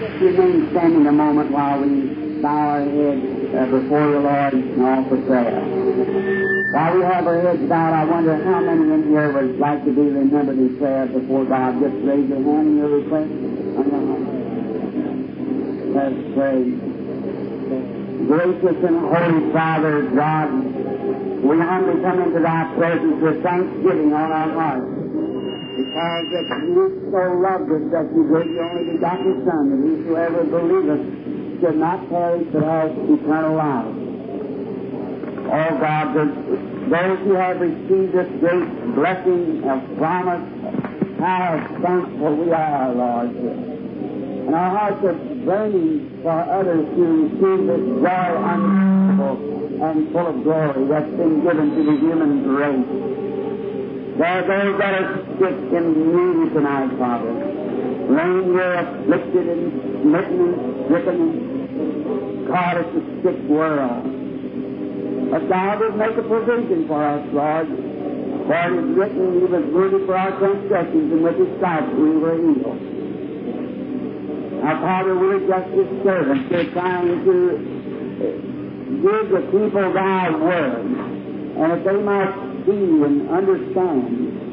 remain 0.00 0.68
standing 0.70 1.06
a 1.06 1.12
moment 1.12 1.50
while 1.50 1.80
we 1.80 2.40
bow 2.42 2.68
our 2.68 2.84
heads 2.84 3.54
uh, 3.54 3.64
before 3.66 4.06
the 4.12 4.20
Lord 4.20 4.52
and 4.52 4.82
offer 4.82 5.16
prayer. 5.24 5.60
While 6.70 6.96
we 6.96 7.02
have 7.02 7.26
our 7.26 7.40
heads 7.40 7.62
bowed, 7.68 7.94
I 7.94 8.04
wonder 8.04 8.36
how 8.44 8.60
many 8.60 8.92
in 8.92 9.08
here 9.08 9.32
would 9.32 9.58
like 9.58 9.84
to 9.84 9.92
be 9.92 10.02
remembered 10.02 10.58
in 10.58 10.76
prayer 10.78 11.06
before 11.06 11.46
God. 11.46 11.80
Just 11.80 11.96
raise 12.04 12.28
your 12.28 12.42
hand 12.44 12.68
in 12.68 12.76
your 12.76 12.88
request. 13.00 13.30
Let's 15.96 16.20
pray. 16.36 16.60
Gracious 18.26 18.84
and 18.84 18.98
Holy 19.00 19.52
Father 19.52 20.02
God, 20.10 20.52
we 21.42 21.58
humbly 21.58 22.02
come 22.02 22.20
into 22.20 22.40
Thy 22.40 22.74
presence 22.76 23.22
with 23.22 23.42
thanksgiving 23.42 24.12
on 24.12 24.32
our 24.32 24.50
hearts. 24.52 24.95
Because 25.76 26.24
that 26.32 26.48
you 26.64 27.08
so 27.12 27.22
loved 27.36 27.70
us 27.70 27.84
that 27.92 28.08
you 28.16 28.24
gave 28.32 28.48
your 28.50 28.64
only 28.64 28.92
begotten 28.92 29.44
Son, 29.44 29.68
that 29.68 29.76
whosoever 29.76 30.44
believeth 30.44 31.60
should 31.60 31.76
not 31.76 32.08
perish 32.08 32.48
but 32.50 32.62
have 32.62 32.90
eternal 32.96 33.56
life. 33.56 33.92
Oh 35.46 35.78
God, 35.78 36.16
that 36.16 36.32
those 36.88 37.18
who 37.28 37.32
have 37.34 37.60
received 37.60 38.12
this 38.14 38.28
great 38.40 38.94
blessing 38.94 39.68
of 39.68 39.98
promise, 39.98 40.48
how 41.20 41.60
thankful 41.82 42.36
we 42.36 42.52
are, 42.52 42.94
Lord. 42.94 43.36
And 43.36 44.54
our 44.54 44.70
hearts 44.70 45.04
are 45.04 45.12
burning 45.44 46.20
for 46.22 46.40
others 46.40 46.86
to 46.88 47.04
receive 47.04 47.66
this 47.68 47.84
joy 48.00 48.32
unspeakable 48.48 49.82
and 49.84 50.12
full 50.12 50.26
of 50.26 50.42
glory 50.42 50.88
that's 50.88 51.10
been 51.20 51.42
given 51.42 51.76
to 51.76 51.84
the 51.84 51.96
human 52.00 52.48
race. 52.56 53.25
There 54.16 54.24
are 54.24 54.46
those 54.48 54.78
that 54.80 54.94
are 54.94 55.20
sick 55.36 55.58
and 55.76 55.92
needy 55.92 56.48
tonight, 56.54 56.88
Father. 56.96 57.36
Laying 58.08 58.48
here 58.48 58.72
afflicted 58.72 59.46
and 59.46 59.72
smitten 60.00 60.56
and 60.56 60.84
stricken 60.86 62.48
caught 62.48 62.78
at 62.78 62.88
the 62.94 63.02
sick 63.20 63.36
world. 63.44 64.08
But 65.30 65.48
God 65.50 65.80
will 65.80 65.96
make 66.00 66.16
a 66.16 66.22
provision 66.22 66.88
for 66.88 67.04
us, 67.04 67.28
Lord. 67.28 67.68
For 68.48 68.56
it 68.56 68.72
is 68.80 68.96
written, 68.96 69.32
He 69.36 69.44
was 69.52 69.64
wounded 69.68 70.06
for 70.06 70.16
our 70.16 70.32
transgressions, 70.38 71.12
and 71.12 71.22
with 71.22 71.36
His 71.36 71.52
stripes 71.58 71.92
we 71.92 72.16
were 72.16 72.40
healed. 72.40 72.80
Now, 74.64 74.80
Father, 74.80 75.12
we're 75.18 75.44
just 75.44 75.68
His 75.76 75.88
servants. 76.02 76.48
We're 76.48 76.72
trying 76.72 77.20
to 77.20 77.60
give 78.96 79.28
the 79.28 79.40
people 79.52 79.92
Thy 79.92 80.30
word, 80.30 80.86
and 80.86 81.68
that 81.68 81.84
they 81.84 82.00
might 82.00 82.45
see 82.66 83.02
and 83.06 83.30
understand. 83.30 84.44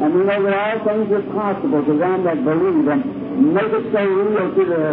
And 0.00 0.14
we 0.14 0.24
know 0.24 0.42
that 0.42 0.54
all 0.54 0.78
things 0.86 1.12
are 1.12 1.26
possible 1.34 1.84
to 1.84 1.94
them 1.98 2.24
that 2.24 2.42
believe, 2.42 2.88
and 2.88 3.54
make 3.54 3.70
it 3.70 3.92
so 3.92 4.02
real 4.02 4.54
to 4.54 4.64
the 4.64 4.84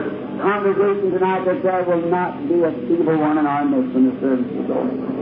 congregation 0.41 1.11
tonight 1.11 1.45
that 1.45 1.63
there 1.63 1.83
will 1.83 2.09
not 2.09 2.35
be 2.47 2.63
a 2.63 2.71
feeble 2.89 3.17
one 3.17 3.37
in 3.37 3.45
our 3.45 3.65
midst 3.65 3.93
when 3.93 4.09
the 4.09 4.19
service 4.19 4.51
is 4.51 4.69
over. 4.69 5.19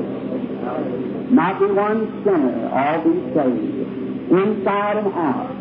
Not 1.30 1.60
be 1.60 1.66
one 1.68 2.24
sinner, 2.24 2.70
all 2.72 3.04
be 3.04 3.14
saved, 3.36 4.32
inside 4.32 4.98
and 4.98 5.14
out. 5.14 5.56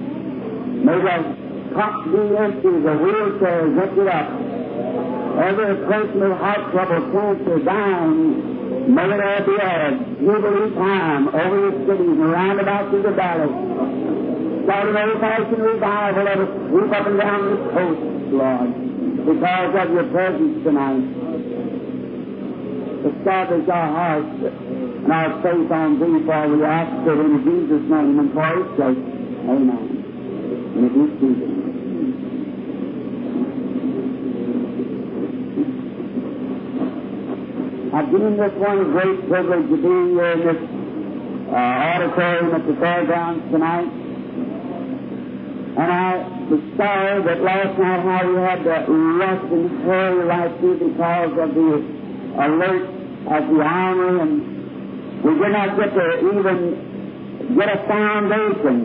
May 0.86 0.98
the 1.02 1.46
cup 1.74 1.94
be 2.06 2.36
empty, 2.36 2.72
the 2.82 2.94
wheelchair 2.96 3.68
lifted 3.68 4.08
up. 4.08 4.30
Every 5.36 5.76
person 5.86 6.20
with 6.20 6.38
heart 6.38 6.72
trouble, 6.72 7.12
cancer, 7.12 7.58
dying, 7.64 8.55
there 8.66 9.44
be 9.46 9.56
a 9.56 9.90
jubilee 10.20 10.74
time 10.74 11.28
over 11.28 11.70
the 11.70 11.78
cities 11.86 12.18
and 12.18 12.32
round 12.32 12.60
about 12.60 12.90
through 12.90 13.02
the 13.02 13.12
valleys. 13.12 13.54
Start 14.64 14.88
an 14.88 14.96
old-fashioned 14.96 15.62
revival 15.62 16.24
that 16.24 16.38
will 16.38 16.52
sweep 16.68 16.92
up 16.92 17.06
and 17.06 17.18
down 17.20 17.40
this 17.46 17.62
coast, 17.70 18.00
Lord, 18.34 18.70
because 19.26 19.74
of 19.74 19.88
your 19.94 20.08
presence 20.10 20.64
tonight. 20.64 21.06
To 23.02 23.08
establish 23.18 23.68
our 23.68 23.88
hearts 23.94 24.42
and 24.42 25.12
our 25.12 25.42
faith 25.42 25.70
on 25.70 26.00
Thee, 26.00 26.26
for 26.26 26.48
we 26.50 26.64
ask 26.64 27.06
it 27.06 27.18
in 27.18 27.44
Jesus' 27.46 27.86
name 27.90 28.18
and 28.18 28.32
for 28.34 28.50
His 28.58 28.66
sake. 28.74 28.98
Amen. 29.46 29.86
And 30.74 30.82
it 30.84 30.94
is 30.98 31.10
Jesus. 31.20 31.65
I've 37.96 38.10
given 38.10 38.36
this 38.36 38.52
one 38.60 38.76
a 38.76 38.84
great 38.92 39.26
privilege 39.26 39.70
to 39.72 39.76
be 39.80 39.88
here 39.88 40.32
in 40.36 40.40
this 40.44 40.60
uh, 41.48 41.56
auditorium 41.56 42.52
at 42.52 42.66
the 42.68 42.76
fairgrounds 42.76 43.40
tonight. 43.50 43.88
And 45.80 45.88
I 45.88 46.28
was 46.44 46.60
sorry 46.76 47.24
that 47.24 47.40
last 47.40 47.78
night 47.80 48.00
how 48.04 48.20
we 48.28 48.36
had 48.36 48.60
to 48.68 48.92
rush 48.92 49.44
and 49.48 49.80
hurry 49.88 50.26
right 50.28 50.60
through 50.60 50.92
because 50.92 51.32
of 51.40 51.54
the 51.56 51.72
alert 52.36 52.84
of 53.32 53.42
the 53.48 53.60
army 53.64 54.20
and 54.20 55.24
we 55.24 55.32
did 55.32 55.52
not 55.56 55.80
get 55.80 55.94
to 55.96 56.06
even 56.20 57.56
get 57.56 57.68
a 57.72 57.80
foundation. 57.88 58.76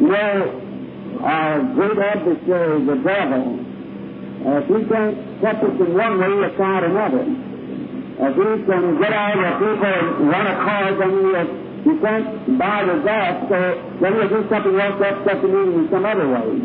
You 0.00 0.08
know, 0.08 1.20
our 1.20 1.60
great 1.74 1.98
adversary, 1.98 2.80
the 2.80 2.96
devil, 2.96 3.60
uh, 4.40 4.64
if 4.64 4.68
he 4.72 4.88
can't 4.88 5.40
catch 5.42 5.60
us 5.60 5.76
in 5.84 5.92
one 5.92 6.18
way, 6.18 6.32
he'll 6.32 6.64
another. 6.64 7.45
If 8.18 8.32
he 8.32 8.64
can 8.64 8.98
get 9.00 9.12
all 9.12 9.36
the 9.36 9.52
people 9.60 10.26
run 10.26 10.46
a 10.46 10.56
car, 10.64 10.96
then 10.96 11.10
he'll 11.10 11.66
you 11.86 12.00
can't 12.00 12.46
the 12.58 13.02
gas, 13.04 13.46
so 13.48 13.58
then 14.02 14.14
we'll 14.16 14.28
do 14.28 14.42
something 14.50 14.74
else 14.74 14.98
that's 14.98 15.22
stuff 15.22 15.40
to 15.40 15.46
in 15.46 15.88
some 15.88 16.04
other 16.04 16.26
way. 16.26 16.58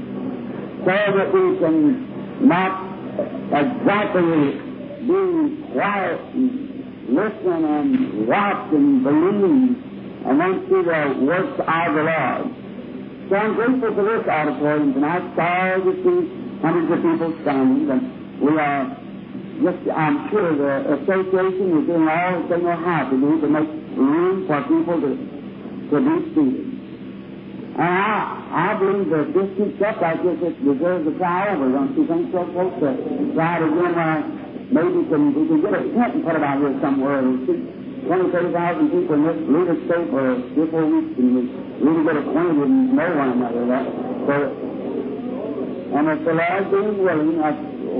So 0.81 0.89
that 0.89 1.29
we 1.29 1.59
can 1.61 2.47
not 2.47 2.73
exactly 3.53 4.57
be 5.05 5.21
quiet 5.73 6.21
and 6.33 7.13
listen 7.13 7.65
and 7.69 8.27
watch 8.27 8.73
and 8.73 9.03
believe 9.03 9.77
and 10.25 10.39
then 10.41 10.65
see 10.65 10.81
the 10.89 11.21
works 11.21 11.59
of 11.59 11.93
the 11.93 12.01
Lord. 12.01 12.49
So 13.29 13.35
I'm 13.35 13.53
grateful 13.53 13.93
for 13.93 14.03
this 14.03 14.27
auditorium 14.27 14.93
tonight. 14.93 15.35
Sorry 15.35 15.83
to 15.85 15.93
see 16.01 16.19
hundreds 16.63 16.91
of 16.93 16.97
people 16.97 17.37
standing, 17.43 17.85
but 17.85 18.01
we 18.41 18.57
are 18.57 19.00
just, 19.63 19.81
I'm 19.93 20.29
sure 20.29 20.51
the 20.57 21.01
association 21.01 21.81
is 21.81 21.85
doing 21.87 22.07
all 22.07 22.47
they 22.49 22.59
know 22.61 22.77
how 22.77 23.09
to 23.09 23.15
do 23.15 23.41
to 23.41 23.47
make 23.47 23.69
room 23.97 24.47
for 24.47 24.61
people 24.65 24.97
to, 25.01 25.11
to 25.15 25.97
be 26.01 26.15
seated. 26.35 26.67
And 27.71 27.87
I, 27.87 28.75
I 28.75 28.79
believe 28.79 29.07
that 29.15 29.31
this 29.31 29.49
keeps 29.55 29.79
up 29.81 30.01
like 30.01 30.19
this, 30.21 30.37
it 30.43 30.55
deserves 30.59 31.07
a 31.07 31.13
try 31.17 31.55
over, 31.55 31.71
don't 31.71 31.95
you 31.95 32.03
think 32.05 32.31
so, 32.35 32.43
folks? 32.51 32.77
To 32.83 32.89
try 33.33 33.59
to 33.59 33.65
again, 33.71 33.95
uh, 33.95 34.19
maybe 34.75 35.07
can, 35.07 35.31
we 35.31 35.47
can 35.47 35.59
get 35.63 35.73
a 35.79 35.83
tent 35.95 36.19
and 36.19 36.23
put 36.25 36.35
it 36.35 36.43
out 36.43 36.59
here 36.59 36.75
somewhere. 36.83 37.19
and 37.23 37.47
see 37.47 37.81
20, 38.01 38.31
30,000 38.31 38.89
people 38.91 39.13
in 39.15 39.23
this 39.23 39.39
little 39.45 39.77
state 39.85 40.07
for 40.09 40.25
three 40.51 40.67
or 40.67 40.71
four 40.73 40.85
weeks, 40.89 41.13
and 41.21 41.29
we 41.31 41.41
really 41.85 42.03
get 42.03 42.17
acquainted 42.17 42.57
and 42.59 42.95
know 42.97 43.09
one 43.15 43.29
another. 43.39 43.63
So, 44.25 44.35
and 45.95 46.07
if 46.09 46.19
the 46.25 46.33
Lord 46.33 46.63
being 46.71 46.97
willing, 47.03 47.39
I, 47.39 47.51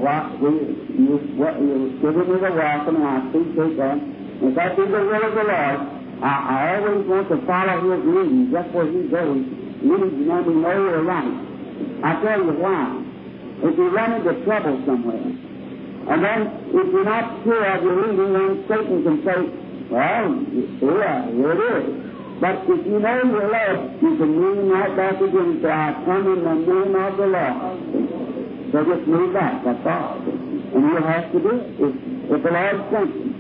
what, 0.02 0.42
we, 0.42 0.52
you, 1.08 1.18
what, 1.38 1.58
you 1.60 1.98
giving 2.02 2.28
me 2.30 2.38
the 2.40 2.52
welcome, 2.52 2.96
and 2.96 3.06
I 3.06 3.16
appreciate 3.28 3.78
that. 3.78 3.98
If 4.42 4.56
that 4.56 4.76
be 4.78 4.84
the 4.86 5.02
will 5.06 5.24
of 5.26 5.34
the 5.36 5.46
Lord, 5.46 5.80
I, 6.22 6.34
I 6.50 6.58
always 6.78 7.06
want 7.08 7.30
to 7.30 7.38
follow 7.46 7.78
His 7.82 8.02
leading, 8.06 8.50
just 8.52 8.70
where 8.74 8.90
He 8.90 9.10
goes. 9.10 9.42
Leads 9.82 10.14
me 10.14 10.26
know 10.30 10.78
you're 10.78 11.04
right. 11.04 11.34
I 12.06 12.22
tell 12.22 12.42
you 12.46 12.54
why. 12.62 13.02
If 13.62 13.78
you 13.78 13.90
run 13.90 14.22
into 14.22 14.46
trouble 14.46 14.82
somewhere, 14.86 15.22
and 15.22 16.20
then 16.26 16.40
if 16.74 16.88
you're 16.94 17.06
not 17.06 17.44
sure 17.44 17.66
of 17.66 17.84
your 17.84 17.98
leading, 18.02 18.34
then 18.34 18.66
Satan 18.70 19.04
can 19.06 19.18
say, 19.22 19.40
well, 19.90 20.30
yeah, 20.82 21.30
here 21.30 21.54
it 21.54 21.62
is. 21.62 22.12
But 22.42 22.66
if 22.66 22.86
you 22.86 22.98
know 22.98 23.22
you're 23.22 23.54
you 24.02 24.18
can 24.18 24.32
lean 24.42 24.70
right 24.70 24.98
back 24.98 25.22
again 25.22 25.38
and 25.38 25.62
say, 25.62 25.70
I 25.70 25.94
come 26.06 26.26
in 26.26 26.44
the 26.44 26.56
name 26.58 26.96
of 26.98 27.18
the 27.18 27.28
Lord. 27.30 28.72
So 28.72 28.86
just 28.86 29.08
move 29.08 29.34
back, 29.34 29.64
that's 29.64 29.86
all. 29.86 30.51
And 30.73 30.84
you 30.84 30.96
have 31.03 31.32
to 31.32 31.40
do 31.40 31.50
it. 31.50 31.66
If 32.32 32.44
the 32.44 32.52
Lord 32.52 32.79
sent 32.91 33.16
you 33.16 33.35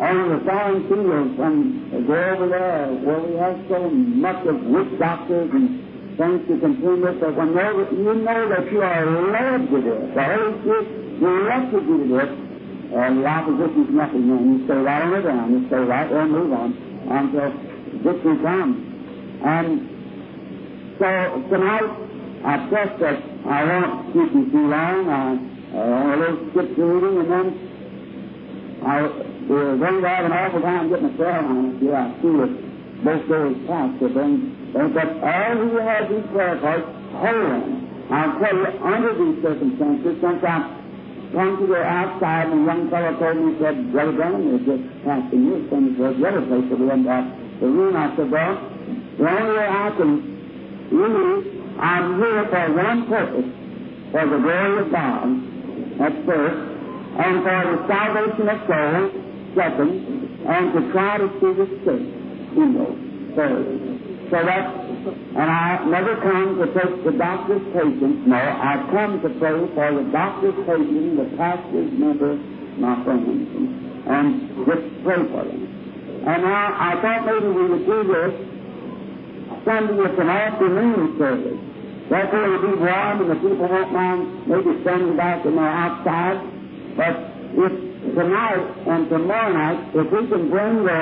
on 0.00 0.28
the 0.28 0.38
foreign 0.44 0.88
fields 0.88 1.38
and 1.38 2.06
go 2.06 2.14
over 2.14 2.48
there 2.48 2.92
where 3.06 3.20
we 3.20 3.36
have 3.38 3.56
so 3.68 3.88
much 3.88 4.46
of 4.46 4.60
witch 4.62 4.98
doctors 4.98 5.50
and 5.54 6.18
things 6.18 6.46
to 6.48 6.58
contend 6.60 7.00
with, 7.02 7.20
but 7.20 7.34
when 7.36 7.48
you 7.48 8.14
know 8.14 8.48
that 8.48 8.70
you 8.70 8.82
are 8.82 9.06
led 9.32 9.70
to 9.70 9.80
do 9.80 9.92
it, 9.92 10.14
the 10.14 10.22
Holy 10.22 10.60
Spirit 10.60 11.20
directed 11.20 11.86
you 11.86 11.98
to 11.98 12.06
do 12.08 12.18
it, 12.18 12.32
and 12.94 13.22
the 13.22 13.26
opposition 13.26 13.86
is 13.86 13.90
nothing, 13.94 14.30
and 14.30 14.60
you 14.60 14.64
stay 14.66 14.76
right 14.76 15.02
on 15.02 15.10
the 15.12 15.20
ground, 15.22 15.52
you 15.54 15.66
stay 15.68 15.76
right 15.76 16.08
there 16.10 16.20
and 16.20 16.32
move 16.32 16.52
on 16.52 16.72
until 17.10 17.50
victory 18.02 18.36
comes. 18.42 18.76
And 19.44 19.68
so 20.98 21.06
tonight, 21.50 21.90
I 22.44 22.68
trust 22.68 22.98
that 23.00 23.22
I 23.46 23.64
won't 23.64 24.12
keep 24.12 24.34
you 24.34 24.50
too 24.50 24.68
long. 24.68 25.08
I, 25.08 25.53
uh, 25.74 26.14
a 26.14 26.16
little 26.16 26.48
scripture 26.50 26.86
reading, 26.86 27.18
and 27.20 27.30
then 27.30 27.46
I, 28.86 29.02
we're 29.48 29.76
going 29.76 30.02
to 30.02 30.08
have 30.08 30.24
an 30.24 30.32
awful 30.32 30.60
time 30.62 30.88
getting 30.88 31.06
a 31.06 31.16
prayer 31.16 31.40
on 31.44 31.76
it. 31.76 31.82
Yeah, 31.82 32.06
I 32.06 32.22
see 32.22 32.28
it 32.28 33.04
both 33.04 33.28
days 33.28 33.66
past. 33.66 33.98
So 34.00 34.08
then, 34.08 34.72
but 34.72 35.08
all 35.22 35.56
who 35.56 35.76
have 35.78 36.08
these 36.08 36.26
prayer 36.32 36.58
cards, 36.60 36.84
hold 37.12 37.50
them. 37.50 38.06
I'll 38.10 38.38
tell 38.38 38.54
you, 38.54 38.66
under 38.84 39.12
these 39.18 39.42
circumstances, 39.42 40.16
since 40.20 40.44
I've 40.44 40.68
come 41.32 41.56
to 41.58 41.66
the 41.66 41.82
outside, 41.82 42.48
and 42.48 42.64
young 42.64 42.90
fellow 42.90 43.18
told 43.18 43.36
me, 43.36 43.54
he 43.54 43.58
said, 43.60 43.92
Brother 43.92 44.12
Branham, 44.12 44.48
you're 44.48 44.78
just 44.78 45.04
passing 45.04 45.50
this, 45.50 45.72
and 45.72 45.98
was 45.98 46.16
the 46.16 46.28
other 46.28 46.46
place 46.46 46.68
that 46.70 46.78
we 46.78 46.86
went 46.86 47.08
out 47.08 47.26
the 47.60 47.66
room. 47.66 47.96
I 47.96 48.14
said, 48.16 48.30
well, 48.30 48.54
the 49.18 49.30
only 49.30 49.56
way 49.56 49.66
I 49.66 49.90
can 49.96 50.10
leave, 50.90 51.78
I'm 51.78 52.18
here 52.18 52.44
for 52.50 52.72
one 52.74 53.06
purpose, 53.06 53.50
for 54.12 54.26
the 54.28 54.38
glory 54.38 54.78
of 54.82 54.90
God, 54.92 55.53
that's 55.98 56.18
first, 56.26 56.58
and 57.14 57.42
for 57.42 57.58
the 57.70 57.78
salvation 57.86 58.48
of 58.48 58.58
souls, 58.66 59.12
second, 59.54 59.92
and 60.46 60.72
to 60.74 60.80
try 60.92 61.18
to 61.18 61.28
see 61.38 61.52
the 61.54 61.66
sick 61.86 62.02
healed, 62.54 62.98
third. 63.36 63.94
So 64.30 64.42
that, 64.42 64.64
and 65.36 65.48
I 65.50 65.84
never 65.86 66.16
come 66.20 66.58
to 66.58 66.66
take 66.74 67.04
the 67.04 67.12
doctor's 67.12 67.62
patients, 67.72 68.26
no, 68.26 68.36
I 68.36 68.82
come 68.90 69.20
to 69.22 69.28
pray 69.38 69.54
for 69.74 69.88
the 69.94 70.10
doctor's 70.10 70.58
patients, 70.66 71.16
the 71.20 71.36
pastor's 71.36 71.92
member, 71.92 72.34
my 72.80 73.04
friends, 73.04 73.46
and 74.06 74.48
just 74.66 75.04
pray 75.04 75.22
for 75.30 75.44
them. 75.44 75.62
And 76.26 76.42
now 76.42 76.74
I 76.74 77.00
thought 77.02 77.26
maybe 77.26 77.52
we 77.52 77.68
would 77.68 77.86
do 77.86 78.02
this 78.08 78.32
Sunday 79.64 79.94
with 79.94 80.18
an 80.18 80.28
afternoon 80.28 81.16
service. 81.18 81.73
Therefore 82.08 82.44
it'll 82.44 82.70
be 82.70 82.76
warm 82.76 83.20
and 83.22 83.30
the 83.30 83.36
people 83.36 83.68
won't 83.68 83.92
mind 83.92 84.46
maybe 84.46 84.80
standing 84.82 85.16
back 85.16 85.44
in 85.46 85.56
the 85.56 85.62
outside. 85.62 86.38
But 86.96 87.14
if 87.56 87.72
tonight 88.12 88.64
and 88.86 89.08
tomorrow 89.08 89.52
night, 89.52 89.80
if 89.94 90.06
we 90.12 90.28
can 90.28 90.50
bring 90.50 90.84
the, 90.84 91.00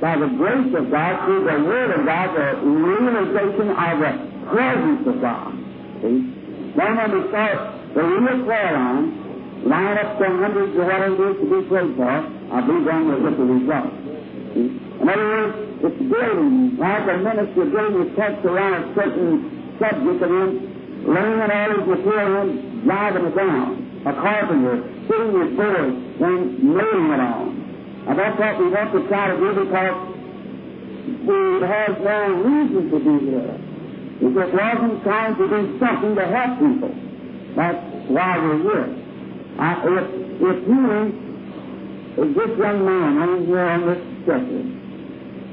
by 0.00 0.16
the 0.16 0.32
grace 0.40 0.72
of 0.72 0.90
God, 0.90 1.12
through 1.26 1.44
the 1.44 1.58
Word 1.68 1.90
of 1.92 2.06
God, 2.06 2.32
the 2.32 2.48
realization 2.64 3.68
of 3.68 3.92
the 4.00 4.12
presence 4.48 5.02
of 5.06 5.20
God. 5.20 5.52
See? 6.00 6.40
Then 6.72 6.96
when 6.96 7.10
we 7.12 7.28
start 7.28 7.58
the 7.94 8.02
real 8.02 8.44
prayer 8.46 8.72
line, 8.72 9.68
line 9.68 9.98
up 9.98 10.18
to 10.18 10.24
hundreds 10.24 10.72
of 10.72 10.86
what 10.88 11.02
it 11.04 11.20
is 11.20 11.36
to 11.36 11.46
be 11.52 11.68
prayed 11.68 11.92
for, 11.96 12.08
I'll 12.08 12.64
be 12.64 12.76
done 12.80 13.22
with 13.22 13.36
the 13.36 13.44
result. 13.44 13.92
In 14.56 15.08
other 15.08 15.28
words, 15.28 15.56
it's 15.84 16.00
building, 16.00 16.76
like 16.78 17.04
a 17.04 17.16
minister 17.18 17.64
building 17.68 18.08
his 18.08 18.16
text 18.16 18.44
around 18.44 18.74
a 18.74 18.94
certain 18.94 19.59
subject 19.80 20.22
and 20.22 20.32
then 20.36 20.50
laying 21.08 21.40
it 21.40 21.50
all 21.50 21.86
material 21.88 22.44
and 22.44 22.84
driving 22.84 23.24
it 23.26 23.34
down. 23.34 23.90
A 24.06 24.12
carpenter 24.12 24.76
sitting 25.08 25.32
his 25.40 25.56
board, 25.56 25.92
then 26.20 26.40
nailing 26.60 27.10
it 27.10 27.20
on. 27.20 27.60
And 28.08 28.18
that's 28.18 28.38
what 28.38 28.58
we 28.58 28.68
want 28.68 28.92
to 28.92 29.08
try 29.08 29.28
to 29.28 29.36
do 29.36 29.48
because 29.64 29.92
we 31.20 31.66
have 31.66 32.00
no 32.00 32.18
reason 32.44 32.90
to 32.90 32.98
be 33.00 33.16
here. 33.26 33.56
It 34.20 34.34
just 34.36 34.52
wasn't 34.52 35.02
trying 35.02 35.36
to 35.36 35.48
do 35.48 35.78
something 35.80 36.14
to 36.14 36.26
help 36.28 36.58
people. 36.60 36.92
That's 37.56 37.80
why 38.08 38.38
we're 38.38 38.62
here. 38.62 38.88
I, 39.58 39.80
if, 39.84 40.06
if 40.40 40.58
you, 40.68 40.80
if 42.16 42.28
this 42.36 42.58
young 42.58 42.84
man 42.84 43.20
laying 43.20 43.46
here 43.46 43.68
on 43.68 43.80
this 43.86 44.00
stretcher, 44.22 44.64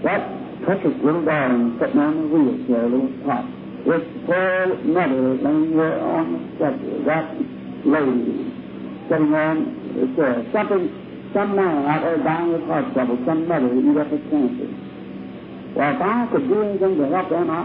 that 0.04 0.64
precious 0.64 1.04
little 1.04 1.24
darling 1.24 1.78
sitting 1.80 2.00
on 2.00 2.16
the 2.16 2.28
wheelchair, 2.28 2.88
little 2.88 3.12
this 3.88 4.04
poor 4.28 4.76
mother 4.84 5.40
laying 5.40 5.72
here 5.72 5.96
on 5.96 6.58
the 6.60 6.70
that 7.08 7.28
lady 7.88 8.52
sitting 9.08 9.32
on 9.32 9.56
the 9.96 10.06
chair, 10.16 10.44
something, 10.52 10.92
some 11.34 11.56
man 11.56 11.88
out 11.88 12.04
there 12.04 12.18
dying 12.20 12.52
with 12.52 12.68
heart 12.68 12.92
trouble, 12.92 13.18
some 13.26 13.48
mother 13.48 13.68
with 13.72 14.12
cancer. 14.28 14.68
Well, 15.72 15.96
if 15.96 16.02
I 16.02 16.28
could 16.32 16.48
do 16.52 16.64
anything 16.64 16.98
to 17.00 17.08
help 17.08 17.30
them, 17.30 17.48
I, 17.48 17.64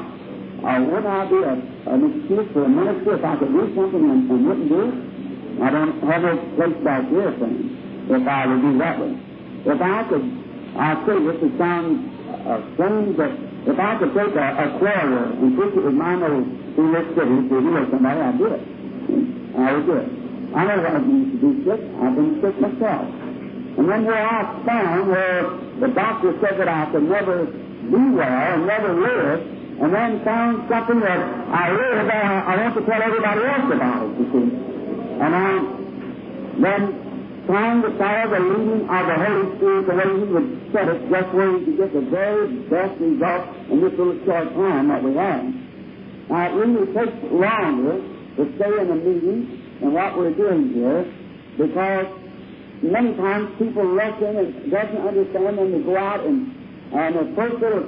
uh, 0.62 0.80
wouldn't 0.86 1.06
I 1.06 1.26
be 1.26 1.42
a, 1.42 1.54
an 1.90 2.00
excuse 2.06 2.46
for 2.54 2.64
a 2.64 2.68
minister 2.68 3.18
if 3.18 3.25
I 3.25 3.34
could 3.36 3.50
do 3.50 3.75
something 3.75 4.04
and, 4.06 4.46
wouldn't 4.46 4.68
do 4.68 4.78
it? 4.78 4.94
I 5.58 5.70
don't 5.70 5.98
have 6.06 6.22
no 6.22 6.38
place 6.54 6.84
back 6.84 7.08
here, 7.10 7.34
thing, 7.34 8.06
if 8.14 8.28
I 8.28 8.46
would 8.46 8.62
do 8.62 8.78
that 8.78 9.00
way. 9.00 9.18
If 9.66 9.80
I 9.82 10.06
could, 10.06 10.26
I 10.78 10.88
say 11.02 11.18
this 11.18 11.38
would 11.42 11.58
sound 11.58 11.90
uh, 12.46 12.62
strange, 12.75 13.16
but 13.16 13.51
if 13.67 13.79
I 13.79 13.99
could 13.99 14.12
take 14.14 14.35
a, 14.35 14.47
a 14.59 14.79
prayer 14.79 15.25
and 15.31 15.56
preach 15.56 15.75
it 15.75 15.85
with 15.85 15.94
my 15.94 16.17
nose 16.17 16.47
through 16.75 16.93
this 16.93 17.06
city 17.14 17.37
to 17.49 17.56
heal 17.62 17.87
somebody, 17.91 18.20
I'd 18.20 18.38
do 18.38 18.47
it. 18.47 18.62
I 19.56 19.73
would 19.73 19.87
do 19.87 19.97
it. 20.03 20.09
I 20.55 20.64
know 20.67 20.82
what 20.82 20.94
it 20.97 21.06
means 21.06 21.41
to 21.41 21.47
be 21.47 21.64
sick. 21.64 21.81
I've 22.03 22.14
been 22.17 22.32
sick 22.43 22.56
myself. 22.61 23.06
And 23.79 23.88
then 23.88 24.05
where 24.05 24.26
I 24.26 24.62
found 24.67 25.09
where 25.09 25.43
the 25.81 25.88
doctor 25.94 26.37
said 26.43 26.59
that 26.61 26.69
I 26.69 26.91
could 26.93 27.05
never 27.05 27.47
be 27.47 28.03
well 28.12 28.53
and 28.53 28.67
never 28.67 28.93
live, 28.93 29.41
and 29.81 29.94
then 29.94 30.25
found 30.25 30.69
something 30.69 31.00
that 31.00 31.20
I 31.50 31.73
live 31.73 31.99
and 31.99 32.12
I, 32.12 32.53
I 32.53 32.56
want 32.62 32.75
to 32.75 32.82
tell 32.85 33.03
everybody 33.03 33.43
else 33.47 33.73
about 33.73 34.03
it, 34.05 34.19
you 34.19 34.26
see. 34.31 34.47
And 35.23 35.35
I 35.35 35.82
then 36.61 37.44
trying 37.47 37.82
to 37.82 37.91
follow 37.99 38.29
the 38.31 38.41
leading 38.41 38.88
of 38.88 39.06
the 39.06 39.17
Holy 39.25 39.56
Spirit 39.56 39.87
the 39.87 39.94
way 39.94 40.09
He 40.20 40.32
would 40.32 40.62
set 40.72 40.88
it, 40.88 41.10
just 41.10 41.34
where 41.34 41.58
could 41.58 41.76
get 41.76 41.92
the 41.92 42.00
very 42.00 42.56
best 42.69 43.00
result 43.00 43.48
in 43.70 43.80
this 43.80 43.92
little 43.92 44.19
short 44.24 44.54
time 44.54 44.88
that 44.88 45.02
we 45.02 45.14
have. 45.14 45.44
Now, 46.28 46.48
it 46.48 46.54
really 46.54 46.86
takes 46.94 47.32
longer 47.32 48.00
to 48.36 48.42
stay 48.56 48.80
in 48.80 48.90
a 48.90 48.94
meeting 48.96 49.78
than 49.80 49.92
what 49.92 50.16
we're 50.16 50.34
doing 50.34 50.72
here 50.72 51.04
because 51.58 52.06
many 52.82 53.14
times 53.16 53.50
people 53.58 53.84
rush 53.84 54.20
in 54.22 54.36
and 54.36 54.70
doesn't 54.70 54.96
understand 54.96 55.58
and 55.58 55.74
they 55.74 55.82
go 55.84 55.96
out 55.96 56.24
and, 56.24 56.50
and 56.92 57.14
the 57.16 57.36
first 57.36 57.60
little 57.60 57.86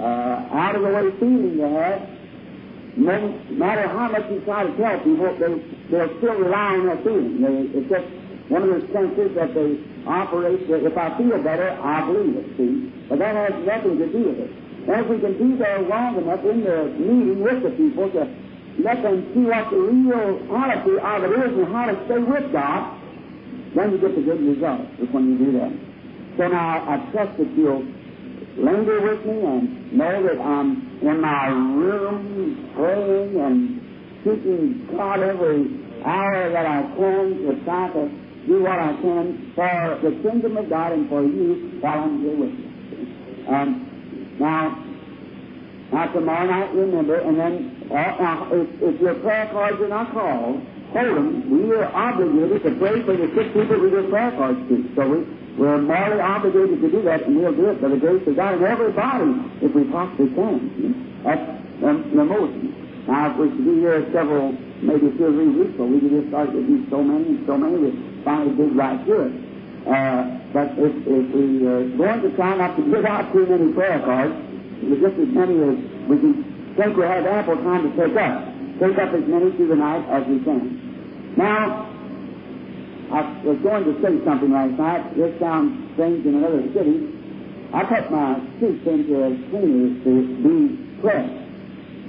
uh, 0.00 0.48
out 0.52 0.74
of 0.74 0.82
the 0.82 0.88
way 0.88 1.10
feeling 1.20 1.56
they 1.56 1.70
have, 1.70 2.02
no 2.96 3.38
matter 3.50 3.88
how 3.88 4.10
much 4.10 4.30
you 4.30 4.40
try 4.44 4.64
to 4.64 4.76
tell 4.76 4.98
people, 4.98 5.36
they, 5.38 5.90
they'll 5.90 6.18
still 6.18 6.34
rely 6.34 6.78
on 6.78 6.86
that 6.86 7.04
feeling. 7.04 7.40
They, 7.40 7.78
it's 7.78 7.88
just 7.88 8.23
one 8.48 8.62
of 8.62 8.68
the 8.68 8.92
senses 8.92 9.34
that 9.34 9.54
they 9.54 9.78
operate. 10.06 10.68
That 10.68 10.84
if 10.84 10.96
I 10.96 11.16
feel 11.16 11.42
better, 11.42 11.70
I 11.70 12.04
believe 12.06 12.36
it, 12.36 12.56
see? 12.56 12.92
But 13.08 13.18
that 13.18 13.34
has 13.36 13.66
nothing 13.66 13.98
to 13.98 14.06
do 14.12 14.22
with 14.28 14.38
it. 14.38 14.50
And 14.88 15.00
if 15.00 15.08
we 15.08 15.18
can 15.18 15.32
be 15.38 15.56
there 15.56 15.80
long 15.80 16.18
enough 16.18 16.44
in 16.44 16.64
the 16.64 16.84
meeting 16.98 17.40
with 17.40 17.62
the 17.62 17.70
people 17.70 18.10
to 18.10 18.28
let 18.78 19.02
them 19.02 19.32
see 19.32 19.40
what 19.40 19.70
the 19.70 19.76
real 19.76 20.38
reality 20.44 20.98
of 20.98 21.24
it 21.24 21.32
is 21.46 21.58
and 21.58 21.72
how 21.72 21.86
to 21.86 22.04
stay 22.04 22.18
with 22.18 22.52
God, 22.52 23.00
then 23.74 23.92
you 23.92 23.98
get 23.98 24.14
the 24.14 24.22
good 24.22 24.40
result 24.40 24.82
is 25.00 25.08
when 25.10 25.30
you 25.30 25.38
do 25.38 25.52
that. 25.58 25.72
So 26.36 26.48
now 26.48 26.84
I 26.88 27.10
trust 27.12 27.38
that 27.38 27.50
you'll 27.56 27.86
linger 28.56 29.00
with 29.00 29.24
me 29.24 29.40
and 29.40 29.92
know 29.92 30.22
that 30.22 30.40
I'm 30.40 30.98
in 31.00 31.20
my 31.20 31.48
room 31.48 32.70
praying 32.74 33.40
and 33.40 33.80
seeking 34.24 34.88
God 34.96 35.20
every 35.20 35.80
hour 36.04 36.50
that 36.50 36.66
I 36.66 36.82
can 36.82 37.46
to 37.46 37.64
try 37.64 37.88
to 37.88 38.23
do 38.46 38.62
what 38.62 38.78
I 38.78 38.92
can 39.00 39.52
for 39.54 39.98
the 40.02 40.10
kingdom 40.22 40.56
of 40.56 40.68
God 40.68 40.92
and 40.92 41.08
for 41.08 41.22
you 41.22 41.78
while 41.80 42.00
I'm 42.00 42.22
here 42.22 42.36
with 42.36 42.52
you. 42.52 43.48
Um, 43.48 44.36
now, 44.38 44.84
now 45.92 46.12
tomorrow 46.12 46.46
night, 46.46 46.74
remember, 46.74 47.16
and 47.16 47.38
then 47.38 47.88
uh, 47.90 47.94
now, 47.94 48.48
if, 48.52 48.68
if 48.82 49.00
your 49.00 49.14
prayer 49.16 49.48
cards 49.52 49.80
are 49.80 49.88
not 49.88 50.12
called, 50.12 50.62
hold 50.92 51.16
them. 51.16 51.50
We 51.50 51.74
are 51.74 51.86
obligated 51.92 52.62
to 52.62 52.70
pray 52.78 53.02
for 53.02 53.16
the 53.16 53.28
sick 53.34 53.52
people 53.52 53.78
we 53.78 53.90
give 53.90 54.08
prayer 54.08 54.30
cards 54.32 54.58
to. 54.68 54.90
So 54.96 55.08
we, 55.08 55.18
we're 55.58 55.80
morally 55.82 56.20
obligated 56.20 56.80
to 56.80 56.90
do 56.90 57.02
that, 57.02 57.22
and 57.24 57.36
we'll 57.36 57.54
do 57.54 57.70
it 57.70 57.80
by 57.82 57.88
the 57.88 57.96
grace 57.96 58.26
of 58.26 58.36
God 58.36 58.54
in 58.54 58.64
everybody 58.64 59.32
if 59.60 59.74
we 59.74 59.84
possibly 59.84 60.34
can. 60.34 61.22
That's 61.22 61.44
the, 61.80 61.92
the 62.16 62.24
most. 62.24 62.56
Now, 63.06 63.30
if 63.30 63.36
we 63.36 63.50
should 63.50 63.64
be 63.64 63.74
here 63.80 64.08
several, 64.12 64.56
maybe 64.84 65.10
two 65.16 65.26
or 65.26 65.32
three 65.32 65.48
weeks, 65.48 65.74
so 65.76 65.84
we 65.84 66.00
could 66.00 66.12
just 66.12 66.28
start 66.28 66.52
to 66.52 66.60
do 66.60 66.86
so 66.90 67.02
many 67.02 67.40
and 67.40 67.46
so 67.46 67.56
many 67.56 67.90
that 67.90 67.94
finally 68.24 68.54
did 68.56 68.76
right 68.76 69.00
through 69.04 69.32
it. 69.32 69.34
Uh, 69.88 70.22
but 70.52 70.68
if, 70.78 70.94
if 71.04 71.26
we 71.34 71.66
are 71.66 71.84
going 71.96 72.22
to 72.22 72.30
try 72.36 72.56
not 72.56 72.76
to 72.76 72.82
give 72.84 73.04
out 73.04 73.32
too 73.32 73.44
many 73.46 73.72
prayer 73.72 74.00
cards, 74.00 74.32
just 74.80 75.16
as 75.18 75.30
many 75.32 75.56
as 75.60 75.76
we 76.08 76.16
can 76.20 76.54
think 76.76 76.96
we 76.96 77.04
have 77.04 77.24
ample 77.26 77.56
time 77.56 77.82
to 77.86 77.90
take 77.96 78.16
up. 78.16 78.50
Take 78.80 78.98
up 78.98 79.14
as 79.14 79.26
many 79.26 79.52
through 79.56 79.68
the 79.68 79.76
night 79.76 80.02
as 80.10 80.26
we 80.26 80.42
can. 80.42 81.34
Now, 81.36 81.86
I 83.12 83.20
was 83.46 83.58
going 83.62 83.84
to 83.84 83.94
say 84.02 84.24
something 84.24 84.50
last 84.50 84.74
night. 84.74 85.16
This 85.16 85.38
sounds 85.38 85.94
strange 85.94 86.26
in 86.26 86.34
another 86.34 86.66
city. 86.74 87.14
I 87.72 87.84
put 87.84 88.10
my 88.10 88.42
suits 88.58 88.86
into 88.86 89.22
a 89.22 89.30
cleaner 89.50 90.02
to 90.02 90.12
be 90.42 91.00
pressed. 91.00 91.40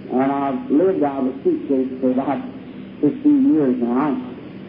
And 0.10 0.32
I've 0.32 0.72
lived 0.72 1.04
out 1.04 1.26
of 1.26 1.36
a 1.36 1.44
suitcase 1.44 1.90
for 2.02 2.12
about 2.12 2.42
15 3.02 3.54
years 3.54 3.76
now. 3.78 4.16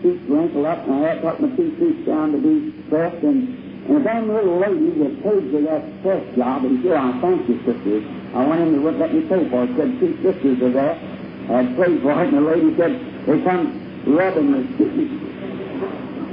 Feet 0.02 0.20
wrinkle 0.28 0.66
up, 0.66 0.86
and 0.86 1.06
I 1.06 1.14
to 1.14 1.20
put 1.20 1.40
my 1.40 1.56
two 1.56 1.76
suits 1.78 2.06
down 2.06 2.32
to 2.32 2.38
be 2.38 2.72
pressed. 2.88 3.22
And, 3.24 3.48
and 3.86 4.06
a 4.06 4.20
little 4.22 4.58
lady 4.58 4.90
that 4.98 5.22
paid 5.22 5.50
for 5.50 5.60
that 5.62 6.02
press 6.02 6.36
job, 6.36 6.64
and 6.64 6.82
here 6.82 6.96
I 6.96 7.20
thank 7.20 7.48
you, 7.48 7.56
sisters. 7.64 8.04
I 8.34 8.44
went 8.46 8.60
in 8.62 8.74
and 8.74 8.84
wouldn't 8.84 9.00
let 9.00 9.14
me 9.14 9.22
pay 9.22 9.48
for 9.48 9.64
it. 9.64 9.70
Said 9.76 10.00
two 10.00 10.12
sisters 10.22 10.60
are 10.62 10.72
there. 10.72 10.96
I 11.48 11.64
prayed 11.74 12.02
for 12.02 12.12
it, 12.22 12.34
and 12.34 12.36
the 12.36 12.40
lady 12.42 12.76
said, 12.76 12.92
they 13.26 13.40
come 13.42 14.04
rubbing 14.06 14.52
the 14.52 14.62
suit. 14.76 15.10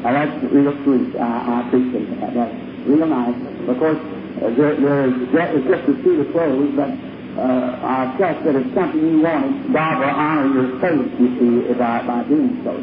Now, 0.04 0.12
that's 0.12 0.44
real 0.52 0.74
sweet. 0.84 1.16
I, 1.16 1.62
I 1.64 1.68
appreciate 1.68 2.10
that. 2.20 2.34
That's 2.34 2.56
real 2.86 3.06
nice. 3.08 3.38
Of 3.70 3.78
course, 3.78 3.98
uh, 4.42 4.50
there, 4.58 4.76
there 4.76 5.08
is, 5.08 5.32
that 5.32 5.56
is 5.56 5.64
just 5.64 5.88
a 5.88 6.04
suit 6.04 6.28
of 6.28 6.32
clothes, 6.34 6.74
but 6.76 6.90
uh, 7.38 7.80
I 7.82 8.14
trust 8.18 8.46
that 8.46 8.56
it's 8.56 8.74
something 8.76 9.02
you 9.02 9.22
wanted, 9.22 9.74
God 9.74 10.00
will 10.00 10.14
honor 10.14 10.48
your 10.54 10.70
faith, 10.82 11.10
you 11.20 11.30
see, 11.40 11.74
by, 11.80 12.06
by 12.06 12.24
doing 12.30 12.62
so. 12.64 12.78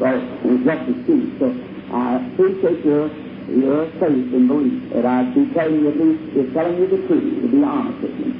So 0.00 0.06
it's 0.10 0.64
just 0.66 0.82
a 0.90 0.94
seed. 1.06 1.28
So 1.38 1.46
I 1.94 2.18
appreciate 2.34 2.84
your 2.84 3.10
your 3.46 3.86
faith 4.00 4.32
and 4.32 4.48
belief 4.48 4.80
that 4.94 5.04
I 5.06 5.28
be 5.36 5.44
telling 5.54 5.84
you 5.84 5.92
the, 5.92 6.08
is 6.40 6.48
telling 6.56 6.78
you 6.80 6.88
the 6.88 7.00
truth, 7.06 7.28
to 7.44 7.48
be 7.52 7.60
honest 7.62 8.00
with 8.02 8.16
you. 8.18 8.32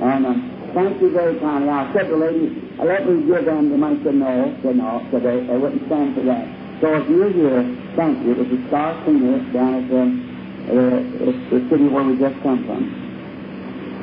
And 0.00 0.22
uh, 0.26 0.34
thank 0.74 1.02
you 1.02 1.10
very 1.12 1.38
kindly. 1.40 1.68
I 1.68 1.90
said 1.92 2.06
to 2.08 2.14
the 2.14 2.20
lady, 2.22 2.46
let 2.80 3.04
me 3.10 3.26
give 3.26 3.44
them 3.44 3.70
the 3.70 3.78
money. 3.78 3.98
said 4.06 4.14
no, 4.16 4.30
said 4.62 4.76
no, 4.78 5.02
so 5.10 5.18
they, 5.20 5.42
they 5.44 5.58
wouldn't 5.58 5.84
stand 5.90 6.14
for 6.14 6.24
that. 6.30 6.46
So 6.80 6.94
if 6.96 7.04
you're 7.10 7.32
here, 7.34 7.60
thank 7.98 8.22
you. 8.24 8.32
It 8.32 8.38
was 8.38 8.50
a 8.54 8.60
star 8.70 8.94
singer 9.04 9.36
down 9.52 9.72
at 9.82 9.86
the, 9.90 10.02
uh, 10.70 11.00
the 11.50 11.58
city 11.70 11.86
where 11.90 12.04
we 12.06 12.14
just 12.22 12.38
come 12.46 12.62
from. 12.66 13.10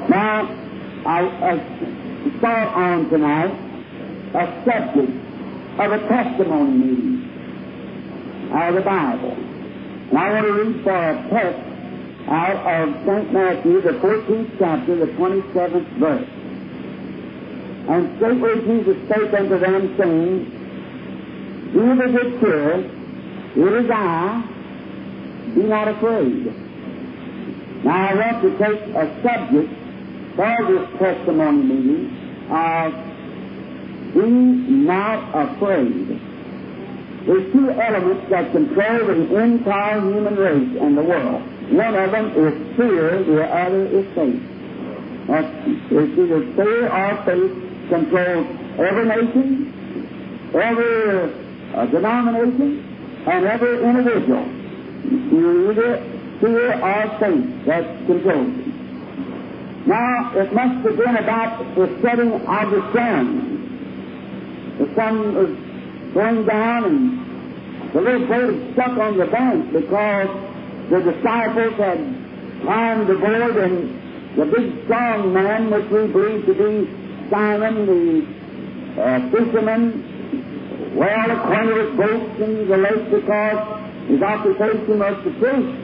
Now, 0.10 0.59
I, 1.06 1.22
I 1.22 2.38
start 2.40 2.68
on 2.76 3.10
tonight 3.10 3.52
a 4.34 4.64
subject 4.66 5.12
of 5.80 5.92
a 5.92 6.00
testimony 6.10 6.72
meeting 6.72 8.52
out 8.54 8.70
of 8.70 8.76
the 8.76 8.82
Bible. 8.82 9.32
And 9.32 10.18
I 10.18 10.34
want 10.34 10.46
to 10.46 10.54
read 10.54 10.84
for 10.84 10.92
a 10.92 11.30
text 11.30 11.70
out 12.28 12.58
of 12.58 13.06
St. 13.06 13.34
Matthew, 13.34 13.82
the 13.82 13.92
14th 13.92 14.60
chapter, 14.60 14.96
the 14.96 15.06
27th 15.14 16.00
verse. 16.00 16.28
And 17.90 18.16
straightway 18.18 18.56
Jesus 18.62 18.98
spake 19.06 19.34
unto 19.34 19.58
them, 19.58 19.98
saying, 19.98 20.60
of 21.76 22.12
good 22.12 22.40
cheer, 22.42 22.74
it 23.56 23.86
is 23.86 23.90
I, 23.90 24.44
be 25.56 25.64
not 25.64 25.88
afraid. 25.88 26.54
Now 27.84 28.10
I 28.10 28.14
want 28.16 28.42
to 28.44 28.50
take 28.58 28.82
a 28.96 29.22
subject 29.24 29.89
for 30.36 30.58
this 30.68 31.00
testimony 31.00 31.64
meeting 31.64 32.50
of 32.52 32.94
Be 34.14 34.22
not 34.22 35.20
afraid. 35.36 36.20
There's 37.26 37.52
two 37.52 37.70
elements 37.70 38.30
that 38.30 38.52
control 38.52 39.06
the 39.06 39.38
entire 39.38 40.02
human 40.02 40.36
race 40.36 40.82
and 40.82 40.98
the 40.98 41.04
world. 41.04 41.44
One 41.72 41.96
of 41.96 42.12
them 42.12 42.28
is 42.36 42.76
fear, 42.76 43.24
the 43.24 43.44
other 43.44 43.86
is 43.86 44.06
faith. 44.16 44.42
That's, 45.28 45.68
it's 45.92 46.18
either 46.18 46.54
fear 46.54 46.90
or 46.90 47.24
faith 47.26 47.90
controls 47.90 48.48
every 48.80 49.06
nation, 49.06 50.52
every 50.56 51.34
uh, 51.76 51.86
denomination, 51.86 53.24
and 53.28 53.46
every 53.46 53.84
individual. 53.84 54.48
You 55.32 55.72
either 55.72 55.98
fear 56.40 56.74
or 56.82 57.20
faith 57.20 57.66
that 57.66 58.06
controls 58.08 58.58
it. 58.58 58.69
Now, 59.86 60.32
it 60.36 60.54
must 60.54 60.86
have 60.86 60.98
been 60.98 61.16
about 61.16 61.76
the 61.76 62.00
setting 62.02 62.32
of 62.34 62.72
the 62.72 62.94
sun. 62.94 64.78
The 64.78 64.96
sun 64.96 65.36
was 65.36 66.14
going 66.14 66.46
down 66.46 66.86
and 66.86 67.94
the 67.94 68.02
little 68.02 68.28
boat 68.28 68.74
stuck 68.74 68.98
on 68.98 69.18
the 69.18 69.26
bank 69.26 69.74
because 69.74 70.30
the 70.90 71.00
disciples 71.12 71.74
had 71.76 71.98
climbed 72.62 73.10
aboard 73.10 73.58
and 73.58 74.38
the 74.38 74.46
big 74.46 74.84
strong 74.86 75.34
man, 75.34 75.72
which 75.72 75.90
we 75.90 76.08
believe 76.08 76.46
to 76.46 76.54
be 76.54 77.30
Simon 77.30 77.86
the 77.86 79.02
uh, 79.02 79.32
fisherman, 79.32 80.96
well 80.96 81.32
acquainted 81.32 81.76
with 81.76 81.98
boats 81.98 82.42
in 82.42 82.68
the 82.68 82.78
lake 82.78 83.12
because 83.12 84.08
his 84.08 84.22
occupation 84.22 85.00
was 85.00 85.24
to 85.24 85.32
fish. 85.40 85.76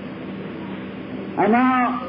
And 1.38 1.52
now, 1.52 2.05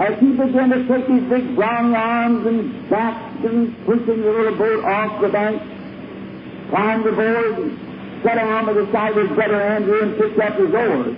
as 0.00 0.18
he 0.18 0.32
began 0.32 0.70
to 0.70 0.88
take 0.88 1.04
his 1.06 1.22
big 1.28 1.54
brown 1.54 1.94
arms 1.94 2.46
and 2.46 2.88
backs 2.88 3.44
and 3.44 3.76
pushing 3.84 4.22
the 4.22 4.32
little 4.32 4.56
boat 4.56 4.82
off 4.84 5.20
the 5.20 5.28
bank, 5.28 5.60
climbed 6.70 7.06
aboard, 7.06 7.58
and 7.58 8.22
sat 8.24 8.36
down 8.36 8.64
by 8.64 8.72
the 8.72 8.90
side 8.92 9.12
of 9.12 9.28
his 9.28 9.36
brother 9.36 9.60
Andrew 9.60 10.00
and 10.00 10.16
picked 10.16 10.40
up 10.40 10.56
his 10.56 10.72
oars. 10.72 11.16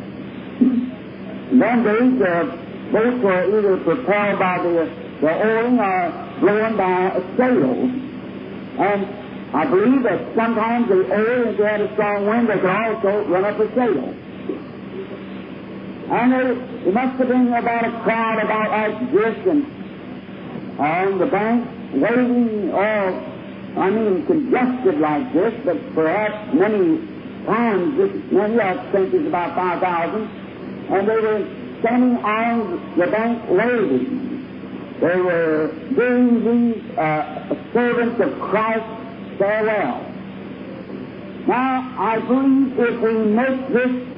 In 1.53 1.59
them 1.61 1.85
days, 1.85 2.19
the 2.19 2.59
boats 2.91 3.23
were 3.23 3.59
either 3.59 3.77
propelled 3.85 4.39
by 4.41 4.59
the, 4.59 4.91
the 5.21 5.31
oaring 5.31 5.79
or 5.79 6.39
blown 6.41 6.77
by 6.77 7.11
a 7.15 7.37
sail. 7.37 7.87
And 8.83 9.07
I 9.55 9.67
believe 9.67 10.03
that 10.03 10.35
sometimes 10.35 10.89
the 10.89 11.07
oar, 11.07 11.49
if 11.51 11.57
they 11.57 11.65
had 11.65 11.81
a 11.83 11.93
strong 11.93 12.27
wind, 12.27 12.49
they 12.49 12.59
could 12.59 12.67
also 12.67 13.29
run 13.29 13.45
up 13.45 13.61
a 13.61 13.75
sail. 13.77 14.15
And 16.11 16.33
there, 16.33 16.55
there 16.55 16.93
must 16.93 17.19
have 17.19 17.29
been 17.29 17.53
about 17.53 17.85
a 17.85 18.03
crowd 18.03 18.43
about 18.43 18.71
like 18.71 19.13
this 19.13 19.47
and 19.47 20.81
on 20.81 21.19
the 21.19 21.27
bank 21.27 21.69
waiting 21.95 22.71
or 22.73 23.33
I 23.77 23.89
mean, 23.89 24.27
congested 24.27 25.01
like 25.01 25.33
this, 25.33 25.55
but 25.65 25.95
perhaps 25.95 26.53
many 26.55 26.99
times, 27.47 27.97
this, 27.97 28.33
many 28.33 28.61
I 28.61 28.93
think 28.93 29.15
is 29.15 29.27
about 29.27 29.57
5,000, 29.57 30.23
and 30.91 31.09
they 31.09 31.17
were 31.17 31.79
standing 31.81 32.23
on 32.23 32.99
the 32.99 33.07
bank 33.07 33.49
waiting. 33.49 34.99
They 35.01 35.17
were 35.17 35.73
doing 35.95 36.45
these 36.45 36.99
uh, 36.99 37.55
servants 37.73 38.21
of 38.21 38.39
Christ 38.41 38.85
farewell. 39.39 40.07
Now, 41.49 41.95
I 41.99 42.19
believe 42.19 42.79
if 42.79 43.01
we 43.01 43.13
make 43.25 43.69
this 43.73 44.12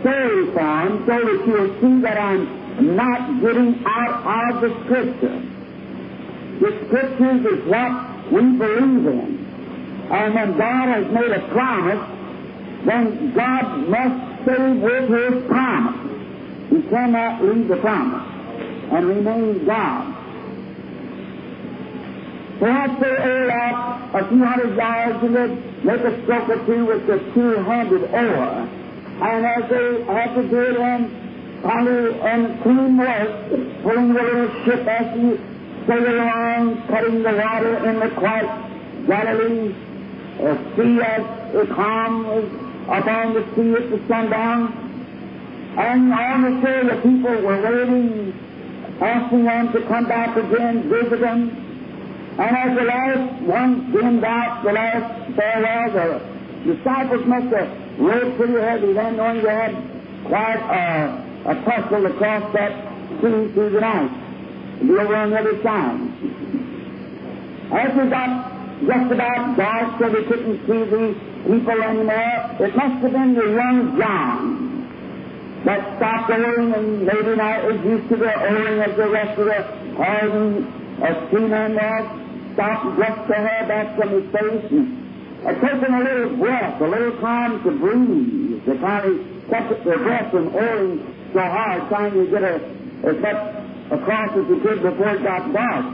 story 0.00 0.52
form 0.52 1.04
so 1.06 1.18
that 1.18 1.46
you'll 1.46 1.80
see 1.80 2.02
that 2.02 2.18
I'm 2.18 2.96
not 2.96 3.40
getting 3.40 3.82
out 3.86 4.54
of 4.54 4.60
the 4.60 4.84
Scripture. 4.84 5.42
The 6.60 6.86
Scriptures 6.86 7.46
is 7.46 7.66
what 7.66 8.32
we 8.32 8.42
believe 8.58 9.06
in. 9.06 10.08
And 10.10 10.34
when 10.34 10.58
God 10.58 10.88
has 10.88 11.12
made 11.12 11.30
a 11.30 11.48
promise, 11.48 12.18
then 12.86 13.34
God 13.34 13.88
must 13.88 14.42
stay 14.42 14.72
with 14.72 15.08
His 15.10 15.46
promise. 15.46 16.08
He 16.70 16.82
cannot 16.88 17.42
leave 17.42 17.68
the 17.68 17.76
promise 17.76 18.28
and 18.92 19.06
remain 19.06 19.64
God. 19.66 20.14
Perhaps 22.58 23.00
they 23.00 23.06
oar 23.06 23.52
off 23.52 24.14
a 24.14 24.28
few 24.28 24.44
hundred 24.44 24.76
yards 24.76 25.22
and 25.22 25.36
they'd 25.36 25.84
make 25.84 26.00
a 26.00 26.22
stroke 26.24 26.48
or 26.48 26.66
two 26.66 26.86
with 26.86 27.06
the 27.06 27.18
two-handed 27.32 28.02
oar. 28.12 28.68
And 29.20 29.68
do 29.68 30.60
it 30.60 30.76
in 30.76 31.60
finally 31.62 32.20
and 32.20 32.62
clean 32.62 32.96
work, 32.96 33.82
pulling 33.82 34.14
the 34.14 34.22
little 34.22 34.64
ship 34.64 34.86
as 34.86 35.18
you 35.18 35.38
sail 35.86 36.06
along, 36.06 36.86
cutting 36.86 37.22
the 37.22 37.32
water 37.32 37.88
in 37.88 37.98
the 37.98 38.10
quiet 38.10 39.06
Galilee, 39.06 39.74
uh, 40.38 40.76
sea 40.76 41.00
as 41.02 41.52
the 41.52 41.74
calm 41.74 42.26
was 42.26 42.44
upon 42.86 43.34
the 43.34 43.42
sea 43.56 43.72
at 43.74 43.90
the 43.90 44.00
sundown. 44.06 44.84
And 45.76 46.12
on 46.12 46.42
the 46.42 46.60
shore 46.62 46.84
the 46.84 47.02
people 47.02 47.42
were 47.42 47.60
waiting, 47.60 48.32
asking 49.00 49.44
them 49.44 49.72
to 49.72 49.80
come 49.88 50.06
back 50.06 50.36
again, 50.36 50.88
visit 50.88 51.20
them. 51.20 51.64
And 52.38 52.56
as 52.56 52.78
the 52.78 52.84
last 52.84 53.42
one 53.42 53.90
dimmed 53.90 54.22
out, 54.22 54.62
the 54.62 54.72
last 54.72 55.34
farewell, 55.34 56.20
the 56.64 56.74
disciples 56.74 57.26
must 57.26 57.52
have 57.52 57.87
rowed 57.98 58.36
pretty 58.36 58.60
heavy 58.60 58.92
then, 58.92 59.16
knowing 59.16 59.42
they 59.42 59.50
had 59.50 59.74
quite 60.24 60.62
a, 60.62 61.50
a 61.50 61.54
tussle 61.64 62.06
across 62.06 62.52
that 62.54 62.72
sea 63.20 63.52
through 63.52 63.70
the 63.70 63.80
night 63.80 64.10
and 64.80 64.88
be 64.88 64.94
over 64.94 65.16
on 65.16 65.30
the 65.30 65.38
other 65.38 65.62
side. 65.62 66.00
As 67.72 67.90
we 67.96 68.08
got 68.08 68.58
just 68.86 69.12
about 69.12 69.56
dark 69.56 69.98
so 69.98 70.08
we 70.08 70.24
couldn't 70.24 70.60
see 70.66 70.84
the 70.86 71.14
people 71.46 71.82
anymore, 71.82 72.56
it 72.60 72.76
must 72.76 73.02
have 73.02 73.12
been 73.12 73.34
the 73.34 73.50
young 73.50 73.98
John 73.98 74.68
that 75.64 75.96
stopped 75.96 76.30
oaring 76.30 76.72
and 76.72 77.04
maybe 77.04 77.36
not 77.36 77.64
was 77.64 77.80
used 77.84 78.08
to 78.10 78.16
the 78.16 78.32
oaring 78.32 78.90
of 78.90 78.96
the 78.96 79.08
rest 79.08 79.38
of 79.38 79.46
the 79.46 79.94
hardened 79.96 81.02
uh, 81.02 81.30
seamen 81.30 81.74
there, 81.74 82.06
stopped 82.54 82.96
brushed 82.96 83.28
the 83.28 83.34
hair 83.34 83.66
back 83.66 83.96
from 83.98 84.10
his 84.10 84.30
face 84.32 85.07
taken 85.54 85.94
a 85.94 86.00
little 86.02 86.36
breath, 86.36 86.80
a 86.80 86.86
little 86.86 87.20
time 87.20 87.62
to 87.64 87.70
breathe. 87.70 88.64
They 88.66 88.78
finally 88.78 89.24
kept 89.48 89.84
their 89.84 89.98
breath 89.98 90.30
from 90.30 90.54
oaring 90.54 91.14
so 91.32 91.40
hard, 91.40 91.88
trying 91.88 92.12
to 92.12 92.26
get 92.26 92.42
a, 92.42 92.54
as 93.04 93.16
much 93.20 93.58
across 93.92 94.36
as 94.36 94.46
he 94.48 94.60
could 94.60 94.82
before 94.82 95.16
it 95.16 95.22
got 95.22 95.52
dark. 95.52 95.84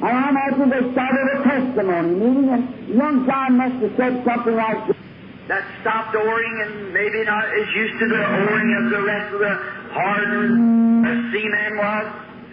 And 0.00 0.16
I 0.16 0.28
imagine 0.30 0.70
they 0.70 0.92
started 0.92 1.26
a 1.34 1.42
testimony 1.44 2.14
meeting, 2.14 2.48
and 2.48 2.88
young 2.88 3.26
John 3.26 3.56
must 3.56 3.74
have 3.82 3.96
said 3.96 4.24
something 4.24 4.56
like 4.56 4.86
this. 4.86 4.96
That 5.48 5.64
stopped 5.82 6.14
oaring 6.14 6.62
and 6.62 6.94
maybe 6.94 7.24
not 7.24 7.44
as 7.44 7.66
used 7.74 7.98
to 7.98 8.06
the 8.06 8.22
oaring 8.22 8.70
as 8.78 8.90
the 8.92 9.02
rest 9.02 9.34
of 9.34 9.40
the 9.40 9.54
hardened 9.90 11.32
seaman 11.32 11.76
was. 11.76 12.06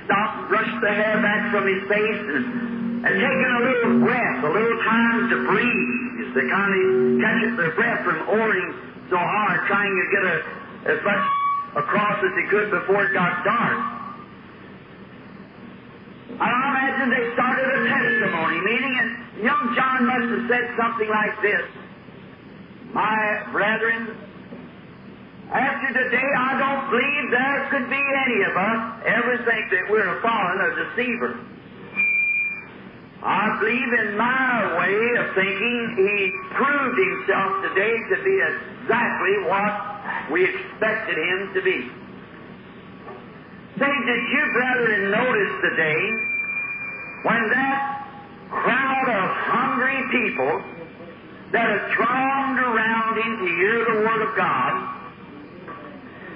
Stopped 0.06 0.38
and 0.40 0.48
brushed 0.50 0.82
the 0.82 0.90
hair 0.90 1.22
back 1.22 1.52
from 1.52 1.68
his 1.68 1.84
face 1.88 2.26
and, 2.36 2.77
and 3.06 3.14
taking 3.14 3.52
a 3.54 3.62
little 3.62 4.00
breath, 4.02 4.44
a 4.44 4.50
little 4.50 4.80
time 4.84 5.30
to 5.30 5.38
breathe, 5.52 6.08
they 6.38 6.46
kind 6.54 6.70
of 6.70 6.86
catching 7.18 7.56
their 7.58 7.74
breath 7.74 8.06
from 8.06 8.30
oaring 8.30 8.70
so 9.10 9.18
hard, 9.18 9.66
trying 9.66 9.90
to 9.90 10.06
get 10.14 10.24
a, 10.24 10.36
as 10.94 11.00
much 11.02 11.24
across 11.82 12.22
as 12.22 12.34
he 12.38 12.46
could 12.54 12.70
before 12.70 13.10
it 13.10 13.14
got 13.14 13.42
dark. 13.42 13.78
I 16.38 16.46
imagine 16.46 17.10
they 17.10 17.34
started 17.34 17.66
a 17.66 17.80
testimony 17.90 18.62
Meaning, 18.62 18.96
and 19.02 19.10
young 19.42 19.74
John 19.74 20.06
must 20.06 20.30
have 20.30 20.46
said 20.46 20.66
something 20.78 21.10
like 21.10 21.42
this 21.42 21.66
My 22.94 23.42
brethren, 23.52 24.14
after 25.50 25.88
today, 25.90 26.30
I 26.38 26.52
don't 26.62 26.86
believe 26.92 27.32
there 27.32 27.68
could 27.72 27.90
be 27.90 28.04
any 28.28 28.40
of 28.46 28.54
us 28.54 28.82
ever 29.10 29.38
think 29.42 29.72
that 29.74 29.90
we're 29.90 30.06
a 30.06 30.22
fallen 30.22 30.58
a 30.62 30.70
deceiver. 30.86 31.57
I 33.24 33.58
believe 33.60 33.94
in 33.94 34.18
my 34.18 34.78
way 34.78 34.98
of 35.20 35.34
thinking, 35.34 35.78
he 35.98 36.32
proved 36.54 36.98
himself 36.98 37.64
today 37.64 37.98
to 38.14 38.24
be 38.24 38.36
exactly 38.38 39.36
what 39.50 40.32
we 40.32 40.46
expected 40.46 41.18
him 41.18 41.54
to 41.56 41.62
be. 41.62 41.90
Say, 43.80 43.94
did 44.06 44.24
you, 44.30 44.44
brethren, 44.54 45.12
notice 45.12 45.54
today 45.62 46.04
when 47.24 47.50
that 47.50 48.08
crowd 48.50 49.10
of 49.10 49.30
hungry 49.50 50.02
people 50.14 50.62
that 51.52 51.66
had 51.66 51.84
thronged 51.96 52.60
around 52.60 53.18
him 53.18 53.38
to 53.38 53.48
hear 53.58 53.86
the 53.86 53.98
Word 54.06 54.22
of 54.30 54.36
God 54.38 54.74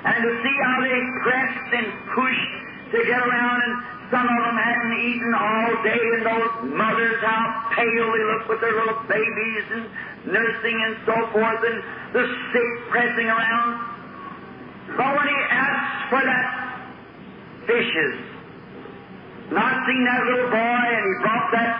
and 0.05 0.23
to 0.23 0.31
see 0.41 0.55
how 0.63 0.81
they 0.81 0.99
pressed 1.21 1.73
and 1.73 1.87
pushed 2.15 2.53
to 2.91 2.97
get 3.05 3.21
around 3.21 3.61
and 3.61 4.00
some 4.11 4.27
of 4.27 4.39
them 4.43 4.57
hadn't 4.59 4.99
eaten 4.99 5.33
all 5.33 5.71
day 5.87 6.03
and 6.19 6.25
those 6.27 6.75
mothers 6.75 7.15
how 7.23 7.71
pale 7.71 8.11
they 8.11 8.23
looked 8.27 8.49
with 8.49 8.59
their 8.59 8.75
little 8.75 8.99
babies 9.07 9.65
and 9.71 9.87
nursing 10.27 10.77
and 10.83 10.95
so 11.07 11.15
forth 11.31 11.61
and 11.63 11.79
the 12.11 12.27
sick 12.51 12.71
pressing 12.91 13.27
around. 13.31 13.79
But 14.99 15.15
when 15.15 15.27
he 15.31 15.39
asked 15.47 16.09
for 16.11 16.21
that 16.27 16.47
fishes, 17.65 18.15
not 19.49 19.87
seen 19.87 20.03
that 20.03 20.21
little 20.27 20.51
boy 20.51 20.83
and 20.91 21.03
he 21.07 21.15
brought 21.23 21.47
that 21.55 21.73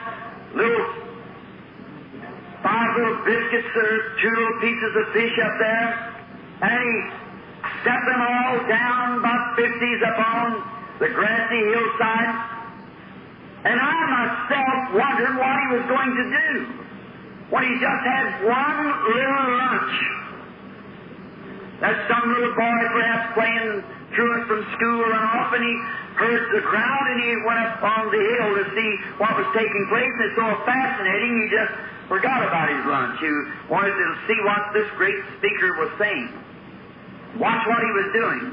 little 0.56 0.88
five 2.64 2.96
little 2.96 3.20
biscuits 3.28 3.76
or 3.76 3.92
two 4.24 4.32
little 4.32 4.60
pieces 4.64 4.92
of 4.96 5.06
fish 5.12 5.36
up 5.44 5.56
there 5.60 5.88
and 6.64 6.80
he 6.80 6.96
set 7.84 8.00
them 8.08 8.22
all 8.24 8.56
down 8.72 9.20
about 9.20 9.56
fifties 9.58 10.00
upon 10.16 10.81
the 11.02 11.10
grassy 11.10 11.62
hillside. 11.66 12.34
And 13.66 13.78
I 13.78 13.98
myself 14.06 14.82
wondered 14.94 15.34
what 15.34 15.56
he 15.58 15.68
was 15.74 15.86
going 15.90 16.14
to 16.14 16.26
do 16.30 16.50
when 17.50 17.62
he 17.66 17.74
just 17.82 18.04
had 18.06 18.46
one 18.46 18.82
little 19.10 19.46
lunch. 19.58 19.98
That 21.82 22.06
some 22.06 22.26
little 22.30 22.54
boy 22.54 22.80
perhaps 22.94 23.34
playing 23.34 23.82
truant 24.14 24.46
from 24.46 24.62
school 24.78 25.02
ran 25.10 25.26
off 25.26 25.50
and 25.58 25.66
he 25.66 25.74
heard 26.22 26.42
the 26.54 26.62
crowd 26.70 27.06
and 27.10 27.20
he 27.26 27.32
went 27.50 27.60
up 27.66 27.82
on 27.82 28.14
the 28.14 28.22
hill 28.22 28.50
to 28.62 28.66
see 28.78 28.90
what 29.18 29.34
was 29.42 29.50
taking 29.58 29.84
place 29.90 30.06
and 30.06 30.22
it's 30.30 30.38
so 30.38 30.50
fascinating 30.70 31.34
he 31.34 31.46
just 31.50 31.74
forgot 32.14 32.46
about 32.46 32.70
his 32.70 32.86
lunch. 32.86 33.18
He 33.18 33.32
wanted 33.74 33.98
to 33.98 34.10
see 34.30 34.38
what 34.46 34.70
this 34.78 34.86
great 35.02 35.18
speaker 35.42 35.82
was 35.82 35.90
saying. 35.98 36.30
Watch 37.42 37.66
what 37.66 37.82
he 37.82 37.90
was 37.90 38.10
doing. 38.14 38.44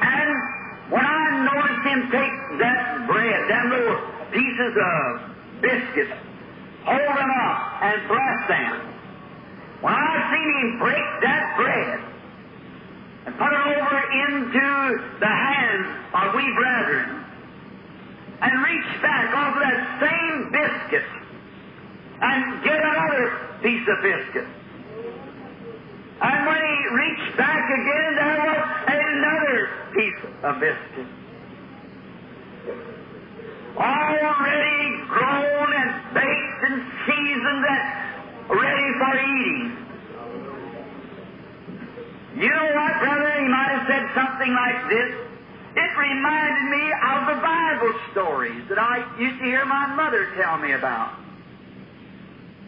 And 0.00 0.61
when 0.92 1.00
I 1.00 1.48
noticed 1.48 1.84
him 1.88 2.00
take 2.12 2.36
that 2.60 3.08
bread, 3.08 3.40
them 3.48 3.64
little 3.72 3.96
pieces 4.28 4.74
of 4.76 5.04
biscuits, 5.64 6.12
hold 6.84 7.16
them 7.16 7.32
up 7.32 7.58
and 7.80 7.96
bless 8.12 8.38
them. 8.44 8.72
When 9.80 9.94
I 9.94 10.14
seen 10.28 10.48
him 10.52 10.78
break 10.78 11.08
that 11.24 11.44
bread 11.56 11.98
and 13.24 13.32
put 13.40 13.50
it 13.56 13.64
over 13.72 13.98
into 14.28 14.68
the 15.16 15.32
hands 15.32 15.88
of 16.12 16.34
we 16.36 16.44
brethren 16.60 17.24
and 18.42 18.52
reach 18.60 18.90
back 19.00 19.32
over 19.32 19.60
that 19.64 19.80
same 19.96 20.52
biscuit 20.52 21.08
and 22.20 22.64
get 22.64 22.76
another 22.84 23.40
piece 23.62 23.88
of 23.88 23.96
biscuit. 24.02 24.61
And 26.22 26.46
when 26.46 26.62
he 26.62 26.78
reached 26.94 27.36
back 27.36 27.66
again, 27.66 28.14
there 28.14 28.38
was 28.46 28.62
another 28.86 29.70
piece 29.92 30.22
of 30.44 30.60
biscuit. 30.60 31.06
Already 33.76 35.02
grown 35.08 35.72
and 35.74 36.14
baked 36.14 36.62
and 36.70 36.78
seasoned 37.06 37.64
and 37.66 37.82
ready 38.54 38.88
for 39.02 39.12
eating. 39.18 39.82
You 42.36 42.50
know 42.50 42.70
what, 42.74 42.92
brother? 43.00 43.32
He 43.40 43.48
might 43.48 43.70
have 43.74 43.86
said 43.88 44.06
something 44.14 44.54
like 44.54 44.88
this. 44.90 45.14
It 45.74 45.98
reminded 45.98 46.70
me 46.70 46.92
of 46.92 47.34
the 47.34 47.40
Bible 47.42 47.98
stories 48.12 48.62
that 48.68 48.78
I 48.78 49.02
used 49.18 49.38
to 49.38 49.44
hear 49.44 49.64
my 49.64 49.86
mother 49.96 50.28
tell 50.36 50.58
me 50.58 50.72
about. 50.72 51.14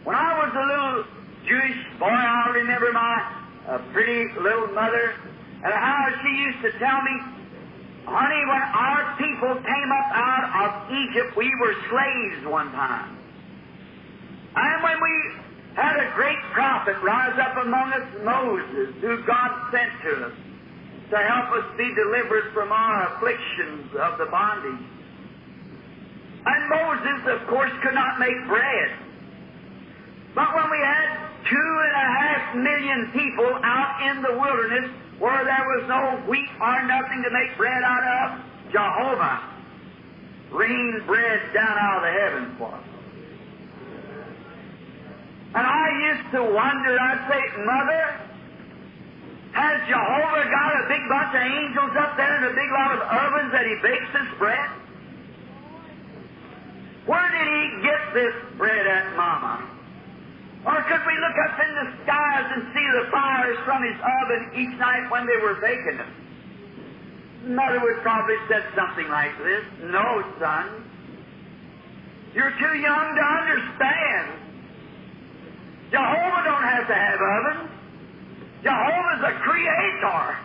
When 0.03 0.15
I 0.15 0.43
was 0.43 0.51
a 0.53 0.65
little 0.65 1.03
Jewish 1.47 1.77
boy, 1.99 2.09
I 2.09 2.49
remember 2.49 2.91
my 2.91 3.44
uh, 3.67 3.79
pretty 3.93 4.31
little 4.39 4.67
mother 4.67 5.15
and 5.63 5.73
how 5.73 6.09
she 6.21 6.29
used 6.29 6.61
to 6.61 6.71
tell 6.77 7.01
me, 7.01 7.15
honey, 8.05 8.43
when 8.45 8.61
our 8.61 9.17
people 9.17 9.55
came 9.55 9.89
up 9.91 10.09
out 10.13 10.45
of 10.61 10.91
Egypt, 10.93 11.35
we 11.35 11.49
were 11.59 11.73
slaves 11.89 12.45
one 12.45 12.71
time. 12.71 13.17
And 14.55 14.83
when 14.83 15.01
we 15.01 15.15
had 15.75 15.97
a 15.97 16.13
great 16.13 16.37
prophet 16.53 16.95
rise 17.01 17.37
up 17.39 17.57
among 17.65 17.93
us, 17.93 18.07
Moses, 18.23 18.93
who 19.01 19.23
God 19.25 19.71
sent 19.71 19.91
to 20.03 20.25
us 20.27 20.33
to 21.09 21.17
help 21.17 21.49
us 21.57 21.65
be 21.77 21.93
delivered 21.95 22.53
from 22.53 22.71
our 22.71 23.15
afflictions 23.15 23.89
of 23.97 24.17
the 24.17 24.25
bondage. 24.25 24.85
And 26.45 26.69
Moses, 26.69 27.41
of 27.41 27.47
course, 27.47 27.71
could 27.81 27.95
not 27.95 28.19
make 28.19 28.37
bread. 28.47 28.89
But 30.35 30.53
when 30.53 30.69
we 30.69 30.77
had 30.77 31.25
two 31.49 31.71
and 31.85 31.95
a 31.95 32.07
half 32.21 32.44
million 32.55 33.11
people 33.11 33.59
out 33.63 34.01
in 34.09 34.21
the 34.21 34.33
wilderness 34.39 34.91
where 35.19 35.43
there 35.45 35.65
was 35.77 35.87
no 35.87 36.29
wheat 36.29 36.49
or 36.59 36.83
nothing 36.87 37.23
to 37.23 37.29
make 37.31 37.57
bread 37.57 37.83
out 37.83 38.03
of, 38.03 38.45
Jehovah 38.71 39.55
rained 40.51 41.05
bread 41.07 41.41
down 41.53 41.77
out 41.77 41.97
of 41.97 42.03
the 42.03 42.13
heavens 42.19 42.57
for 42.57 42.71
us. 42.73 42.83
And 45.55 45.65
I 45.65 45.87
used 46.11 46.31
to 46.31 46.43
wonder, 46.43 46.99
I'd 46.99 47.23
say, 47.31 47.41
Mother, 47.63 48.19
has 49.53 49.87
Jehovah 49.87 50.43
got 50.51 50.83
a 50.83 50.87
big 50.89 51.03
bunch 51.07 51.31
of 51.31 51.41
angels 51.41 51.91
up 51.95 52.17
there 52.17 52.35
and 52.35 52.45
a 52.45 52.55
big 52.55 52.71
lot 52.71 52.91
of 52.91 52.99
ovens 53.07 53.51
that 53.53 53.65
he 53.65 53.75
bakes 53.81 54.11
this 54.11 54.27
bread? 54.37 54.69
Where 57.05 57.29
did 57.31 57.47
he 57.47 57.81
get 57.83 58.13
this 58.13 58.35
bread 58.57 58.85
at, 58.85 59.15
Mama? 59.15 59.74
Or 60.65 60.81
could 60.81 61.01
we 61.05 61.13
look 61.21 61.37
up 61.45 61.59
in 61.61 61.71
the 61.75 61.87
skies 62.03 62.47
and 62.57 62.73
see 62.73 62.87
the 62.97 63.11
fires 63.11 63.57
from 63.65 63.83
his 63.83 63.97
oven 64.01 64.49
each 64.57 64.79
night 64.79 65.09
when 65.11 65.27
they 65.27 65.37
were 65.37 65.55
baking 65.61 65.99
it? 66.01 67.53
Mother 67.53 67.79
would 67.81 68.01
probably 68.01 68.37
said 68.49 68.65
something 68.75 69.07
like 69.09 69.37
this. 69.37 69.63
No, 69.83 70.23
son. 70.39 70.89
You're 72.33 72.51
too 72.57 72.77
young 72.79 73.15
to 73.15 73.21
understand. 73.21 74.31
Jehovah 75.91 76.41
don't 76.43 76.63
have 76.63 76.87
to 76.87 76.95
have 76.95 77.19
ovens. 77.21 77.69
Jehovah's 78.63 79.21
a 79.21 79.33
creator. 79.45 80.37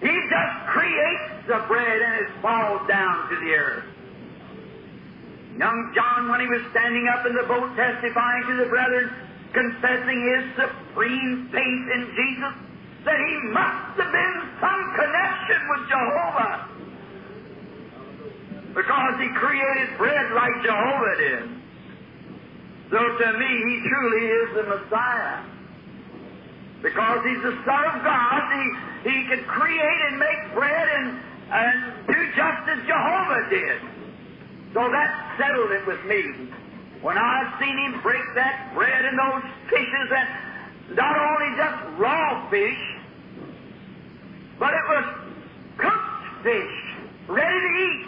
He 0.00 0.28
just 0.28 0.66
creates 0.68 1.46
the 1.46 1.64
bread 1.68 2.00
and 2.00 2.26
it 2.26 2.32
falls 2.40 2.88
down 2.88 3.28
to 3.28 3.36
the 3.36 3.52
earth. 3.52 3.84
Young 5.58 5.92
John, 5.94 6.28
when 6.28 6.40
he 6.40 6.48
was 6.48 6.60
standing 6.70 7.08
up 7.08 7.24
in 7.24 7.32
the 7.32 7.48
boat 7.48 7.72
testifying 7.76 8.44
to 8.44 8.54
the 8.60 8.68
brethren, 8.68 9.08
confessing 9.56 10.20
his 10.20 10.44
supreme 10.52 11.48
faith 11.48 11.86
in 11.96 12.02
Jesus, 12.12 12.54
that 13.08 13.16
he 13.16 13.34
must 13.56 13.96
have 13.96 14.12
been 14.12 14.36
some 14.60 14.82
connection 15.00 15.60
with 15.72 15.82
Jehovah. 15.88 16.54
Because 18.76 19.14
he 19.16 19.28
created 19.32 19.96
bread 19.96 20.32
like 20.36 20.52
Jehovah 20.60 21.14
did. 21.16 21.44
So 22.90 23.00
to 23.00 23.28
me, 23.40 23.48
he 23.48 23.74
truly 23.88 24.24
is 24.28 24.48
the 24.60 24.64
Messiah. 24.76 25.40
Because 26.82 27.24
he's 27.24 27.42
the 27.42 27.56
Son 27.64 27.84
of 27.96 28.04
God, 28.04 28.42
he, 28.52 29.08
he 29.08 29.16
can 29.32 29.42
create 29.48 30.00
and 30.12 30.18
make 30.20 30.52
bread 30.52 30.88
and, 31.00 31.06
and 31.48 32.06
do 32.06 32.18
just 32.36 32.62
as 32.68 32.86
Jehovah 32.86 33.48
did. 33.48 33.95
So 34.76 34.82
that 34.82 35.36
settled 35.38 35.70
it 35.70 35.86
with 35.86 36.04
me. 36.04 36.52
When 37.00 37.16
I 37.16 37.56
seen 37.58 37.78
him 37.78 37.98
break 38.02 38.20
that 38.34 38.72
bread 38.74 39.06
and 39.06 39.18
those 39.18 39.50
fishes, 39.70 40.12
and 40.14 40.94
not 40.94 41.16
only 41.16 41.56
just 41.56 41.98
raw 41.98 42.50
fish, 42.50 42.76
but 44.58 44.74
it 44.74 44.82
was 44.86 45.04
cooked 45.78 46.42
fish, 46.42 46.94
ready 47.26 47.58
to 47.58 47.72
eat. 47.88 48.06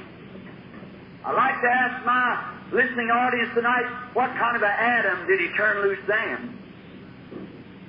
I'd 1.25 1.37
like 1.37 1.59
to 1.63 1.69
ask 1.69 2.05
my 2.05 2.53
listening 2.71 3.11
audience 3.11 3.49
tonight, 3.55 3.87
what 4.13 4.29
kind 4.37 4.55
of 4.55 4.63
an 4.63 4.69
atom 4.69 5.27
did 5.27 5.41
he 5.41 5.49
turn 5.57 5.81
loose 5.81 6.05
then? 6.07 6.59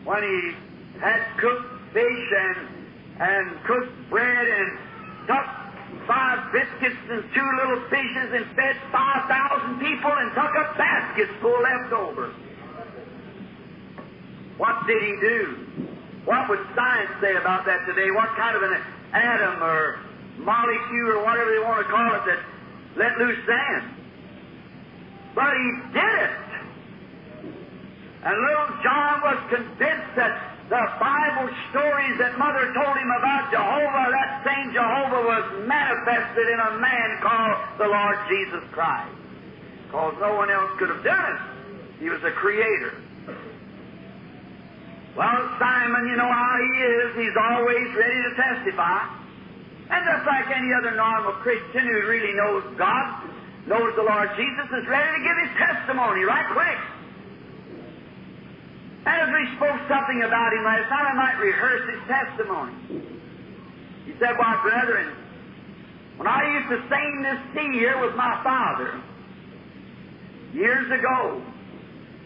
When 0.05 0.23
he 0.23 0.53
had 1.01 1.21
cooked 1.37 1.67
fish 1.91 2.31
and, 2.39 2.57
and 3.19 3.63
cooked 3.65 4.09
bread 4.09 4.47
and 4.47 4.79
took 5.27 5.68
five 6.09 6.51
biscuits 6.51 6.97
and 7.07 7.21
two 7.37 7.49
little 7.61 7.85
fishes 7.87 8.33
and 8.33 8.43
fed 8.57 8.75
5,000 8.91 9.77
people 9.77 10.09
and 10.09 10.33
took 10.33 10.49
a 10.57 10.73
basket 10.73 11.29
full 11.39 11.61
left 11.61 11.93
over. 11.93 12.33
What 14.57 14.87
did 14.87 15.03
he 15.03 15.13
do? 15.21 15.85
What 16.25 16.49
would 16.49 16.65
science 16.73 17.11
say 17.21 17.35
about 17.35 17.63
that 17.65 17.85
today? 17.85 18.09
What 18.09 18.29
kind 18.35 18.57
of 18.57 18.63
an 18.63 18.81
atom 19.13 19.61
or 19.61 19.99
molecule 20.39 21.11
or 21.13 21.23
whatever 21.23 21.51
they 21.51 21.59
want 21.61 21.85
to 21.85 21.93
call 21.93 22.15
it 22.15 22.25
that 22.25 22.39
let 22.97 23.17
loose 23.19 23.45
sand? 23.45 23.93
But 25.35 25.53
he 25.53 25.71
did 25.93 26.13
it. 26.25 26.37
And 28.25 28.33
little 28.33 28.81
John 28.81 29.21
was 29.21 29.37
convinced 29.53 30.15
that 30.17 30.58
the 30.69 30.85
Bible 31.01 31.49
stories 31.73 32.15
that 32.21 32.37
Mother 32.37 32.69
told 32.77 32.93
him 32.93 33.09
about 33.09 33.49
Jehovah, 33.49 34.05
that 34.13 34.45
same 34.45 34.69
Jehovah 34.69 35.25
was 35.25 35.65
manifested 35.65 36.45
in 36.45 36.59
a 36.61 36.77
man 36.77 37.17
called 37.25 37.57
the 37.81 37.89
Lord 37.89 38.17
Jesus 38.29 38.61
Christ. 38.69 39.09
Because 39.89 40.13
no 40.21 40.37
one 40.37 40.53
else 40.53 40.69
could 40.77 40.89
have 40.89 41.03
done 41.03 41.25
it. 41.25 41.41
He 41.97 42.09
was 42.13 42.21
a 42.21 42.29
creator. 42.37 42.93
Well, 45.17 45.41
Simon, 45.57 46.05
you 46.05 46.15
know 46.15 46.29
how 46.29 46.55
he 46.61 46.71
is. 46.85 47.17
He's 47.17 47.37
always 47.49 47.89
ready 47.97 48.21
to 48.29 48.31
testify. 48.37 49.09
And 49.89 50.05
just 50.05 50.25
like 50.29 50.53
any 50.53 50.69
other 50.77 50.93
normal 50.93 51.33
Christian 51.41 51.81
who 51.81 51.97
really 52.05 52.37
knows 52.37 52.61
God, 52.77 53.25
knows 53.65 53.89
the 53.97 54.05
Lord 54.05 54.29
Jesus, 54.37 54.69
is 54.69 54.85
ready 54.85 55.17
to 55.17 55.21
give 55.25 55.37
his 55.49 55.53
testimony 55.57 56.29
right 56.29 56.45
quick. 56.53 56.77
We 59.05 59.55
spoke 59.55 59.79
something 59.87 60.23
about 60.23 60.51
him 60.51 60.65
last 60.65 60.89
night, 60.89 61.05
I 61.05 61.13
might 61.13 61.39
rehearse 61.39 61.89
his 61.95 62.01
testimony. 62.07 62.73
He 64.05 64.11
said, 64.19 64.37
Why, 64.37 64.59
brethren, 64.61 65.15
when 66.17 66.27
I 66.27 66.59
used 66.59 66.69
to 66.69 66.89
sing 66.89 67.21
this 67.23 67.39
sea 67.55 67.79
here 67.79 68.01
with 68.01 68.15
my 68.15 68.43
father 68.43 69.01
years 70.53 70.91
ago, 70.91 71.41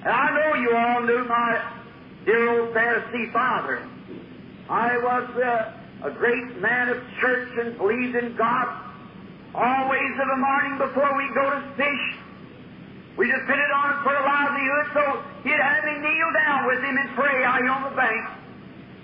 and 0.01 0.09
I 0.09 0.31
know 0.31 0.55
you 0.55 0.75
all 0.75 1.01
knew 1.03 1.23
my 1.25 1.71
dear 2.25 2.61
old 2.61 2.73
Pharisee 2.73 3.31
father. 3.31 3.87
I 4.69 4.97
was 4.97 5.29
uh, 5.37 5.73
a 6.07 6.11
great 6.11 6.59
man 6.59 6.89
of 6.89 6.97
church 7.21 7.49
and 7.59 7.77
believed 7.77 8.15
in 8.15 8.35
God. 8.35 8.67
Always 9.53 10.13
of 10.19 10.29
a 10.29 10.37
morning 10.37 10.77
before 10.79 11.15
we 11.15 11.29
go 11.35 11.49
to 11.51 11.61
fish, 11.77 12.17
we 13.17 13.29
just 13.29 13.45
put 13.45 13.59
it 13.59 13.71
on 13.71 14.03
for 14.03 14.13
a 14.15 14.23
livelihood, 14.25 14.85
so 14.93 15.03
he'd 15.43 15.61
have 15.61 15.85
me 15.85 16.01
kneel 16.01 16.31
down 16.33 16.65
with 16.65 16.81
him 16.81 16.97
and 16.97 17.09
pray 17.13 17.43
out 17.43 17.61
on 17.61 17.83
the 17.91 17.95
bank. 17.95 18.25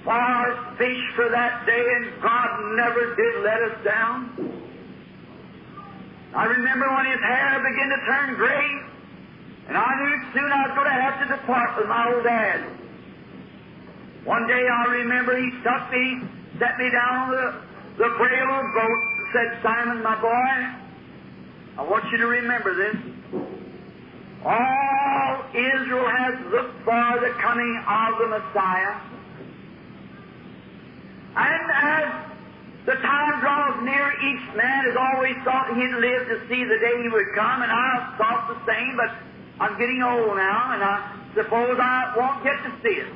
Far 0.04 0.76
fish 0.78 1.04
for 1.16 1.30
that 1.30 1.66
day, 1.66 1.86
and 1.96 2.22
God 2.22 2.50
never 2.76 3.16
did 3.16 3.44
let 3.44 3.62
us 3.62 3.78
down. 3.86 4.34
I 6.34 6.46
remember 6.46 6.90
when 6.96 7.06
his 7.06 7.20
hair 7.22 7.60
began 7.62 7.90
to 7.90 8.06
turn 8.06 8.36
gray, 8.36 8.70
and 9.68 9.78
I 9.78 9.90
knew 10.02 10.16
soon 10.34 10.52
I 10.52 10.68
was 10.68 10.76
going 10.76 10.90
to 10.90 11.02
have 11.02 11.28
to 11.28 11.36
depart 11.36 11.78
with 11.78 11.88
my 11.88 12.12
old 12.14 12.24
dad. 12.24 12.66
One 14.26 14.48
day 14.48 14.68
I 14.68 14.86
remember 14.86 15.38
he 15.38 15.52
stuck 15.62 15.92
me, 15.92 16.22
set 16.58 16.78
me 16.80 16.90
down 16.90 17.14
on 17.14 17.32
the, 17.32 17.62
the 17.98 18.06
a 18.06 18.10
boat 18.10 19.02
and 19.18 19.28
said, 19.34 19.60
Simon, 19.62 20.02
my 20.02 20.20
boy, 20.20 20.56
I 21.78 21.84
want 21.84 22.12
you 22.12 22.18
to 22.18 22.28
remember 22.28 22.74
this. 22.74 23.59
All 24.46 25.46
Israel 25.54 26.08
has 26.08 26.40
looked 26.52 26.84
for 26.86 27.20
the 27.20 27.34
coming 27.42 27.84
of 27.88 28.18
the 28.20 28.28
Messiah. 28.28 28.96
And 31.36 31.72
as 31.72 32.30
the 32.86 32.96
time 32.96 33.40
draws 33.42 33.84
near, 33.84 34.14
each 34.24 34.56
man 34.56 34.86
has 34.86 34.96
always 34.96 35.36
thought 35.44 35.76
he'd 35.76 35.94
live 35.94 36.28
to 36.30 36.48
see 36.48 36.64
the 36.64 36.80
day 36.80 37.04
he 37.04 37.10
would 37.10 37.36
come, 37.36 37.62
and 37.62 37.72
I've 37.72 38.18
thought 38.18 38.48
the 38.48 38.72
same, 38.72 38.96
but 38.96 39.12
I'm 39.60 39.78
getting 39.78 40.02
old 40.02 40.38
now, 40.38 40.74
and 40.74 40.84
I 40.84 41.16
suppose 41.36 41.78
I 41.80 42.14
won't 42.18 42.44
get 42.44 42.64
to 42.64 42.72
see 42.82 42.96
it. 42.96 43.14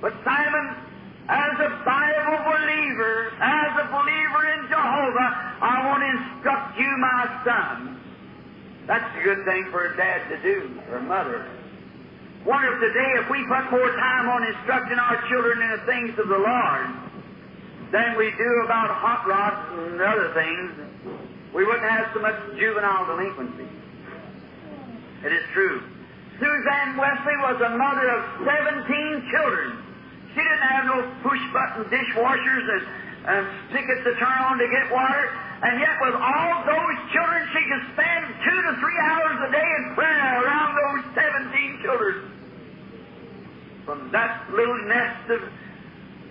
But 0.00 0.12
Simon, 0.24 0.76
as 1.28 1.58
a 1.58 1.70
Bible 1.84 2.38
believer, 2.44 3.32
as 3.40 3.72
a 3.80 3.86
believer 3.88 4.42
in 4.52 4.68
Jehovah, 4.68 5.56
I 5.60 5.86
want 5.86 6.02
to 6.04 6.10
instruct 6.22 6.78
you, 6.78 6.96
my 6.98 7.40
son. 7.44 7.95
That's 8.86 9.04
a 9.18 9.22
good 9.22 9.44
thing 9.44 9.66
for 9.70 9.92
a 9.92 9.96
dad 9.96 10.28
to 10.30 10.42
do, 10.42 10.80
or 10.90 10.98
a 10.98 11.02
mother. 11.02 11.44
Wonder 12.46 12.74
if 12.74 12.80
today, 12.80 13.10
if 13.18 13.28
we 13.28 13.42
put 13.50 13.66
more 13.74 13.90
time 13.98 14.28
on 14.30 14.46
instructing 14.46 14.98
our 14.98 15.18
children 15.28 15.60
in 15.62 15.70
the 15.74 15.82
things 15.86 16.14
of 16.18 16.28
the 16.28 16.38
Lord 16.38 16.86
than 17.90 18.16
we 18.16 18.30
do 18.38 18.50
about 18.62 18.94
hot 18.94 19.26
rods 19.26 19.58
and 19.90 20.00
other 20.00 20.30
things, 20.30 20.70
we 21.52 21.66
wouldn't 21.66 21.90
have 21.90 22.06
so 22.14 22.20
much 22.20 22.38
juvenile 22.54 23.06
delinquency. 23.06 23.66
It 25.26 25.32
is 25.32 25.42
true. 25.52 25.82
Suzanne 26.38 26.96
Wesley 26.96 27.36
was 27.42 27.58
a 27.66 27.74
mother 27.74 28.06
of 28.06 28.22
17 28.46 29.30
children. 29.34 29.82
She 30.30 30.44
didn't 30.46 30.68
have 30.70 30.84
no 30.84 31.02
push 31.26 31.40
button 31.50 31.90
dishwashers 31.90 32.66
and, 32.70 32.84
and 33.26 33.42
spigots 33.70 34.04
to 34.04 34.14
turn 34.22 34.38
on 34.46 34.58
to 34.58 34.68
get 34.70 34.92
water. 34.92 35.32
And 35.62 35.80
yet, 35.80 35.96
with 36.02 36.14
all 36.14 36.64
those 36.66 36.96
children, 37.12 37.48
she 37.52 37.62
could 37.64 37.84
spend 37.94 38.22
two 38.44 38.60
to 38.62 38.72
three 38.80 38.98
hours 39.00 39.36
a 39.48 39.52
day 39.52 39.68
in 39.78 39.94
prayer 39.94 40.42
around 40.44 40.76
those 40.76 41.04
17 41.14 41.80
children. 41.82 42.32
From 43.84 44.10
that 44.12 44.50
little 44.50 44.82
nest 44.88 45.30
of 45.30 45.40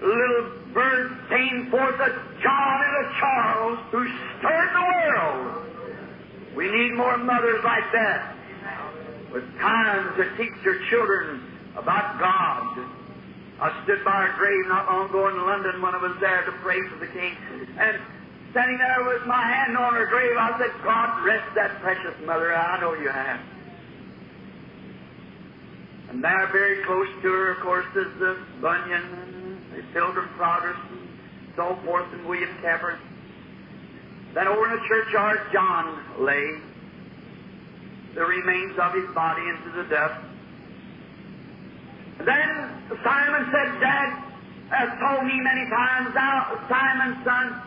little 0.02 0.52
birds 0.74 1.16
came 1.30 1.72
forth 1.72 2.00
a 2.00 2.12
John 2.44 2.78
and 2.84 2.96
a 3.06 3.20
Charles 3.20 3.80
who 3.92 4.06
stirred 4.38 4.72
the 4.76 4.86
world. 4.94 5.66
We 6.56 6.70
need 6.70 6.94
more 6.94 7.18
mothers 7.18 7.64
like 7.64 7.92
that 7.94 8.36
with 9.32 9.44
time 9.60 10.16
to 10.18 10.38
teach 10.38 10.54
their 10.64 10.80
children 10.90 11.42
about 11.76 12.20
God 12.20 12.86
I 13.60 13.72
stood 13.84 14.04
by 14.04 14.28
her 14.28 14.36
grave 14.36 14.68
not 14.68 14.86
long 14.92 15.10
ago 15.10 15.30
in 15.30 15.38
London 15.40 15.82
when 15.82 15.96
I 15.96 16.02
was 16.04 16.18
there 16.20 16.44
to 16.44 16.52
pray 16.60 16.76
for 16.92 17.00
the 17.00 17.08
king. 17.08 17.32
And 17.80 18.02
standing 18.56 18.78
there 18.78 19.04
with 19.04 19.28
my 19.28 19.44
hand 19.44 19.76
on 19.76 19.94
her 19.96 20.06
grave, 20.06 20.32
I 20.40 20.58
said, 20.58 20.72
God 20.82 21.26
rest 21.26 21.44
that 21.56 21.82
precious 21.82 22.16
mother. 22.26 22.56
I 22.56 22.80
know 22.80 22.94
you 22.94 23.10
have. 23.10 23.42
And 26.08 26.24
there, 26.24 26.48
very 26.54 26.82
close 26.86 27.10
to 27.22 27.28
her, 27.28 27.52
of 27.52 27.60
course, 27.60 27.86
is 27.98 28.08
the 28.18 28.40
Bunyan, 28.62 29.60
the 29.76 29.84
Pilgrim 29.92 30.30
Progress, 30.38 30.80
and 30.90 31.04
so 31.58 31.78
forth, 31.84 32.08
and 32.14 32.26
William 32.26 32.56
Kepper. 32.62 32.98
Then 34.34 34.48
over 34.48 34.72
in 34.72 34.80
the 34.80 34.88
churchyard, 34.88 35.42
John 35.52 36.24
lay, 36.24 36.56
the 38.16 38.24
remains 38.24 38.80
of 38.80 38.94
his 38.94 39.14
body 39.14 39.42
into 39.50 39.84
the 39.84 39.84
dust. 39.90 40.24
Then 42.24 42.72
Simon 43.04 43.52
said, 43.52 43.82
Dad 43.82 44.24
has 44.72 44.98
told 45.04 45.28
me 45.28 45.42
many 45.44 45.70
times, 45.70 46.16
now, 46.16 46.58
Simon, 46.70 47.22
son, 47.26 47.62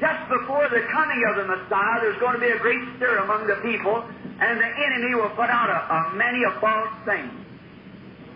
just 0.00 0.28
before 0.28 0.68
the 0.68 0.82
coming 0.90 1.22
of 1.30 1.36
the 1.36 1.46
Messiah, 1.46 2.00
there's 2.02 2.18
going 2.18 2.34
to 2.34 2.40
be 2.40 2.50
a 2.50 2.58
great 2.58 2.82
stir 2.96 3.18
among 3.18 3.46
the 3.46 3.56
people, 3.62 4.02
and 4.40 4.60
the 4.60 4.70
enemy 4.86 5.14
will 5.14 5.30
put 5.30 5.50
out 5.50 5.70
a, 5.70 5.78
a 5.94 6.14
many 6.16 6.42
a 6.42 6.50
false 6.60 6.92
thing, 7.04 7.30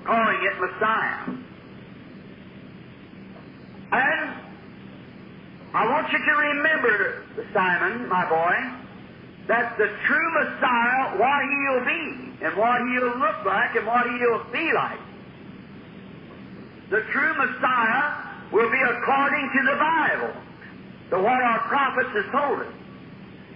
calling 0.04 0.38
it 0.42 0.54
Messiah. 0.60 1.34
And 3.90 4.48
I 5.74 5.84
want 5.86 6.12
you 6.12 6.18
to 6.18 6.34
remember, 6.36 7.24
Simon, 7.52 8.08
my 8.08 8.28
boy, 8.28 8.54
that 9.48 9.76
the 9.78 9.88
true 10.06 10.30
Messiah, 10.44 11.18
what 11.18 11.42
he'll 11.42 11.84
be, 11.84 12.44
and 12.44 12.56
what 12.56 12.80
he'll 12.92 13.18
look 13.18 13.44
like, 13.44 13.74
and 13.76 13.86
what 13.86 14.04
he'll 14.06 14.44
be 14.52 14.72
like. 14.72 15.00
The 16.90 17.00
true 17.12 17.34
Messiah 17.34 18.28
will 18.52 18.70
be 18.70 18.80
according 18.80 19.50
to 19.52 19.60
the 19.72 19.76
Bible, 19.76 20.32
to 21.10 21.16
what 21.18 21.40
our 21.40 21.60
prophets 21.68 22.10
have 22.14 22.30
told 22.32 22.60
us. 22.60 22.72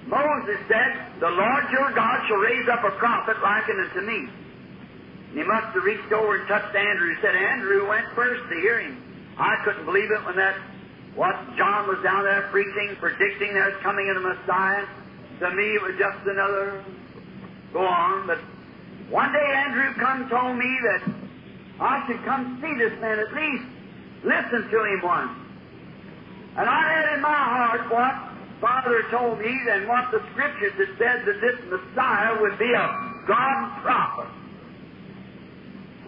Moses 0.07 0.59
said, 0.69 1.21
The 1.21 1.31
Lord 1.31 1.65
your 1.71 1.93
God 1.93 2.27
shall 2.27 2.38
raise 2.38 2.69
up 2.69 2.83
a 2.85 2.91
prophet 2.99 3.37
like 3.43 3.65
unto 3.69 4.01
me. 4.01 4.29
And 5.31 5.38
he 5.38 5.45
must 5.45 5.75
have 5.75 5.85
reached 5.85 6.12
over 6.12 6.37
and 6.37 6.49
touched 6.49 6.75
Andrew. 6.75 7.15
He 7.15 7.21
said, 7.21 7.35
Andrew 7.37 7.88
went 7.88 8.07
first 8.15 8.43
to 8.49 8.55
hear 8.61 8.81
him. 8.81 8.99
I 9.38 9.57
couldn't 9.65 9.85
believe 9.85 10.11
it 10.11 10.25
when 10.27 10.37
that, 10.37 10.57
what 11.15 11.37
John 11.57 11.88
was 11.88 12.03
down 12.03 12.25
there 12.25 12.49
preaching, 12.51 12.97
predicting 13.01 13.55
there's 13.55 13.81
coming 13.83 14.09
of 14.11 14.23
the 14.23 14.29
Messiah. 14.29 14.87
To 15.41 15.51
me, 15.55 15.75
it 15.75 15.83
was 15.83 15.95
just 15.99 16.27
another 16.27 16.85
go 17.73 17.87
on. 17.87 18.27
But 18.27 18.38
one 19.11 19.33
day 19.33 19.47
Andrew 19.67 19.95
come 19.95 20.29
told 20.29 20.57
me 20.57 20.79
that 20.85 21.03
I 21.81 22.07
should 22.07 22.23
come 22.25 22.59
see 22.61 22.75
this 22.79 22.99
man 23.01 23.19
at 23.19 23.33
least, 23.35 23.65
listen 24.25 24.71
to 24.71 24.85
him 24.85 25.01
once. 25.03 25.41
And 26.57 26.69
I 26.69 26.83
had 26.93 27.17
in 27.17 27.21
my 27.23 27.33
heart 27.33 27.91
what 27.91 28.12
Father 28.61 29.03
told 29.11 29.38
me 29.38 29.51
and 29.71 29.88
what 29.88 30.11
the 30.12 30.21
Scriptures 30.33 30.73
had 30.77 30.93
said 30.99 31.27
that 31.27 31.41
this 31.41 31.59
Messiah 31.67 32.41
would 32.41 32.59
be 32.59 32.71
a 32.73 32.87
God 33.27 33.83
prophet. 33.83 34.29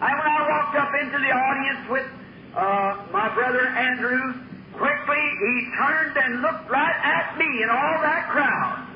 And 0.01 0.13
when 0.13 0.27
I 0.27 0.41
walked 0.49 0.75
up 0.77 0.91
into 1.01 1.17
the 1.17 1.33
audience 1.33 1.89
with 1.89 2.07
uh, 2.55 3.11
my 3.11 3.33
brother 3.33 3.65
Andrew, 3.67 4.33
quickly 4.77 5.23
he 5.39 5.71
turned 5.81 6.15
and 6.15 6.41
looked 6.41 6.69
right 6.69 6.99
at 7.03 7.37
me 7.37 7.63
and 7.63 7.71
all 7.71 7.97
that 8.01 8.29
crowd. 8.29 8.87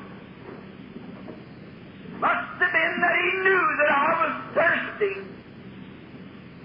Must 2.20 2.62
have 2.62 2.72
been 2.72 2.94
that 3.00 3.16
he 3.16 3.30
knew 3.42 3.64
that 3.80 3.90
I 3.90 4.08
was 4.22 4.34
thirsty. 4.54 5.30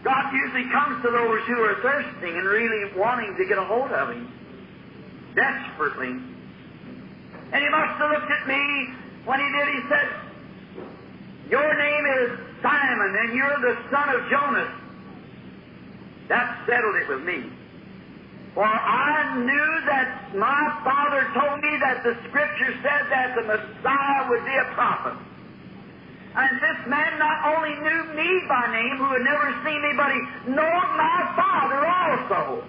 God 0.04 0.32
usually 0.32 0.69
comes 0.69 1.02
to 1.02 1.10
those 1.10 1.41
who 1.48 1.58
are 1.63 1.82
thirsting 1.82 2.38
and 2.38 2.45
really 2.45 2.93
wanting 2.95 3.36
to 3.38 3.45
get 3.45 3.58
a 3.58 3.63
hold 3.63 3.89
of 3.91 4.10
Him. 4.12 4.32
Desperately. 5.36 6.15
And 7.52 7.63
He 7.63 7.69
must 7.69 8.00
have 8.00 8.12
looked 8.12 8.32
at 8.32 8.48
me 8.48 8.93
when 9.26 9.39
He 9.39 9.48
did. 9.52 9.67
He 9.76 9.82
said, 9.89 10.08
Your 11.50 11.78
name 11.78 12.06
is 12.24 12.39
Simon, 12.62 13.15
and 13.19 13.34
you're 13.36 13.60
the 13.62 13.78
son 13.91 14.10
of 14.10 14.30
Jonas. 14.30 14.71
That 16.30 16.65
settled 16.65 16.95
it 16.95 17.08
with 17.08 17.24
me. 17.24 17.52
For 18.56 18.63
I 18.63 19.38
knew 19.38 19.69
that 19.86 20.34
my 20.34 20.80
father 20.84 21.28
told 21.36 21.62
me 21.62 21.78
that 21.84 22.04
the 22.04 22.15
Scripture 22.30 22.74
said 22.82 23.04
that 23.12 23.36
the 23.36 23.43
Messiah 23.43 24.30
would 24.30 24.45
be 24.45 24.56
a 24.56 24.74
prophet. 24.74 25.19
And 26.36 26.52
this 26.60 26.88
man 26.88 27.19
not 27.19 27.56
only 27.56 27.76
knew 27.76 28.04
me 28.15 28.43
by 28.48 28.71
name, 28.71 28.98
who 28.98 29.12
had 29.12 29.24
never 29.24 29.56
seen 29.63 29.82
me, 29.82 29.91
but 29.95 30.12
he 30.12 30.21
knowed 30.52 30.89
my 30.95 31.19
father 31.36 31.86
also. 31.86 32.63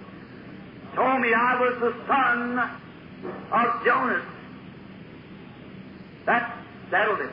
Told 0.97 1.21
me 1.21 1.29
I 1.31 1.61
was 1.61 1.77
the 1.77 1.93
son 2.09 2.57
of 2.57 3.85
Jonas. 3.85 4.25
That 6.25 6.57
settled 6.89 7.21
it. 7.21 7.29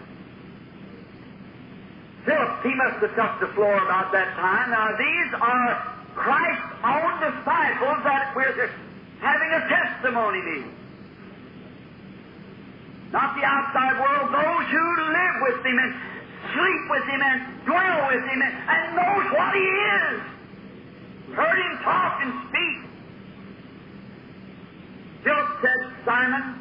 Philip, 2.27 2.63
he 2.63 2.75
must 2.75 3.01
have 3.01 3.17
touched 3.17 3.41
the 3.41 3.49
floor 3.57 3.73
about 3.73 4.13
that 4.13 4.37
time. 4.37 4.69
Now, 4.69 4.93
these 5.01 5.33
are 5.41 5.97
Christ's 6.13 6.77
own 6.85 7.13
disciples 7.25 8.05
that 8.05 8.37
we're 8.37 8.69
having 9.25 9.51
a 9.57 9.63
testimony 9.73 10.43
meeting. 10.43 10.75
Not 13.13 13.35
the 13.35 13.45
outside 13.49 13.97
world, 13.97 14.29
those 14.29 14.67
who 14.69 14.87
live 15.09 15.37
with 15.41 15.65
him 15.65 15.79
and 15.79 15.95
sleep 16.53 16.85
with 16.91 17.05
him 17.09 17.23
and 17.23 17.65
dwell 17.65 18.09
with 18.13 18.25
him 18.29 18.43
and, 18.45 18.55
and 18.69 18.85
knows 18.93 19.33
what 19.33 19.55
he 19.57 19.65
is. 19.65 20.21
Heard 21.33 21.59
him 21.65 21.79
talk 21.81 22.21
and 22.21 22.33
speak. 22.53 22.94
Philip 25.25 25.49
said, 25.63 25.81
Simon, 26.05 26.61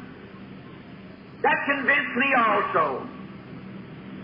that 1.42 1.58
convinced 1.68 2.16
me 2.16 2.32
also. 2.32 3.06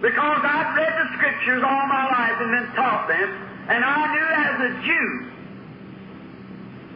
Because 0.01 0.41
I've 0.41 0.75
read 0.77 0.95
the 0.97 1.09
scriptures 1.21 1.63
all 1.63 1.87
my 1.87 2.05
life 2.09 2.37
and 2.41 2.51
been 2.57 2.73
taught 2.75 3.05
them, 3.07 3.29
and 3.69 3.85
I 3.85 4.01
knew 4.17 4.29
as 4.33 4.57
a 4.65 4.73
Jew 4.89 5.31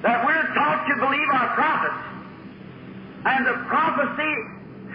that 0.01 0.25
we're 0.25 0.49
taught 0.57 0.89
to 0.89 0.95
believe 0.97 1.29
our 1.33 1.53
prophets. 1.53 2.01
And 3.25 3.47
the 3.47 3.57
prophecy 3.69 4.35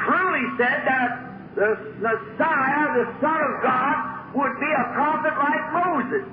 truly 0.02 0.46
said 0.58 0.86
that 0.90 1.54
the 1.54 1.70
Messiah, 2.02 2.84
the 2.98 3.08
Son 3.22 3.40
of 3.42 3.54
God, 3.62 4.34
would 4.34 4.60
be 4.60 4.72
a 4.74 4.86
prophet 4.98 5.34
like 5.38 5.66
Moses. 5.74 6.26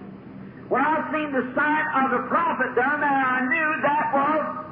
When 0.69 0.81
I 0.81 1.13
seen 1.13 1.33
the 1.33 1.53
sign 1.55 1.85
of 2.05 2.11
the 2.11 2.29
prophet 2.29 2.75
done 2.75 3.01
there, 3.01 3.25
I 3.25 3.45
knew 3.49 3.69
that 3.85 4.05
was 4.13 4.67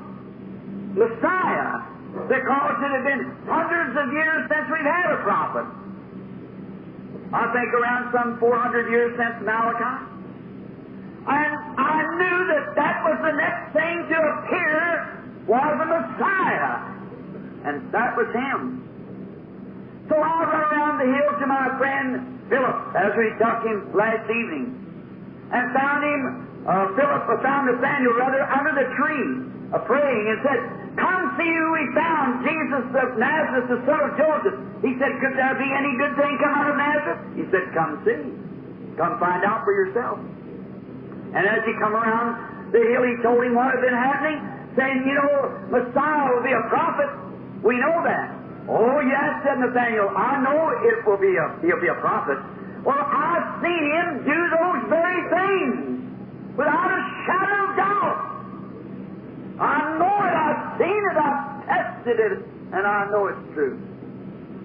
Messiah, 0.94 1.83
because 2.30 2.74
it 2.78 2.90
had 2.94 3.04
been 3.04 3.22
hundreds 3.50 3.94
of 3.98 4.07
years 4.14 4.40
since 4.48 4.66
we've 4.70 4.87
had 4.87 5.11
a 5.11 5.20
prophet. 5.26 5.66
I 7.35 7.50
think 7.50 7.74
around 7.74 8.14
some 8.14 8.38
400 8.38 8.90
years 8.90 9.18
since 9.18 9.42
Malachi. 9.42 10.14
And 11.26 11.52
I 11.74 11.98
knew 12.14 12.38
that 12.54 12.76
that 12.76 13.02
was 13.02 13.18
the 13.26 13.35
next 13.35 13.72
thing 13.74 14.07
to 14.07 14.18
appear 14.38 14.78
was 15.50 15.70
the 15.83 15.88
Messiah. 15.88 16.94
And 17.64 17.90
that 17.90 18.14
was 18.14 18.28
him. 18.30 18.85
So 20.09 20.14
I 20.14 20.44
run 20.44 20.62
around 20.70 20.98
the 21.00 21.11
hill 21.11 21.30
to 21.40 21.46
my 21.46 21.78
friend 21.78 22.35
Philip, 22.48 22.94
as 22.94 23.12
we 23.16 23.33
took 23.40 23.64
him 23.64 23.96
last 23.96 24.28
evening, 24.28 24.76
and 25.50 25.72
found 25.72 26.04
him, 26.04 26.44
uh, 26.64 26.96
Philip 26.96 27.29
found 27.44 27.68
Nathaniel 27.68 28.16
rather 28.16 28.40
under 28.40 28.72
the 28.72 28.88
tree, 28.96 29.24
uh, 29.77 29.85
praying, 29.85 30.24
and 30.33 30.38
said, 30.40 30.61
Come 30.96 31.37
see 31.37 31.50
who 31.50 31.66
we 31.77 31.85
found, 31.92 32.40
Jesus 32.40 32.85
of 32.96 33.20
Nazareth, 33.20 33.68
the 33.68 33.81
son 33.85 34.00
of 34.00 34.12
Joseph. 34.16 34.57
He 34.81 34.96
said, 34.96 35.12
Could 35.20 35.37
there 35.37 35.57
be 35.61 35.68
any 35.68 35.92
good 36.00 36.16
thing 36.16 36.33
come 36.40 36.55
out 36.57 36.68
of 36.72 36.77
Nazareth? 36.81 37.20
He 37.37 37.44
said, 37.53 37.68
Come 37.77 38.00
see. 38.09 38.33
Come 38.96 39.20
find 39.20 39.44
out 39.44 39.66
for 39.68 39.77
yourself. 39.77 40.16
And 41.37 41.44
as 41.44 41.61
he 41.68 41.77
come 41.77 41.92
around 41.92 42.72
the 42.72 42.81
hill, 42.81 43.05
he 43.05 43.20
told 43.20 43.44
him 43.44 43.53
what 43.59 43.68
had 43.74 43.85
been 43.85 43.98
happening, 43.98 44.40
saying, 44.72 45.05
You 45.05 45.20
know, 45.20 45.35
Messiah 45.68 46.33
will 46.33 46.46
be 46.46 46.55
a 46.57 46.64
prophet. 46.72 47.12
We 47.61 47.77
know 47.77 48.00
that. 48.09 48.40
Oh, 48.72 49.05
yes, 49.05 49.44
said 49.44 49.61
Nathaniel, 49.61 50.09
I 50.16 50.40
know 50.40 50.72
it 50.81 51.05
will 51.05 51.20
be 51.20 51.37
a, 51.37 51.46
he'll 51.61 51.83
be 51.85 51.92
a 51.92 52.00
prophet. 52.00 52.40
Well, 52.81 52.96
I've 52.96 53.61
seen 53.61 53.85
him 53.85 54.24
do 54.24 54.38
those 54.57 54.81
very 54.88 55.20
things 55.29 55.94
without 56.57 56.90
a 56.90 57.01
shadow 57.27 57.61
of 57.69 57.77
doubt. 57.77 58.19
I 59.61 59.77
know 59.99 60.17
it, 60.27 60.35
I've 60.35 60.62
seen 60.79 61.03
it, 61.11 61.17
I've 61.17 61.43
tested 61.67 62.19
it, 62.19 62.38
and 62.75 62.83
I 62.87 63.07
know 63.11 63.29
it's 63.31 63.47
true. 63.55 63.79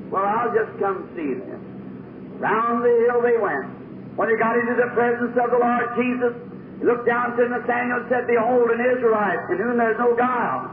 Well, 0.09 0.25
I'll 0.25 0.49
just 0.53 0.73
come 0.81 1.05
see 1.13 1.37
them. 1.37 1.61
Round 2.41 2.81
the 2.81 2.93
hill 3.05 3.21
they 3.21 3.37
went. 3.37 4.17
When 4.17 4.27
they 4.27 4.37
got 4.41 4.57
into 4.57 4.73
the 4.75 4.89
presence 4.97 5.37
of 5.37 5.47
the 5.53 5.61
Lord 5.61 5.85
Jesus, 5.95 6.33
he 6.79 6.83
looked 6.85 7.05
down 7.05 7.37
to 7.37 7.43
Nathaniel 7.47 8.01
and 8.01 8.07
said, 8.09 8.25
Behold, 8.25 8.71
an 8.71 8.81
Israelite 8.81 9.39
in 9.53 9.57
whom 9.61 9.77
there's 9.77 9.99
no 9.99 10.15
guile. 10.15 10.65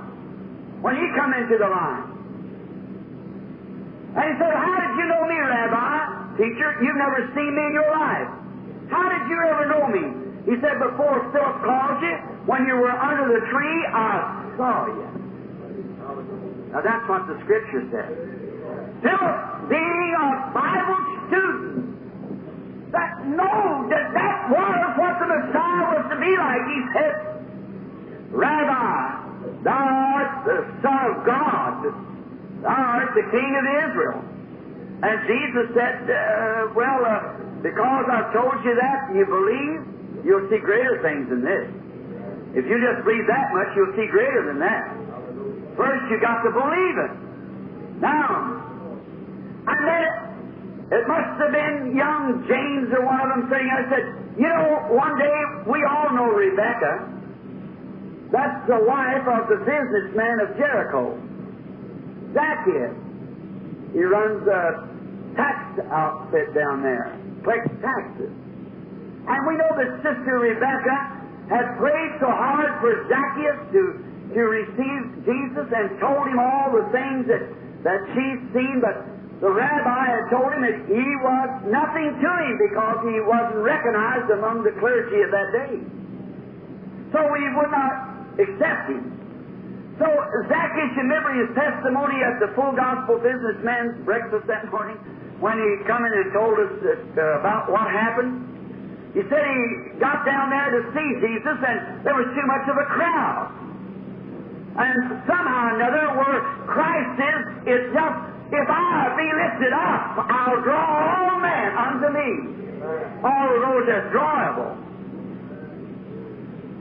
When 0.81 0.97
he 0.97 1.07
come 1.19 1.35
into 1.35 1.59
the 1.59 1.69
line, 1.69 2.07
and 4.17 4.25
he 4.25 4.35
said, 4.41 4.53
How 4.57 4.75
did 4.81 4.93
you 4.97 5.07
know 5.13 5.25
me, 5.29 5.37
Rabbi? 5.37 6.41
Teacher, 6.41 6.69
you've 6.81 6.97
never 6.97 7.21
seen 7.37 7.53
me 7.53 7.63
in 7.69 7.73
your 7.77 7.91
life. 7.93 8.29
How 8.89 9.05
did 9.13 9.29
you 9.29 9.39
ever 9.45 9.65
know 9.69 9.85
me? 9.93 10.26
He 10.47 10.55
said, 10.63 10.79
Before 10.79 11.27
Philip 11.35 11.59
called 11.67 11.99
you, 12.07 12.15
when 12.47 12.71
you 12.71 12.79
were 12.79 12.95
under 12.95 13.35
the 13.35 13.43
tree, 13.51 13.81
I 13.91 14.47
saw 14.55 14.87
you. 14.87 15.11
Now 16.71 16.81
that's 16.87 17.03
what 17.11 17.27
the 17.27 17.35
scripture 17.43 17.83
says. 17.91 18.15
Philip, 19.03 19.39
being 19.67 20.11
a 20.15 20.31
Bible 20.55 21.01
student, 21.27 21.97
that 22.95 23.27
knows 23.27 23.91
that 23.91 24.15
that 24.15 24.39
was 24.47 24.87
what 24.95 25.19
the 25.19 25.29
Messiah 25.35 25.85
was 25.99 26.05
to 26.15 26.17
be 26.23 26.33
like, 26.39 26.63
he 26.71 26.81
said, 26.95 27.15
Rabbi, 28.31 29.63
thou 29.67 29.83
art 30.15 30.33
the 30.47 30.63
Son 30.79 31.01
of 31.11 31.27
God. 31.27 31.91
Thou 32.63 32.71
art 32.71 33.11
the 33.19 33.27
King 33.35 33.51
of 33.51 33.67
Israel. 33.91 34.23
And 35.03 35.17
Jesus 35.27 35.75
said, 35.75 36.07
uh, 36.07 36.71
Well, 36.71 37.03
uh, 37.03 37.35
because 37.67 38.07
I've 38.07 38.33
told 38.33 38.63
you 38.65 38.79
that, 38.79 39.11
you 39.11 39.27
believe, 39.27 39.96
you'll 40.27 40.51
see 40.51 40.59
greater 40.59 40.99
things 41.07 41.31
than 41.31 41.47
this. 41.47 41.71
If 42.59 42.67
you 42.67 42.77
just 42.83 43.07
believe 43.07 43.25
that 43.31 43.47
much, 43.55 43.71
you'll 43.79 43.95
see 43.95 44.11
greater 44.11 44.51
than 44.51 44.59
that. 44.59 44.91
First, 45.79 46.03
you 46.11 46.19
got 46.19 46.43
to 46.43 46.51
believe 46.51 46.97
it. 46.99 47.13
Now, 48.03 48.59
I 49.69 49.75
then 49.87 50.03
it, 50.03 50.15
it 50.99 51.05
must 51.07 51.37
have 51.39 51.53
been 51.53 51.95
young 51.95 52.43
James 52.49 52.89
or 52.97 53.05
one 53.05 53.21
of 53.23 53.29
them 53.29 53.43
sitting 53.53 53.71
there 53.71 53.87
said, 53.93 54.07
You 54.35 54.49
know, 54.49 54.95
one 54.97 55.15
day 55.19 55.37
we 55.71 55.85
all 55.85 56.11
know 56.11 56.33
Rebecca. 56.33 57.13
That's 58.33 58.67
the 58.67 58.83
wife 58.83 59.27
of 59.31 59.49
the 59.49 59.63
businessman 59.63 60.41
of 60.43 60.57
Jericho. 60.57 61.15
Zacchaeus. 62.35 62.97
He 63.93 64.03
runs 64.03 64.43
a 64.49 64.89
tax 65.37 65.81
outfit 65.93 66.55
down 66.55 66.83
there, 66.83 67.17
collects 67.45 67.71
taxes. 67.81 68.33
And 69.27 69.41
we 69.47 69.55
know 69.59 69.73
that 69.75 69.91
Sister 70.07 70.39
Rebecca 70.39 70.97
had 71.51 71.79
prayed 71.79 72.13
so 72.23 72.31
hard 72.31 72.79
for 72.83 73.07
Zacchaeus 73.11 73.59
to, 73.75 73.83
to 74.35 74.43
receive 74.47 75.03
Jesus 75.27 75.67
and 75.71 75.99
told 75.99 76.27
him 76.31 76.39
all 76.39 76.75
the 76.75 76.87
things 76.95 77.27
that, 77.31 77.43
that 77.83 78.01
she's 78.15 78.41
seen, 78.55 78.83
but 78.83 79.03
the 79.43 79.51
rabbi 79.51 80.05
had 80.11 80.27
told 80.33 80.49
him 80.55 80.63
that 80.65 80.79
he 80.89 81.07
was 81.23 81.49
nothing 81.69 82.09
to 82.19 82.31
him 82.47 82.55
because 82.57 82.99
he 83.05 83.19
wasn't 83.21 83.63
recognized 83.63 84.31
among 84.31 84.65
the 84.65 84.75
clergy 84.79 85.21
of 85.23 85.31
that 85.31 85.49
day. 85.55 85.75
So 87.13 87.19
we 87.31 87.43
would 87.55 87.71
not 87.71 87.95
accept 88.41 88.91
him. 88.91 89.13
So 89.99 90.07
Zacchaeus, 90.49 90.93
remember 90.97 91.33
his 91.37 91.51
testimony 91.57 92.21
at 92.21 92.37
the 92.41 92.53
full 92.53 92.73
gospel 92.77 93.17
businessman's 93.21 94.05
breakfast 94.05 94.45
that 94.47 94.69
morning 94.69 94.97
when 95.41 95.57
he 95.57 95.85
come 95.85 96.05
in 96.05 96.13
and 96.13 96.33
told 96.33 96.57
us 96.57 96.73
that, 96.85 97.05
uh, 97.17 97.41
about 97.41 97.69
what 97.73 97.89
happened? 97.89 98.56
He 99.17 99.25
said 99.33 99.41
he 99.41 99.97
got 99.97 100.29
down 100.29 100.53
there 100.53 100.77
to 100.77 100.93
see 100.93 101.09
Jesus 101.25 101.57
and 101.57 102.05
there 102.05 102.13
was 102.13 102.29
too 102.37 102.45
much 102.45 102.69
of 102.69 102.77
a 102.77 102.85
crowd. 102.85 103.49
And 104.77 105.25
somehow 105.25 105.73
or 105.73 105.81
another, 105.81 106.05
where 106.21 106.41
Christ 106.69 107.17
is, 107.17 107.43
it's 107.65 107.89
just, 107.97 108.19
if 108.53 108.69
I 108.69 109.17
be 109.17 109.25
lifted 109.25 109.73
up, 109.73 110.21
I'll 110.21 110.61
draw 110.61 110.85
all 111.01 111.41
men 111.41 111.69
unto 111.81 112.09
me. 112.13 112.29
All 113.25 113.49
those 113.57 113.89
that's 113.89 114.13
drawable. 114.13 114.77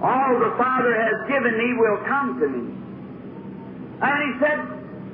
All 0.04 0.34
the 0.36 0.52
Father 0.60 0.92
has 0.92 1.18
given 1.32 1.56
me 1.56 1.72
will 1.80 2.04
come 2.04 2.36
to 2.44 2.48
me. 2.52 2.64
And 4.04 4.18
he 4.28 4.32
said, 4.44 4.60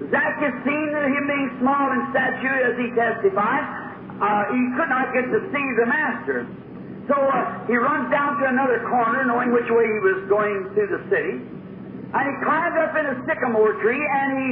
Zacchaeus, 0.10 0.58
seeing 0.66 0.90
him 0.90 1.26
being 1.30 1.54
small 1.62 1.86
in 1.94 2.02
stature 2.10 2.66
as 2.66 2.74
he 2.82 2.90
testified, 2.98 3.62
uh, 4.18 4.50
he 4.50 4.62
could 4.74 4.90
not 4.90 5.14
get 5.14 5.30
to 5.30 5.40
see 5.54 5.68
the 5.78 5.86
master. 5.86 6.50
So 7.10 7.18
uh, 7.18 7.66
he 7.66 7.76
runs 7.78 8.12
down 8.14 8.38
to 8.38 8.46
another 8.46 8.86
corner, 8.86 9.26
knowing 9.26 9.50
which 9.52 9.70
way 9.74 9.86
he 9.90 10.00
was 10.06 10.30
going 10.30 10.70
through 10.78 10.90
the 10.94 11.02
city. 11.10 11.42
And 12.14 12.24
he 12.28 12.34
climbed 12.44 12.78
up 12.78 12.94
in 12.94 13.06
a 13.08 13.16
sycamore 13.26 13.74
tree, 13.82 13.98
and 13.98 14.28
he 14.38 14.48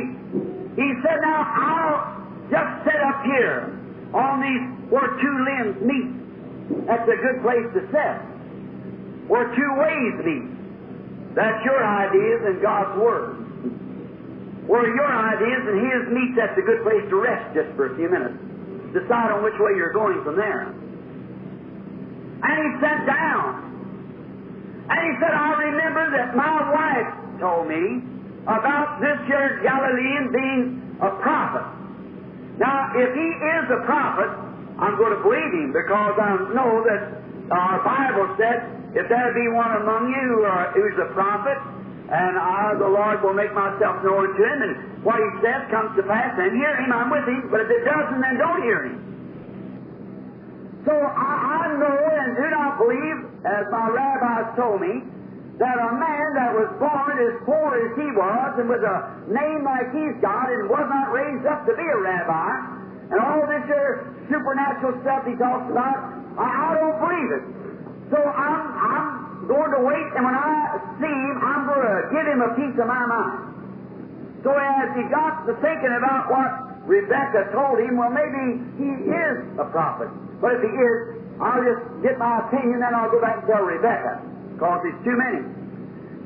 he 0.81 0.87
said, 1.03 1.19
"Now 1.21 1.43
I'll 1.45 1.99
just 2.49 2.71
sit 2.87 2.99
up 3.03 3.21
here 3.27 3.75
on 4.15 4.41
these 4.41 4.63
where 4.89 5.11
two 5.21 5.35
limbs 5.45 5.77
meet. 5.85 6.09
That's 6.87 7.05
a 7.05 7.19
good 7.19 7.43
place 7.45 7.67
to 7.77 7.81
sit. 7.93 8.15
Where 9.29 9.53
two 9.53 9.71
ways 9.77 10.13
meet. 10.25 11.35
That's 11.35 11.61
your 11.65 11.83
ideas 11.85 12.41
and 12.49 12.61
God's 12.61 12.97
word. 12.97 13.45
Where 14.65 14.87
your 14.89 15.11
ideas 15.11 15.61
and 15.69 15.77
His 15.85 16.03
meet, 16.13 16.31
that's 16.35 16.57
a 16.57 16.65
good 16.65 16.81
place 16.81 17.05
to 17.09 17.15
rest 17.21 17.53
just 17.53 17.69
for 17.75 17.93
a 17.93 17.95
few 17.97 18.09
minutes. 18.09 18.37
Decide 18.93 19.29
on 19.29 19.43
which 19.43 19.57
way 19.59 19.77
you're 19.77 19.93
going 19.93 20.23
from 20.23 20.35
there." 20.35 20.73
And 22.43 22.55
he 22.55 22.69
sat 22.79 23.05
down. 23.05 23.69
And 24.89 24.99
he 25.05 25.13
said, 25.21 25.33
I 25.35 25.51
remember 25.69 26.03
that 26.17 26.35
my 26.35 26.55
wife 26.71 27.09
told 27.39 27.67
me 27.67 28.01
about 28.47 28.99
this 29.03 29.19
here 29.27 29.61
Galilean 29.61 30.31
being 30.33 30.63
a 31.01 31.11
prophet. 31.21 31.67
Now, 32.57 32.91
if 32.95 33.13
he 33.13 33.29
is 33.29 33.65
a 33.71 33.81
prophet, 33.85 34.31
I'm 34.79 34.97
going 34.97 35.15
to 35.15 35.21
believe 35.21 35.51
him 35.53 35.71
because 35.71 36.15
I 36.17 36.31
know 36.55 36.83
that 36.87 37.01
our 37.51 37.79
Bible 37.83 38.35
said, 38.39 38.79
if 38.95 39.05
there 39.07 39.29
be 39.35 39.47
one 39.53 39.83
among 39.85 40.09
you 40.09 40.29
uh, 40.47 40.73
who's 40.73 40.97
a 40.97 41.13
prophet, 41.13 41.59
and 42.09 42.33
I, 42.41 42.73
the 42.81 42.89
Lord, 42.89 43.21
will 43.21 43.37
make 43.37 43.53
myself 43.53 44.01
known 44.01 44.33
to 44.33 44.41
him, 44.41 44.57
and 44.65 44.73
what 45.05 45.21
he 45.21 45.29
says 45.45 45.69
comes 45.69 45.93
to 45.93 46.03
pass, 46.09 46.33
and 46.41 46.57
hear 46.57 46.73
him, 46.81 46.89
I'm 46.89 47.13
with 47.13 47.29
him, 47.29 47.53
but 47.53 47.61
if 47.61 47.69
it 47.69 47.85
doesn't, 47.85 48.17
then 48.17 48.35
don't 48.41 48.63
hear 48.65 48.89
him. 48.89 48.97
So 50.87 50.93
I, 50.95 51.31
I 51.59 51.75
know 51.75 51.97
and 51.97 52.29
do 52.39 52.47
not 52.55 52.79
believe, 52.79 53.17
as 53.43 53.63
my 53.71 53.87
rabbis 53.91 54.55
told 54.55 54.79
me, 54.79 55.03
that 55.59 55.75
a 55.75 55.91
man 55.99 56.27
that 56.39 56.55
was 56.55 56.71
born 56.79 57.15
as 57.19 57.35
poor 57.43 57.67
as 57.75 57.91
he 57.99 58.07
was 58.15 58.49
and 58.63 58.71
with 58.71 58.79
a 58.79 58.97
name 59.27 59.67
like 59.67 59.91
he's 59.91 60.15
got 60.23 60.47
and 60.47 60.71
was 60.71 60.87
not 60.87 61.11
raised 61.11 61.43
up 61.51 61.67
to 61.67 61.75
be 61.75 61.83
a 61.83 61.99
rabbi, 61.99 62.47
and 63.11 63.19
all 63.19 63.43
this 63.43 63.67
here 63.67 64.07
supernatural 64.31 64.95
stuff 65.03 65.27
he 65.27 65.35
talks 65.35 65.67
about, 65.67 65.99
I, 66.39 66.47
I 66.47 66.67
don't 66.79 66.97
believe 67.03 67.29
it. 67.35 67.43
So 68.07 68.19
I'm, 68.23 68.63
I'm 68.71 69.05
going 69.51 69.71
to 69.75 69.81
wait, 69.83 70.07
and 70.15 70.23
when 70.23 70.37
I 70.37 70.79
see 70.95 71.11
him, 71.11 71.35
I'm 71.43 71.67
going 71.67 71.83
to 71.83 71.97
give 72.07 72.25
him 72.25 72.39
a 72.39 72.51
piece 72.55 72.77
of 72.79 72.87
my 72.87 73.03
mind. 73.03 73.39
So 74.47 74.55
as 74.55 74.95
he 74.95 75.03
got 75.11 75.43
to 75.43 75.59
thinking 75.59 75.91
about 75.99 76.31
what 76.31 76.68
Rebecca 76.89 77.53
told 77.53 77.77
him, 77.77 78.01
well, 78.01 78.09
maybe 78.09 78.65
he 78.81 78.89
is 79.05 79.37
a 79.61 79.69
prophet. 79.69 80.09
But 80.41 80.57
if 80.57 80.65
he 80.65 80.73
is, 80.73 80.97
I'll 81.37 81.61
just 81.61 81.85
get 82.01 82.17
my 82.17 82.41
opinion, 82.49 82.81
then 82.81 82.97
I'll 82.97 83.13
go 83.13 83.21
back 83.21 83.45
and 83.45 83.47
tell 83.47 83.61
Rebecca, 83.61 84.25
because 84.57 84.81
it's 84.89 85.01
too 85.05 85.13
many. 85.13 85.45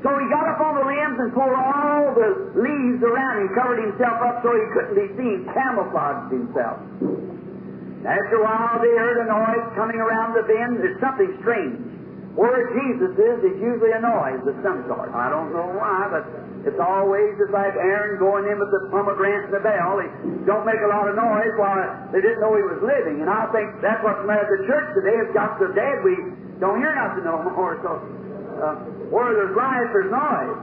So 0.00 0.08
he 0.16 0.24
got 0.32 0.48
up 0.48 0.60
on 0.64 0.80
the 0.80 0.86
limbs 0.88 1.16
and 1.20 1.30
pulled 1.36 1.52
all 1.52 2.16
the 2.16 2.56
leaves 2.56 3.00
around 3.04 3.44
him, 3.44 3.48
covered 3.56 3.80
himself 3.84 4.20
up 4.24 4.40
so 4.40 4.52
he 4.56 4.64
couldn't 4.72 4.96
be 4.96 5.08
seen, 5.16 5.48
camouflaged 5.52 6.32
himself. 6.32 6.76
After 8.04 8.36
a 8.36 8.44
while, 8.44 8.80
they 8.84 8.92
heard 8.92 9.24
a 9.24 9.28
noise 9.28 9.64
coming 9.76 9.96
around 9.96 10.36
the 10.36 10.44
bend. 10.44 10.76
There's 10.80 11.00
something 11.00 11.28
strange. 11.40 11.80
Where 12.36 12.68
Jesus 12.72 13.16
is, 13.16 13.36
is 13.48 13.56
usually 13.64 13.96
a 13.96 14.02
noise 14.04 14.44
of 14.44 14.56
some 14.60 14.84
sort. 14.92 15.08
I 15.16 15.32
don't 15.32 15.56
know 15.56 15.72
why, 15.72 16.12
but 16.12 16.24
it's 16.64 16.80
always 16.80 17.36
just 17.36 17.52
like 17.52 17.76
Aaron 17.76 18.16
going 18.16 18.48
in 18.48 18.56
with 18.56 18.72
the 18.72 18.88
pomegranate 18.88 19.52
and 19.52 19.54
the 19.54 19.60
bell. 19.60 20.00
They 20.00 20.08
don't 20.48 20.64
make 20.64 20.80
a 20.80 20.88
lot 20.88 21.04
of 21.04 21.12
noise 21.12 21.52
while 21.60 21.76
they 22.08 22.24
didn't 22.24 22.40
know 22.40 22.56
he 22.56 22.64
was 22.64 22.80
living. 22.80 23.20
And 23.20 23.28
I 23.28 23.44
think 23.52 23.84
that's 23.84 24.00
what's 24.00 24.24
the 24.24 24.28
matter 24.28 24.48
the 24.48 24.64
church 24.64 24.88
today. 24.96 25.12
It's 25.20 25.34
got 25.36 25.60
so 25.60 25.68
dead 25.76 26.00
we 26.00 26.16
don't 26.64 26.80
hear 26.80 26.96
nothing 26.96 27.28
no 27.28 27.44
more. 27.52 27.76
So 27.84 28.00
uh, 28.00 28.74
where 29.12 29.28
there's 29.36 29.52
life, 29.52 29.88
there's 29.92 30.08
noise. 30.08 30.58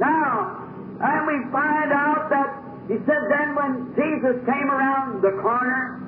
Now, 0.00 0.64
and 0.96 1.20
we 1.28 1.36
find 1.52 1.92
out 1.92 2.32
that 2.32 2.48
he 2.88 2.96
said 3.04 3.22
then 3.28 3.52
when 3.52 3.92
Jesus 3.92 4.40
came 4.48 4.68
around 4.72 5.20
the 5.20 5.36
corner, 5.44 6.00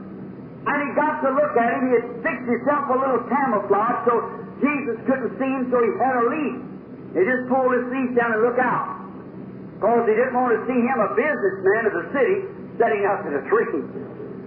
and 0.64 0.76
he 0.80 0.88
got 0.96 1.20
to 1.24 1.30
look 1.32 1.56
at 1.60 1.68
him, 1.76 1.80
he 1.88 1.92
had 2.00 2.08
fixed 2.24 2.48
himself 2.48 2.88
a 2.88 2.96
little 2.96 3.24
camouflage 3.28 4.00
so 4.08 4.14
Jesus 4.64 4.96
couldn't 5.04 5.36
see 5.36 5.48
him, 5.48 5.68
so 5.72 5.76
he 5.80 5.92
had 6.00 6.16
a 6.20 6.24
leaf. 6.28 6.79
He 7.14 7.20
just 7.26 7.50
pulled 7.50 7.74
his 7.74 7.86
leaf 7.90 8.14
down 8.14 8.38
and 8.38 8.42
looked 8.42 8.62
out. 8.62 9.00
Because 9.80 10.04
he 10.04 10.14
didn't 10.14 10.36
want 10.36 10.52
to 10.54 10.60
see 10.68 10.76
him, 10.76 10.96
a 11.00 11.10
businessman 11.16 11.82
of 11.88 11.94
the 11.96 12.06
city, 12.12 12.36
setting 12.76 13.02
up 13.08 13.24
in 13.24 13.32
a 13.34 13.42
tree. 13.48 13.80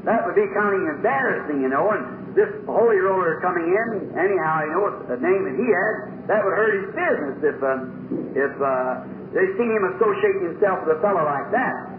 That 0.05 0.21
would 0.27 0.35
be 0.35 0.45
kind 0.53 0.77
of 0.77 0.99
embarrassing, 0.99 1.63
you 1.63 1.71
know, 1.71 1.89
and 1.95 2.35
this 2.35 2.49
holy 2.65 2.99
roller 2.99 3.39
coming 3.39 3.71
in, 3.71 4.13
anyhow, 4.13 4.67
you 4.67 4.73
know, 4.73 4.85
the 5.07 5.17
name 5.21 5.41
that 5.47 5.55
he 5.55 5.67
had, 5.69 5.93
that 6.27 6.39
would 6.43 6.53
hurt 6.53 6.73
his 6.75 6.89
business 6.91 7.35
if, 7.45 7.57
uh, 7.63 7.87
if 8.35 8.53
uh, 8.59 9.05
they 9.31 9.45
seen 9.57 9.71
him 9.71 9.85
associate 9.95 10.53
himself 10.53 10.83
with 10.85 10.97
a 10.97 10.99
fellow 11.01 11.23
like 11.23 11.49
that. 11.55 11.93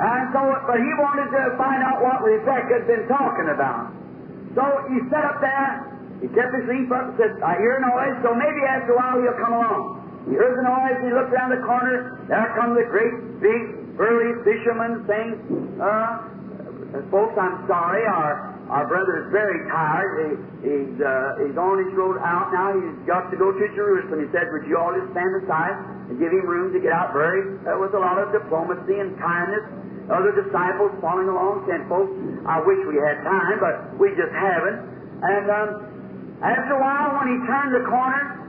And 0.00 0.32
so, 0.32 0.40
but 0.64 0.80
he 0.80 0.90
wanted 0.96 1.28
to 1.28 1.42
find 1.60 1.84
out 1.84 2.00
what 2.00 2.24
Rebecca 2.24 2.72
had 2.72 2.86
been 2.88 3.04
talking 3.04 3.52
about. 3.52 3.92
So 4.56 4.64
he 4.88 4.96
sat 5.12 5.28
up 5.28 5.44
there, 5.44 5.89
he 6.20 6.28
kept 6.36 6.52
his 6.52 6.68
leaf 6.68 6.88
up 6.92 7.12
and 7.12 7.16
said, 7.16 7.32
I 7.40 7.56
hear 7.56 7.80
a 7.80 7.82
noise, 7.82 8.16
so 8.20 8.36
maybe 8.36 8.60
after 8.68 8.92
a 8.92 8.98
while 9.00 9.16
he'll 9.20 9.40
come 9.40 9.54
along. 9.56 9.82
He 10.28 10.36
heard 10.36 10.52
the 10.52 10.66
noise, 10.68 11.00
he 11.00 11.10
looked 11.16 11.32
around 11.32 11.56
the 11.56 11.64
corner, 11.64 12.20
there 12.28 12.52
come 12.54 12.76
the 12.76 12.84
great, 12.92 13.40
big, 13.40 13.96
burly 13.96 14.36
fisherman 14.44 15.08
saying, 15.08 15.32
uh, 15.80 17.08
folks, 17.08 17.32
I'm 17.40 17.64
sorry, 17.64 18.04
our, 18.04 18.52
our 18.68 18.84
brother 18.84 19.24
is 19.24 19.32
very 19.32 19.64
tired. 19.72 20.12
He, 20.20 20.28
he's, 20.68 20.94
uh, 21.00 21.40
he's 21.40 21.56
on 21.56 21.80
his 21.88 21.92
road 21.96 22.20
out 22.20 22.52
now. 22.52 22.76
He's 22.76 23.00
got 23.08 23.32
to 23.32 23.36
go 23.40 23.50
to 23.50 23.64
Jerusalem. 23.72 24.20
He 24.20 24.28
said, 24.28 24.52
would 24.52 24.68
you 24.68 24.76
all 24.76 24.92
just 24.92 25.08
stand 25.16 25.32
aside 25.40 25.74
and 26.12 26.20
give 26.20 26.30
him 26.30 26.44
room 26.44 26.68
to 26.76 26.80
get 26.84 26.92
out? 26.92 27.16
Very, 27.16 27.56
uh, 27.64 27.80
with 27.80 27.96
a 27.96 28.00
lot 28.00 28.20
of 28.20 28.28
diplomacy 28.30 29.00
and 29.00 29.16
kindness 29.16 29.64
other 30.10 30.34
disciples 30.34 30.90
following 30.98 31.30
along 31.30 31.62
saying, 31.70 31.86
folks, 31.86 32.10
I 32.42 32.58
wish 32.66 32.82
we 32.90 32.98
had 32.98 33.22
time, 33.22 33.62
but 33.62 33.94
we 33.94 34.10
just 34.18 34.34
haven't. 34.34 34.82
And 35.22 35.46
um, 35.46 35.68
after 36.40 36.72
a 36.72 36.80
while, 36.80 37.20
when 37.20 37.28
he 37.36 37.38
turned 37.44 37.72
the 37.76 37.84
corner, 37.84 38.40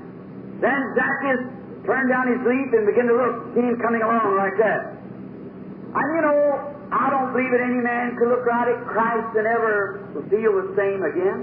then 0.63 0.80
Zacchaeus 0.95 1.43
turned 1.84 2.08
down 2.08 2.32
his 2.32 2.39
leaf 2.47 2.71
and 2.71 2.88
began 2.88 3.12
to 3.12 3.15
look, 3.19 3.36
see 3.51 3.65
him 3.67 3.75
coming 3.84 3.99
along 3.99 4.39
like 4.39 4.56
that. 4.63 4.95
And 5.91 6.08
you 6.15 6.21
know, 6.23 6.39
I 6.91 7.12
don't 7.12 7.36
believe 7.36 7.51
that 7.51 7.60
any 7.60 7.84
man 7.84 8.15
could 8.15 8.32
look 8.32 8.47
right 8.47 8.71
at 8.71 8.80
Christ 8.88 9.36
and 9.36 9.43
ever 9.43 10.08
feel 10.32 10.56
the 10.56 10.71
same 10.80 11.04
again. 11.04 11.39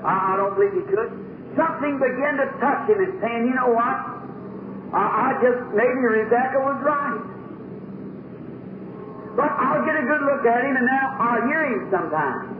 I, 0.00 0.32
I 0.32 0.40
don't 0.40 0.56
believe 0.56 0.72
he 0.80 0.84
could. 0.88 1.12
Something 1.60 2.00
began 2.00 2.40
to 2.40 2.46
touch 2.56 2.88
him 2.88 3.04
and 3.04 3.12
saying, 3.20 3.42
you 3.48 3.56
know 3.56 3.68
what? 3.72 3.96
I, 4.96 5.04
I 5.04 5.28
just, 5.44 5.60
maybe 5.76 6.00
Rebecca 6.24 6.56
was 6.56 6.78
right. 6.80 7.20
But 9.36 9.52
I'll 9.52 9.84
get 9.84 9.96
a 9.96 10.04
good 10.08 10.24
look 10.24 10.44
at 10.48 10.64
him 10.64 10.72
and 10.72 10.86
then 10.88 11.04
I'll 11.20 11.44
hear 11.44 11.62
him 11.68 11.80
sometime. 11.92 12.57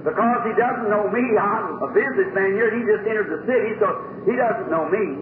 Because 0.00 0.40
he 0.48 0.56
doesn't 0.56 0.88
know 0.88 1.12
me. 1.12 1.20
I'm 1.36 1.76
a 1.84 1.90
businessman 1.92 2.56
here. 2.56 2.72
He 2.72 2.80
just 2.88 3.04
entered 3.04 3.28
the 3.28 3.40
city, 3.44 3.76
so 3.76 3.88
he 4.24 4.32
doesn't 4.32 4.72
know 4.72 4.88
me. 4.88 5.20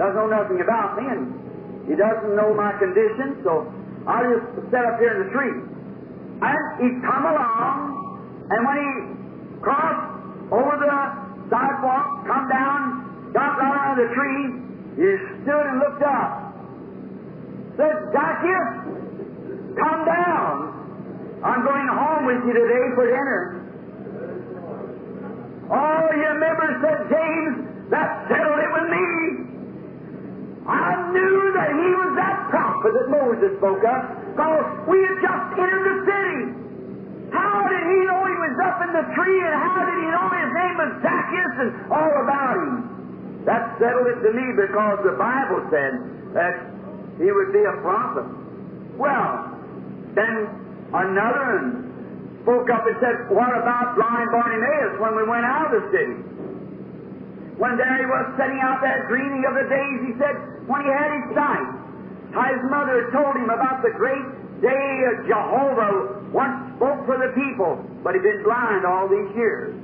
Doesn't 0.00 0.16
know 0.16 0.32
nothing 0.32 0.60
about 0.64 0.96
me, 0.96 1.04
and 1.04 1.22
he 1.84 1.94
doesn't 1.96 2.32
know 2.32 2.56
my 2.56 2.72
condition, 2.80 3.44
so 3.44 3.68
I'll 4.08 4.24
just 4.24 4.72
sit 4.72 4.82
up 4.84 4.96
here 5.00 5.20
in 5.20 5.28
the 5.28 5.30
tree. 5.36 5.56
And 6.40 6.64
he 6.80 6.88
come 7.04 7.24
along, 7.28 7.76
and 8.48 8.60
when 8.64 8.76
he 8.80 8.88
crossed 9.60 10.16
over 10.52 10.74
the 10.80 10.96
sidewalk, 11.52 12.24
come 12.24 12.48
down, 12.48 13.32
got 13.32 13.56
right 13.60 13.76
out 13.76 13.96
of 13.96 14.04
the 14.04 14.08
tree, 14.16 14.42
he 14.96 15.08
stood 15.44 15.64
and 15.64 15.78
looked 15.80 16.04
up. 16.04 16.56
Said, 17.76 17.96
Zacchaeus, 18.16 18.68
come 19.76 20.00
down. 20.08 20.72
I'm 21.44 21.64
going 21.64 21.88
home 21.88 22.24
with 22.24 22.40
you 22.48 22.52
today 22.56 22.84
for 22.96 23.04
dinner. 23.04 23.65
Oh, 25.66 26.02
you 26.14 26.26
remember, 26.30 26.66
said 26.78 27.00
James, 27.10 27.54
that 27.90 28.28
settled 28.30 28.60
it 28.62 28.70
with 28.70 28.88
me. 28.90 29.06
I 30.66 31.10
knew 31.10 31.36
that 31.54 31.70
he 31.74 31.88
was 31.94 32.10
that 32.18 32.50
prophet 32.50 32.92
that 32.94 33.08
Moses 33.10 33.54
spoke 33.58 33.82
of, 33.82 34.00
because 34.34 34.66
we 34.90 34.98
had 35.02 35.18
just 35.22 35.46
entered 35.58 35.86
the 35.86 35.96
city. 36.06 36.42
How 37.34 37.66
did 37.66 37.82
he 37.82 37.98
know 38.06 38.20
he 38.26 38.38
was 38.38 38.54
up 38.62 38.78
in 38.82 38.90
the 38.94 39.06
tree, 39.14 39.40
and 39.42 39.54
how 39.58 39.78
did 39.86 39.98
he 39.98 40.08
know 40.10 40.26
his 40.30 40.50
name 40.54 40.74
was 40.78 40.90
Zacchaeus 41.02 41.54
and 41.58 41.70
all 41.90 42.14
about 42.22 42.54
him? 42.62 43.42
That 43.46 43.78
settled 43.78 44.10
it 44.10 44.18
to 44.26 44.30
me 44.34 44.46
because 44.58 44.98
the 45.06 45.14
Bible 45.18 45.66
said 45.70 45.92
that 46.34 46.54
he 47.18 47.30
would 47.30 47.54
be 47.54 47.62
a 47.62 47.78
prophet. 47.82 48.26
Well, 48.98 49.54
then 50.14 50.50
another 50.90 51.85
spoke 52.46 52.70
up 52.70 52.86
and 52.86 52.94
said, 53.02 53.26
What 53.34 53.50
about 53.58 53.98
blind 53.98 54.30
Bartimaeus 54.30 55.02
when 55.02 55.18
we 55.18 55.26
went 55.26 55.42
out 55.42 55.66
of 55.66 55.82
the 55.82 55.84
city? 55.90 56.14
When 57.58 57.74
there 57.74 57.98
he 57.98 58.06
was 58.06 58.22
setting 58.38 58.62
out 58.62 58.78
there 58.86 59.02
dreaming 59.10 59.42
of 59.50 59.58
the 59.58 59.66
days, 59.66 59.98
he 60.06 60.12
said, 60.14 60.38
when 60.70 60.86
he 60.86 60.90
had 60.94 61.10
his 61.10 61.26
sight. 61.34 61.68
how 62.30 62.46
his 62.54 62.62
mother 62.70 63.10
told 63.10 63.34
him 63.34 63.50
about 63.50 63.82
the 63.82 63.90
great 63.98 64.22
day 64.62 64.88
of 65.10 65.26
Jehovah 65.26 66.22
once 66.30 66.54
spoke 66.78 67.02
for 67.02 67.18
the 67.18 67.34
people, 67.34 67.82
but 68.06 68.14
he'd 68.14 68.22
been 68.22 68.46
blind 68.46 68.86
all 68.86 69.10
these 69.10 69.34
years. 69.34 69.74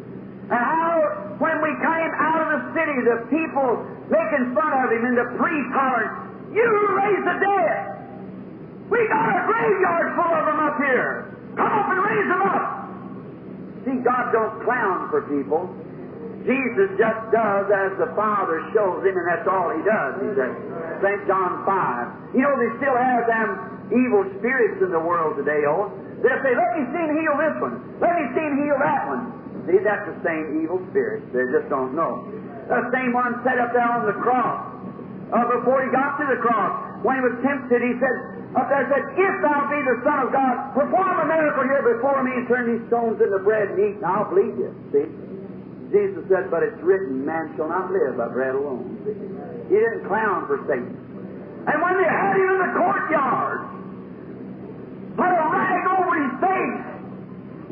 And 0.46 0.62
how, 0.62 1.34
when 1.42 1.58
we 1.66 1.72
came 1.82 2.12
out 2.14 2.46
of 2.46 2.48
the 2.54 2.62
city, 2.78 2.94
the 3.02 3.18
people 3.26 3.82
making 4.06 4.54
fun 4.54 4.70
of 4.70 4.92
him 4.92 5.02
and 5.02 5.16
the 5.18 5.28
priest 5.34 5.70
hollering, 5.74 6.54
You 6.54 6.68
raise 6.94 7.24
the 7.26 7.36
dead! 7.42 7.78
We 8.86 9.00
got 9.08 9.26
a 9.34 9.40
graveyard 9.50 10.06
full 10.14 10.30
of 10.30 10.44
them 10.46 10.60
up 10.60 10.76
here! 10.78 11.41
Come 11.56 11.72
up 11.72 11.88
and 11.92 12.00
raise 12.02 12.28
them 12.28 12.42
up! 12.42 12.64
See, 13.84 13.96
God 14.06 14.24
don't 14.32 14.62
clown 14.64 15.10
for 15.10 15.26
people. 15.26 15.66
Jesus 16.42 16.90
just 16.98 17.20
does 17.30 17.66
as 17.70 17.94
the 18.02 18.10
Father 18.18 18.62
shows 18.74 19.02
him, 19.06 19.14
and 19.14 19.26
that's 19.30 19.46
all 19.46 19.70
he 19.70 19.82
does. 19.86 20.12
He 20.22 20.30
says, 20.34 20.52
St. 20.98 21.22
John 21.30 21.62
5. 21.66 22.34
You 22.34 22.42
know, 22.42 22.54
they 22.58 22.70
still 22.82 22.98
have 22.98 23.26
them 23.30 23.48
evil 23.94 24.26
spirits 24.38 24.82
in 24.82 24.90
the 24.90 25.02
world 25.02 25.38
today, 25.38 25.62
oh. 25.70 25.90
They'll 26.22 26.42
say, 26.42 26.54
let 26.54 26.70
me 26.78 26.82
see 26.94 27.02
him 27.02 27.14
heal 27.18 27.34
this 27.34 27.56
one. 27.58 27.74
Let 27.98 28.14
me 28.14 28.24
see 28.34 28.42
him 28.46 28.54
heal 28.62 28.78
that 28.78 29.02
one. 29.10 29.22
See, 29.66 29.78
that's 29.82 30.06
the 30.06 30.18
same 30.22 30.62
evil 30.62 30.82
spirit. 30.90 31.26
They 31.34 31.46
just 31.50 31.70
don't 31.70 31.94
know. 31.94 32.26
The 32.70 32.90
same 32.94 33.14
one 33.14 33.42
set 33.42 33.58
up 33.58 33.74
there 33.74 33.86
on 33.86 34.06
the 34.06 34.14
cross. 34.22 34.71
Uh, 35.32 35.48
before 35.48 35.80
he 35.80 35.88
got 35.88 36.20
to 36.20 36.28
the 36.28 36.36
cross, 36.44 36.76
when 37.00 37.16
he 37.16 37.22
was 37.24 37.40
tempted, 37.40 37.80
he 37.80 37.96
said, 37.96 38.16
up 38.52 38.68
there 38.68 38.84
said, 38.84 39.16
If 39.16 39.34
thou 39.40 39.64
be 39.72 39.80
the 39.80 39.96
Son 40.04 40.28
of 40.28 40.28
God, 40.28 40.76
perform 40.76 41.24
a 41.24 41.26
miracle 41.26 41.64
here 41.64 41.80
before 41.80 42.20
me 42.20 42.36
and 42.36 42.44
turn 42.44 42.68
these 42.68 42.84
stones 42.92 43.16
into 43.16 43.40
bread 43.40 43.72
and 43.72 43.78
eat, 43.80 43.96
and 43.96 44.04
I'll 44.04 44.28
believe 44.28 44.52
you. 44.60 44.70
See? 44.92 45.08
Jesus 45.88 46.28
said, 46.28 46.52
But 46.52 46.68
it's 46.68 46.76
written, 46.84 47.24
man 47.24 47.56
shall 47.56 47.72
not 47.72 47.88
live 47.88 48.20
by 48.20 48.28
bread 48.28 48.52
alone. 48.52 48.92
See? 49.08 49.16
He 49.72 49.80
didn't 49.80 50.04
clown 50.04 50.44
for 50.44 50.60
Satan. 50.68 50.92
And 51.64 51.76
when 51.80 51.94
they 51.96 52.10
had 52.12 52.36
him 52.36 52.48
in 52.52 52.60
the 52.68 52.72
courtyard, 52.76 53.60
put 55.16 55.32
a 55.32 55.46
rag 55.48 55.84
over 55.96 56.12
his 56.12 56.34
face, 56.44 56.80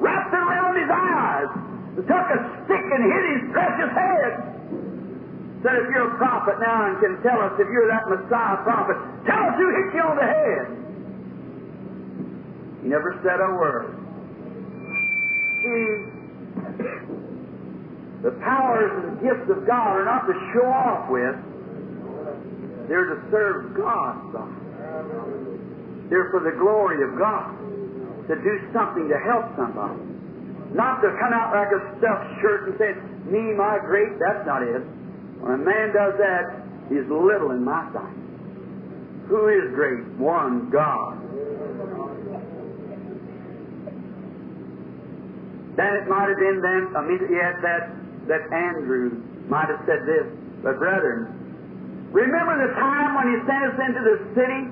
wrapped 0.00 0.32
it 0.32 0.40
around 0.40 0.74
his 0.80 0.88
eyes, 0.88 1.48
took 2.08 2.26
a 2.32 2.38
stick 2.64 2.86
and 2.88 3.02
hit 3.04 3.24
his 3.36 3.42
precious 3.52 3.92
head. 3.92 4.59
Said, 5.62 5.76
if 5.76 5.92
you're 5.92 6.08
a 6.08 6.16
prophet 6.16 6.56
now 6.58 6.88
and 6.88 6.96
can 7.04 7.20
tell 7.20 7.36
us 7.44 7.52
if 7.60 7.68
you're 7.68 7.88
that 7.92 8.08
Messiah 8.08 8.64
prophet, 8.64 8.96
tell 9.28 9.42
us 9.44 9.54
who 9.60 9.68
hit 9.76 9.92
you 9.92 10.00
on 10.00 10.16
the 10.16 10.24
head. 10.24 10.66
He 12.80 12.88
never 12.88 13.12
said 13.20 13.44
a 13.44 13.50
word. 13.60 13.92
See, 15.60 16.08
the 18.24 18.32
powers 18.40 18.88
and 19.04 19.20
gifts 19.20 19.52
of 19.52 19.68
God 19.68 20.00
are 20.00 20.04
not 20.08 20.24
to 20.24 20.34
show 20.56 20.64
off 20.64 21.12
with. 21.12 21.36
They're 22.88 23.12
to 23.12 23.20
serve 23.30 23.76
God. 23.76 24.16
They're 26.08 26.32
for 26.32 26.40
the 26.40 26.56
glory 26.56 27.04
of 27.04 27.18
God. 27.20 27.52
To 28.28 28.34
do 28.34 28.54
something 28.72 29.12
to 29.12 29.18
help 29.28 29.44
somebody. 29.60 30.00
Not 30.72 31.04
to 31.04 31.12
come 31.20 31.36
out 31.36 31.52
like 31.52 31.68
a 31.68 31.80
stuffed 32.00 32.40
shirt 32.40 32.68
and 32.68 32.78
say, 32.80 32.96
me, 33.28 33.52
my 33.52 33.76
great, 33.84 34.16
that's 34.18 34.46
not 34.46 34.62
it. 34.62 34.82
When 35.40 35.52
a 35.52 35.62
man 35.64 35.92
does 35.92 36.14
that, 36.20 36.44
he's 36.88 37.08
little 37.08 37.50
in 37.52 37.64
my 37.64 37.88
sight. 37.92 38.16
Who 39.28 39.48
is 39.48 39.72
great? 39.74 40.04
One, 40.18 40.68
God. 40.70 41.16
Then 45.76 45.90
it 45.96 46.06
might 46.10 46.28
have 46.28 46.36
been 46.36 46.60
then, 46.60 46.92
immediately 46.92 47.40
at 47.40 47.62
that, 47.62 47.94
that 48.28 48.42
Andrew 48.52 49.16
might 49.48 49.70
have 49.70 49.80
said 49.86 50.04
this, 50.04 50.26
but 50.62 50.76
brethren, 50.76 51.24
remember 52.12 52.68
the 52.68 52.74
time 52.74 53.16
when 53.16 53.26
he 53.32 53.36
sent 53.48 53.62
us 53.64 53.76
into 53.80 54.02
the 54.04 54.16
city? 54.36 54.62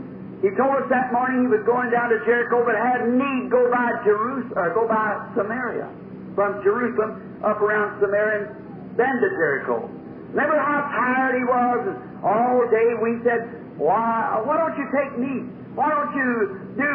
He 0.43 0.55
told 0.55 0.75
us 0.79 0.87
that 0.91 1.11
morning 1.11 1.49
he 1.49 1.51
was 1.51 1.65
going 1.67 1.91
down 1.91 2.11
to 2.11 2.19
Jericho, 2.27 2.63
but 2.63 2.77
had 2.77 3.09
need 3.09 3.51
go 3.51 3.71
by 3.71 3.91
Jerusalem, 4.05 4.53
or 4.55 4.75
go 4.75 4.87
by 4.87 5.33
Samaria. 5.35 5.89
From 6.35 6.63
Jerusalem 6.63 7.43
up 7.43 7.59
around 7.59 7.99
Samaria 7.99 8.47
and 8.47 8.99
then 8.99 9.15
to 9.19 9.29
Jericho. 9.35 9.91
Remember 10.31 10.59
how 10.61 10.81
tired 10.93 11.35
he 11.41 11.45
was? 11.45 11.81
All 12.23 12.69
day 12.69 12.89
we 13.01 13.17
said, 13.25 13.49
Why 13.81 14.41
why 14.45 14.57
don't 14.59 14.77
you 14.77 14.87
take 14.93 15.17
meat? 15.17 15.49
Why 15.75 15.89
don't 15.89 16.13
you 16.13 16.31
do? 16.77 16.93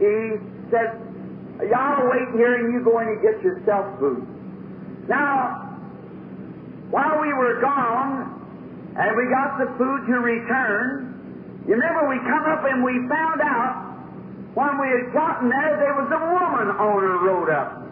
He 0.00 0.14
said, 0.70 0.96
Y'all 1.68 2.08
wait 2.08 2.28
here 2.36 2.64
and 2.64 2.72
you 2.72 2.80
go 2.84 2.98
in 3.00 3.08
and 3.08 3.20
get 3.20 3.42
yourself 3.42 3.98
food. 3.98 4.24
Now, 5.08 5.66
while 6.90 7.20
we 7.20 7.32
were 7.32 7.60
gone 7.60 8.94
and 8.96 9.16
we 9.16 9.24
got 9.28 9.58
the 9.58 9.68
food 9.76 10.06
to 10.08 10.16
return, 10.20 11.64
you 11.66 11.74
remember 11.74 12.08
we 12.08 12.18
come 12.24 12.44
up 12.46 12.64
and 12.64 12.84
we 12.84 12.94
found 13.08 13.40
out 13.42 13.86
when 14.56 14.80
we 14.80 14.88
had 14.88 15.12
gotten 15.12 15.50
there, 15.52 15.76
there 15.76 15.92
was 15.92 16.08
a 16.08 16.22
woman 16.32 16.72
owner 16.80 17.20
rode 17.20 17.50
up. 17.52 17.84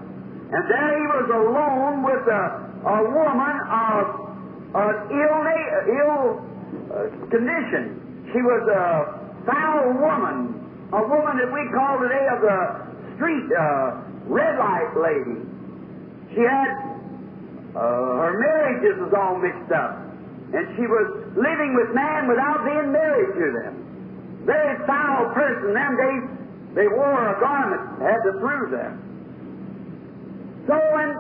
And 0.49 0.63
there 0.71 0.93
he 0.97 1.07
was 1.13 1.29
alone 1.29 2.01
with 2.01 2.25
a, 2.25 2.45
a 2.89 2.99
woman 3.05 3.57
of 3.69 4.24
an 4.75 4.95
ill, 5.15 5.39
ill 5.87 6.19
uh, 6.91 7.09
condition. 7.31 8.27
She 8.35 8.43
was 8.43 8.63
a 8.67 9.47
foul 9.47 9.95
woman, 10.03 10.59
a 10.91 11.03
woman 11.07 11.39
that 11.39 11.51
we 11.55 11.63
call 11.71 12.03
today 12.03 12.27
of 12.35 12.41
the 12.43 12.59
street, 13.15 13.47
uh, 13.55 14.03
red 14.27 14.59
light 14.59 14.91
lady. 14.99 15.39
She 16.35 16.43
had, 16.43 16.71
uh, 17.79 18.27
her 18.27 18.35
marriages 18.35 18.99
was 18.99 19.15
all 19.15 19.39
mixed 19.39 19.71
up. 19.71 20.03
And 20.55 20.67
she 20.77 20.87
was 20.87 21.07
living 21.35 21.75
with 21.75 21.95
man 21.95 22.27
without 22.29 22.65
being 22.67 22.91
married 22.91 23.35
to 23.35 23.47
them. 23.63 24.43
Very 24.47 24.79
foul 24.87 25.31
person. 25.35 25.75
Them 25.75 25.95
days, 25.97 26.25
they 26.75 26.89
wore 26.89 27.35
a 27.35 27.39
garment, 27.41 28.03
had 28.03 28.23
to 28.27 28.33
prove 28.39 28.71
that. 28.71 28.93
So 30.67 30.75
when 30.95 31.11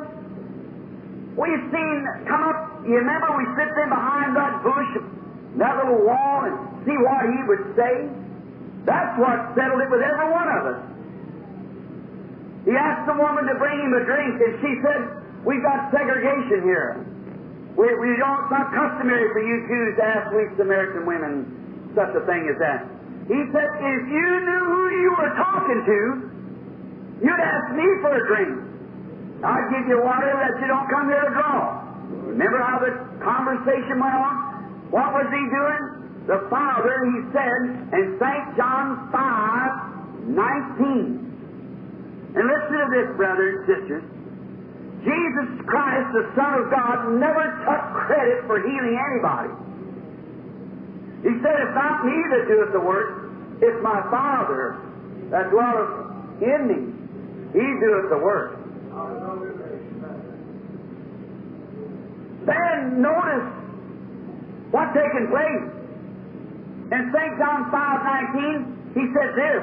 we've 1.36 1.66
seen 1.70 2.07
come 2.26 2.42
up, 2.42 2.74
you 2.85 3.01
remember 3.01 3.32
we 3.37 3.49
sit 3.57 3.70
there 3.72 3.89
behind 3.89 4.37
that 4.37 4.61
bush, 4.61 4.91
that 5.57 5.74
little 5.80 6.05
wall, 6.05 6.45
and 6.45 6.55
see 6.85 6.97
what 7.01 7.22
he 7.28 7.41
would 7.49 7.64
say? 7.76 8.09
That's 8.85 9.16
what 9.16 9.57
settled 9.57 9.80
it 9.80 9.89
with 9.89 10.05
every 10.05 10.28
one 10.28 10.49
of 10.53 10.62
us. 10.76 10.80
He 12.68 12.72
asked 12.76 13.09
the 13.09 13.16
woman 13.16 13.45
to 13.49 13.57
bring 13.57 13.76
him 13.80 13.93
a 13.97 14.03
drink, 14.05 14.35
and 14.41 14.53
she 14.61 14.72
said, 14.85 15.01
We've 15.45 15.64
got 15.64 15.93
segregation 15.93 16.64
here. 16.64 17.05
We, 17.76 17.85
we 18.01 18.16
don't, 18.16 18.49
it's 18.49 18.53
not 18.55 18.72
customary 18.72 19.28
for 19.35 19.43
you 19.45 19.66
Jews 19.68 19.93
to 20.01 20.05
ask 20.05 20.32
we 20.32 20.49
Samaritan 20.57 21.05
women 21.05 21.93
such 21.93 22.16
a 22.16 22.22
thing 22.24 22.49
as 22.49 22.57
that. 22.62 22.87
He 23.28 23.41
said, 23.53 23.68
if 23.80 24.03
you 24.09 24.28
knew 24.45 24.62
who 24.68 24.82
you 25.01 25.11
were 25.16 25.32
talking 25.37 25.80
to, 25.85 25.99
you'd 27.24 27.45
ask 27.45 27.66
me 27.76 27.87
for 28.01 28.12
a 28.14 28.22
drink. 28.28 28.53
I'd 29.45 29.68
give 29.72 29.85
you 29.89 30.01
water 30.01 30.32
that 30.32 30.61
you 30.61 30.66
don't 30.68 30.89
come 30.89 31.09
here 31.09 31.24
to 31.24 31.32
draw. 31.35 31.85
Remember 32.35 32.59
how 32.59 32.82
the 32.82 32.91
conversation 33.22 34.03
went 34.03 34.11
on? 34.11 34.35
What 34.91 35.14
was 35.14 35.30
he 35.30 35.39
doing? 35.55 36.26
The 36.26 36.51
Father, 36.51 37.07
he 37.14 37.30
said 37.30 37.95
in 37.95 38.18
St. 38.18 38.59
John 38.59 39.07
5, 39.14 40.35
19. 40.35 42.35
And 42.35 42.43
listen 42.43 42.74
to 42.74 42.87
this, 42.91 43.14
brothers 43.14 43.55
and 43.55 43.62
sisters. 43.70 44.03
Jesus 45.07 45.62
Christ, 45.62 46.11
the 46.11 46.26
Son 46.35 46.59
of 46.59 46.74
God, 46.74 47.22
never 47.22 47.55
took 47.62 47.82
credit 48.03 48.43
for 48.51 48.59
healing 48.59 48.99
anybody. 48.99 49.55
He 51.22 51.39
said, 51.39 51.55
It's 51.55 51.76
not 51.78 52.03
me 52.03 52.18
that 52.35 52.51
doeth 52.51 52.74
the 52.74 52.82
work, 52.82 53.30
it's 53.62 53.78
my 53.78 54.03
Father 54.11 54.82
that 55.30 55.55
dwelleth 55.55 56.43
in 56.43 56.66
me. 56.66 56.82
He 57.55 57.66
doeth 57.78 58.11
the 58.11 58.18
work. 58.18 58.64
Then 62.45 63.01
notice 63.01 63.49
what's 64.70 64.92
taking 64.92 65.28
place. 65.32 65.64
In 66.92 67.03
St. 67.11 67.32
John 67.40 67.70
5 67.72 68.92
19, 68.92 68.92
he 68.95 69.03
said 69.16 69.30
this. 69.34 69.62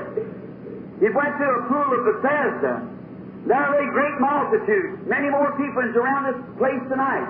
He 1.00 1.10
went 1.10 1.34
to 1.38 1.46
a 1.46 1.60
pool 1.70 1.90
of 1.98 2.02
Bethesda. 2.06 2.92
There 3.46 3.58
a 3.58 3.92
great 3.92 4.22
multitude, 4.22 5.08
many 5.08 5.30
more 5.30 5.52
people 5.58 5.82
around 5.82 6.30
this 6.30 6.58
place 6.60 6.82
tonight, 6.90 7.26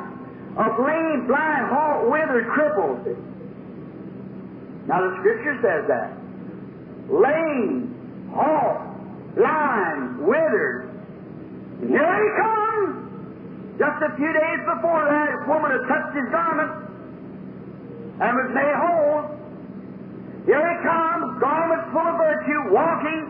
of 0.58 0.78
lame, 0.80 1.26
blind, 1.26 1.72
halt, 1.72 2.12
withered, 2.12 2.48
crippled. 2.52 3.08
Now 4.88 5.00
the 5.08 5.16
Scripture 5.20 5.56
says 5.64 5.88
that. 5.88 6.12
Lame, 7.08 7.96
halt, 8.36 8.82
blind, 9.36 10.20
withered. 10.20 10.92
Here 11.80 12.16
he 12.20 12.30
comes. 12.42 13.11
Just 13.80 14.00
a 14.04 14.12
few 14.16 14.32
days 14.32 14.62
before 14.68 15.04
that, 15.08 15.28
a 15.32 15.40
woman 15.48 15.72
had 15.72 15.84
touched 15.88 16.14
his 16.16 16.28
garment 16.32 16.72
and 18.20 18.32
was 18.36 18.50
made 18.54 18.76
whole. 18.76 19.22
Here 20.46 20.62
he 20.62 20.78
comes, 20.84 21.40
garments 21.40 21.88
full 21.94 22.06
of 22.06 22.18
virtue, 22.18 22.62
walking, 22.74 23.22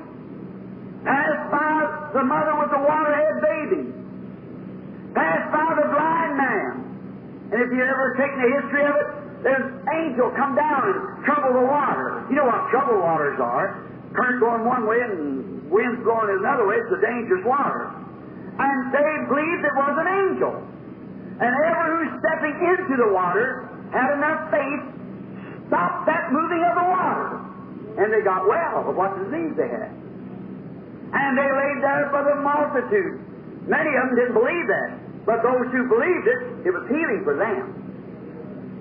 passed 1.04 1.46
by 1.52 1.76
the 2.14 2.24
mother 2.24 2.56
with 2.60 2.72
the 2.72 2.82
waterhead 2.82 3.36
baby, 3.44 3.82
passed 5.14 5.50
by 5.52 5.70
the 5.76 5.88
blind 5.92 6.34
man. 6.38 6.72
And 7.52 7.58
if 7.62 7.70
you 7.72 7.84
ever 7.84 8.16
taken 8.16 8.38
the 8.40 8.52
history 8.62 8.84
of 8.88 8.96
it, 8.96 9.08
there's 9.44 9.68
angel 9.92 10.32
come 10.38 10.56
down 10.56 10.82
and 10.88 11.26
trouble 11.26 11.54
the 11.54 11.66
water. 11.68 12.26
You 12.30 12.36
know 12.38 12.46
what 12.46 12.70
troubled 12.72 13.02
waters 13.02 13.40
are. 13.42 13.84
Current 14.14 14.40
going 14.40 14.66
one 14.66 14.88
way 14.88 15.02
and 15.02 15.70
winds 15.72 16.04
going 16.04 16.30
another 16.30 16.68
way. 16.68 16.76
It's 16.80 16.94
a 16.94 17.02
dangerous 17.02 17.44
water. 17.46 18.01
And 18.60 18.78
they 18.92 19.12
believed 19.30 19.62
it 19.64 19.76
was 19.76 19.96
an 19.96 20.10
angel. 20.10 20.54
And 21.42 21.52
ever 21.52 21.86
who's 21.96 22.14
stepping 22.20 22.56
into 22.60 22.96
the 23.00 23.10
water 23.14 23.70
had 23.92 24.14
enough 24.18 24.52
faith, 24.52 24.84
stopped 25.68 26.06
that 26.06 26.32
moving 26.32 26.62
of 26.68 26.76
the 26.76 26.88
water. 26.92 27.28
And 27.98 28.08
they 28.14 28.22
got 28.22 28.48
well 28.48 28.88
of 28.88 28.96
what 28.96 29.16
disease 29.20 29.56
they 29.56 29.68
had. 29.68 29.92
And 31.12 31.32
they 31.36 31.50
laid 31.50 31.80
there 31.84 32.08
for 32.12 32.24
the 32.24 32.40
multitude. 32.40 33.20
Many 33.68 33.92
of 34.00 34.02
them 34.08 34.16
didn't 34.16 34.38
believe 34.38 34.68
that. 34.68 34.90
But 35.26 35.44
those 35.44 35.68
who 35.70 35.86
believed 35.92 36.28
it, 36.28 36.68
it 36.68 36.72
was 36.72 36.88
healing 36.88 37.22
for 37.24 37.36
them. 37.38 37.78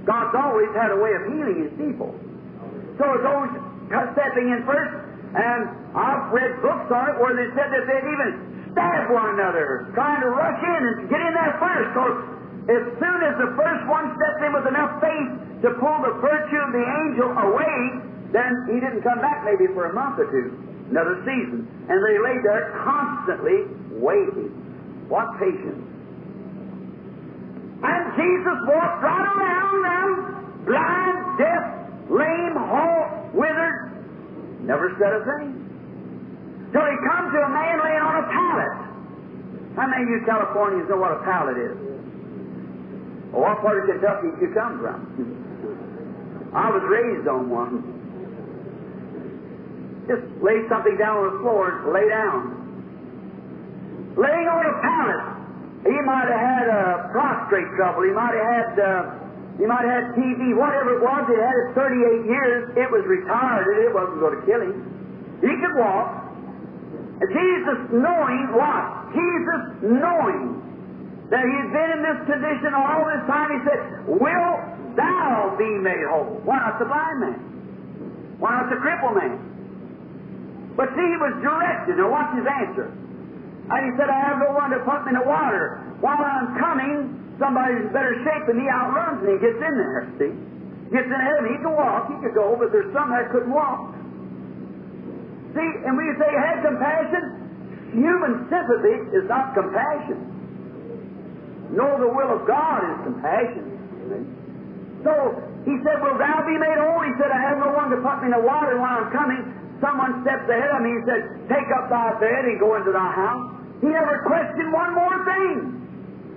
God's 0.06 0.34
always 0.34 0.70
had 0.72 0.90
a 0.90 0.98
way 0.98 1.12
of 1.12 1.22
healing 1.28 1.68
His 1.68 1.74
people. 1.76 2.16
So 2.96 3.04
those 3.20 3.50
uh, 3.92 4.12
stepping 4.14 4.48
in 4.48 4.64
first, 4.64 4.94
and 5.34 5.60
I've 5.94 6.32
read 6.32 6.62
books 6.62 6.88
on 6.90 7.04
it 7.12 7.16
where 7.20 7.34
they 7.36 7.48
said 7.54 7.68
that 7.70 7.84
they'd 7.86 8.08
even 8.08 8.49
stab 8.72 9.10
one 9.10 9.34
another, 9.34 9.90
trying 9.94 10.20
to 10.22 10.30
rush 10.30 10.60
in 10.62 10.80
and 10.86 10.94
get 11.08 11.20
in 11.20 11.32
there 11.34 11.54
first. 11.58 11.88
Because 11.94 12.16
as 12.70 12.82
soon 12.98 13.18
as 13.26 13.34
the 13.40 13.50
first 13.58 13.82
one 13.90 14.14
stepped 14.14 14.40
in 14.46 14.52
with 14.54 14.66
enough 14.70 15.00
faith 15.02 15.30
to 15.66 15.68
pull 15.80 15.98
the 16.06 16.14
virtue 16.22 16.60
of 16.60 16.70
the 16.72 16.84
angel 16.84 17.30
away, 17.34 17.76
then 18.30 18.50
he 18.70 18.78
didn't 18.78 19.02
come 19.02 19.18
back 19.20 19.42
maybe 19.42 19.66
for 19.74 19.90
a 19.90 19.94
month 19.94 20.18
or 20.22 20.30
two, 20.30 20.54
another 20.90 21.18
season. 21.26 21.66
And 21.90 21.98
they 21.98 22.16
lay 22.22 22.38
there 22.46 22.70
constantly 22.86 23.66
waiting. 23.98 24.54
What 25.10 25.26
patience. 25.42 25.82
And 27.82 28.02
Jesus 28.14 28.58
walked 28.68 29.02
right 29.02 29.26
around 29.34 29.78
them, 29.82 30.10
blind, 30.68 31.38
deaf, 31.40 31.64
lame, 32.12 32.54
halt, 32.54 33.34
withered, 33.34 33.90
never 34.62 34.94
said 35.00 35.12
a 35.16 35.24
thing. 35.24 35.69
Till 36.70 36.86
he 36.86 36.96
come 37.02 37.24
to 37.34 37.38
a 37.42 37.50
man 37.50 37.76
laying 37.82 38.04
on 38.04 38.14
a 38.22 38.26
pallet. 38.30 38.74
How 39.74 39.86
many 39.86 40.02
of 40.06 40.10
you 40.10 40.20
Californians 40.26 40.88
know 40.90 40.98
what 40.98 41.12
a 41.18 41.22
pallet 41.26 41.58
is? 41.58 41.74
Or 43.34 43.42
what 43.46 43.62
part 43.62 43.82
of 43.82 43.90
Kentucky 43.90 44.30
did 44.34 44.50
you 44.50 44.54
come 44.54 44.78
from? 44.82 44.98
I 46.54 46.70
was 46.70 46.82
raised 46.82 47.26
on 47.30 47.50
one. 47.50 47.82
Just 50.10 50.26
lay 50.42 50.66
something 50.66 50.98
down 50.98 51.22
on 51.22 51.26
the 51.30 51.38
floor 51.42 51.70
and 51.70 51.94
lay 51.94 52.06
down. 52.10 52.58
Laying 54.18 54.48
on 54.50 54.62
a 54.66 54.74
pallet. 54.82 55.22
He 55.86 55.96
might 56.02 56.26
have 56.26 56.42
had 56.42 56.66
a 56.66 57.08
prostrate 57.14 57.70
trouble. 57.78 58.02
He 58.02 58.10
might 58.10 58.34
have 58.34 58.46
had 58.50 58.70
uh, 58.78 59.20
he 59.58 59.66
might 59.66 59.84
have 59.84 59.92
had 59.92 60.06
TB, 60.16 60.56
whatever 60.56 60.96
it 60.98 61.02
was. 61.04 61.22
It 61.30 61.36
had 61.36 61.52
it 61.52 61.74
38 61.76 62.26
years. 62.26 62.70
It 62.80 62.88
was 62.90 63.04
retarded. 63.04 63.86
It 63.86 63.92
wasn't 63.94 64.20
going 64.20 64.40
to 64.40 64.44
kill 64.48 64.62
him. 64.64 64.72
He 65.40 65.52
could 65.52 65.76
walk. 65.76 66.29
Jesus 67.28 67.80
knowing 67.92 68.48
what? 68.56 69.12
Jesus 69.12 69.62
knowing 69.84 70.56
that 71.28 71.44
he 71.44 71.52
had 71.52 71.70
been 71.70 71.90
in 71.94 72.02
this 72.02 72.20
condition 72.24 72.72
all 72.72 73.04
this 73.04 73.24
time, 73.28 73.48
he 73.52 73.60
said, 73.68 73.80
Will 74.08 74.50
thou 74.96 75.54
be 75.60 75.68
made 75.84 76.00
whole? 76.08 76.40
Why 76.48 76.58
not 76.64 76.80
the 76.80 76.88
blind 76.88 77.18
man? 77.20 77.38
Why 78.40 78.56
not 78.56 78.72
the 78.72 78.80
crippled 78.80 79.20
man? 79.20 79.36
But 80.80 80.96
see, 80.96 81.04
he 81.04 81.18
was 81.20 81.36
directed. 81.44 82.00
Now 82.00 82.08
watch 82.08 82.32
his 82.32 82.48
answer. 82.48 82.88
And 82.88 83.80
he 83.84 83.90
said, 84.00 84.08
I 84.08 84.32
have 84.32 84.40
no 84.40 84.56
one 84.56 84.72
to 84.72 84.80
put 84.82 85.04
me 85.04 85.12
in 85.12 85.20
the 85.20 85.28
water. 85.28 85.84
While 86.00 86.18
I'm 86.18 86.56
coming, 86.56 87.20
somebody's 87.36 87.84
in 87.84 87.92
better 87.92 88.16
shape 88.24 88.48
than 88.48 88.56
me 88.56 88.66
outruns 88.66 89.20
me 89.20 89.36
and 89.36 89.40
gets 89.44 89.60
in 89.60 89.74
there, 89.76 90.08
see? 90.16 90.32
Gets 90.90 91.06
in 91.06 91.20
ahead 91.20 91.36
of 91.38 91.44
me. 91.44 91.54
He 91.54 91.60
can 91.60 91.76
walk, 91.76 92.08
he 92.08 92.16
could 92.24 92.34
go, 92.34 92.56
but 92.56 92.72
there's 92.72 92.90
some 92.96 93.12
that 93.12 93.28
couldn't 93.30 93.52
walk. 93.52 93.92
See, 95.50 95.70
and 95.86 95.92
when 95.98 96.06
you 96.06 96.16
say 96.18 96.30
had 96.30 96.62
compassion, 96.62 97.24
human 97.90 98.46
sympathy 98.46 98.96
is 99.18 99.26
not 99.26 99.54
compassion. 99.54 100.18
No, 101.74 101.98
the 101.98 102.10
will 102.10 102.30
of 102.34 102.46
God 102.46 102.82
is 102.86 102.98
compassion. 103.06 103.66
So 105.02 105.12
he 105.66 105.74
said, 105.82 106.02
Will 106.02 106.18
thou 106.18 106.42
be 106.46 106.56
made 106.58 106.78
whole? 106.78 107.02
He 107.02 107.14
said, 107.18 107.30
I 107.30 107.40
have 107.50 107.58
no 107.58 107.70
one 107.74 107.90
to 107.90 107.98
put 108.02 108.22
me 108.22 108.30
in 108.30 108.34
the 108.36 108.44
water 108.44 108.78
while 108.78 109.06
I'm 109.06 109.10
coming. 109.10 109.42
Someone 109.80 110.20
steps 110.22 110.44
ahead 110.50 110.70
of 110.70 110.82
me. 110.84 110.92
and 110.98 111.04
said, 111.08 111.22
Take 111.48 111.68
up 111.72 111.88
thy 111.88 112.14
bed 112.20 112.42
and 112.46 112.60
go 112.60 112.76
into 112.76 112.92
thy 112.92 113.10
house. 113.10 113.58
He 113.80 113.88
never 113.88 114.22
questioned 114.28 114.70
one 114.70 114.92
more 114.94 115.18
thing. 115.24 115.56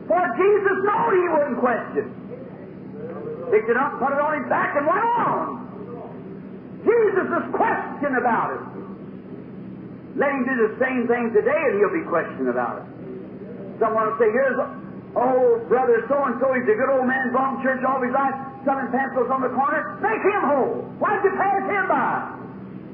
For 0.08 0.22
Jesus 0.36 0.78
knew 0.84 1.06
he 1.12 1.26
wouldn't 1.32 1.60
question. 1.60 2.06
Picked 3.52 3.70
it 3.70 3.78
up, 3.78 3.94
and 3.96 4.00
put 4.00 4.12
it 4.16 4.22
on 4.22 4.32
his 4.42 4.48
back, 4.50 4.76
and 4.80 4.88
went 4.88 5.06
on. 5.06 5.64
Jesus 6.84 7.28
is 7.30 7.46
questioned 7.56 8.18
about 8.18 8.58
it. 8.58 8.73
Let 10.16 10.30
him 10.30 10.46
do 10.46 10.56
the 10.70 10.74
same 10.78 11.10
thing 11.10 11.34
today, 11.34 11.58
and 11.58 11.74
he'll 11.82 11.98
be 11.98 12.06
questioned 12.06 12.50
about 12.50 12.82
it. 12.82 12.86
Someone 13.82 14.14
will 14.14 14.20
say, 14.22 14.30
Here's 14.30 14.58
Oh, 15.14 15.62
brother 15.70 16.02
so 16.10 16.18
and 16.26 16.42
so, 16.42 16.50
he's 16.58 16.66
a 16.66 16.74
good 16.74 16.90
old 16.90 17.06
man, 17.06 17.30
belonged 17.30 17.62
to 17.62 17.70
church 17.70 17.86
all 17.86 18.02
his 18.02 18.10
life, 18.18 18.34
selling 18.66 18.90
pencils 18.90 19.30
on 19.30 19.46
the 19.46 19.54
corner. 19.54 20.02
Make 20.02 20.26
him 20.26 20.42
whole. 20.50 20.90
Why'd 20.98 21.22
you 21.22 21.34
pass 21.38 21.62
him 21.70 21.86
by? 21.86 22.34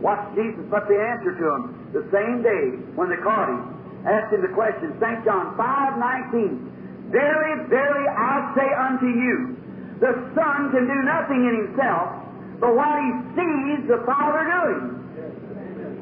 Watch 0.03 0.24
Jesus 0.36 0.63
put 0.67 0.88
the 0.91 0.99
answer 0.99 1.32
to 1.32 1.45
him 1.47 1.61
the 1.95 2.03
same 2.11 2.43
day 2.43 2.76
when 2.99 3.07
they 3.07 3.20
caught 3.24 3.47
him. 3.47 3.72
Asked 4.03 4.36
him 4.36 4.43
the 4.43 4.51
question, 4.51 4.95
St. 4.99 5.24
John 5.24 5.55
5 5.55 5.99
19. 6.36 7.11
Verily, 7.11 7.67
verily, 7.72 8.07
I 8.07 8.51
say 8.55 8.67
unto 8.67 9.07
you, 9.07 9.55
the 9.99 10.11
Son 10.36 10.72
can 10.72 10.88
do 10.88 10.99
nothing 11.03 11.41
in 11.47 11.53
himself, 11.67 12.20
but 12.59 12.76
what 12.76 12.95
he 12.99 13.11
sees 13.36 13.88
the 13.88 14.03
Father 14.07 14.43
doing. 14.43 14.99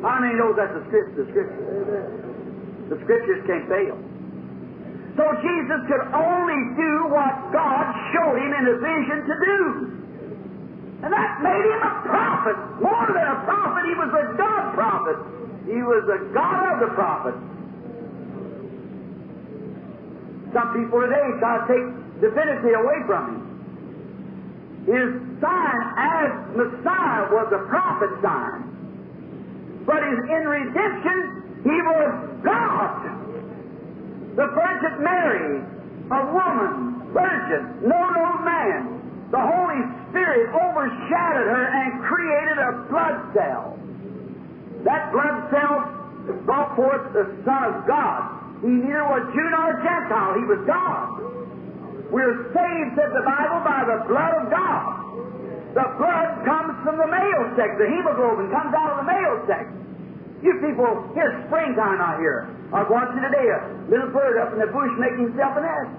How 0.01 0.21
many 0.21 0.37
knows 0.37 0.53
oh, 0.53 0.61
that's 0.61 0.73
the 0.77 0.83
scripture? 0.87 1.25
The 1.25 1.27
scripture. 1.33 1.63
The 2.93 2.97
scriptures 3.03 3.41
can't 3.49 3.65
fail. 3.65 3.97
So 5.17 5.25
Jesus 5.41 5.81
could 5.89 6.05
only 6.13 6.61
do 6.77 6.93
what 7.09 7.33
God 7.49 7.85
showed 8.13 8.37
him 8.37 8.53
in 8.53 8.63
a 8.69 8.75
vision 8.77 9.19
to 9.25 9.35
do. 9.41 9.59
And 11.01 11.09
that 11.09 11.41
made 11.41 11.65
him 11.65 11.81
a 11.81 11.93
prophet. 12.05 12.57
More 12.77 13.09
than 13.09 13.25
a 13.25 13.39
prophet, 13.41 13.83
he 13.89 13.95
was 13.97 14.11
a 14.13 14.25
God 14.37 14.63
prophet. 14.77 15.17
He 15.65 15.81
was 15.81 16.05
the 16.05 16.21
God 16.33 16.61
of 16.73 16.77
the 16.85 16.91
prophet. 16.93 17.35
Some 20.53 20.69
people 20.77 21.01
today 21.01 21.27
try 21.41 21.59
to 21.59 21.65
take 21.65 21.85
divinity 22.21 22.77
away 22.77 23.01
from 23.09 23.23
him. 23.25 23.41
His 24.85 25.09
sign 25.41 25.79
as 25.97 26.29
Messiah 26.55 27.27
was 27.33 27.49
a 27.51 27.61
prophet 27.67 28.13
sign. 28.21 28.76
But 29.87 30.03
is 30.03 30.19
in 30.19 30.43
redemption, 30.43 31.63
he 31.63 31.77
was 31.79 32.11
God. 32.43 33.07
The 34.35 34.47
Virgin 34.51 34.95
Mary, 34.99 35.63
a 36.11 36.21
woman, 36.27 37.07
virgin, 37.15 37.87
no 37.87 37.95
no 37.95 38.27
man. 38.43 38.99
The 39.31 39.39
Holy 39.39 39.81
Spirit 40.11 40.51
overshadowed 40.51 41.47
her 41.47 41.65
and 41.71 42.03
created 42.03 42.57
a 42.59 42.71
blood 42.91 43.31
cell. 43.33 43.79
That 44.83 45.11
blood 45.15 45.49
cell 45.55 45.87
brought 46.43 46.75
forth 46.75 47.13
the 47.13 47.31
Son 47.47 47.63
of 47.71 47.87
God. 47.87 48.59
He 48.61 48.67
neither 48.67 49.07
was 49.07 49.23
Jew 49.31 49.49
nor 49.55 49.71
Gentile, 49.87 50.35
he 50.35 50.45
was 50.51 50.61
God. 50.67 52.11
We're 52.11 52.51
saved, 52.51 52.99
said 52.99 53.11
the 53.15 53.23
Bible, 53.23 53.63
by 53.63 53.87
the 53.87 54.03
blood 54.07 54.33
of 54.35 54.51
God. 54.51 55.06
The 55.77 55.85
blood 56.01 56.41
comes 56.41 56.73
from 56.81 56.97
the 56.97 57.05
male 57.05 57.53
sex. 57.53 57.77
The 57.77 57.85
hemoglobin 57.85 58.49
comes 58.49 58.73
out 58.73 58.97
of 58.97 59.05
the 59.05 59.07
male 59.13 59.37
sex. 59.45 59.69
You 60.41 60.57
people, 60.57 60.89
here's 61.13 61.37
springtime 61.45 62.01
out 62.01 62.17
here. 62.17 62.49
I 62.73 62.81
was 62.81 62.89
watching 62.89 63.21
today 63.21 63.45
a 63.45 63.85
little 63.85 64.09
bird 64.09 64.41
up 64.41 64.57
in 64.57 64.59
the 64.65 64.73
bush 64.73 64.89
making 64.97 65.29
himself 65.29 65.53
a 65.53 65.61
nest. 65.61 65.93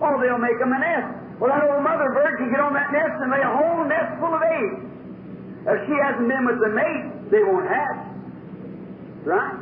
Oh, 0.00 0.16
they'll 0.24 0.40
make 0.40 0.56
him 0.56 0.72
a 0.72 0.80
nest. 0.80 1.36
Well, 1.36 1.52
that 1.52 1.68
old 1.68 1.84
mother 1.84 2.08
bird 2.16 2.40
can 2.40 2.48
get 2.48 2.64
on 2.64 2.72
that 2.72 2.88
nest 2.96 3.12
and 3.20 3.28
lay 3.28 3.44
a 3.44 3.52
whole 3.60 3.84
nest 3.84 4.16
full 4.24 4.32
of 4.32 4.40
eggs. 4.40 4.80
If 5.68 5.78
she 5.84 5.94
hasn't 6.00 6.24
been 6.24 6.44
with 6.48 6.56
the 6.64 6.72
mate, 6.72 7.28
they 7.28 7.44
won't 7.44 7.68
hatch. 7.68 8.08
Right? 9.20 9.56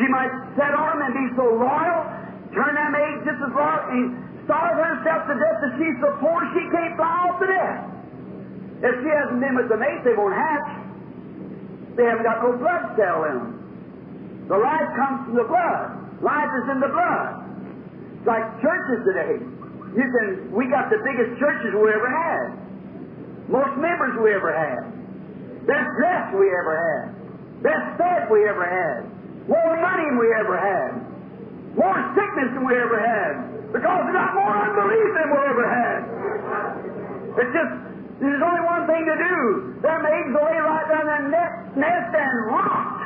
She 0.00 0.08
might 0.08 0.32
set 0.56 0.72
on 0.72 1.04
them 1.04 1.04
and 1.04 1.12
be 1.20 1.26
so 1.36 1.52
loyal, 1.52 2.00
turn 2.56 2.80
them 2.80 2.96
eggs 2.96 3.28
just 3.28 3.44
as 3.44 3.52
loyal, 3.52 3.92
and 3.92 4.04
starve 4.48 4.80
herself 4.80 5.28
to 5.28 5.36
death 5.36 5.58
that 5.68 5.72
she's 5.76 6.00
so 6.00 6.16
poor 6.16 6.40
she 6.56 6.64
can't 6.72 6.96
fly 6.96 7.12
off 7.28 7.36
to 7.36 7.44
death. 7.44 7.92
If 8.82 8.94
she 8.98 9.10
hasn't 9.14 9.38
been 9.38 9.54
with 9.54 9.70
the 9.70 9.78
mate, 9.78 10.02
they 10.02 10.14
won't 10.18 10.34
hatch. 10.34 10.70
They 11.94 12.02
haven't 12.02 12.26
got 12.26 12.42
no 12.42 12.58
blood 12.58 12.98
cell 12.98 13.24
in 13.30 13.34
them. 13.38 13.50
The 14.50 14.58
life 14.58 14.88
comes 14.98 15.30
from 15.30 15.36
the 15.38 15.46
blood. 15.46 15.86
Life 16.18 16.50
is 16.62 16.66
in 16.74 16.78
the 16.82 16.90
blood. 16.90 17.30
It's 18.18 18.26
like 18.26 18.42
churches 18.58 19.00
today. 19.06 19.34
You 19.92 20.06
can, 20.08 20.26
we 20.50 20.66
got 20.66 20.90
the 20.90 20.98
biggest 21.04 21.38
churches 21.38 21.70
we 21.78 21.90
ever 21.94 22.10
had. 22.10 22.58
Most 23.46 23.76
members 23.78 24.18
we 24.18 24.34
ever 24.34 24.50
had. 24.50 24.82
Best 25.66 25.88
dressed 26.00 26.34
we 26.34 26.50
ever 26.50 26.74
had. 26.74 27.06
Best 27.62 27.86
fed 27.98 28.26
we 28.32 28.48
ever 28.48 28.66
had. 28.66 29.06
More 29.46 29.78
money 29.78 30.06
than 30.10 30.18
we 30.18 30.28
ever 30.34 30.58
had. 30.58 30.90
More 31.78 31.98
sickness 32.18 32.50
than 32.54 32.66
we 32.66 32.74
ever 32.74 32.98
had. 32.98 33.32
Because 33.70 34.00
we 34.06 34.10
got 34.10 34.34
more 34.34 34.50
unbelief 34.50 35.08
than 35.14 35.28
we 35.30 35.40
ever 35.46 35.66
had. 35.70 35.98
It's 37.38 37.52
just, 37.54 37.72
There's 38.22 38.38
only 38.38 38.62
one 38.62 38.86
thing 38.86 39.02
to 39.02 39.16
do. 39.18 39.36
Their 39.82 39.98
maids 39.98 40.30
will 40.30 40.46
lay 40.46 40.62
right 40.62 40.86
down 40.86 41.10
their 41.10 41.26
nest, 41.26 41.74
nest 41.74 42.10
and 42.14 42.34
rot. 42.54 43.02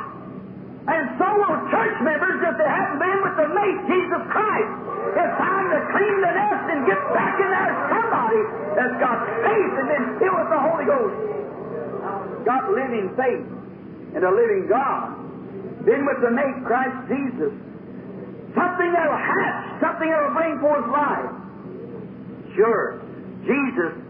And 0.93 1.03
so 1.17 1.25
will 1.41 1.57
church 1.73 1.97
members 2.05 2.37
if 2.37 2.53
they 2.53 2.69
haven't 2.69 3.01
been 3.01 3.19
with 3.25 3.33
the 3.33 3.49
mate, 3.49 3.81
Jesus 3.89 4.23
Christ. 4.29 4.71
It's 5.17 5.35
time 5.41 5.67
to 5.73 5.79
clean 5.89 6.15
the 6.21 6.33
nest 6.37 6.63
and 6.69 6.79
get 6.85 7.01
back 7.17 7.33
in 7.33 7.49
there 7.49 7.73
somebody 7.89 8.41
that's 8.77 8.97
got 9.01 9.17
faith 9.41 9.73
and 9.81 9.87
been 9.89 10.05
filled 10.21 10.37
with 10.37 10.49
the 10.53 10.61
Holy 10.61 10.85
Ghost. 10.85 11.17
Got 12.45 12.63
living 12.77 13.09
faith 13.17 13.47
and 14.13 14.21
a 14.21 14.29
living 14.29 14.69
God. 14.69 15.17
Been 15.81 16.05
with 16.05 16.21
the 16.21 16.29
mate, 16.29 16.61
Christ 16.61 16.93
Jesus. 17.09 17.57
Something 18.53 18.93
that'll 18.93 19.17
hatch, 19.17 19.81
something 19.81 20.13
that'll 20.13 20.37
bring 20.37 20.61
forth 20.61 20.85
life. 20.93 21.33
Sure, 22.53 23.01
Jesus 23.49 24.06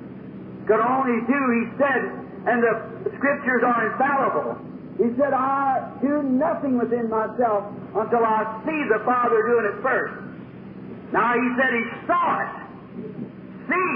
could 0.68 0.84
only 0.84 1.24
do, 1.26 1.40
he 1.56 1.64
said, 1.80 2.02
and 2.48 2.60
the 2.60 2.74
scriptures 3.16 3.64
are 3.64 3.92
infallible. 3.92 4.60
He 5.00 5.10
said, 5.16 5.32
I 5.32 5.96
do 6.02 6.24
nothing 6.24 6.78
within 6.78 7.10
myself 7.10 7.72
until 7.96 8.24
I 8.26 8.62
see 8.68 8.82
the 8.92 9.00
Father 9.06 9.40
doing 9.48 9.66
it 9.72 9.78
first. 9.82 10.16
Now 11.14 11.34
he 11.40 11.48
said 11.56 11.72
he 11.72 11.86
saw 12.04 12.28
it. 12.44 12.52
See. 13.70 13.96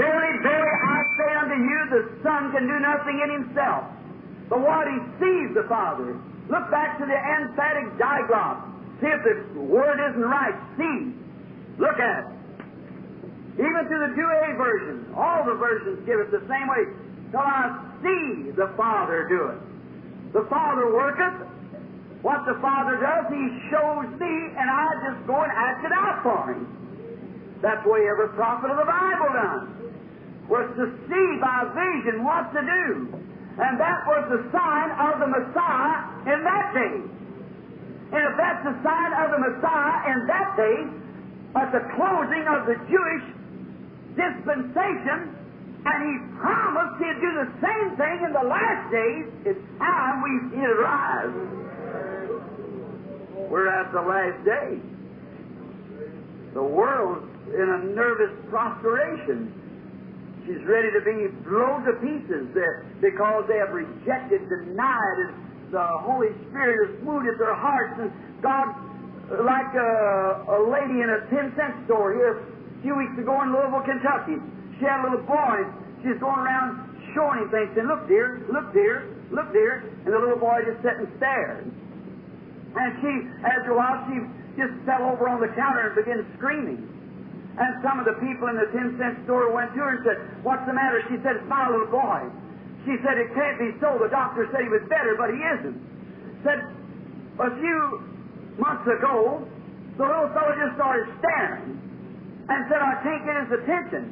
Verily, 0.00 0.32
verily, 0.42 0.74
I 0.80 0.98
say 1.18 1.30
unto 1.36 1.58
you, 1.60 1.78
the 1.90 2.02
Son 2.22 2.52
can 2.52 2.66
do 2.66 2.78
nothing 2.80 3.20
in 3.20 3.30
himself. 3.44 3.84
But 4.48 4.60
what 4.60 4.86
he 4.88 4.98
sees 5.20 5.54
the 5.54 5.68
Father. 5.68 6.16
Look 6.48 6.70
back 6.70 6.98
to 6.98 7.04
the 7.04 7.16
emphatic 7.16 7.98
Diaglott. 7.98 8.64
See 9.00 9.08
if 9.08 9.22
the 9.24 9.60
word 9.60 9.98
isn't 10.10 10.24
right. 10.24 10.54
See. 10.78 11.12
Look 11.78 11.98
at 11.98 12.24
it. 12.24 12.43
Even 13.54 13.86
to 13.86 13.96
the 14.02 14.10
Douay 14.18 14.56
version, 14.58 15.14
all 15.14 15.44
the 15.46 15.54
versions 15.54 16.02
give 16.06 16.18
it 16.18 16.30
the 16.30 16.42
same 16.50 16.66
way. 16.66 16.90
Till 17.30 17.40
I 17.40 17.78
see 18.02 18.50
the 18.50 18.74
Father 18.76 19.26
do 19.30 19.54
it. 19.54 19.60
The 20.32 20.46
Father 20.50 20.90
worketh. 20.90 21.46
What 22.22 22.42
the 22.46 22.58
Father 22.58 22.98
does, 22.98 23.30
He 23.30 23.44
shows 23.70 24.10
me, 24.18 24.34
and 24.58 24.66
I 24.66 24.86
just 25.06 25.26
go 25.26 25.38
and 25.38 25.52
act 25.52 25.84
it 25.86 25.92
out 25.92 26.22
for 26.22 26.50
Him. 26.50 26.66
That's 27.62 27.84
the 27.84 27.90
way 27.90 28.08
every 28.10 28.28
prophet 28.34 28.70
of 28.70 28.78
the 28.78 28.90
Bible 28.90 29.30
done. 29.32 29.64
Was 30.48 30.68
to 30.76 30.84
see 31.06 31.28
by 31.40 31.70
vision 31.72 32.24
what 32.24 32.50
to 32.52 32.60
do. 32.60 33.08
And 33.54 33.78
that 33.78 34.02
was 34.04 34.26
the 34.34 34.42
sign 34.50 34.88
of 34.98 35.22
the 35.22 35.30
Messiah 35.30 36.10
in 36.26 36.42
that 36.42 36.74
day. 36.74 36.96
And 38.14 38.22
if 38.30 38.34
that's 38.36 38.62
the 38.66 38.76
sign 38.82 39.10
of 39.14 39.30
the 39.30 39.38
Messiah 39.38 40.10
in 40.10 40.26
that 40.26 40.48
day, 40.58 40.78
at 41.54 41.70
the 41.70 41.86
closing 41.94 42.44
of 42.50 42.66
the 42.66 42.74
Jewish 42.90 43.24
dispensation, 44.16 45.34
and 45.84 45.98
he 46.00 46.14
promised 46.40 46.96
he'd 47.02 47.20
do 47.20 47.30
the 47.44 47.50
same 47.60 47.88
thing 47.98 48.16
in 48.24 48.32
the 48.32 48.46
last 48.46 48.90
days. 48.90 49.26
It's 49.44 49.64
time 49.78 50.22
we 50.22 50.32
see 50.50 50.62
it 50.62 50.76
rise. 50.80 51.34
We're 53.50 53.68
at 53.68 53.92
the 53.92 54.00
last 54.00 54.40
day. 54.44 54.80
The 56.54 56.62
world's 56.62 57.28
in 57.52 57.68
a 57.68 57.80
nervous 57.92 58.32
prostration. 58.48 59.52
She's 60.46 60.62
ready 60.68 60.88
to 60.92 61.00
be 61.04 61.28
blown 61.44 61.84
to 61.84 61.92
pieces 62.00 62.48
because 63.00 63.44
they 63.48 63.58
have 63.58 63.72
rejected, 63.74 64.48
denied, 64.48 65.16
and 65.28 65.32
the 65.72 65.86
Holy 66.04 66.28
Spirit 66.48 66.88
has 66.88 67.04
wounded 67.04 67.38
their 67.38 67.54
hearts. 67.54 67.98
And 67.98 68.12
God, 68.40 68.72
like 69.44 69.72
a, 69.74 70.44
a 70.48 70.58
lady 70.70 71.00
in 71.00 71.10
a 71.10 71.26
10 71.28 71.52
cent 71.56 71.84
store 71.86 72.14
here 72.14 72.53
few 72.84 72.92
weeks 72.92 73.16
ago 73.16 73.32
in 73.40 73.48
Louisville, 73.48 73.80
Kentucky, 73.80 74.36
she 74.76 74.84
had 74.84 75.00
a 75.00 75.08
little 75.08 75.24
boy. 75.24 75.64
She's 76.04 76.20
going 76.20 76.36
around 76.36 76.84
showing 77.16 77.40
him 77.40 77.48
things, 77.48 77.72
saying, 77.72 77.88
Look, 77.88 78.04
dear, 78.04 78.44
look, 78.52 78.76
dear, 78.76 79.08
look, 79.32 79.48
dear. 79.56 79.88
And 80.04 80.12
the 80.12 80.20
little 80.20 80.36
boy 80.36 80.60
just 80.68 80.84
sat 80.84 81.00
and 81.00 81.08
stared. 81.16 81.64
And 81.64 82.88
she, 83.00 83.12
after 83.40 83.72
a 83.72 83.76
while, 83.80 84.04
she 84.12 84.20
just 84.60 84.76
fell 84.84 85.00
over 85.08 85.32
on 85.32 85.40
the 85.40 85.48
counter 85.56 85.88
and 85.88 85.96
began 85.96 86.28
screaming. 86.36 86.84
And 87.56 87.80
some 87.80 87.96
of 87.96 88.04
the 88.04 88.20
people 88.20 88.52
in 88.52 88.60
the 88.60 88.68
10 88.68 89.00
cent 89.00 89.24
store 89.24 89.48
went 89.48 89.72
to 89.72 89.80
her 89.80 89.90
and 89.96 90.02
said, 90.04 90.18
What's 90.44 90.68
the 90.68 90.76
matter? 90.76 91.00
She 91.08 91.16
said, 91.24 91.40
It's 91.40 91.48
my 91.48 91.64
little 91.72 91.88
boy. 91.88 92.28
She 92.84 93.00
said, 93.00 93.16
It 93.16 93.32
can't 93.32 93.56
be 93.56 93.72
so. 93.80 93.96
The 93.96 94.12
doctor 94.12 94.44
said 94.52 94.60
he 94.60 94.68
was 94.68 94.84
better, 94.92 95.16
but 95.16 95.32
he 95.32 95.40
isn't. 95.40 95.78
Said, 96.44 96.68
A 97.40 97.48
few 97.56 97.80
months 98.60 98.84
ago, 98.84 99.40
the 99.96 100.04
little 100.04 100.28
fellow 100.36 100.52
just 100.52 100.76
started 100.76 101.08
staring 101.24 101.93
and 102.48 102.58
said, 102.68 102.80
I 102.80 102.94
can't 103.00 103.22
get 103.24 103.36
his 103.46 103.50
attention 103.62 104.02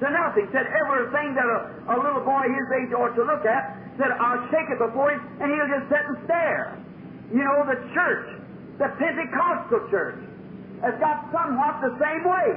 to 0.00 0.06
nothing. 0.10 0.46
Said 0.54 0.66
everything 0.70 1.34
that 1.34 1.44
a, 1.44 1.58
a 1.92 1.96
little 1.98 2.22
boy 2.22 2.46
his 2.46 2.68
age 2.80 2.92
ought 2.94 3.14
to 3.18 3.24
look 3.26 3.44
at, 3.44 3.76
said, 3.98 4.14
I'll 4.16 4.46
shake 4.48 4.70
it 4.70 4.78
before 4.78 5.10
him, 5.12 5.20
and 5.42 5.50
he'll 5.50 5.70
just 5.70 5.86
sit 5.90 6.02
and 6.06 6.16
stare. 6.24 6.78
You 7.34 7.42
know, 7.44 7.66
the 7.66 7.78
church, 7.92 8.26
the 8.78 8.88
Pentecostal 8.96 9.90
church, 9.90 10.18
has 10.82 10.96
got 11.02 11.28
somewhat 11.34 11.82
the 11.84 11.92
same 12.00 12.24
way. 12.24 12.50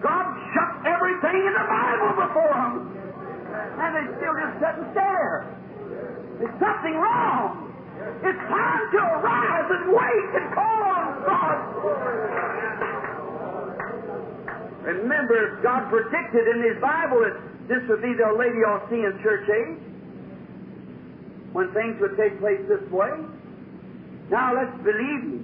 God 0.00 0.24
shut 0.56 0.70
everything 0.88 1.38
in 1.46 1.54
the 1.54 1.66
Bible 1.68 2.10
before 2.26 2.54
them, 2.56 2.74
and 3.78 3.90
they 3.94 4.04
still 4.18 4.34
just 4.34 4.54
sit 4.58 4.74
and 4.82 4.86
stare. 4.96 5.46
There's 6.40 6.58
something 6.58 6.96
wrong. 6.98 7.70
It's 8.24 8.42
time 8.50 8.84
to 8.90 8.98
arise 8.98 9.68
and 9.70 9.84
wait 9.94 10.26
and 10.34 10.46
call 10.54 10.78
on 10.82 11.04
God. 11.22 12.81
Remember, 14.82 15.60
God 15.62 15.90
predicted 15.90 16.48
in 16.48 16.62
His 16.62 16.78
Bible 16.82 17.22
that 17.22 17.36
this 17.68 17.82
would 17.88 18.02
be 18.02 18.14
the 18.14 18.30
Laodicean 18.34 19.22
church 19.22 19.46
age, 19.48 19.78
when 21.52 21.72
things 21.72 22.00
would 22.00 22.16
take 22.16 22.38
place 22.40 22.60
this 22.66 22.82
way. 22.90 23.12
Now 24.30 24.56
let's 24.56 24.74
believe 24.82 25.22
me. 25.24 25.38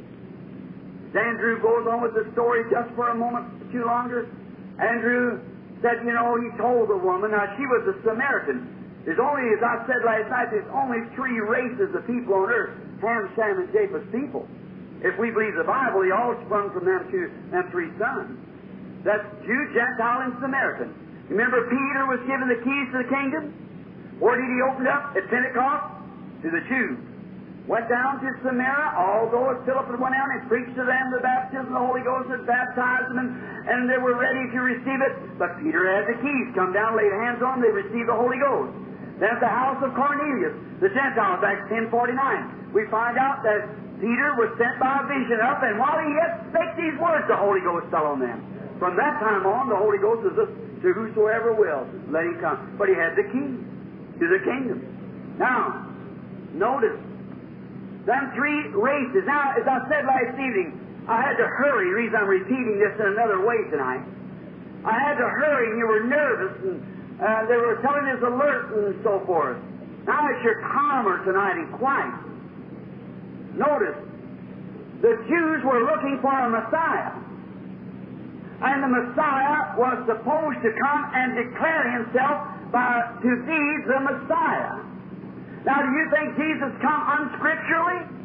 Andrew 1.15 1.61
goes 1.63 1.87
on 1.87 2.03
with 2.03 2.15
the 2.15 2.29
story 2.33 2.65
just 2.71 2.93
for 2.95 3.11
a 3.11 3.15
moment 3.15 3.73
too 3.73 3.85
longer. 3.85 4.29
Andrew 4.81 5.41
said, 5.83 6.05
you 6.05 6.13
know, 6.13 6.37
he 6.41 6.51
told 6.59 6.89
the 6.91 6.97
woman, 6.97 7.31
now 7.33 7.47
she 7.57 7.65
was 7.65 7.95
a 7.95 7.97
Samaritan. 8.03 8.67
There's 9.05 9.19
only, 9.19 9.55
as 9.57 9.63
I 9.63 9.87
said 9.87 10.05
last 10.05 10.29
night, 10.29 10.51
there's 10.51 10.69
only 10.75 11.01
three 11.17 11.41
races 11.41 11.95
of 11.95 12.07
people 12.07 12.35
on 12.35 12.51
earth 12.51 12.77
Ham, 13.01 13.31
Shem, 13.37 13.63
and 13.63 13.73
Japheth's 13.73 14.11
people. 14.11 14.49
If 15.01 15.17
we 15.19 15.31
believe 15.31 15.55
the 15.55 15.65
Bible, 15.65 16.03
they 16.03 16.11
all 16.11 16.35
sprung 16.47 16.71
from 16.75 16.85
them 16.85 17.07
two, 17.11 17.31
them 17.51 17.71
three 17.71 17.91
sons. 17.99 18.37
That's 19.05 19.25
Jew, 19.47 19.63
Gentile, 19.75 20.27
and 20.27 20.35
Samaritan. 20.41 20.91
Remember, 21.29 21.69
Peter 21.69 22.03
was 22.09 22.21
given 22.25 22.49
the 22.49 22.61
keys 22.65 22.87
to 22.97 23.05
the 23.05 23.11
kingdom? 23.11 23.53
Where 24.19 24.35
did 24.35 24.49
he 24.49 24.59
open 24.65 24.89
up? 24.89 25.15
At 25.15 25.29
Pentecost? 25.31 25.85
To 26.43 26.49
the 26.51 26.63
Jews. 26.67 26.99
Went 27.69 27.85
down 27.93 28.25
to 28.25 28.29
Samaria, 28.41 28.97
although 28.97 29.53
Philip 29.69 29.93
had 29.93 30.01
went 30.01 30.17
out 30.17 30.33
and 30.33 30.49
preached 30.49 30.73
to 30.73 30.89
them 30.89 31.05
the 31.13 31.21
baptism 31.21 31.69
of 31.69 31.77
the 31.77 31.85
Holy 31.85 32.01
Ghost 32.01 32.33
and 32.33 32.49
baptized 32.49 33.13
them, 33.13 33.21
and, 33.21 33.31
and 33.69 33.81
they 33.85 34.01
were 34.01 34.17
ready 34.17 34.49
to 34.57 34.59
receive 34.65 35.01
it. 35.05 35.15
But 35.37 35.61
Peter 35.61 35.85
had 35.85 36.09
the 36.09 36.17
keys. 36.17 36.49
Come 36.57 36.73
down, 36.73 36.97
laid 36.97 37.13
hands 37.13 37.45
on 37.45 37.61
them, 37.61 37.69
they 37.69 37.75
received 37.75 38.09
the 38.09 38.17
Holy 38.17 38.41
Ghost. 38.41 38.73
Then 39.21 39.37
at 39.37 39.41
the 39.45 39.53
house 39.53 39.77
of 39.85 39.93
Cornelius, 39.93 40.57
the 40.81 40.89
Gentiles, 40.89 41.45
Acts 41.45 41.69
10.49, 41.69 42.73
we 42.73 42.89
find 42.89 43.21
out 43.21 43.45
that 43.45 43.69
Peter 44.01 44.33
was 44.41 44.49
sent 44.57 44.81
by 44.81 45.03
a 45.03 45.05
vision 45.05 45.43
up, 45.45 45.61
and 45.61 45.77
while 45.77 45.99
he 46.01 46.09
yet 46.17 46.49
spake 46.49 46.73
these 46.79 46.97
words, 46.97 47.29
the 47.29 47.37
Holy 47.37 47.61
Ghost 47.61 47.91
fell 47.93 48.09
on 48.09 48.23
them. 48.23 48.39
From 48.79 48.97
that 48.97 49.19
time 49.19 49.47
on, 49.47 49.69
the 49.69 49.77
Holy 49.77 49.99
Ghost 49.99 50.23
is 50.23 50.39
to 50.39 50.89
whosoever 50.95 51.53
will, 51.53 51.87
let 52.11 52.23
him 52.25 52.39
come. 52.41 52.79
But 52.79 52.89
he 52.89 52.95
had 52.95 53.19
the 53.19 53.27
key 53.27 53.51
to 54.19 54.25
the 54.27 54.41
kingdom. 54.47 54.87
Now, 55.39 55.91
notice, 56.55 56.99
them 58.07 58.33
three 58.35 58.71
races. 58.75 59.27
Now, 59.27 59.59
as 59.59 59.67
I 59.67 59.83
said 59.91 60.07
last 60.07 60.39
evening, 60.39 60.79
I 61.11 61.23
had 61.23 61.37
to 61.37 61.47
hurry. 61.47 61.91
The 61.91 61.97
reason 61.97 62.17
I'm 62.17 62.31
repeating 62.31 62.79
this 62.79 62.95
in 62.99 63.07
another 63.19 63.45
way 63.45 63.67
tonight. 63.71 64.03
I 64.87 64.95
had 64.95 65.19
to 65.19 65.27
hurry, 65.27 65.75
and 65.75 65.79
you 65.79 65.87
were 65.87 66.05
nervous, 66.07 66.55
and 66.63 66.79
uh, 67.19 67.47
they 67.51 67.59
were 67.59 67.83
telling 67.83 68.07
us 68.15 68.23
alert 68.23 68.71
and 68.79 69.03
so 69.03 69.21
forth. 69.27 69.59
Now 70.07 70.23
that 70.23 70.39
you're 70.43 70.63
calmer 70.63 71.25
tonight 71.27 71.59
and 71.59 71.73
quiet, 71.75 72.15
notice, 73.59 73.99
the 75.03 75.19
Jews 75.29 75.65
were 75.67 75.83
looking 75.83 76.19
for 76.23 76.33
a 76.33 76.49
Messiah. 76.49 77.13
And 78.59 78.83
the 78.83 78.91
Messiah 78.91 79.79
was 79.79 80.03
supposed 80.11 80.61
to 80.67 80.71
come 80.75 81.03
and 81.15 81.39
declare 81.39 81.87
himself 81.95 82.37
by, 82.75 83.07
to 83.23 83.31
be 83.47 83.63
the 83.87 83.99
Messiah. 84.03 84.83
Now, 85.63 85.79
do 85.83 85.91
you 85.95 86.07
think 86.11 86.27
Jesus 86.35 86.73
come 86.83 87.03
unscripturally? 87.07 88.19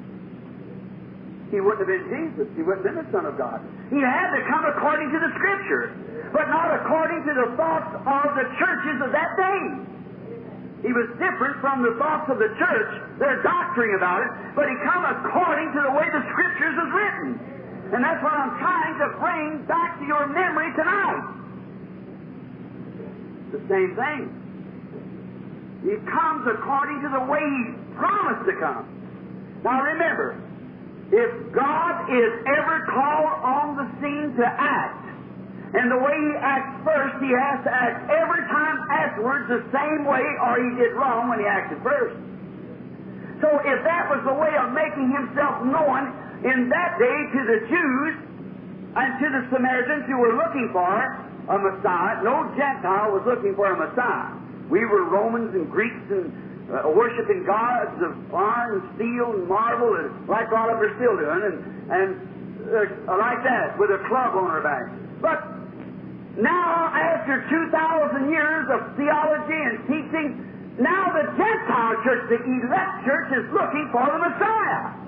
He 1.53 1.61
wouldn't 1.61 1.85
have 1.85 1.91
been 1.91 2.09
Jesus. 2.09 2.49
He 2.57 2.65
wouldn't 2.65 2.81
have 2.81 2.97
been 2.97 3.05
the 3.05 3.09
Son 3.13 3.29
of 3.29 3.37
God. 3.37 3.61
He 3.93 4.01
had 4.01 4.33
to 4.33 4.41
come 4.49 4.65
according 4.73 5.13
to 5.13 5.19
the 5.21 5.31
Scripture, 5.37 5.93
but 6.33 6.49
not 6.49 6.73
according 6.81 7.21
to 7.29 7.33
the 7.37 7.47
thoughts 7.53 7.93
of 7.93 8.27
the 8.33 8.49
churches 8.57 8.97
of 9.05 9.13
that 9.13 9.37
day. 9.37 9.61
He 10.81 10.91
was 10.91 11.13
different 11.21 11.61
from 11.61 11.85
the 11.85 11.93
thoughts 12.01 12.25
of 12.33 12.41
the 12.41 12.49
church, 12.57 12.91
their 13.21 13.37
doctrine 13.45 13.93
about 13.95 14.25
it, 14.25 14.31
but 14.57 14.65
he 14.65 14.73
come 14.81 15.05
according 15.05 15.71
to 15.77 15.79
the 15.85 15.93
way 15.93 16.09
the 16.09 16.25
Scriptures 16.33 16.73
is 16.73 16.89
written. 16.89 17.29
And 17.93 18.01
that's 18.01 18.23
what 18.25 18.33
I'm 18.33 18.57
trying 18.57 18.97
to 19.05 19.07
bring 19.21 19.69
back 19.69 20.01
to 20.01 20.05
your 20.09 20.25
memory 20.25 20.73
tonight. 20.73 21.29
the 23.53 23.61
same 23.69 23.93
thing. 23.93 24.21
He 25.85 26.01
comes 26.09 26.49
according 26.49 27.05
to 27.05 27.09
the 27.13 27.21
way 27.29 27.45
He 27.45 27.77
promised 27.93 28.49
to 28.49 28.57
come. 28.57 28.89
Now 29.61 29.85
remember, 29.85 30.41
if 31.13 31.53
God 31.53 32.09
is 32.09 32.31
ever 32.49 32.81
called 32.89 33.33
on 33.45 33.77
the 33.77 33.85
scene 34.01 34.33
to 34.41 34.47
act, 34.49 35.05
and 35.77 35.93
the 35.93 36.01
way 36.01 36.17
He 36.17 36.33
acts 36.41 36.73
first, 36.81 37.21
He 37.21 37.29
has 37.29 37.61
to 37.61 37.69
act 37.69 38.09
every 38.09 38.41
time 38.49 38.89
afterwards 38.89 39.45
the 39.53 39.61
same 39.69 40.09
way, 40.09 40.25
or 40.41 40.57
He 40.57 40.81
did 40.81 40.97
wrong 40.97 41.29
when 41.29 41.37
He 41.37 41.45
acted 41.45 41.77
first. 41.85 42.17
So 43.37 43.53
if 43.61 43.85
that 43.85 44.09
was 44.09 44.25
the 44.25 44.33
way 44.33 44.57
of 44.57 44.73
making 44.73 45.13
Himself 45.13 45.61
known 45.61 46.22
in 46.43 46.67
that 46.69 46.99
day 46.99 47.19
to 47.31 47.41
the 47.47 47.59
Jews 47.71 48.13
and 48.93 49.09
to 49.19 49.27
the 49.31 49.43
Samaritans 49.55 50.05
who 50.11 50.17
were 50.19 50.35
looking 50.35 50.69
for 50.75 50.91
a 51.47 51.57
Messiah, 51.59 52.23
no 52.23 52.51
Gentile 52.55 53.15
was 53.15 53.23
looking 53.25 53.55
for 53.55 53.71
a 53.71 53.77
Messiah. 53.79 54.35
We 54.69 54.85
were 54.85 55.07
Romans 55.07 55.55
and 55.55 55.71
Greeks 55.71 56.03
and 56.11 56.31
uh, 56.71 56.87
worshiping 56.91 57.43
gods 57.43 57.95
of 57.99 58.15
iron 58.33 58.87
steel 58.95 59.35
and 59.35 59.47
marble, 59.47 59.99
and 59.99 60.11
like 60.27 60.47
all 60.51 60.71
of 60.71 60.79
are 60.79 60.93
still 60.95 61.15
doing, 61.19 61.43
and, 61.43 61.57
and 61.91 62.09
uh, 62.71 63.19
like 63.19 63.43
that, 63.43 63.75
with 63.75 63.91
a 63.91 63.99
club 64.07 64.35
on 64.39 64.47
our 64.47 64.63
back. 64.63 64.87
But 65.19 65.43
now, 66.39 66.89
after 66.95 67.43
2,000 67.45 68.31
years 68.31 68.65
of 68.71 68.95
theology 68.95 69.59
and 69.69 69.77
teaching, 69.85 70.27
now 70.79 71.11
the 71.13 71.29
Gentile 71.35 71.95
church, 72.01 72.23
the 72.31 72.39
elect 72.41 72.95
church, 73.05 73.29
is 73.37 73.45
looking 73.53 73.85
for 73.91 74.07
the 74.07 74.17
Messiah. 74.17 75.03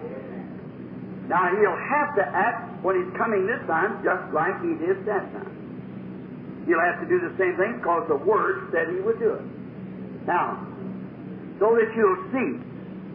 Now, 1.27 1.49
he'll 1.49 1.83
have 1.89 2.15
to 2.15 2.25
act 2.25 2.83
when 2.83 3.01
he's 3.01 3.13
coming 3.17 3.47
this 3.49 3.61
time 3.65 4.01
just 4.05 4.29
like 4.33 4.53
he 4.61 4.77
did 4.77 5.05
that 5.09 5.25
time. 5.33 5.55
He'll 6.65 6.81
have 6.81 7.01
to 7.01 7.07
do 7.09 7.21
the 7.21 7.33
same 7.37 7.57
thing 7.57 7.77
because 7.81 8.05
the 8.09 8.17
Word 8.17 8.69
said 8.73 8.89
he 8.89 9.01
would 9.01 9.17
do 9.17 9.33
it. 9.37 9.45
Now, 10.25 10.61
so 11.59 11.77
that 11.77 11.89
you'll 11.97 12.25
see 12.33 12.61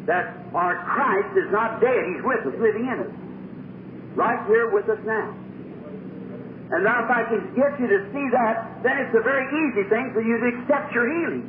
that 0.06 0.34
our 0.54 0.74
Christ 0.86 1.34
is 1.38 1.50
not 1.52 1.80
dead. 1.80 2.02
He's 2.14 2.22
with 2.22 2.46
us, 2.46 2.56
living 2.58 2.86
in 2.86 2.98
us. 3.06 3.14
Right 4.14 4.42
here 4.46 4.70
with 4.70 4.88
us 4.88 4.98
now. 5.06 5.34
And 6.70 6.86
now 6.86 7.02
if 7.02 7.11
I 7.11 7.26
can 7.26 7.50
get 7.58 7.74
you 7.82 7.86
to 7.90 8.00
see 8.14 8.26
that, 8.30 8.82
then 8.82 8.98
it's 9.02 9.14
a 9.14 9.22
very 9.22 9.46
easy 9.50 9.82
thing 9.90 10.11
for 10.14 10.22
you 10.22 10.38
to 10.38 10.46
accept 10.54 10.94
your 10.94 11.11
healing. 11.11 11.42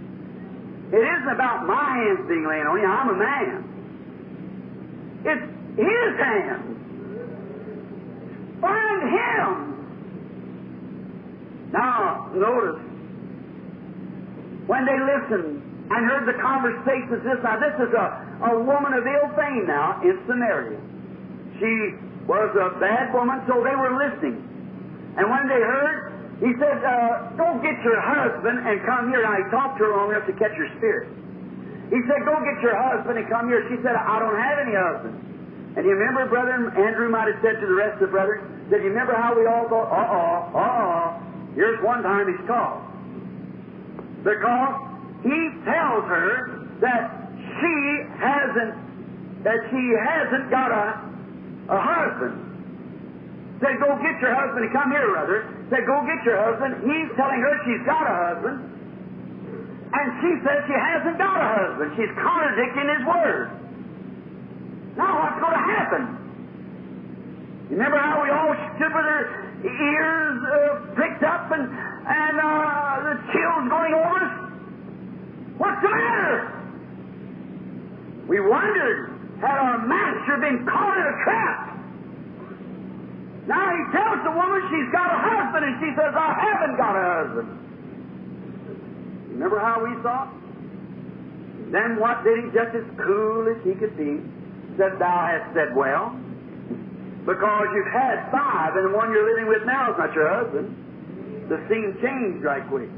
It 0.89 1.01
isn't 1.05 1.29
about 1.29 1.65
my 1.65 1.93
hands 2.01 2.25
being 2.27 2.45
laid 2.45 2.65
on 2.65 2.81
you. 2.81 2.89
I'm 2.89 3.09
a 3.09 3.17
man. 3.17 3.63
It's 5.23 5.45
His 5.77 6.11
hands. 6.19 6.77
Find 8.61 9.01
Him. 9.09 9.71
Now, 11.71 12.29
notice, 12.35 12.83
when 14.67 14.85
they 14.85 14.99
listened 14.99 15.63
and 15.91 15.99
heard 16.07 16.27
the 16.27 16.35
conversations, 16.43 17.23
this 17.23 17.39
now 17.43 17.59
this 17.59 17.75
is 17.79 17.91
a, 17.95 18.07
a 18.51 18.63
woman 18.63 18.93
of 18.93 19.07
ill 19.07 19.29
fame 19.39 19.67
now 19.67 19.99
in 20.03 20.19
Samaria. 20.27 20.79
She 21.59 21.95
was 22.27 22.51
a 22.59 22.79
bad 22.79 23.13
woman, 23.13 23.39
so 23.47 23.63
they 23.63 23.75
were 23.75 23.95
listening. 23.95 24.43
And 25.15 25.27
when 25.27 25.47
they 25.47 25.59
heard, 25.59 26.11
he 26.43 26.51
said, 26.59 26.83
uh, 26.83 27.35
Go 27.39 27.59
get 27.63 27.79
your 27.83 27.99
husband 28.01 28.67
and 28.67 28.81
come 28.83 29.09
here. 29.11 29.23
Now, 29.23 29.35
he 29.39 29.45
talked 29.51 29.77
to 29.79 29.85
her 29.87 29.91
long 29.95 30.11
enough 30.11 30.27
to 30.27 30.35
catch 30.35 30.55
her 30.57 30.69
spirit. 30.77 31.07
He 31.91 31.99
said, 32.07 32.23
Go 32.27 32.35
get 32.43 32.59
your 32.63 32.75
husband 32.75 33.19
and 33.19 33.27
come 33.27 33.47
here. 33.47 33.63
She 33.71 33.79
said, 33.83 33.95
I 33.95 34.19
don't 34.19 34.39
have 34.39 34.57
any 34.59 34.75
husband. 34.75 35.30
And 35.75 35.85
you 35.85 35.95
remember, 35.95 36.27
brother 36.27 36.51
Andrew 36.75 37.07
might 37.07 37.31
have 37.31 37.39
said 37.41 37.59
to 37.61 37.65
the 37.65 37.77
rest 37.79 37.95
of 38.03 38.11
the 38.11 38.11
brothers, 38.11 38.43
said, 38.69 38.83
You 38.83 38.91
remember 38.91 39.15
how 39.15 39.31
we 39.31 39.47
all 39.47 39.69
thought, 39.71 39.87
uh 39.87 40.03
oh, 40.03 40.59
uh 40.59 40.59
oh, 40.59 41.03
here's 41.55 41.79
one 41.83 42.03
time 42.03 42.27
he's 42.27 42.43
called. 42.43 42.83
Because 44.23 44.75
he 45.23 45.39
tells 45.63 46.03
her 46.11 46.67
that 46.83 47.31
she 47.39 47.75
hasn't, 48.19 48.73
that 49.47 49.59
she 49.71 49.83
hasn't 49.95 50.51
got 50.51 50.75
a, 50.75 50.87
a 51.71 51.79
husband. 51.79 52.51
Said, 53.61 53.77
go 53.77 53.93
get 54.01 54.17
your 54.19 54.33
husband 54.33 54.65
and 54.65 54.73
come 54.73 54.89
here, 54.89 55.05
brother. 55.05 55.45
Said, 55.69 55.85
go 55.85 56.01
get 56.03 56.19
your 56.25 56.35
husband. 56.41 56.81
He's 56.81 57.09
telling 57.13 57.39
her 57.39 57.53
she's 57.63 57.85
got 57.85 58.03
a 58.09 58.15
husband. 58.33 58.57
And 59.93 60.07
she 60.19 60.31
says 60.41 60.65
she 60.65 60.73
hasn't 60.73 61.17
got 61.21 61.37
a 61.37 61.47
husband. 61.61 61.93
She's 61.93 62.09
contradicting 62.17 62.87
his 62.89 63.03
word. 63.05 63.45
Now 64.97 65.23
what's 65.23 65.39
going 65.39 65.53
to 65.53 65.65
happen? 65.71 66.03
You 67.69 67.77
remember 67.77 67.97
how 67.97 68.19
we 68.23 68.29
all 68.29 68.51
stood 68.75 68.91
with 68.91 69.07
our 69.07 69.23
ears 69.63 70.37
uh, 70.43 70.95
pricked 70.95 71.23
up 71.23 71.51
and, 71.51 71.63
and 71.63 72.35
uh, 72.35 72.99
the 73.07 73.15
chills 73.31 73.69
going 73.71 73.93
over 73.95 74.19
us? 74.19 74.35
What's 75.57 75.81
the 75.81 75.89
matter? 75.89 76.51
We 78.27 78.39
wondered, 78.39 79.11
had 79.39 79.57
our 79.57 79.87
master 79.87 80.37
been 80.43 80.65
caught 80.67 80.97
in 80.97 81.05
a 81.07 81.17
trap? 81.23 81.71
Now 83.47 83.71
he 83.71 83.83
tells 83.95 84.23
the 84.23 84.31
woman 84.31 84.61
she's 84.69 84.91
got 84.91 85.07
a 85.07 85.19
husband, 85.19 85.65
and 85.65 85.75
she 85.79 85.89
says, 85.95 86.13
I 86.13 86.33
haven't 86.35 86.77
got 86.77 86.95
a 86.95 87.03
husband. 87.23 87.49
Remember 89.31 89.59
how 89.59 89.83
we 89.83 89.95
thought? 90.03 90.33
Then 91.71 91.99
what 91.99 92.23
did 92.23 92.43
he, 92.43 92.51
just 92.51 92.75
as 92.75 92.83
cool 92.99 93.47
as 93.47 93.57
he 93.63 93.73
could 93.79 93.95
be, 93.97 94.19
said, 94.81 94.97
Thou 94.97 95.17
hast 95.29 95.53
said 95.53 95.77
well, 95.77 96.17
because 97.21 97.67
you've 97.77 97.93
had 97.93 98.25
five, 98.33 98.73
and 98.73 98.89
the 98.89 98.97
one 98.97 99.13
you're 99.13 99.29
living 99.29 99.45
with 99.45 99.61
now 99.69 99.93
is 99.93 99.97
not 100.01 100.09
your 100.17 100.25
husband. 100.25 100.73
The 101.49 101.61
scene 101.69 101.93
changed 102.01 102.41
right 102.41 102.65
quick. 102.65 102.89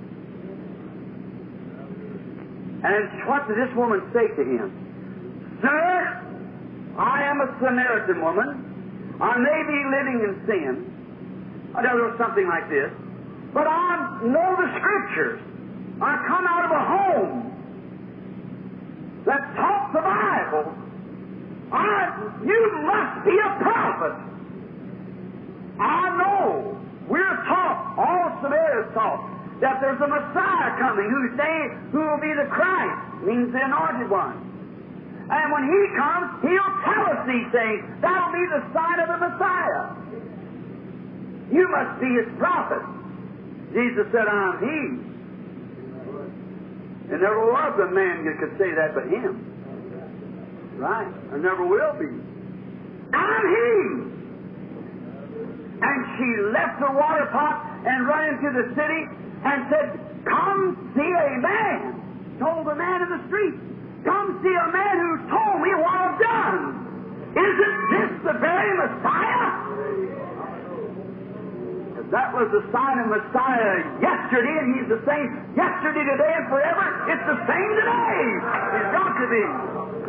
And 2.87 3.27
what 3.27 3.47
did 3.47 3.57
this 3.59 3.75
woman 3.75 3.99
say 4.15 4.31
to 4.31 4.43
him? 4.47 5.59
Sir, 5.59 6.23
I 6.97 7.23
am 7.27 7.41
a 7.41 7.51
Samaritan 7.59 8.21
woman. 8.21 9.19
I 9.19 9.37
may 9.39 9.59
be 9.67 9.79
living 9.91 10.19
in 10.23 10.33
sin. 10.47 11.71
I 11.75 11.81
don't 11.81 11.97
know 11.97 12.15
something 12.17 12.47
like 12.47 12.69
this. 12.69 12.91
But 13.53 13.67
I 13.67 14.23
know 14.23 14.55
the 14.55 14.79
Scriptures. 14.79 15.41
I 16.01 16.15
come 16.27 16.47
out 16.47 16.65
of 16.65 16.71
a 16.71 16.83
home 16.85 17.51
that 19.25 19.55
taught 19.55 19.91
the 19.93 20.01
Bible. 20.01 20.82
I, 21.73 22.29
you 22.45 22.61
must 22.85 23.25
be 23.25 23.33
a 23.33 23.51
prophet. 23.57 24.13
I 25.81 26.09
know. 26.21 26.77
We're 27.09 27.35
taught, 27.49 27.97
all 27.97 28.39
Samaria 28.41 28.87
is 28.87 28.93
taught, 28.93 29.25
that 29.59 29.81
there's 29.81 29.99
a 29.99 30.07
Messiah 30.07 30.77
coming 30.79 31.09
whose 31.09 31.35
name, 31.35 31.89
who 31.91 31.99
will 31.99 32.21
be 32.21 32.31
the 32.31 32.47
Christ, 32.47 33.25
means 33.25 33.51
the 33.51 33.59
anointed 33.59 34.09
one. 34.09 34.37
And 35.29 35.51
when 35.51 35.65
he 35.65 35.81
comes, 35.97 36.45
he'll 36.45 36.75
tell 36.85 37.03
us 37.09 37.25
these 37.27 37.49
things. 37.51 37.81
That'll 38.01 38.31
be 38.31 38.45
the 38.53 38.61
sign 38.71 38.99
of 39.01 39.07
the 39.09 39.19
Messiah. 39.23 39.97
You 41.51 41.67
must 41.69 41.99
be 41.99 42.09
his 42.21 42.29
prophet. 42.37 42.83
Jesus 43.73 44.05
said, 44.11 44.27
I'm 44.27 44.59
he. 44.61 44.79
And 47.13 47.21
never 47.21 47.51
was 47.51 47.79
a 47.81 47.91
man 47.91 48.25
that 48.25 48.37
could 48.39 48.57
say 48.57 48.71
that 48.73 48.93
but 48.95 49.07
him. 49.09 49.52
Right? 50.83 51.07
There 51.31 51.39
never 51.39 51.63
will 51.63 51.95
be. 51.95 52.11
I'm 53.15 53.45
he. 53.55 53.71
And 55.79 55.99
she 56.19 56.27
left 56.51 56.75
the 56.83 56.91
water 56.91 57.23
pot 57.31 57.87
and 57.87 58.03
ran 58.03 58.35
into 58.35 58.51
the 58.51 58.67
city 58.75 59.07
and 59.47 59.63
said, 59.71 59.95
Come 60.27 60.91
see 60.91 61.07
a 61.07 61.39
man. 61.39 62.35
Told 62.35 62.67
the 62.67 62.75
man 62.75 62.99
in 62.99 63.15
the 63.15 63.23
street, 63.31 63.55
Come 64.03 64.43
see 64.43 64.51
a 64.51 64.69
man 64.75 64.95
who 64.99 65.11
told 65.31 65.63
me 65.63 65.71
what 65.79 65.95
I've 65.95 66.19
done. 66.19 66.59
Isn't 67.31 67.79
this 67.87 68.11
the 68.27 68.35
very 68.43 68.71
Messiah? 68.75 69.63
That 72.11 72.35
was 72.35 72.51
the 72.51 72.59
sign 72.75 72.99
of 72.99 73.07
Messiah 73.07 73.87
yesterday, 74.03 74.55
and 74.59 74.75
he's 74.75 74.89
the 74.91 74.99
same 75.07 75.31
yesterday, 75.55 76.03
today, 76.11 76.33
and 76.43 76.45
forever, 76.51 77.07
it's 77.07 77.23
the 77.23 77.39
same 77.47 77.71
today. 77.71 78.19
He's 78.43 78.89
got 78.91 79.11
to 79.15 79.25
be. 79.31 80.02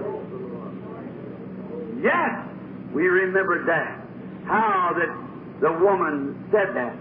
Yes, 2.05 2.45
we 2.93 3.09
remembered 3.09 3.65
that. 3.65 4.05
How 4.45 4.93
that 4.93 5.09
the 5.65 5.73
woman 5.81 6.37
said 6.53 6.77
that. 6.77 6.93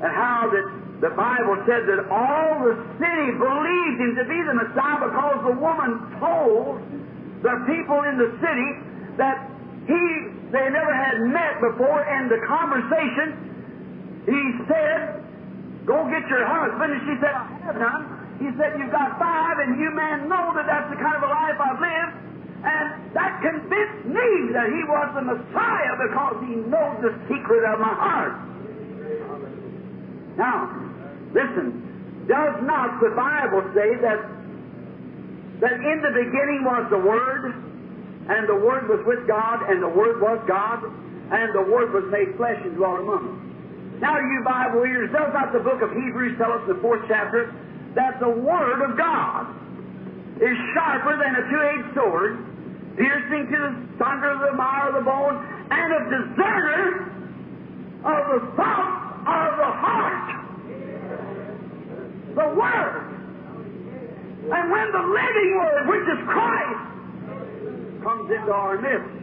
And 0.00 0.10
how 0.16 0.48
that 0.48 0.66
the 1.04 1.12
Bible 1.12 1.60
said 1.68 1.84
that 1.84 2.08
all 2.08 2.64
the 2.64 2.76
city 2.96 3.28
believed 3.36 3.96
him 4.00 4.12
to 4.16 4.24
be 4.24 4.40
the 4.40 4.56
Messiah 4.56 5.04
because 5.04 5.38
the 5.52 5.56
woman 5.60 6.00
told 6.16 6.80
the 7.44 7.54
people 7.68 8.00
in 8.08 8.16
the 8.16 8.32
city 8.40 8.70
that 9.20 9.48
he, 9.84 10.00
they 10.52 10.66
never 10.72 10.92
had 10.92 11.20
met 11.28 11.60
before, 11.60 12.04
and 12.04 12.28
the 12.32 12.40
conversation, 12.48 14.24
he 14.24 14.42
said, 14.68 15.24
Go 15.88 16.04
get 16.08 16.24
your 16.28 16.44
husband. 16.44 16.92
And 16.92 17.02
she 17.08 17.16
said, 17.20 17.32
I 17.32 17.48
have 17.64 17.76
none. 17.80 18.04
He 18.40 18.48
said, 18.60 18.76
You've 18.76 18.92
got 18.92 19.16
five, 19.20 19.56
and 19.60 19.80
you 19.80 19.88
men 19.92 20.28
know 20.28 20.52
that 20.56 20.68
that's 20.68 20.88
the 20.88 21.00
kind 21.00 21.16
of 21.16 21.24
a 21.24 21.32
life 21.32 21.56
I've 21.60 21.80
lived. 21.80 22.29
And 22.62 23.14
that 23.14 23.40
convinced 23.40 24.04
me 24.04 24.52
that 24.52 24.68
he 24.68 24.82
was 24.84 25.08
the 25.14 25.22
Messiah 25.22 25.94
because 25.96 26.36
he 26.44 26.54
knows 26.68 27.00
the 27.00 27.12
secret 27.28 27.64
of 27.64 27.80
my 27.80 27.94
heart. 27.94 28.36
Now, 30.36 30.68
listen, 31.32 31.90
Does 32.30 32.62
not 32.62 33.00
the 33.00 33.10
Bible 33.10 33.66
say 33.74 33.96
that 34.06 34.22
that 35.60 35.76
in 35.82 35.98
the 36.00 36.14
beginning 36.14 36.62
was 36.62 36.86
the 36.88 37.02
Word, 37.02 37.52
and 38.30 38.48
the 38.48 38.54
Word 38.54 38.88
was 38.88 39.02
with 39.04 39.26
God, 39.26 39.68
and 39.68 39.82
the 39.82 39.88
Word 39.88 40.22
was 40.22 40.38
God, 40.46 40.84
and 40.84 41.52
the 41.52 41.66
Word 41.66 41.92
was 41.92 42.04
made 42.08 42.36
flesh 42.36 42.56
and 42.62 42.76
dwelt 42.76 43.00
among 43.00 43.34
us? 43.34 44.00
Now, 44.00 44.16
you 44.20 44.40
Bible 44.44 44.80
readers, 44.80 45.10
does 45.12 45.34
not 45.34 45.52
the 45.52 45.58
book 45.58 45.82
of 45.82 45.90
Hebrews 45.90 46.38
tell 46.38 46.52
us 46.52 46.62
in 46.64 46.76
the 46.76 46.80
fourth 46.80 47.02
chapter 47.08 47.52
that 47.94 48.20
the 48.20 48.30
Word 48.30 48.80
of 48.80 48.96
God 48.96 49.52
is 50.40 50.56
sharper 50.72 51.16
than 51.20 51.36
a 51.36 51.44
two-edged 51.50 51.94
sword, 51.94 52.96
piercing 52.96 53.46
to 53.52 53.58
the 53.60 53.72
thunder 53.98 54.30
of 54.32 54.40
the 54.40 54.56
marrow 54.56 54.88
of 54.88 54.94
the 54.94 55.04
bone, 55.04 55.36
and 55.70 55.92
a 55.92 56.02
discerner 56.08 57.12
of 58.00 58.22
the 58.32 58.40
thoughts 58.56 59.20
of 59.20 59.56
the 59.60 59.72
heart. 59.84 60.28
The 62.34 62.48
Word. 62.56 63.10
And 64.50 64.70
when 64.70 64.92
the 64.92 65.04
living 65.04 65.50
Word, 65.60 65.88
which 65.88 66.08
is 66.08 66.20
Christ, 66.26 66.80
comes 68.02 68.30
into 68.30 68.52
our 68.52 68.80
midst, 68.80 69.20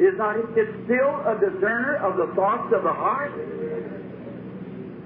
is 0.00 0.16
not 0.16 0.36
it 0.36 0.46
it's 0.56 0.84
still 0.84 1.14
a 1.28 1.36
discerner 1.38 1.96
of 1.96 2.16
the 2.16 2.34
thoughts 2.34 2.72
of 2.74 2.82
the 2.82 2.92
heart? 2.92 3.30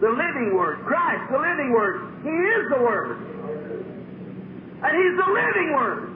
The 0.04 0.12
living 0.12 0.52
Word, 0.52 0.84
Christ, 0.84 1.32
the 1.32 1.40
living 1.40 1.72
Word. 1.72 2.04
He 2.20 2.28
is 2.28 2.68
the 2.68 2.76
Word. 2.84 3.16
And 4.84 4.92
He's 4.92 5.16
the 5.16 5.30
living 5.32 5.72
Word. 5.72 6.12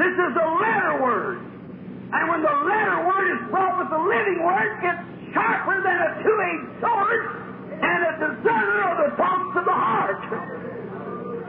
This 0.00 0.16
is 0.16 0.32
the 0.32 0.48
letter 0.48 0.96
Word. 1.04 1.36
And 2.08 2.24
when 2.24 2.40
the 2.40 2.56
letter 2.64 3.04
Word 3.04 3.28
is 3.36 3.42
brought 3.52 3.84
with 3.84 3.92
the 3.92 4.00
living 4.00 4.40
Word, 4.40 4.80
it's 4.80 5.04
sharper 5.36 5.76
than 5.76 5.98
a 6.08 6.10
two-edged 6.24 6.80
sword 6.80 7.20
and 7.84 8.00
a 8.08 8.12
discerner 8.16 8.96
of 8.96 8.96
the 8.96 9.10
thoughts 9.20 9.52
of 9.60 9.64
the 9.68 9.76
heart. 9.76 10.24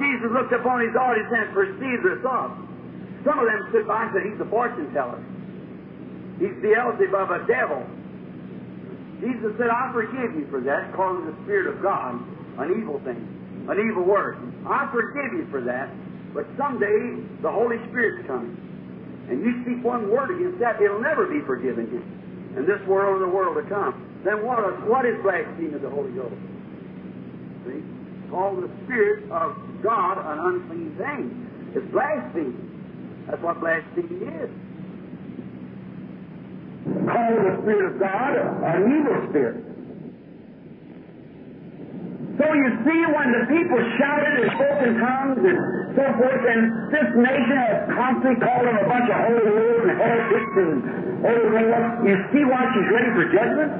Jesus 0.03 0.35
looked 0.35 0.51
upon 0.51 0.83
his 0.83 0.91
audience 0.99 1.31
and 1.31 1.47
perceived 1.55 2.03
their 2.03 2.19
thoughts. 2.19 2.59
Some 3.23 3.39
of 3.39 3.47
them 3.47 3.71
stood 3.71 3.87
by 3.87 4.03
and 4.03 4.11
said, 4.11 4.27
He's 4.27 4.41
a 4.43 4.49
fortune 4.51 4.91
teller. 4.91 5.23
He's 6.43 6.59
Beelzebub, 6.59 7.31
a 7.31 7.47
devil. 7.47 7.87
Jesus 9.19 9.51
said, 9.59 9.67
I 9.67 9.91
forgive 9.91 10.31
you 10.39 10.47
for 10.47 10.63
that, 10.63 10.95
calling 10.95 11.27
the 11.27 11.35
Spirit 11.43 11.67
of 11.67 11.83
God 11.83 12.15
an 12.63 12.71
evil 12.79 12.99
thing, 13.03 13.19
an 13.67 13.75
evil 13.75 14.07
word. 14.07 14.39
I 14.63 14.87
forgive 14.91 15.35
you 15.35 15.47
for 15.51 15.59
that, 15.67 15.91
but 16.33 16.47
someday 16.55 17.19
the 17.43 17.51
Holy 17.51 17.77
Spirit's 17.91 18.25
coming. 18.27 18.55
And 19.27 19.43
you 19.43 19.61
speak 19.63 19.83
one 19.83 20.09
word 20.09 20.31
against 20.31 20.59
that, 20.59 20.81
it'll 20.81 21.03
never 21.03 21.27
be 21.27 21.43
forgiven 21.45 21.91
you. 21.91 22.03
In 22.57 22.65
this 22.65 22.81
world 22.87 23.21
or 23.21 23.25
the 23.27 23.31
world 23.31 23.59
to 23.61 23.67
come. 23.69 23.93
Then 24.23 24.43
what, 24.45 24.59
what 24.87 25.05
is 25.05 25.19
blasphemy 25.21 25.75
of 25.75 25.81
the 25.83 25.89
Holy 25.89 26.11
Ghost? 26.11 26.33
See? 27.67 27.83
Call 28.31 28.55
the 28.55 28.71
Spirit 28.85 29.29
of 29.31 29.55
God 29.83 30.17
an 30.17 30.39
unclean 30.39 30.95
thing. 30.95 31.71
It's 31.75 31.85
blasphemy. 31.91 32.55
That's 33.27 33.41
what 33.43 33.59
blasphemy 33.59 34.25
is 34.25 34.49
call 36.85 37.31
the 37.35 37.53
Spirit 37.63 37.85
of 37.91 37.95
God 37.99 38.31
an 38.37 38.81
evil 38.87 39.17
spirit. 39.29 39.69
So 42.39 42.45
you 42.55 42.69
see, 42.87 43.01
when 43.11 43.35
the 43.35 43.43
people 43.51 43.79
shouted 43.99 44.33
and 44.39 44.47
spoke 44.55 44.79
in 44.79 44.95
tongues 44.95 45.43
and 45.43 45.59
so 45.91 46.05
forth, 46.15 46.43
and 46.47 46.61
this 46.87 47.09
nation 47.19 47.57
has 47.59 47.91
constantly 47.91 48.39
called 48.39 48.63
them 48.63 48.79
a 48.79 48.87
bunch 48.87 49.11
of 49.11 49.19
holy 49.27 49.43
lords 49.43 49.83
and 49.91 49.97
heretics 49.99 50.53
and 50.55 50.71
everything 51.27 51.67
else, 51.67 51.99
you 52.07 52.15
see 52.31 52.43
why 52.47 52.63
she's 52.71 52.89
ready 52.95 53.11
for 53.11 53.25
judgment? 53.27 53.71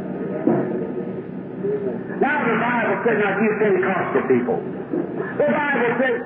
Now 2.19 2.35
the 2.43 2.57
Bible 2.59 2.97
says, 3.07 3.15
now 3.23 3.31
you 3.39 3.51
Pentecostal 3.63 4.23
people, 4.27 4.59
the 5.39 5.49
Bible 5.55 5.91
says, 6.03 6.17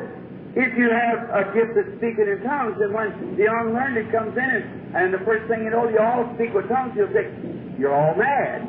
if 0.53 0.77
you 0.77 0.85
have 0.85 1.33
a 1.33 1.43
gift 1.49 1.73
of 1.81 1.97
speaking 1.97 2.29
in 2.29 2.45
tongues, 2.45 2.77
then 2.77 2.93
when 2.93 3.09
the 3.37 3.49
unlearned 3.49 4.05
comes 4.13 4.37
in 4.37 4.45
and, 4.45 4.93
and 4.93 5.07
the 5.09 5.17
first 5.25 5.49
thing 5.49 5.65
you 5.65 5.73
know, 5.73 5.89
you 5.89 5.97
all 5.97 6.29
speak 6.37 6.53
with 6.53 6.69
tongues, 6.69 6.93
you'll 6.93 7.09
say, 7.09 7.25
you're 7.81 7.93
all 7.93 8.13
mad. 8.13 8.61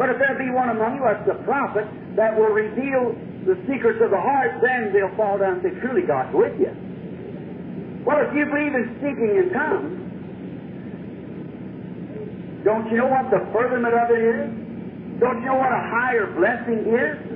But 0.00 0.08
if 0.08 0.16
there 0.16 0.40
be 0.40 0.48
one 0.48 0.72
among 0.72 0.96
you 0.96 1.04
that's 1.04 1.28
a 1.28 1.36
prophet 1.44 1.84
that 2.16 2.32
will 2.32 2.48
reveal 2.56 3.12
the 3.44 3.60
secrets 3.68 4.00
of 4.00 4.08
the 4.08 4.20
heart, 4.20 4.56
then 4.64 4.88
they'll 4.96 5.12
fall 5.20 5.36
down 5.36 5.60
and 5.60 5.62
say, 5.68 5.76
truly 5.84 6.08
God's 6.08 6.32
with 6.32 6.56
you. 6.56 6.72
Well, 8.08 8.24
if 8.24 8.32
you 8.32 8.48
believe 8.48 8.72
in 8.72 8.96
speaking 8.96 9.36
in 9.36 9.52
tongues, 9.52 10.00
don't 12.64 12.88
you 12.88 12.96
know 13.04 13.12
what 13.12 13.28
the 13.28 13.44
furtherment 13.52 13.92
of 13.92 14.08
it 14.16 14.24
is? 14.24 14.48
Don't 15.20 15.44
you 15.44 15.52
know 15.52 15.60
what 15.60 15.72
a 15.76 15.84
higher 15.92 16.32
blessing 16.32 16.88
is? 16.88 17.27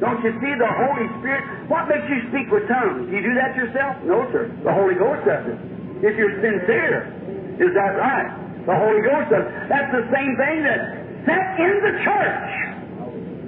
Don't 0.00 0.24
you 0.24 0.32
see 0.40 0.54
the 0.56 0.66
Holy 0.66 1.06
Spirit? 1.20 1.44
What 1.68 1.84
makes 1.86 2.08
you 2.08 2.24
speak 2.32 2.48
with 2.48 2.64
tongues? 2.72 3.04
Do 3.04 3.12
you 3.12 3.20
do 3.20 3.36
that 3.36 3.52
yourself? 3.52 4.00
No, 4.08 4.24
sir. 4.32 4.48
The 4.64 4.72
Holy 4.72 4.96
Ghost 4.96 5.28
does 5.28 5.44
it. 5.44 5.60
If 6.00 6.16
you're 6.16 6.40
sincere. 6.40 7.12
Is 7.60 7.76
that 7.76 8.00
right? 8.00 8.32
The 8.64 8.72
Holy 8.72 9.04
Ghost 9.04 9.28
does. 9.28 9.44
That's 9.68 9.92
the 9.92 10.08
same 10.08 10.32
thing 10.40 10.64
that 10.64 10.80
set 11.28 11.60
in 11.60 11.74
the 11.84 11.94
church. 12.00 12.48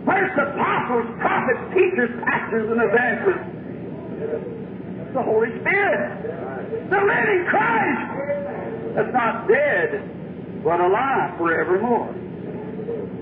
First 0.05 0.35
apostles, 0.37 1.09
prophets, 1.25 1.65
teachers, 1.73 2.13
pastors, 2.21 2.69
and 2.69 2.81
evangelists. 2.85 3.49
The 5.17 5.23
Holy 5.25 5.49
Spirit. 5.57 6.93
The 6.93 7.01
living 7.01 7.43
Christ. 7.49 8.05
That's 8.93 9.13
not 9.17 9.49
dead, 9.49 10.05
but 10.61 10.81
alive 10.85 11.39
forevermore. 11.39 12.13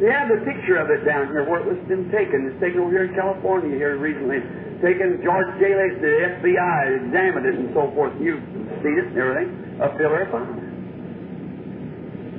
They 0.00 0.08
have 0.08 0.32
the 0.32 0.40
picture 0.48 0.80
of 0.80 0.88
it 0.88 1.04
down 1.04 1.28
here 1.28 1.44
where 1.44 1.60
it 1.60 1.68
was 1.68 1.76
been 1.84 2.08
taken. 2.08 2.48
It's 2.48 2.56
taken 2.56 2.80
over 2.80 2.88
here 2.88 3.04
in 3.04 3.12
California 3.12 3.76
here 3.76 4.00
recently. 4.00 4.40
Taken 4.80 5.20
George 5.20 5.52
J. 5.60 5.76
The 5.76 6.40
FBI 6.40 7.04
examined 7.04 7.44
it 7.44 7.60
and 7.60 7.68
so 7.76 7.92
forth. 7.92 8.16
You've 8.16 8.40
seen 8.80 8.96
it 8.96 9.12
and 9.12 9.18
everything. 9.20 9.52
A 9.76 9.92
pillar 10.00 10.24
of 10.24 10.32
fire. 10.32 10.56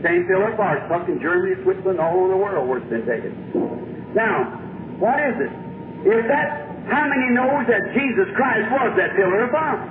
Same 0.02 0.26
pillar 0.26 0.50
of 0.50 0.58
fire 0.58 0.82
sunk 0.90 1.06
in 1.06 1.22
Germany, 1.22 1.54
Switzerland, 1.62 2.02
all 2.02 2.18
over 2.18 2.34
the 2.34 2.42
world 2.42 2.66
where 2.66 2.82
it's 2.82 2.90
been 2.90 3.06
taken. 3.06 3.30
Now, 4.18 4.58
what 4.98 5.22
is 5.22 5.38
it? 5.46 5.54
If 6.02 6.26
that, 6.34 6.66
how 6.90 7.06
many 7.06 7.30
knows 7.38 7.70
that 7.70 7.94
Jesus 7.94 8.26
Christ 8.34 8.74
was 8.74 8.90
that 8.98 9.14
pillar 9.14 9.46
of 9.46 9.54
fire? 9.54 9.86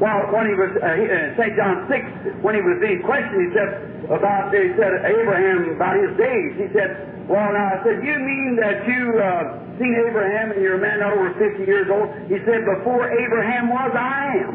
Well, 0.00 0.32
when 0.32 0.48
he 0.48 0.54
was, 0.56 0.72
uh, 0.80 0.86
uh, 0.88 1.36
St. 1.36 1.52
John 1.56 1.86
6, 1.90 2.44
when 2.44 2.54
he 2.56 2.62
was 2.64 2.78
being 2.80 3.02
questioned, 3.04 3.38
he 3.38 3.50
said, 3.52 3.70
about, 4.08 4.50
he 4.50 4.72
said, 4.76 4.92
Abraham, 5.04 5.76
about 5.76 5.94
his 6.00 6.12
days. 6.18 6.50
He 6.58 6.68
said, 6.74 7.24
well, 7.30 7.48
now, 7.54 7.76
I 7.76 7.84
said, 7.86 8.02
you 8.02 8.16
mean 8.18 8.58
that 8.58 8.82
you 8.82 9.02
uh, 9.20 9.78
seen 9.78 9.94
Abraham 9.94 10.52
and 10.52 10.58
you're 10.58 10.76
a 10.76 10.82
man 10.82 11.00
over 11.06 11.30
50 11.38 11.62
years 11.64 11.86
old? 11.86 12.10
He 12.26 12.40
said, 12.42 12.66
before 12.66 13.06
Abraham 13.08 13.70
was, 13.70 13.90
I 13.94 14.42
am. 14.42 14.54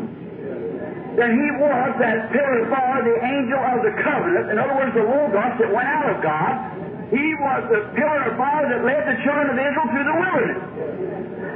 Then 1.17 1.33
he 1.33 1.49
was 1.57 1.89
that 1.97 2.29
pillar 2.29 2.61
of 2.61 2.69
fire, 2.69 3.01
the 3.01 3.17
angel 3.17 3.57
of 3.57 3.81
the 3.81 3.93
covenant. 4.05 4.53
In 4.53 4.61
other 4.61 4.77
words, 4.77 4.93
the 4.93 5.01
Logos 5.01 5.53
that 5.57 5.71
went 5.73 5.89
out 5.89 6.13
of 6.13 6.21
God. 6.21 6.53
He 7.09 7.33
was 7.39 7.61
the 7.71 7.81
pillar 7.95 8.21
of 8.29 8.38
fire 8.38 8.67
that 8.67 8.85
led 8.85 9.01
the 9.07 9.17
children 9.25 9.49
of 9.49 9.57
Israel 9.57 9.88
through 9.95 10.07
the 10.11 10.17
wilderness. 10.21 10.61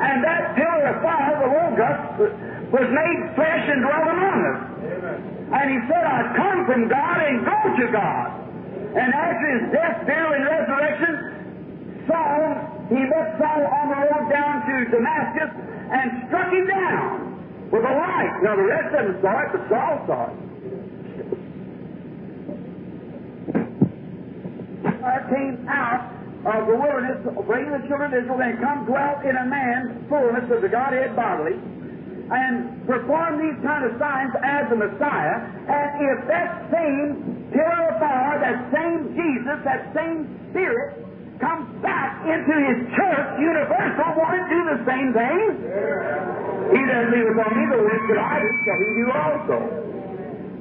And 0.01 0.23
that 0.25 0.55
pillar 0.57 0.81
of 0.89 0.97
fire, 1.05 1.33
the 1.37 1.49
Logos, 1.53 2.01
was 2.71 2.87
made 2.87 3.19
flesh 3.35 3.65
and 3.67 3.83
dwelt 3.83 4.07
among 4.07 4.39
us. 4.47 4.59
And 5.51 5.65
he 5.67 5.79
said, 5.91 6.03
I've 6.07 6.31
come 6.39 6.65
from 6.65 6.87
God 6.87 7.17
and 7.19 7.43
go 7.43 7.57
to 7.83 7.85
God. 7.91 8.27
And 8.95 9.11
after 9.11 9.47
his 9.59 9.63
death, 9.75 10.07
burial, 10.07 10.39
and 10.39 10.43
resurrection, 10.47 11.13
Saul, 12.07 12.87
he 12.87 13.03
met 13.03 13.35
Saul 13.39 13.61
on 13.67 13.85
the 13.91 13.99
road 14.07 14.25
down 14.31 14.63
to 14.67 14.75
Damascus 14.87 15.51
and 15.91 16.27
struck 16.27 16.47
him 16.51 16.67
down 16.67 17.35
with 17.71 17.83
a 17.83 17.91
light. 17.91 18.39
Now 18.43 18.55
the 18.55 18.63
rest 18.63 18.95
of 18.95 19.03
them 19.03 19.19
saw 19.19 19.35
it, 19.43 19.49
but 19.51 19.63
Saul 19.67 19.93
saw 20.07 20.31
it. 20.31 20.35
I 25.03 25.17
came 25.27 25.67
out 25.67 26.07
of 26.45 26.67
the 26.67 26.75
wilderness, 26.75 27.19
bringing 27.45 27.71
the 27.71 27.83
children 27.87 28.13
of 28.13 28.23
Israel, 28.23 28.41
and 28.41 28.59
come 28.59 28.85
dwell 28.85 29.19
in 29.27 29.35
a 29.35 29.45
man, 29.45 30.05
fullness 30.07 30.49
of 30.51 30.61
the 30.61 30.69
Godhead 30.69 31.15
bodily, 31.15 31.59
and 32.31 32.87
perform 32.87 33.43
these 33.43 33.59
kind 33.59 33.83
of 33.83 33.99
signs 33.99 34.31
as 34.39 34.71
the 34.71 34.79
Messiah, 34.79 35.37
and 35.67 35.87
if 35.99 36.17
that 36.31 36.71
same 36.71 37.51
pillar 37.51 37.91
of 37.91 37.99
that 38.39 38.71
same 38.71 39.11
Jesus, 39.11 39.57
that 39.67 39.91
same 39.91 40.31
Spirit, 40.51 40.95
comes 41.39 41.67
back 41.83 42.23
into 42.27 42.55
His 42.55 42.79
church, 42.95 43.27
universal, 43.39 44.07
won't 44.15 44.35
it 44.35 44.47
do 44.47 44.61
the 44.67 44.79
same 44.87 45.09
thing? 45.11 45.39
He 46.71 46.81
doesn't 46.87 47.11
leave 47.11 47.27
upon 47.35 47.51
me 47.51 47.63
the 47.71 47.81
work 47.83 48.03
that 48.11 48.19
I 48.19 48.35
He 48.47 48.89
do 48.95 49.07
also. 49.11 49.57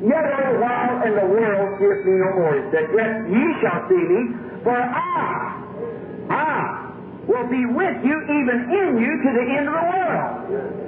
Yet 0.01 0.25
a 0.25 0.33
little 0.33 0.59
while, 0.65 0.95
and 1.05 1.13
the 1.13 1.29
world 1.29 1.77
seeth 1.77 2.03
me 2.09 2.15
no 2.19 2.31
more. 2.35 2.57
He 2.57 2.65
said, 2.73 2.89
Yet 2.97 3.13
ye 3.29 3.45
shall 3.61 3.85
see 3.87 4.01
me, 4.01 4.23
for 4.65 4.73
I, 4.73 5.61
I 6.33 6.57
will 7.29 7.47
be 7.53 7.67
with 7.69 8.01
you, 8.01 8.17
even 8.25 8.59
in 8.73 8.89
you, 8.97 9.13
to 9.21 9.31
the 9.37 9.45
end 9.45 9.67
of 9.69 9.77
the 9.77 9.87
world. 9.93 10.81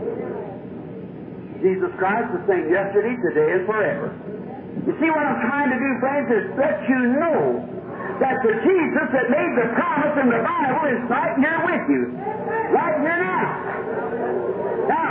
Jesus 1.62 1.94
Christ 1.94 2.34
the 2.34 2.42
same 2.50 2.66
yesterday, 2.68 3.14
today, 3.22 3.48
and 3.54 3.62
forever. 3.70 4.10
You 4.82 4.92
see 4.98 5.10
what 5.14 5.22
I'm 5.22 5.40
trying 5.46 5.70
to 5.70 5.78
do, 5.78 5.90
friends, 6.02 6.26
is 6.26 6.44
let 6.58 6.82
you 6.90 7.00
know 7.22 7.62
that 8.18 8.42
the 8.42 8.54
Jesus 8.66 9.06
that 9.14 9.26
made 9.30 9.52
the 9.54 9.70
promise 9.78 10.14
in 10.18 10.26
the 10.26 10.42
Bible 10.42 10.84
is 10.90 11.00
right 11.06 11.34
here 11.38 11.58
with 11.62 11.84
you. 11.86 12.02
Right 12.74 12.98
here 12.98 13.18
now. 13.22 13.46
Now, 14.90 15.10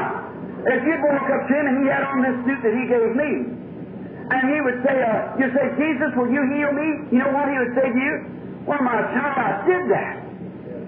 if 0.67 0.79
you'd 0.83 1.03
walk 1.07 1.27
up 1.31 1.43
to 1.47 1.53
him 1.55 1.65
and 1.71 1.75
he 1.81 1.85
had 1.87 2.03
on 2.03 2.19
this 2.19 2.37
suit 2.43 2.59
that 2.67 2.73
he 2.75 2.83
gave 2.91 3.11
me, 3.15 3.31
and 4.31 4.43
he 4.47 4.59
would 4.63 4.79
say, 4.83 4.95
uh, 4.95 5.39
you 5.39 5.47
say, 5.51 5.65
Jesus, 5.75 6.11
will 6.15 6.31
you 6.31 6.43
heal 6.51 6.71
me? 6.71 6.87
You 7.11 7.19
know 7.19 7.31
what 7.35 7.51
he 7.51 7.55
would 7.59 7.75
say 7.75 7.87
to 7.91 7.99
you? 7.99 8.13
Well, 8.63 8.79
my 8.79 8.95
child, 9.11 9.35
I 9.39 9.51
did 9.67 9.83
that. 9.91 10.15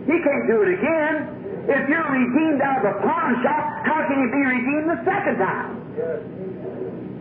He 0.07 0.16
can't 0.20 0.45
do 0.47 0.64
it 0.64 0.80
again. 0.80 1.43
If 1.64 1.88
you're 1.88 2.11
redeemed 2.11 2.59
out 2.59 2.84
of 2.84 2.91
a 2.91 2.95
pawn 2.99 3.39
shop, 3.39 3.64
how 3.88 4.03
can 4.11 4.20
you 4.20 4.30
be 4.36 4.43
redeemed 4.43 4.88
the 4.91 4.99
second 5.07 5.39
time? 5.39 5.80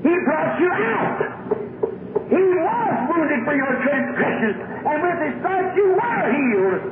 He 0.02 0.12
brought 0.26 0.58
you 0.58 0.66
out. 0.66 1.18
He 2.26 2.42
was 2.42 2.92
wounded 3.06 3.40
for 3.46 3.54
your 3.54 3.70
transgressions, 3.86 4.58
and 4.58 4.96
with 4.98 5.18
his 5.22 5.34
stripes 5.38 5.72
you 5.78 5.94
were 5.94 6.22
healed. 6.34 6.82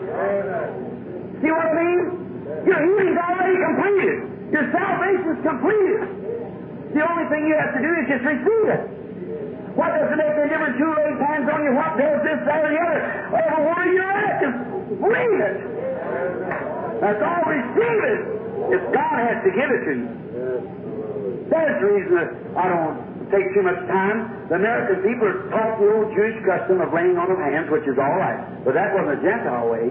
See 1.42 1.50
what 1.50 1.66
I 1.66 1.74
mean? 1.74 2.02
Your 2.70 2.80
healing's 2.86 3.18
already 3.18 3.56
completed. 3.58 4.16
Your 4.54 4.66
salvation's 4.70 5.40
completed. 5.42 6.06
The 6.94 7.02
only 7.02 7.26
thing 7.34 7.50
you 7.50 7.56
have 7.58 7.74
to 7.74 7.82
do 7.82 7.90
is 7.98 8.04
just 8.14 8.24
receive 8.30 8.66
it. 8.78 8.82
What 9.74 9.90
does 9.90 10.06
it 10.06 10.18
make 10.22 10.38
any 10.38 10.50
difference 10.54 10.76
who 10.78 10.90
lays 10.94 11.18
hands 11.18 11.46
on 11.50 11.66
you? 11.66 11.72
What 11.74 11.98
does 11.98 12.20
this, 12.22 12.38
that, 12.46 12.62
or 12.62 12.70
the 12.70 12.78
other? 12.78 13.00
Wherever 13.34 13.84
you're 13.90 14.06
at, 14.06 14.38
just 14.38 14.58
believe 15.02 15.40
it. 15.40 16.79
That's 17.00 17.20
all. 17.24 17.42
Receive 17.48 18.00
it. 18.04 18.20
If 18.76 18.82
God 18.92 19.16
has 19.24 19.40
to 19.42 19.50
give 19.50 19.70
it 19.72 19.82
to 19.88 19.92
you. 19.96 20.08
That's 21.50 21.80
the 21.82 21.88
reason 21.90 22.14
I 22.54 22.64
don't 22.70 23.10
take 23.32 23.50
too 23.56 23.64
much 23.66 23.80
time. 23.90 24.46
The 24.52 24.60
American 24.60 25.02
people 25.02 25.26
are 25.26 25.40
taught 25.50 25.80
the 25.80 25.88
old 25.90 26.14
Jewish 26.14 26.38
custom 26.46 26.78
of 26.78 26.92
laying 26.94 27.18
on 27.18 27.30
of 27.30 27.38
hands, 27.40 27.66
which 27.70 27.86
is 27.88 27.98
all 27.98 28.16
right. 28.20 28.38
But 28.62 28.74
that 28.74 28.94
wasn't 28.94 29.18
a 29.18 29.20
Gentile 29.24 29.66
way. 29.66 29.90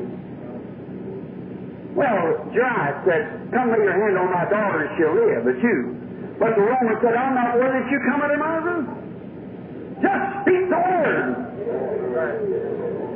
Well, 1.97 2.47
Jairus 2.55 3.03
said, 3.03 3.51
Come 3.51 3.73
lay 3.73 3.83
your 3.83 3.97
hand 3.97 4.15
on 4.15 4.29
my 4.31 4.45
daughter 4.47 4.87
and 4.87 4.91
she'll 4.95 5.15
live, 5.17 5.43
the 5.43 5.57
Jew. 5.59 5.99
But 6.39 6.55
the 6.55 6.63
Roman 6.63 6.95
said, 7.03 7.15
I'm 7.17 7.35
not 7.35 7.59
worthy 7.59 7.83
that 7.83 7.91
you 7.91 7.99
come 8.07 8.23
into 8.23 8.37
my 8.39 8.55
room. 8.63 8.85
Just 9.99 10.23
speak 10.47 10.63
the 10.71 10.79
word. 10.79 11.35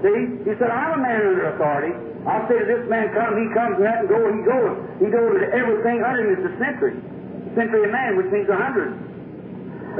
See? 0.03 0.43
He 0.43 0.51
said, 0.59 0.67
I'm 0.67 0.99
a 0.99 1.01
man 1.01 1.19
under 1.23 1.55
authority. 1.55 1.95
I'll 2.27 2.43
say 2.51 2.59
to 2.59 2.67
this 2.67 2.83
man, 2.91 3.07
come, 3.15 3.39
he 3.39 3.47
comes, 3.55 3.79
and 3.79 3.87
that 3.87 4.03
and 4.03 4.11
go, 4.11 4.19
he 4.19 4.43
goes. 4.43 4.75
He 4.99 5.07
goes 5.07 5.31
to 5.39 5.47
everything 5.55 6.03
under 6.03 6.27
him 6.27 6.35
is 6.35 6.43
the 6.43 6.55
century. 6.59 6.99
Century 7.55 7.87
of 7.87 7.91
man, 7.95 8.19
which 8.19 8.27
means 8.27 8.51
a 8.51 8.59
hundred. 8.59 8.91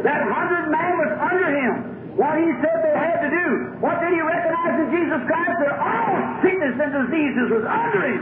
That 0.03 0.27
hundred 0.27 0.71
man 0.75 0.91
was 0.99 1.11
under 1.23 1.49
him. 1.55 1.73
What 2.19 2.35
he 2.35 2.51
said 2.61 2.77
they 2.83 2.93
had 2.93 3.25
to 3.25 3.29
do. 3.31 3.47
What 3.79 3.97
did 4.03 4.11
he 4.11 4.21
recognize 4.21 4.75
in 4.85 4.87
Jesus 4.91 5.21
Christ? 5.23 5.55
That 5.63 5.75
all 5.79 6.13
sickness 6.43 6.75
and 6.77 6.91
diseases 7.07 7.47
was 7.49 7.65
under 7.65 8.01
him. 8.05 8.21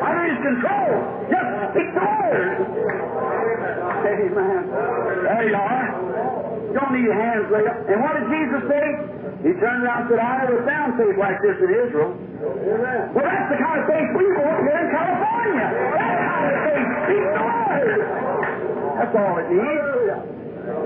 Under 0.00 0.24
his 0.32 0.40
control. 0.42 0.90
Just 1.28 1.48
speak 1.76 1.88
the 1.92 2.02
word. 2.02 2.56
Amen. 4.02 4.60
There 5.28 5.44
you 5.48 5.56
are. 5.60 5.86
Don't 6.72 6.92
need 6.96 7.08
hands 7.12 7.46
laid 7.52 7.68
up. 7.68 7.78
And 7.84 8.00
what 8.00 8.16
did 8.16 8.26
Jesus 8.32 8.62
say? 8.64 8.86
He 9.42 9.50
turned 9.58 9.82
around 9.82 10.06
and 10.06 10.14
said, 10.14 10.22
I 10.22 10.46
never 10.46 10.62
found 10.62 10.94
faith 10.94 11.18
like 11.18 11.42
this 11.42 11.58
in 11.58 11.70
Israel. 11.74 12.14
Well, 13.10 13.26
that's 13.26 13.48
the 13.50 13.58
kind 13.58 13.76
of 13.82 13.86
faith 13.90 14.10
we 14.14 14.26
want 14.38 14.62
here 14.62 14.78
in 14.78 14.88
California. 14.94 15.66
That 15.66 16.14
kind 16.30 16.46
of 16.46 16.58
faith. 16.62 16.90
That's 19.02 19.14
all 19.18 19.34
it 19.42 19.50
needs. 19.50 19.82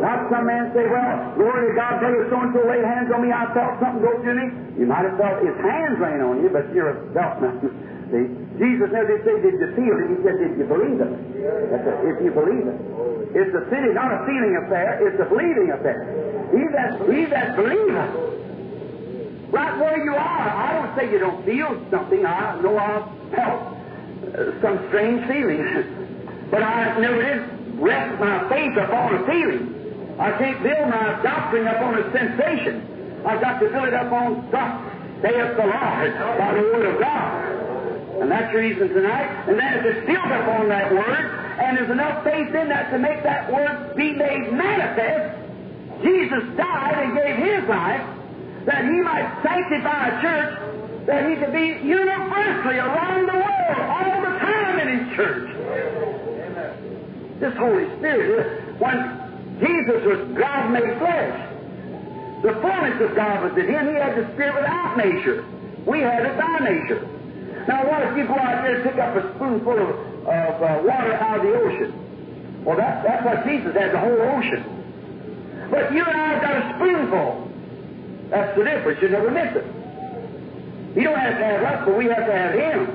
Not 0.01 0.33
some 0.33 0.49
man 0.49 0.73
say, 0.73 0.89
well, 0.89 1.37
glory 1.37 1.69
to 1.69 1.75
God, 1.77 2.01
brother 2.01 2.25
so-and-so 2.33 2.65
laid 2.65 2.85
hands 2.85 3.13
on 3.13 3.21
me, 3.21 3.29
I 3.29 3.45
felt 3.53 3.77
something 3.77 4.01
go 4.01 4.17
through 4.25 4.41
me. 4.41 4.49
You 4.81 4.89
might 4.89 5.05
have 5.05 5.21
felt 5.21 5.45
his 5.45 5.57
hands 5.61 6.01
laying 6.01 6.25
on 6.25 6.41
you, 6.41 6.49
but 6.49 6.73
you're 6.73 6.97
a 6.97 7.01
felt 7.13 7.45
nothing. 7.45 7.73
See? 8.09 8.25
Jesus 8.57 8.89
never 8.89 9.09
did 9.09 9.21
say, 9.25 9.37
did 9.45 9.61
you 9.61 9.69
feel 9.77 9.97
it? 10.01 10.09
He 10.13 10.17
said, 10.25 10.37
did 10.41 10.57
you 10.57 10.65
believe 10.65 10.97
it? 10.97 11.13
That's 11.77 11.85
a, 11.93 11.95
if 12.09 12.25
you 12.25 12.33
believe 12.33 12.65
it. 12.65 12.79
It's 13.37 13.53
a 13.53 13.69
feeling, 13.69 13.93
not 13.93 14.17
a 14.17 14.25
feeling 14.25 14.57
affair, 14.65 14.97
it's 15.05 15.21
a 15.21 15.29
believing 15.29 15.69
affair. 15.77 16.09
He 16.57 16.65
that, 16.73 16.97
he 17.05 17.29
that 17.29 17.53
believeth. 17.57 18.46
Right 19.51 19.79
where 19.79 20.05
you 20.05 20.15
are. 20.15 20.49
I 20.51 20.73
don't 20.75 20.97
say 20.97 21.13
you 21.13 21.19
don't 21.19 21.45
feel 21.45 21.81
something. 21.91 22.27
I 22.27 22.61
know 22.61 22.77
I've 22.77 23.07
felt 23.31 23.63
uh, 24.35 24.61
some 24.61 24.89
strange 24.89 25.27
feelings. 25.29 25.87
but 26.51 26.63
I 26.63 26.99
never 26.99 27.23
did 27.23 27.81
rest 27.81 28.21
my 28.21 28.49
faith 28.49 28.77
upon 28.77 29.15
a 29.15 29.27
feeling. 29.27 30.17
I 30.19 30.31
can't 30.39 30.63
build 30.63 30.89
my 30.89 31.21
doctrine 31.23 31.67
upon 31.67 31.99
a 31.99 32.13
sensation. 32.13 33.23
I've 33.27 33.41
got 33.41 33.61
to 33.61 33.69
build 33.69 33.89
it 33.89 33.95
upon 33.95 34.51
thus 34.51 34.97
saith 35.23 35.57
the 35.57 35.67
Lord 35.67 36.11
by 36.39 36.55
the 36.55 36.63
Word 36.63 36.95
of 36.95 37.01
God. 37.01 37.57
And 38.21 38.31
that's 38.31 38.55
reason 38.55 38.89
tonight. 38.89 39.49
And 39.49 39.59
then 39.59 39.75
if 39.79 39.85
it's 39.85 40.07
built 40.07 40.27
upon 40.27 40.69
that 40.69 40.93
Word, 40.93 41.25
and 41.61 41.77
there's 41.77 41.91
enough 41.91 42.25
faith 42.25 42.55
in 42.55 42.69
that 42.69 42.91
to 42.91 42.99
make 42.99 43.23
that 43.23 43.53
Word 43.53 43.95
be 43.97 44.13
made 44.13 44.53
manifest, 44.53 45.37
Jesus 46.03 46.45
died 46.57 46.97
and 46.99 47.15
gave 47.15 47.37
His 47.37 47.69
life 47.69 48.05
that 48.67 48.85
He 48.85 49.01
might 49.01 49.31
sanctify 49.43 50.09
a 50.11 50.23
church 50.23 51.07
that 51.07 51.31
He 51.31 51.37
could 51.37 51.53
be 51.53 51.87
universally 51.87 52.79
around 52.79 53.27
the 53.27 53.39
world 53.39 53.79
all 53.89 54.21
the 54.23 54.35
time 54.39 54.79
in 54.81 54.99
His 54.99 55.17
church. 55.17 55.49
This 57.41 57.55
Holy 57.57 57.87
Spirit, 57.99 58.79
when 58.79 58.99
Jesus 59.61 60.03
was 60.05 60.19
God 60.37 60.71
made 60.73 60.99
flesh, 60.99 61.37
the 62.43 62.53
fullness 62.61 63.01
of 63.01 63.15
God 63.15 63.45
was 63.45 63.57
in 63.57 63.69
Him. 63.71 63.89
He 63.89 63.95
had 63.95 64.17
the 64.17 64.27
Spirit 64.35 64.55
without 64.57 64.99
nature. 64.99 65.45
We 65.87 66.01
had 66.01 66.27
it 66.27 66.37
by 66.37 66.59
nature. 66.59 67.01
Now, 67.69 67.87
what 67.89 68.03
if 68.03 68.17
you 68.17 68.27
go 68.27 68.35
out 68.35 68.63
there 68.63 68.77
and 68.77 68.85
pick 68.85 68.99
up 68.99 69.17
a 69.17 69.35
spoonful 69.35 69.73
of, 69.73 69.91
of 70.27 70.63
uh, 70.63 70.83
water 70.85 71.15
out 71.15 71.39
of 71.39 71.43
the 71.43 71.55
ocean? 71.55 72.63
Well, 72.65 72.77
that, 72.77 73.03
that's 73.03 73.25
what 73.25 73.47
Jesus 73.47 73.75
had, 73.75 73.93
the 73.93 73.99
whole 73.99 74.21
ocean. 74.39 75.69
But 75.71 75.93
you 75.93 76.05
and 76.05 76.17
I 76.17 76.35
have 76.35 76.43
got 76.43 76.57
a 76.57 76.75
spoonful. 76.77 77.47
That's 78.31 78.57
the 78.57 78.65
difference. 78.65 79.01
You 79.03 79.09
never 79.09 79.31
miss 79.31 79.57
it. 79.57 79.65
You 80.97 81.05
don't 81.05 81.19
have 81.19 81.39
to 81.39 81.45
have 81.45 81.63
us, 81.63 81.85
but 81.87 81.97
we 81.97 82.07
have 82.07 82.27
to 82.27 82.33
have 82.33 82.55
Him. 82.55 82.87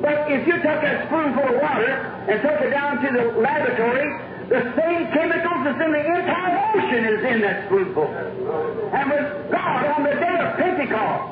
But 0.00 0.32
if 0.32 0.46
you 0.46 0.54
took 0.54 0.80
that 0.80 1.06
spoonful 1.06 1.44
of 1.44 1.60
water 1.60 1.92
and 2.26 2.40
took 2.40 2.58
it 2.60 2.70
down 2.70 3.04
to 3.04 3.08
the 3.12 3.24
laboratory, 3.38 4.08
the 4.48 4.64
same 4.74 5.06
chemicals 5.12 5.60
that's 5.62 5.78
in 5.78 5.92
the 5.92 6.00
entire 6.00 6.56
ocean 6.74 7.04
is 7.04 7.20
in 7.22 7.40
that 7.42 7.66
spoonful. 7.66 8.08
And 8.08 9.10
with 9.10 9.50
God 9.52 9.84
on 9.94 10.02
the 10.02 10.16
day 10.16 10.36
of 10.40 10.56
Pentecost, 10.56 11.22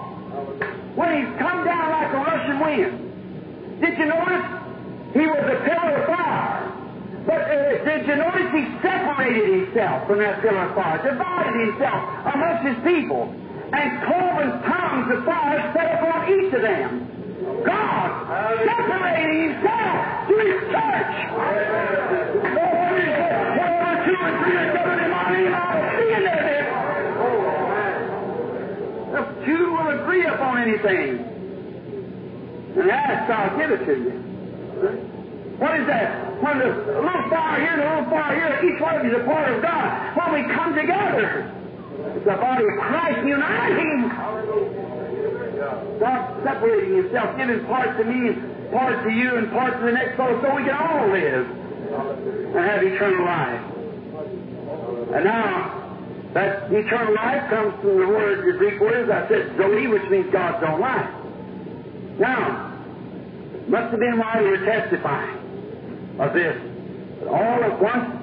when 0.94 1.10
He's 1.16 1.32
come 1.38 1.64
down 1.64 1.90
like 1.90 2.12
a 2.12 2.20
rushing 2.22 2.60
wind, 2.60 3.80
did 3.80 3.98
you 3.98 4.06
notice? 4.06 4.44
He 5.14 5.26
was 5.26 5.44
a 5.48 5.58
pillar 5.64 5.96
of 5.96 6.06
fire. 6.06 6.77
But 7.28 7.44
uh, 7.44 7.84
did 7.84 8.08
you 8.08 8.16
notice 8.16 8.48
he 8.56 8.64
separated 8.80 9.44
himself 9.52 10.08
from 10.08 10.18
that 10.24 10.40
pillar 10.40 10.64
of 10.64 10.74
fire, 10.74 10.96
divided 11.04 11.60
himself 11.60 12.00
amongst 12.24 12.64
his 12.64 12.80
people, 12.88 13.28
and 13.68 14.00
cloven 14.08 14.48
tongues 14.64 15.12
of 15.12 15.28
fire 15.28 15.60
set 15.76 16.00
upon 16.00 16.24
each 16.32 16.48
of 16.56 16.62
them? 16.64 17.04
God 17.68 18.08
separating 18.64 19.52
himself 19.52 20.24
to 20.24 20.34
his 20.40 20.72
church. 20.72 21.12
He 22.32 22.56
two 24.08 24.16
or 24.16 24.32
three 24.40 24.56
are 24.56 24.72
gathered 24.72 25.12
my 25.12 25.28
name, 25.28 25.52
I'll 25.52 25.84
be 26.00 26.08
in 26.08 26.24
their 26.24 26.42
midst. 26.48 26.72
If 29.20 29.26
two 29.44 29.64
will 29.76 30.00
agree 30.00 30.24
upon 30.24 30.64
anything, 30.64 31.28
and 32.80 32.88
ask, 32.90 33.28
I'll 33.28 33.52
give 33.58 33.70
it 33.70 33.84
to 33.84 33.92
you. 33.92 35.17
What 35.58 35.74
is 35.74 35.86
that? 35.88 36.38
When 36.38 36.58
the 36.62 36.70
little 36.70 37.26
fire 37.34 37.58
here 37.58 37.74
and 37.74 37.82
a 37.82 37.90
little 37.90 38.10
fire 38.14 38.30
here, 38.30 38.70
each 38.70 38.80
one 38.80 38.94
of 38.94 39.04
you 39.04 39.10
is 39.10 39.22
a 39.22 39.24
part 39.26 39.50
of 39.50 39.60
God. 39.60 39.90
When 40.14 40.30
we 40.38 40.54
come 40.54 40.70
together, 40.70 41.50
it's 42.14 42.24
the 42.24 42.38
body 42.38 42.62
of 42.62 42.78
Christ 42.78 43.26
uniting. 43.26 44.06
God 45.98 46.44
separating 46.46 46.94
Himself, 47.02 47.36
giving 47.36 47.66
part 47.66 47.98
to 47.98 48.04
me, 48.06 48.38
part 48.70 49.02
to 49.02 49.10
you, 49.10 49.34
and 49.34 49.50
part 49.50 49.74
to 49.80 49.86
the 49.86 49.90
next 49.90 50.16
soul, 50.16 50.38
so 50.40 50.54
we 50.54 50.62
can 50.62 50.78
all 50.78 51.10
live 51.10 51.50
and 51.50 52.62
have 52.62 52.82
eternal 52.86 53.26
life. 53.26 53.62
And 55.10 55.24
now, 55.24 55.74
that 56.34 56.70
eternal 56.70 57.14
life 57.18 57.50
comes 57.50 57.74
from 57.82 57.98
the 57.98 58.06
word, 58.06 58.46
the 58.46 58.58
Greek 58.58 58.78
word, 58.78 59.10
as 59.10 59.10
I 59.10 59.26
said, 59.26 59.56
Zoe, 59.58 59.88
which 59.88 60.08
means 60.08 60.30
God's 60.30 60.62
own 60.62 60.78
life. 60.78 61.10
Now, 62.20 62.78
must 63.66 63.90
have 63.90 63.98
been 63.98 64.18
while 64.18 64.38
we 64.38 64.50
were 64.50 64.64
testifying 64.64 65.47
of 66.18 66.32
this. 66.34 66.56
But 67.20 67.28
all 67.28 67.64
at 67.64 67.80
once, 67.80 68.18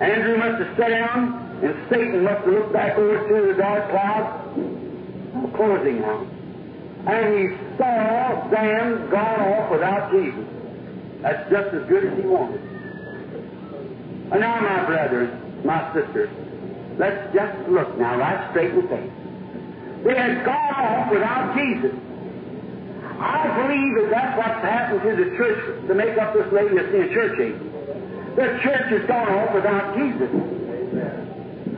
Andrew 0.00 0.38
must 0.38 0.62
have 0.62 0.76
sat 0.76 0.88
down, 0.88 1.60
and 1.62 1.74
Satan 1.90 2.24
must 2.24 2.44
have 2.44 2.54
looked 2.54 2.72
back 2.72 2.98
over 2.98 3.28
to 3.28 3.52
the 3.52 3.54
dark 3.54 3.90
cloud. 3.90 4.40
Closing 5.54 6.00
now. 6.00 6.26
And 7.06 7.38
he 7.38 7.56
saw 7.76 8.48
them 8.50 9.10
gone 9.10 9.40
off 9.40 9.70
without 9.70 10.10
Jesus. 10.10 10.46
That's 11.22 11.50
just 11.50 11.74
as 11.74 11.88
good 11.88 12.04
as 12.04 12.18
he 12.18 12.24
wanted. 12.24 12.60
And 14.32 14.40
now, 14.40 14.60
my 14.60 14.84
brothers, 14.86 15.30
my 15.64 15.92
sisters, 15.94 16.30
let's 16.98 17.34
just 17.34 17.68
look 17.68 17.96
now 17.98 18.18
right 18.18 18.50
straight 18.50 18.70
in 18.70 18.82
the 18.82 18.88
face. 18.88 19.10
They 20.04 20.14
had 20.14 20.44
gone 20.44 20.74
off 20.74 21.12
without 21.12 21.56
Jesus. 21.56 21.92
I 23.20 23.46
believe 23.62 23.94
that 23.94 24.08
that's 24.10 24.34
what's 24.38 24.62
happened 24.62 25.02
to 25.02 25.12
the 25.16 25.36
church 25.36 25.86
to 25.86 25.94
make 25.94 26.18
up 26.18 26.34
this 26.34 26.50
Laodicean 26.52 27.14
church 27.14 27.38
age. 27.38 27.60
The 28.34 28.58
church 28.62 28.90
has 28.90 29.06
gone 29.06 29.28
off 29.30 29.54
without 29.54 29.94
Jesus. 29.94 30.30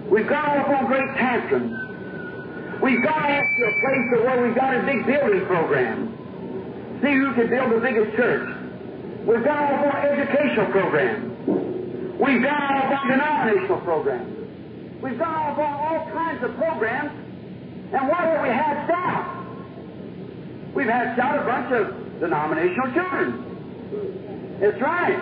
We've 0.09 0.29
gone 0.29 0.49
off 0.59 0.69
on 0.69 0.87
great 0.87 1.11
tantrums. 1.17 2.81
We've 2.81 3.03
gone 3.03 3.25
off 3.25 3.45
to 3.45 3.63
a 3.69 3.75
place 3.85 4.07
where 4.25 4.47
we've 4.47 4.57
got 4.57 4.77
a 4.77 4.83
big 4.87 5.05
building 5.05 5.45
program. 5.45 6.17
See 7.03 7.13
who 7.13 7.35
can 7.35 7.51
build 7.51 7.73
the 7.73 7.81
biggest 7.81 8.17
church. 8.17 8.49
We've 9.27 9.45
gone 9.45 9.75
off 9.75 9.93
on 9.93 10.07
educational 10.07 10.73
programs. 10.73 11.37
We've 12.19 12.43
gone 12.43 12.63
off 12.63 12.93
on 12.97 13.09
denominational 13.09 13.81
programs. 13.81 15.03
We've 15.03 15.19
gone 15.19 15.35
off 15.35 15.59
on 15.59 15.73
all 15.75 16.11
kinds 16.13 16.43
of 16.43 16.57
programs. 16.57 17.13
And 17.93 18.09
what 18.09 18.25
have 18.25 18.43
we 18.43 18.49
hatched 18.49 18.91
out? 18.91 19.36
We've 20.77 20.93
hatched 20.93 21.19
out 21.19 21.41
a 21.41 21.45
bunch 21.49 21.73
of 21.73 22.21
denominational 22.21 22.93
children. 22.93 24.61
That's 24.61 24.77
right. 24.77 25.17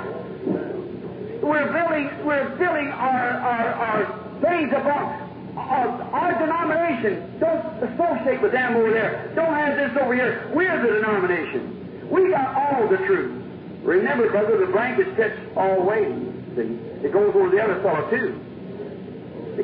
We're 1.41 1.71
building, 1.71 2.11
we're 2.27 2.49
building 2.59 2.89
our, 2.91 3.39
our, 3.39 3.67
our 3.79 4.01
things 4.43 4.73
upon 4.75 5.55
our, 5.55 6.03
our 6.11 6.39
denomination. 6.43 7.39
Don't 7.39 7.63
associate 7.87 8.43
with 8.43 8.51
them 8.51 8.75
over 8.75 8.91
there. 8.91 9.31
Don't 9.37 9.55
have 9.55 9.77
this 9.79 9.97
over 10.03 10.13
here. 10.13 10.51
We're 10.53 10.75
the 10.83 10.99
denomination. 10.99 12.11
We 12.11 12.31
got 12.31 12.51
all 12.59 12.89
the 12.89 12.99
truth. 13.07 13.41
Remember, 13.85 14.29
brother, 14.31 14.59
the 14.59 14.73
blanket 14.73 15.07
sets 15.17 15.39
all 15.55 15.87
ways. 15.87 16.19
It 16.59 17.13
goes 17.13 17.31
over 17.33 17.51
the 17.51 17.63
other 17.63 17.81
fellow, 17.81 18.11
too. 18.11 18.35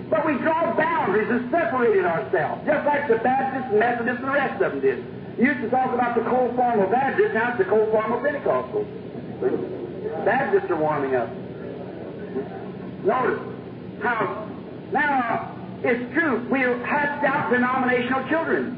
But 0.09 0.25
we 0.25 0.39
draw 0.39 0.73
boundaries 0.77 1.29
and 1.31 1.51
separated 1.51 2.05
ourselves, 2.05 2.63
just 2.65 2.87
like 2.87 3.09
the 3.09 3.17
Baptists, 3.17 3.75
Methodists, 3.75 4.23
and 4.23 4.29
the 4.29 4.33
rest 4.33 4.63
of 4.63 4.73
them 4.73 4.81
did. 4.81 5.20
Used 5.41 5.63
to 5.63 5.71
talk 5.71 5.95
about 5.95 6.15
the 6.17 6.23
cold 6.29 6.55
form 6.55 6.81
of 6.81 6.91
Baptists, 6.91 7.33
now 7.33 7.57
it's 7.57 7.59
the 7.59 7.65
cold 7.65 7.89
form 7.91 8.13
of 8.13 8.21
Pentecostals. 8.21 8.85
Baptists 10.25 10.71
are 10.71 10.77
warming 10.77 11.17
up. 11.17 11.33
Notice 13.09 13.41
how 14.05 14.47
now 14.93 15.57
it's 15.81 16.13
true. 16.13 16.45
We've 16.53 16.85
hatched 16.85 17.25
out 17.25 17.51
denominational 17.51 18.29
children. 18.29 18.77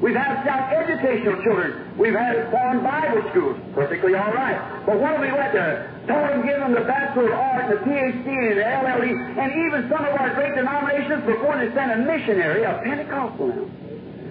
We've 0.00 0.16
hatched 0.16 0.48
out 0.48 0.72
educational 0.72 1.36
children. 1.44 1.92
We've 1.98 2.16
had 2.16 2.50
foreign 2.50 2.82
Bible 2.82 3.20
schools. 3.30 3.60
Perfectly 3.74 4.14
all 4.14 4.32
right. 4.32 4.56
But 4.86 4.98
what 5.00 5.12
have 5.12 5.20
we 5.20 5.32
went 5.32 5.52
there? 5.52 5.92
Told 6.08 6.32
them, 6.32 6.46
give 6.46 6.60
them 6.64 6.72
the 6.72 6.88
Bachelor 6.88 7.28
of 7.28 7.38
Art, 7.38 7.68
the 7.68 7.76
PhD, 7.84 8.24
and 8.24 8.56
the 8.56 8.64
LLE, 8.64 9.12
and 9.36 9.52
even 9.68 9.90
some 9.92 10.00
of 10.00 10.16
our 10.16 10.32
great 10.32 10.54
denominations 10.56 11.24
before 11.28 11.60
they 11.60 11.68
send 11.76 11.92
a 11.92 11.98
missionary, 12.08 12.64
a 12.64 12.80
Pentecostal 12.82 13.48
now. 13.48 13.83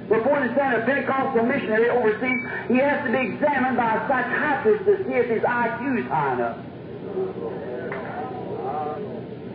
Before 0.09 0.39
they 0.39 0.51
send 0.55 0.75
a 0.75 0.85
Pentecostal 0.85 1.45
missionary 1.45 1.89
overseas, 1.89 2.41
he 2.67 2.77
has 2.77 3.05
to 3.05 3.11
be 3.11 3.33
examined 3.33 3.77
by 3.77 3.95
a 3.95 4.07
psychiatrist 4.07 4.85
to 4.85 4.97
see 5.07 5.15
if 5.15 5.29
his 5.29 5.43
IQ 5.43 5.99
is 5.99 6.07
high 6.11 6.33
enough. 6.33 6.57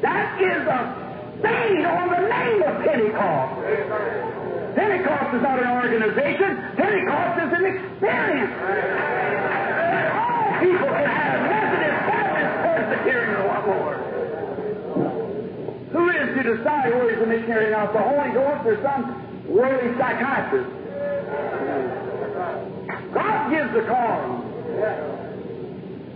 That 0.03 0.41
is 0.41 0.63
a 0.65 0.81
stain 1.41 1.85
on 1.85 2.09
the 2.09 2.23
name 2.29 2.63
of 2.63 2.75
Pentecost. 2.81 3.55
Pentecost 4.75 5.35
is 5.35 5.43
not 5.43 5.59
an 5.59 5.69
organization. 5.69 6.51
Pentecost 6.77 7.35
is 7.45 7.51
an 7.53 7.65
experience. 7.69 8.53
That 9.93 10.07
all 10.17 10.61
people 10.65 10.89
can 10.89 11.11
have 11.13 11.39
what 13.49 13.67
more. 13.67 13.97
Who 15.93 16.09
is 16.11 16.29
to 16.37 16.43
decide 16.57 16.93
who 16.93 17.09
is 17.09 17.23
a 17.23 17.27
missionary 17.27 17.71
now? 17.71 17.91
The 17.93 17.99
Holy 17.99 18.33
Ghost 18.33 18.67
or 18.67 18.77
some 18.83 19.28
worldly 19.49 19.97
psychiatrist? 19.99 20.71
God 23.13 23.51
gives 23.51 23.73
the 23.73 23.83
call. 23.89 24.45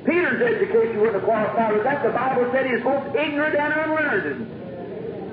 Peter's 0.04 0.42
education 0.42 0.98
wouldn't 0.98 1.14
have 1.14 1.24
qualified 1.24 1.74
with 1.74 1.84
that. 1.84 2.02
The 2.02 2.10
Bible 2.10 2.50
said 2.52 2.66
he 2.66 2.76
both 2.82 3.14
ignorant 3.14 3.54
and 3.54 3.72
unlearned. 3.72 4.48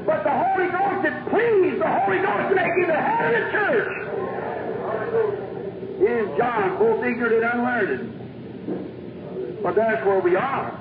But 0.05 0.23
the 0.23 0.29
Holy 0.31 0.67
Ghost, 0.69 1.05
it 1.05 1.25
pleased 1.29 1.81
the 1.81 1.89
Holy 1.89 2.19
Ghost 2.19 2.49
to 2.49 2.55
make 2.55 2.71
him 2.77 2.87
the 2.87 2.95
head 2.95 3.33
of 3.33 3.45
the 3.45 3.51
church. 3.51 4.05
Is 5.99 6.29
John 6.37 6.77
both 6.77 7.03
ignorant 7.03 7.35
and 7.35 7.43
unlearned? 7.43 8.13
But 9.63 9.75
that's 9.75 10.05
where 10.05 10.19
we 10.19 10.35
are. 10.35 10.71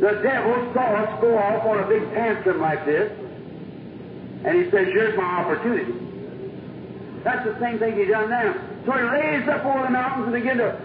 The 0.00 0.20
devil 0.22 0.72
saw 0.74 0.94
us 1.04 1.20
go 1.20 1.36
off 1.38 1.66
on 1.66 1.78
a 1.84 1.86
big 1.86 2.02
tantrum 2.14 2.60
like 2.60 2.84
this, 2.86 3.12
and 4.44 4.64
he 4.64 4.70
says, 4.70 4.86
Here's 4.88 5.16
my 5.16 5.24
opportunity. 5.24 5.92
That's 7.28 7.44
the 7.44 7.60
same 7.60 7.78
thing 7.78 7.92
he 7.92 8.06
done 8.06 8.30
now. 8.30 8.56
So 8.86 8.92
he 8.96 9.04
raised 9.04 9.50
up 9.50 9.60
over 9.66 9.84
the 9.84 9.92
mountains 9.92 10.32
and 10.32 10.34
began 10.40 10.56
to 10.64 10.80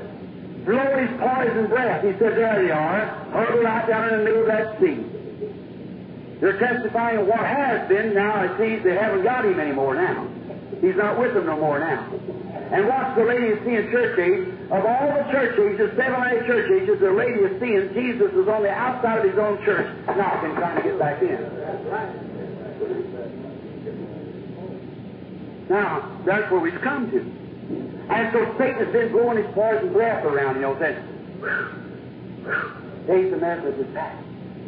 blow 0.67 0.91
his 0.99 1.07
poison 1.15 1.71
breath. 1.71 2.03
He 2.03 2.11
said, 2.19 2.35
There 2.35 2.59
they 2.59 2.69
are, 2.69 2.99
hurled 3.31 3.63
right 3.63 3.87
down 3.87 4.11
in 4.11 4.19
the 4.19 4.23
middle 4.27 4.41
of 4.41 4.47
that 4.51 4.75
sea. 4.75 5.07
They're 6.43 6.59
testifying 6.59 7.23
of 7.23 7.27
what 7.27 7.39
has 7.39 7.87
been. 7.87 8.13
Now 8.13 8.43
it 8.43 8.59
seems 8.59 8.83
they 8.83 8.91
haven't 8.91 9.23
got 9.23 9.45
him 9.45 9.57
anymore 9.57 9.95
now. 9.95 10.27
He's 10.83 10.97
not 10.99 11.17
with 11.17 11.33
them 11.33 11.45
no 11.45 11.55
more 11.55 11.79
now. 11.79 12.11
And 12.11 12.91
what's 12.91 13.15
the 13.15 13.23
Laodicean 13.23 13.87
church 13.87 14.19
age? 14.19 14.43
Of 14.67 14.83
all 14.83 15.15
the 15.15 15.23
church 15.31 15.55
ages, 15.55 15.95
seven 15.95 16.19
or 16.19 16.27
eight 16.27 16.43
church 16.43 16.67
ages, 16.75 16.99
the 16.99 17.07
Laodicean, 17.07 17.95
Jesus 17.95 18.33
was 18.35 18.49
on 18.49 18.63
the 18.63 18.69
outside 18.69 19.23
of 19.23 19.31
his 19.31 19.39
own 19.39 19.63
church, 19.63 19.87
knocking, 20.11 20.51
trying 20.59 20.75
to 20.75 20.83
get 20.83 20.99
back 20.99 21.23
in. 21.23 21.39
Now, 25.69 26.21
that's 26.25 26.51
where 26.51 26.59
we've 26.59 26.81
come 26.81 27.09
to. 27.11 27.19
And 28.09 28.33
so 28.33 28.55
Satan 28.57 28.83
has 28.83 28.91
been 28.91 29.11
blowing 29.11 29.37
his 29.43 29.53
poison 29.53 29.93
breath 29.93 30.25
around, 30.25 30.55
you 30.55 30.61
know, 30.61 30.77
saying, 30.79 30.97
Days 33.07 33.33
of 33.33 33.41
miracles 33.41 33.79
is 33.79 33.93
back. 33.93 34.15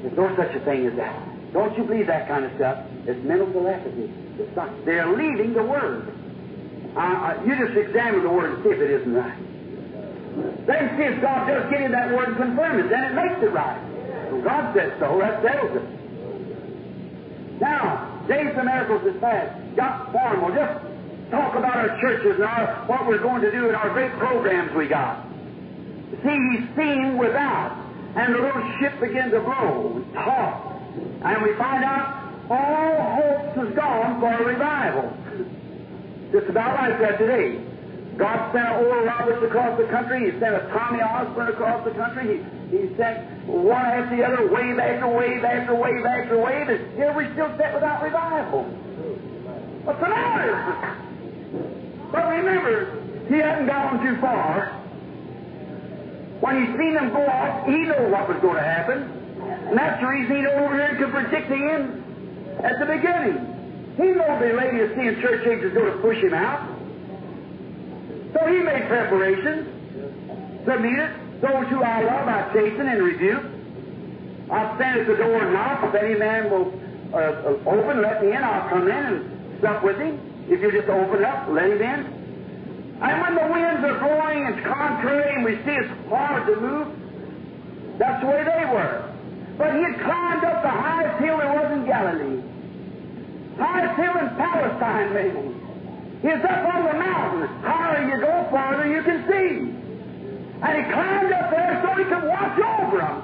There's 0.01 0.17
no 0.17 0.35
such 0.35 0.55
a 0.55 0.59
thing 0.65 0.85
as 0.87 0.95
that. 0.97 1.53
Don't 1.53 1.77
you 1.77 1.83
believe 1.83 2.07
that 2.07 2.27
kind 2.27 2.43
of 2.43 2.51
stuff. 2.55 2.85
It's 3.07 3.23
mental 3.23 3.51
telepathy. 3.51 4.11
It's 4.39 4.55
not. 4.55 4.85
They're 4.85 5.07
leaving 5.15 5.53
the 5.53 5.63
Word. 5.63 6.11
Uh, 6.95 6.99
uh, 6.99 7.43
you 7.45 7.55
just 7.55 7.77
examine 7.77 8.23
the 8.23 8.29
Word 8.29 8.55
and 8.55 8.63
see 8.63 8.69
if 8.71 8.79
it 8.79 8.91
isn't 8.91 9.13
right. 9.13 9.37
Then 10.67 10.97
see 10.97 11.03
if 11.03 11.21
God 11.21 11.47
does 11.47 11.69
get 11.71 11.81
in 11.81 11.91
that 11.91 12.11
Word 12.13 12.29
and 12.29 12.37
confirm 12.37 12.79
it. 12.79 12.89
Then 12.89 13.03
it 13.05 13.13
makes 13.15 13.41
it 13.41 13.53
right. 13.53 13.79
Well, 14.31 14.41
God 14.41 14.75
says 14.75 14.91
so. 14.99 15.19
That 15.19 15.41
settles 15.43 15.77
it. 15.77 17.61
Now, 17.61 18.21
Days 18.27 18.57
of 18.57 18.65
Miracles 18.65 19.15
is 19.15 19.19
past. 19.21 19.64
Got 19.75 20.11
formal. 20.11 20.55
Just 20.55 20.85
talk 21.31 21.55
about 21.55 21.75
our 21.75 21.99
churches 21.99 22.35
and 22.35 22.43
our, 22.43 22.85
what 22.87 23.07
we're 23.07 23.21
going 23.21 23.41
to 23.41 23.51
do 23.51 23.67
and 23.67 23.75
our 23.75 23.89
great 23.91 24.11
programs 24.13 24.73
we 24.75 24.87
got. 24.87 25.25
See, 26.23 26.39
he's 26.51 26.67
seen 26.75 27.17
without. 27.17 27.83
And 28.15 28.33
the 28.33 28.39
little 28.39 28.63
ship 28.79 28.99
began 29.01 29.31
to 29.31 29.41
blow 29.41 29.97
and 29.97 30.13
talk. 30.13 30.71
And 31.23 31.43
we 31.43 31.53
find 31.57 31.83
out 31.83 32.31
all 32.49 33.19
hopes 33.19 33.67
is 33.67 33.75
gone 33.75 34.21
for 34.21 34.31
a 34.31 34.45
revival. 34.45 35.11
Just 36.31 36.47
about 36.47 36.75
like 36.75 36.99
that 37.01 37.17
today. 37.17 37.59
God 38.17 38.53
sent 38.53 38.69
Oral 38.69 39.03
Roberts 39.03 39.43
across 39.43 39.77
the 39.77 39.87
country. 39.87 40.31
He 40.31 40.39
sent 40.39 40.55
a 40.55 40.71
Tommy 40.71 41.01
Osborn 41.01 41.49
across 41.49 41.83
the 41.83 41.91
country. 41.91 42.39
He, 42.71 42.77
he 42.77 42.95
sent 42.95 43.43
one 43.45 43.85
after 43.85 44.15
the 44.15 44.23
other, 44.23 44.47
wave 44.47 44.79
after 44.79 45.07
wave 45.07 45.43
after 45.43 45.75
wave 45.75 46.05
after 46.05 46.39
wave. 46.39 46.69
And 46.69 46.95
here 46.95 47.11
we 47.11 47.27
still 47.33 47.51
sit 47.57 47.73
without 47.73 48.01
revival. 48.01 48.63
What's 49.85 49.99
the 50.01 50.09
matter? 50.09 50.97
But 52.11 52.27
remember, 52.27 53.27
he 53.29 53.37
hadn't 53.37 53.67
gone 53.67 54.03
too 54.03 54.19
far. 54.19 54.81
When 56.41 56.65
he 56.65 56.77
seen 56.77 56.95
them 56.95 57.09
go 57.09 57.21
off, 57.25 57.67
he 57.67 57.77
knew 57.85 58.09
what 58.09 58.27
was 58.27 58.37
going 58.41 58.55
to 58.55 58.63
happen. 58.63 59.03
And 59.69 59.77
that's 59.77 60.01
the 60.01 60.07
reason 60.07 60.37
he 60.37 60.41
don't 60.41 60.57
over 60.57 60.73
here 60.73 60.97
to 60.97 61.07
predict 61.07 61.49
the 61.49 61.55
end 61.55 62.03
at 62.65 62.79
the 62.79 62.85
beginning. 62.85 63.93
He 63.97 64.03
knew 64.09 64.25
the 64.25 64.53
Laodicean 64.57 65.21
church 65.21 65.45
age 65.45 65.63
was 65.63 65.73
going 65.73 65.91
to 65.93 65.99
push 65.99 66.17
him 66.17 66.33
out. 66.33 66.65
So 68.33 68.41
he 68.47 68.57
made 68.65 68.87
preparations 68.89 69.69
to 70.65 70.79
meet 70.79 70.97
it. 70.97 71.41
Those 71.41 71.67
who 71.69 71.83
I 71.83 72.01
love, 72.01 72.27
I 72.27 72.51
chasten 72.53 72.87
and 72.89 73.03
rebuke. 73.03 73.43
I'll 74.49 74.75
stand 74.77 75.01
at 75.01 75.07
the 75.07 75.15
door 75.15 75.43
and 75.43 75.53
knock. 75.53 75.83
If 75.85 75.95
any 76.01 76.15
man 76.17 76.49
will 76.49 76.73
uh, 77.13 77.69
open, 77.69 78.01
let 78.01 78.23
me 78.23 78.31
in. 78.33 78.43
I'll 78.43 78.69
come 78.69 78.87
in 78.87 79.05
and 79.05 79.34
sup 79.61 79.83
with 79.83 79.97
him. 79.97 80.19
If 80.49 80.61
you 80.61 80.71
just 80.71 80.89
open 80.89 81.25
up, 81.25 81.47
let 81.49 81.71
him 81.71 81.81
in. 81.81 82.25
And 83.01 83.21
when 83.21 83.35
the 83.35 83.47
winds 83.51 83.83
are 83.83 83.99
blowing 83.99 84.45
and 84.45 84.55
it's 84.55 84.67
contrary 84.67 85.35
and 85.35 85.43
we 85.43 85.55
see 85.65 85.75
it's 85.75 85.91
hard 86.07 86.45
to 86.47 86.55
move, 86.59 86.87
that's 87.99 88.21
the 88.21 88.27
way 88.27 88.43
they 88.43 88.65
were. 88.71 89.11
But 89.57 89.75
he 89.75 89.83
had 89.83 89.99
climbed 89.99 90.43
up 90.43 90.63
the 90.63 90.69
highest 90.69 91.23
hill 91.23 91.37
there 91.37 91.53
was 91.53 91.71
in 91.71 91.85
Galilee. 91.85 92.41
Highest 93.57 93.95
hill 93.99 94.15
in 94.19 94.29
Palestine, 94.35 95.13
maybe. 95.13 95.55
He's 96.21 96.43
up 96.43 96.73
on 96.73 96.85
the 96.85 96.93
mountain. 96.93 97.47
Higher 97.61 98.09
you 98.09 98.19
go, 98.19 98.47
farther 98.51 98.87
you 98.87 99.03
can 99.03 99.27
see. 99.27 99.71
And 100.61 100.85
he 100.85 100.91
climbed 100.91 101.31
up 101.33 101.51
there 101.51 101.81
so 101.83 101.95
he 101.95 102.03
could 102.05 102.23
watch 102.23 102.59
over 102.59 102.97
them. 102.97 103.21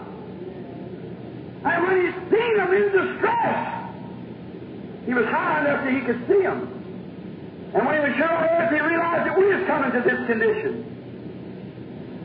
And 1.63 1.83
when 1.87 1.95
he 2.01 2.11
seen 2.29 2.57
them 2.57 2.73
in 2.73 2.91
distress, 2.91 3.80
he 5.05 5.13
was 5.13 5.25
high 5.25 5.65
enough 5.65 5.83
that 5.83 5.93
he 5.93 6.01
could 6.01 6.21
see 6.27 6.41
them. 6.43 6.61
And 7.73 7.85
when 7.87 7.95
he 7.95 8.01
was 8.05 8.15
sure 8.19 8.27
as 8.27 8.69
he 8.69 8.79
realized 8.79 9.25
that 9.25 9.37
we 9.37 9.45
was 9.47 9.65
coming 9.65 9.91
to 9.95 10.01
this 10.03 10.27
condition. 10.27 10.85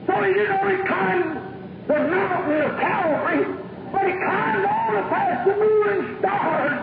So 0.06 0.12
he 0.22 0.34
didn't 0.34 0.58
only 0.60 0.84
climb 0.84 1.40
the 1.86 1.98
mountain 1.98 2.60
of 2.66 2.78
Calvary, 2.78 3.46
but 3.92 4.02
he 4.04 4.12
climbed 4.12 4.66
all 4.66 4.90
the 4.92 5.02
past 5.08 5.46
the 5.46 5.54
moon 5.56 5.86
and 5.88 6.18
stars 6.18 6.74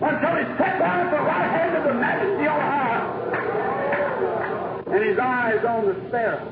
until 0.00 0.34
he 0.40 0.44
sat 0.56 0.78
down 0.80 1.06
at 1.06 1.10
the 1.12 1.22
right 1.22 1.50
hand 1.52 1.76
of 1.76 1.84
the 1.84 1.94
majesty 1.94 2.46
on 2.48 2.60
high. 2.60 3.04
And 4.88 5.04
his 5.04 5.18
eyes 5.18 5.64
on 5.64 5.86
the 5.86 5.94
sparrow. 6.08 6.42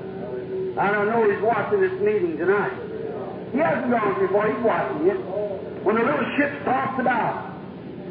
I 0.79 0.93
don't 0.93 1.09
know 1.09 1.25
he's 1.25 1.41
watching 1.43 1.81
this 1.81 1.99
meeting 2.05 2.37
tonight. 2.37 2.77
He 3.53 3.59
hasn't 3.59 3.91
gone 3.91 4.21
before, 4.21 4.47
he's 4.53 4.63
watching 4.63 5.09
it. 5.09 5.17
When 5.83 5.97
the 5.97 6.03
little 6.05 6.37
ship 6.37 6.65
talks 6.65 7.01
about, 7.01 7.56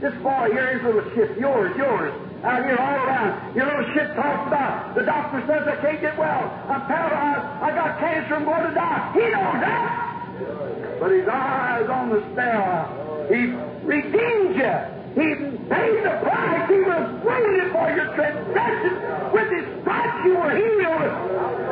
this 0.05 0.21
boy 0.21 0.53
here, 0.53 0.77
his 0.77 0.83
little 0.85 1.01
ship, 1.17 1.33
yours, 1.39 1.73
yours, 1.73 2.13
out 2.45 2.61
here 2.61 2.77
all 2.77 2.93
around. 2.93 3.55
Your 3.57 3.65
little 3.65 3.89
ship 3.97 4.13
talks 4.13 4.45
about, 4.45 4.93
the 4.93 5.01
doctor 5.01 5.41
says 5.49 5.65
I 5.65 5.81
can't 5.81 5.99
get 5.99 6.13
well. 6.17 6.45
I'm 6.69 6.85
paralyzed. 6.85 7.45
I 7.65 7.69
got 7.73 7.97
cancer. 7.97 8.35
I'm 8.37 8.45
going 8.45 8.69
to 8.69 8.75
die. 8.75 9.01
He 9.17 9.25
knows 9.33 9.57
that. 9.65 10.99
But 11.01 11.09
his 11.09 11.27
eyes 11.27 11.89
on 11.89 12.09
the 12.13 12.21
sparrow. 12.33 12.85
He 13.33 13.49
redeemed 13.81 14.53
you. 14.53 14.77
He 15.17 15.27
paid 15.73 15.97
the 16.05 16.13
price. 16.21 16.69
He 16.69 16.85
was 16.85 17.05
wounded 17.25 17.71
for 17.73 17.87
your 17.89 18.13
transgression. 18.13 18.93
With 19.33 19.49
his 19.49 19.65
stripes 19.81 20.21
you 20.21 20.37
were 20.37 20.53
healed. 20.53 21.09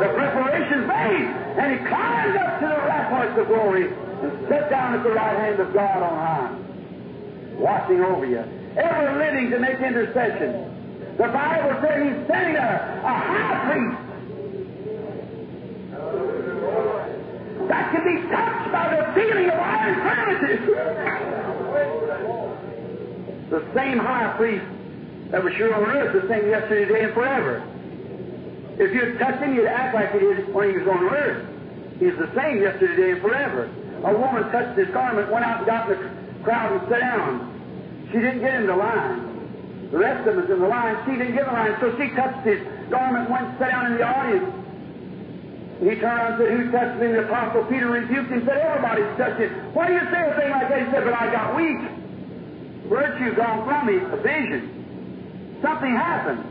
The 0.02 0.10
preparation's 0.10 0.88
made. 0.90 1.28
And 1.62 1.68
he 1.70 1.78
climbed 1.86 2.38
up 2.38 2.60
to 2.62 2.66
the 2.66 2.82
ramparts 2.82 3.38
of 3.38 3.48
glory 3.48 3.94
and 3.94 4.32
sat 4.50 4.72
down 4.72 4.96
at 4.96 5.04
the 5.04 5.12
right 5.12 5.38
hand 5.38 5.60
of 5.60 5.74
God 5.74 6.02
on 6.02 6.16
high, 6.18 6.63
watching 7.58 8.02
over 8.02 8.26
you 8.26 8.44
ever 8.78 9.18
living 9.20 9.52
to 9.52 9.60
make 9.60 9.80
intercession. 9.80 10.70
The 11.18 11.28
Bible 11.28 11.80
said 11.82 12.02
he's 12.02 12.26
standing 12.26 12.56
there, 12.56 13.02
a 13.04 13.08
high 13.08 13.70
priest. 13.70 13.98
That 17.70 17.92
can 17.92 18.04
be 18.04 18.22
touched 18.30 18.72
by 18.72 18.96
the 18.98 19.14
feeling 19.14 19.50
of 19.50 19.60
our 19.60 19.90
infirmities. 19.94 20.62
The 23.50 23.62
same 23.76 24.00
high 24.00 24.34
priest 24.38 24.66
that 25.30 25.44
was 25.44 25.54
sure 25.54 25.74
on 25.74 25.84
earth, 25.84 26.14
the 26.20 26.28
same 26.28 26.50
yesterday, 26.50 26.86
today, 26.86 27.04
and 27.06 27.14
forever. 27.14 27.64
If 28.80 28.92
you'd 28.92 29.20
touch 29.20 29.40
him, 29.40 29.54
you'd 29.54 29.68
act 29.68 29.94
like 29.94 30.12
he 30.14 30.20
did 30.20 30.52
when 30.52 30.72
he 30.72 30.78
was 30.80 30.88
on 30.88 31.04
earth. 31.04 31.46
He's 32.00 32.18
the 32.18 32.32
same 32.36 32.60
yesterday, 32.60 32.96
today, 32.96 33.12
and 33.12 33.22
forever. 33.22 33.70
A 34.04 34.18
woman 34.18 34.50
touched 34.52 34.78
his 34.78 34.90
garment, 34.90 35.32
went 35.32 35.46
out 35.46 35.60
and 35.60 35.68
got 35.68 35.88
the 35.88 35.96
crowd 36.44 36.72
and 36.74 36.90
sat 36.90 37.00
down. 37.00 38.08
She 38.12 38.20
didn't 38.20 38.42
get 38.42 38.56
in 38.56 38.68
the 38.68 38.76
line. 38.76 39.90
The 39.92 39.98
rest 39.98 40.28
of 40.28 40.36
them 40.36 40.44
us 40.44 40.50
in 40.50 40.60
the 40.60 40.68
line, 40.68 40.98
she 41.06 41.12
didn't 41.18 41.34
get 41.34 41.48
in 41.48 41.54
the 41.54 41.60
line, 41.60 41.78
so 41.80 41.94
she 41.98 42.10
touched 42.16 42.46
his 42.46 42.62
garment 42.90 43.30
went 43.30 43.58
sat 43.60 43.72
down 43.72 43.92
in 43.92 43.98
the 43.98 44.06
audience. 44.06 44.50
And 45.80 45.90
he 45.90 45.96
turned 45.98 46.18
around 46.18 46.34
and 46.34 46.40
said, 46.42 46.50
Who 46.54 46.72
touched 46.72 47.00
me? 47.02 47.06
And 47.08 47.16
the 47.16 47.26
Apostle 47.26 47.66
Peter 47.66 47.90
rebuked 47.90 48.30
him 48.30 48.40
and 48.40 48.46
said, 48.46 48.58
Everybody's 48.58 49.18
touched 49.18 49.42
it. 49.42 49.52
Why 49.74 49.88
do 49.88 49.94
you 49.94 50.06
say 50.10 50.22
a 50.22 50.34
thing 50.38 50.50
like 50.50 50.70
that? 50.70 50.80
He 50.80 50.88
said, 50.92 51.04
But 51.04 51.14
I 51.14 51.26
got 51.32 51.56
weak. 51.56 51.82
Virtue 52.90 53.36
gone 53.36 53.66
from 53.66 53.82
me, 53.88 53.98
a 53.98 54.18
vision. 54.22 55.60
Something 55.62 55.96
happened. 55.96 56.42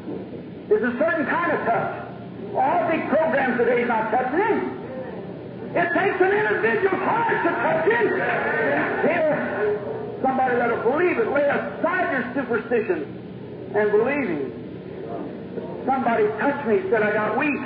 There's 0.69 0.83
a 0.83 0.99
certain 0.99 1.27
kind 1.27 1.53
of 1.53 1.61
touch. 1.67 2.03
All 2.55 2.89
big 2.91 3.09
programs 3.09 3.59
today 3.59 3.83
is 3.83 3.89
not 3.89 4.11
touching 4.11 4.39
him. 4.39 4.82
It 5.75 5.89
takes 5.97 6.21
an 6.21 6.33
individual 6.33 6.99
heart 7.01 7.33
to 7.33 7.51
touch 7.65 7.85
him. 7.89 8.07
Here, 9.09 10.21
somebody 10.23 10.57
that'll 10.57 10.85
believe 10.85 11.19
it, 11.19 11.29
lay 11.33 11.49
aside 11.49 12.13
your 12.13 12.25
superstitions 12.35 13.09
and 13.75 13.91
believe 13.91 14.29
believing. 14.29 14.63
Somebody 15.87 16.29
touched 16.39 16.69
me, 16.69 16.83
said 16.91 17.03
I 17.03 17.13
got 17.13 17.39
weak. 17.39 17.61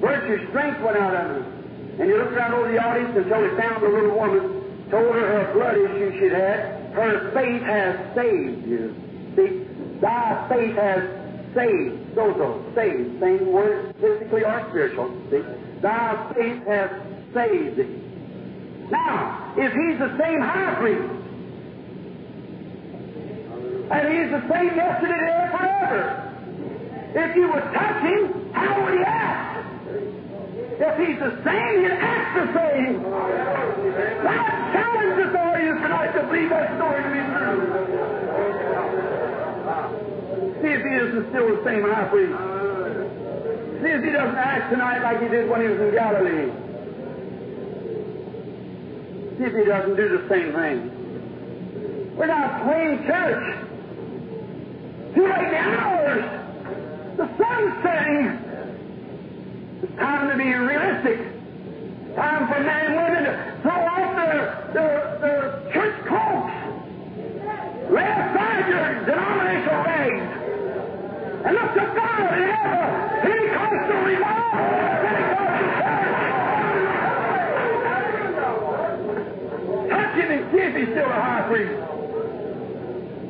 Virtue, 0.00 0.48
strength 0.50 0.80
went 0.82 0.96
out 0.98 1.14
of 1.14 1.36
me. 1.36 1.56
And 1.98 2.08
you 2.08 2.18
looked 2.18 2.32
around 2.32 2.54
over 2.54 2.70
the 2.70 2.78
audience 2.78 3.16
until 3.16 3.40
they 3.40 3.56
found 3.56 3.82
the 3.82 3.88
little 3.88 4.14
woman, 4.14 4.86
told 4.90 5.14
her 5.14 5.26
her 5.26 5.52
blood 5.54 5.76
issue 5.76 6.20
she'd 6.20 6.32
had. 6.32 6.92
Her 6.92 7.32
faith 7.32 7.62
has 7.62 8.14
saved 8.14 8.66
you. 8.66 8.94
See, 9.34 10.00
thy 10.00 10.46
faith 10.48 10.76
has 10.76 11.02
saved. 11.54 12.14
Sozo, 12.14 12.74
saved. 12.74 13.20
Same 13.20 13.52
word, 13.52 13.94
physically 14.00 14.44
or 14.44 14.66
spiritual. 14.68 15.10
See, 15.30 15.42
thy 15.80 16.32
faith 16.34 16.62
has 16.66 16.90
saved 17.34 17.76
thee. 17.76 18.02
Now, 18.90 19.54
if 19.56 19.72
he's 19.72 19.98
the 19.98 20.16
same 20.18 20.40
high 20.40 20.74
priest, 20.78 21.16
and 23.86 24.02
he's 24.10 24.30
the 24.34 24.42
same 24.50 24.74
yesterday, 24.74 25.14
today, 25.14 25.38
and 25.46 25.50
forever. 25.54 26.26
If 27.14 27.36
you 27.36 27.46
would 27.48 27.62
touch 27.70 28.02
him, 28.02 28.52
how 28.52 28.82
would 28.82 28.94
he 28.98 29.04
act? 29.06 29.62
If 30.76 30.94
he's 30.98 31.18
the 31.22 31.38
same, 31.46 31.82
he'd 31.86 31.94
act 31.94 32.34
the 32.34 32.46
same. 32.50 32.98
I 34.26 34.36
challenge 34.74 35.16
this 35.22 35.32
audience 35.38 35.80
tonight 35.80 36.12
to 36.18 36.22
believe 36.26 36.50
that 36.50 36.76
story 36.76 36.98
to 37.00 37.10
be 37.14 37.22
true. 37.30 37.62
See 40.60 40.72
if 40.74 40.82
he 40.82 40.94
isn't 41.06 41.30
still 41.30 41.48
the 41.54 41.62
same 41.64 41.82
high 41.86 42.10
priest. 42.10 42.34
See 43.82 43.92
if 43.94 44.02
he 44.02 44.10
doesn't 44.10 44.36
act 44.36 44.72
tonight 44.72 45.00
like 45.02 45.22
he 45.22 45.28
did 45.28 45.48
when 45.48 45.60
he 45.62 45.68
was 45.68 45.80
in 45.80 45.94
Galilee. 45.94 46.65
If 49.38 49.52
he 49.54 49.64
doesn't 49.64 49.96
do 49.96 50.08
the 50.08 50.28
same 50.28 50.52
thing. 50.52 52.16
We're 52.16 52.26
not 52.26 52.64
playing 52.64 53.04
church. 53.04 53.56
Too 55.14 55.24
late 55.24 55.54
hours. 55.54 56.24
The 57.18 57.28
sun's 57.36 57.82
setting. 57.82 58.38
It's 59.82 59.94
time 59.98 60.30
to 60.30 60.36
be 60.36 60.48
realistic. 60.54 61.18
Time 62.16 62.48
for 62.48 62.60
men 62.64 62.86
and 62.86 62.96
women 62.96 63.24
to 63.24 63.32
throw 63.60 63.72
off 63.72 64.16
their, 64.16 64.70
their, 64.72 65.18
their 65.20 65.42
church 65.74 65.96
cloaks. 66.08 66.52
Lay 67.92 68.08
aside 68.08 68.68
your 68.72 69.04
denominational 69.04 69.84
rags. 69.84 70.32
And 71.44 71.52
look 71.54 71.74
to 71.76 71.84
God 71.94 72.32
and 72.32 72.50
have 72.50 72.72
a 72.72 73.20
Pentecostal 73.20 74.00
revival. 74.00 74.64
Pentecostal 75.04 75.56
church. 75.60 75.96
Touch 79.90 80.14
him 80.16 80.28
and 80.32 80.44
see 80.52 80.58
if 80.58 80.72
he's 80.76 80.88
still 80.88 81.04
a 81.04 81.20
high 81.20 81.44
priest. 81.48 81.96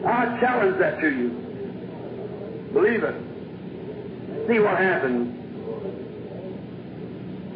I 0.06 0.38
challenge 0.40 0.78
that 0.78 1.00
to 1.00 1.08
you. 1.10 1.28
Believe 2.72 3.02
it. 3.02 3.14
See 4.46 4.60
what 4.60 4.78
happens. 4.78 5.32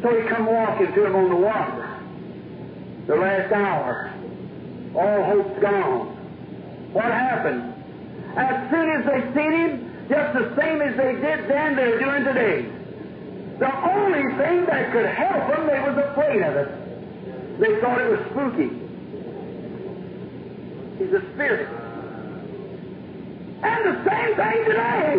So 0.01 0.21
he 0.21 0.27
come 0.27 0.47
walking 0.47 0.93
to 0.93 1.05
him 1.05 1.15
on 1.15 1.29
the 1.29 1.35
water. 1.35 1.87
The 3.07 3.15
last 3.15 3.53
hour. 3.53 4.13
All 4.95 5.23
hope's 5.23 5.61
gone. 5.61 6.07
What 6.91 7.05
happened? 7.05 7.73
As 8.35 8.69
soon 8.71 8.89
as 8.89 9.05
they 9.05 9.21
seen 9.33 9.51
him, 9.51 10.07
just 10.09 10.33
the 10.33 10.55
same 10.59 10.81
as 10.81 10.97
they 10.97 11.13
did 11.13 11.47
then, 11.49 11.75
they're 11.75 11.99
doing 11.99 12.23
today. 12.25 12.65
The 13.59 13.71
only 13.89 14.23
thing 14.37 14.65
that 14.65 14.91
could 14.91 15.05
help 15.05 15.55
them, 15.55 15.67
they 15.67 15.79
was 15.79 15.97
afraid 16.11 16.41
of 16.41 16.55
it. 16.55 17.59
They 17.59 17.79
thought 17.79 18.01
it 18.01 18.09
was 18.09 18.19
spooky. 18.31 18.69
He's 20.97 21.13
a 21.13 21.21
spirit. 21.33 21.69
And 23.63 23.85
the 23.85 24.09
same 24.09 24.35
thing 24.35 24.65
today. 24.65 25.15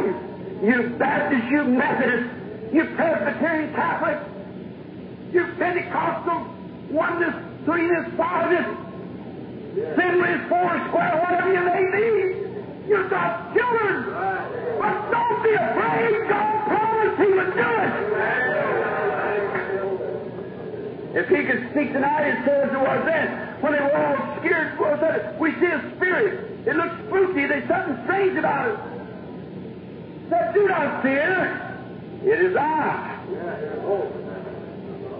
You 0.63 0.95
Baptists, 0.99 1.51
you 1.51 1.65
Methodists, 1.65 2.31
you 2.73 2.85
Presbyterian 2.95 3.75
Catholics, 3.75 4.25
you 5.33 5.47
Pentecostal, 5.59 6.47
oneness, 6.91 7.35
threeness, 7.67 8.17
fiveness, 8.17 8.67
sinless, 9.97 10.49
four 10.49 10.71
square, 10.89 11.19
whatever 11.19 11.53
you 11.53 11.63
may 11.67 11.85
be. 11.91 12.89
You've 12.89 13.11
got 13.11 13.55
children. 13.55 14.07
But 14.79 15.11
don't 15.11 15.43
be 15.43 15.55
afraid. 15.55 16.29
God 16.29 16.67
promised 16.67 17.19
He 17.23 17.33
would 17.33 17.55
do 17.55 17.69
it. 17.83 17.93
If 21.15 21.29
He 21.29 21.45
could 21.45 21.71
speak 21.71 21.93
tonight 21.93 22.31
as 22.31 22.45
clear 22.45 22.63
as 22.65 22.73
it 22.73 22.79
was 22.79 23.05
then, 23.07 23.29
when 23.63 23.73
they 23.73 23.81
were 23.81 23.97
all 23.97 24.39
scared, 24.41 24.79
well, 24.79 24.99
said, 25.01 25.39
we 25.41 25.53
see 25.59 25.67
a 25.67 25.93
spirit. 25.97 26.52
It 26.67 26.77
looks 26.77 26.95
spooky. 27.09 27.47
There's 27.47 27.69
something 27.69 28.05
strange 28.05 28.39
about 28.39 28.71
it. 28.71 28.79
Said, 30.31 30.55
do 30.55 30.69
not 30.69 31.03
fear. 31.03 31.59
It 32.23 32.41
is 32.41 32.57
I. 32.57 33.19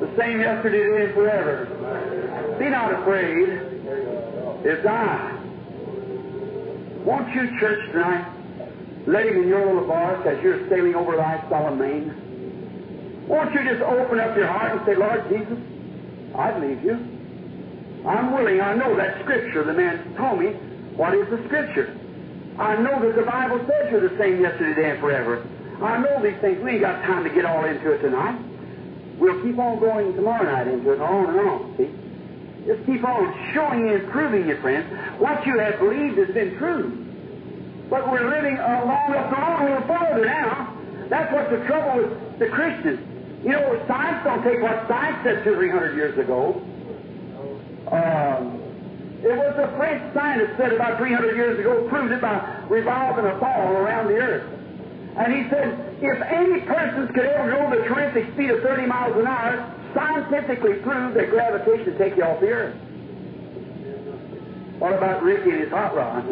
The 0.01 0.17
same 0.17 0.41
yesterday, 0.41 0.85
today, 0.85 1.05
and 1.07 1.15
forever. 1.15 2.57
Be 2.59 2.69
not 2.69 2.95
afraid. 2.95 3.49
It's 4.65 4.87
I. 4.87 5.39
Won't 7.05 7.35
you, 7.35 7.59
church, 7.59 7.91
tonight, 7.91 8.25
let 9.09 9.27
him 9.27 9.43
in 9.43 9.49
your 9.49 9.67
little 9.67 9.89
bark 9.89 10.25
as 10.27 10.41
you're 10.45 10.69
sailing 10.69 10.95
over 10.95 11.17
life's 11.17 11.49
solemn 11.49 11.79
main? 11.79 13.27
Won't 13.27 13.53
you 13.55 13.65
just 13.65 13.83
open 13.83 14.21
up 14.21 14.37
your 14.37 14.47
heart 14.47 14.77
and 14.77 14.87
say, 14.87 14.95
Lord 14.95 15.29
Jesus, 15.29 15.59
I 16.37 16.53
believe 16.53 16.85
you. 16.85 16.95
I'm 18.07 18.33
willing. 18.33 18.61
I 18.61 18.75
know 18.75 18.97
that 18.97 19.23
Scripture. 19.23 19.65
The 19.65 19.73
man 19.73 20.15
told 20.17 20.39
me 20.39 20.55
what 20.97 21.15
is 21.15 21.29
the 21.31 21.43
Scripture. 21.47 21.99
I 22.59 22.77
know 22.77 23.01
that 23.01 23.17
the 23.17 23.23
Bible 23.23 23.59
says 23.67 23.91
you're 23.91 24.09
the 24.09 24.19
same 24.19 24.41
yesterday, 24.41 24.75
today, 24.75 24.91
and 24.91 25.01
forever. 25.01 25.47
I 25.83 25.99
know 25.99 26.23
these 26.23 26.39
things. 26.41 26.63
We 26.63 26.73
ain't 26.73 26.81
got 26.83 27.03
time 27.03 27.25
to 27.25 27.31
get 27.31 27.45
all 27.45 27.65
into 27.65 27.93
it 27.93 28.03
tonight. 28.03 28.39
We'll 29.19 29.43
keep 29.43 29.59
on 29.59 29.81
going 29.81 30.15
tomorrow 30.15 30.45
night 30.45 30.69
into 30.69 30.93
it, 30.93 31.01
on 31.01 31.31
and 31.31 31.41
on, 31.41 31.75
see? 31.77 31.91
Just 32.67 32.87
keep 32.87 33.05
on 33.05 33.53
showing 33.53 33.87
you 33.87 33.95
and 33.97 34.11
proving 34.11 34.49
you, 34.49 34.61
friends, 34.61 34.87
what 35.19 35.45
you 35.47 35.59
have 35.59 35.79
believed 35.81 36.19
has 36.19 36.31
been 36.31 36.57
true. 36.59 37.03
But 37.91 38.11
we're 38.11 38.29
living 38.29 38.57
along 38.57 39.15
up 39.15 39.31
the 39.31 39.37
a 39.37 39.65
little 39.65 39.87
further 39.89 40.27
now. 40.27 40.77
That's 41.09 41.33
what's 41.33 41.51
the 41.51 41.65
trouble 41.67 42.03
with 42.03 42.39
the 42.39 42.49
Christians. 42.49 43.01
You 43.45 43.51
know, 43.53 43.85
science 43.89 44.25
don't 44.25 44.43
take 44.45 44.63
what 44.63 44.87
science 44.89 45.19
said 45.25 45.43
two, 45.45 45.55
three 45.57 45.69
hundred 45.69 45.97
years 45.97 46.17
ago. 46.17 46.63
Um, 47.91 48.62
it 49.23 49.39
was 49.39 49.55
a 49.55 49.71
French 49.79 50.03
scientist 50.15 50.59
said 50.59 50.73
about 50.73 50.99
300 50.99 51.37
years 51.37 51.61
ago, 51.61 51.87
proved 51.89 52.13
it 52.13 52.21
by 52.21 52.43
revolving 52.69 53.27
a 53.27 53.37
ball 53.39 53.71
around 53.79 54.09
the 54.09 54.19
earth. 54.19 54.43
And 55.17 55.33
he 55.33 55.49
said, 55.49 55.79
if 56.03 56.21
any 56.23 56.61
persons 56.67 57.09
could 57.15 57.27
ever 57.27 57.53
go 57.55 57.71
the 57.71 57.85
terrific 57.87 58.33
speed 58.35 58.51
of 58.51 58.63
30 58.63 58.87
miles 58.87 59.17
an 59.17 59.27
hour, 59.27 59.63
scientifically 59.95 60.75
prove 60.83 61.15
that 61.15 61.31
gravitation 61.31 61.87
would 61.87 61.99
take 61.99 62.17
you 62.17 62.25
off 62.25 62.41
the 62.41 62.49
earth. 62.49 62.75
What 64.81 64.95
about 64.95 65.23
Ricky 65.23 65.51
and 65.51 65.61
his 65.61 65.71
hot 65.71 65.95
rod? 65.95 66.27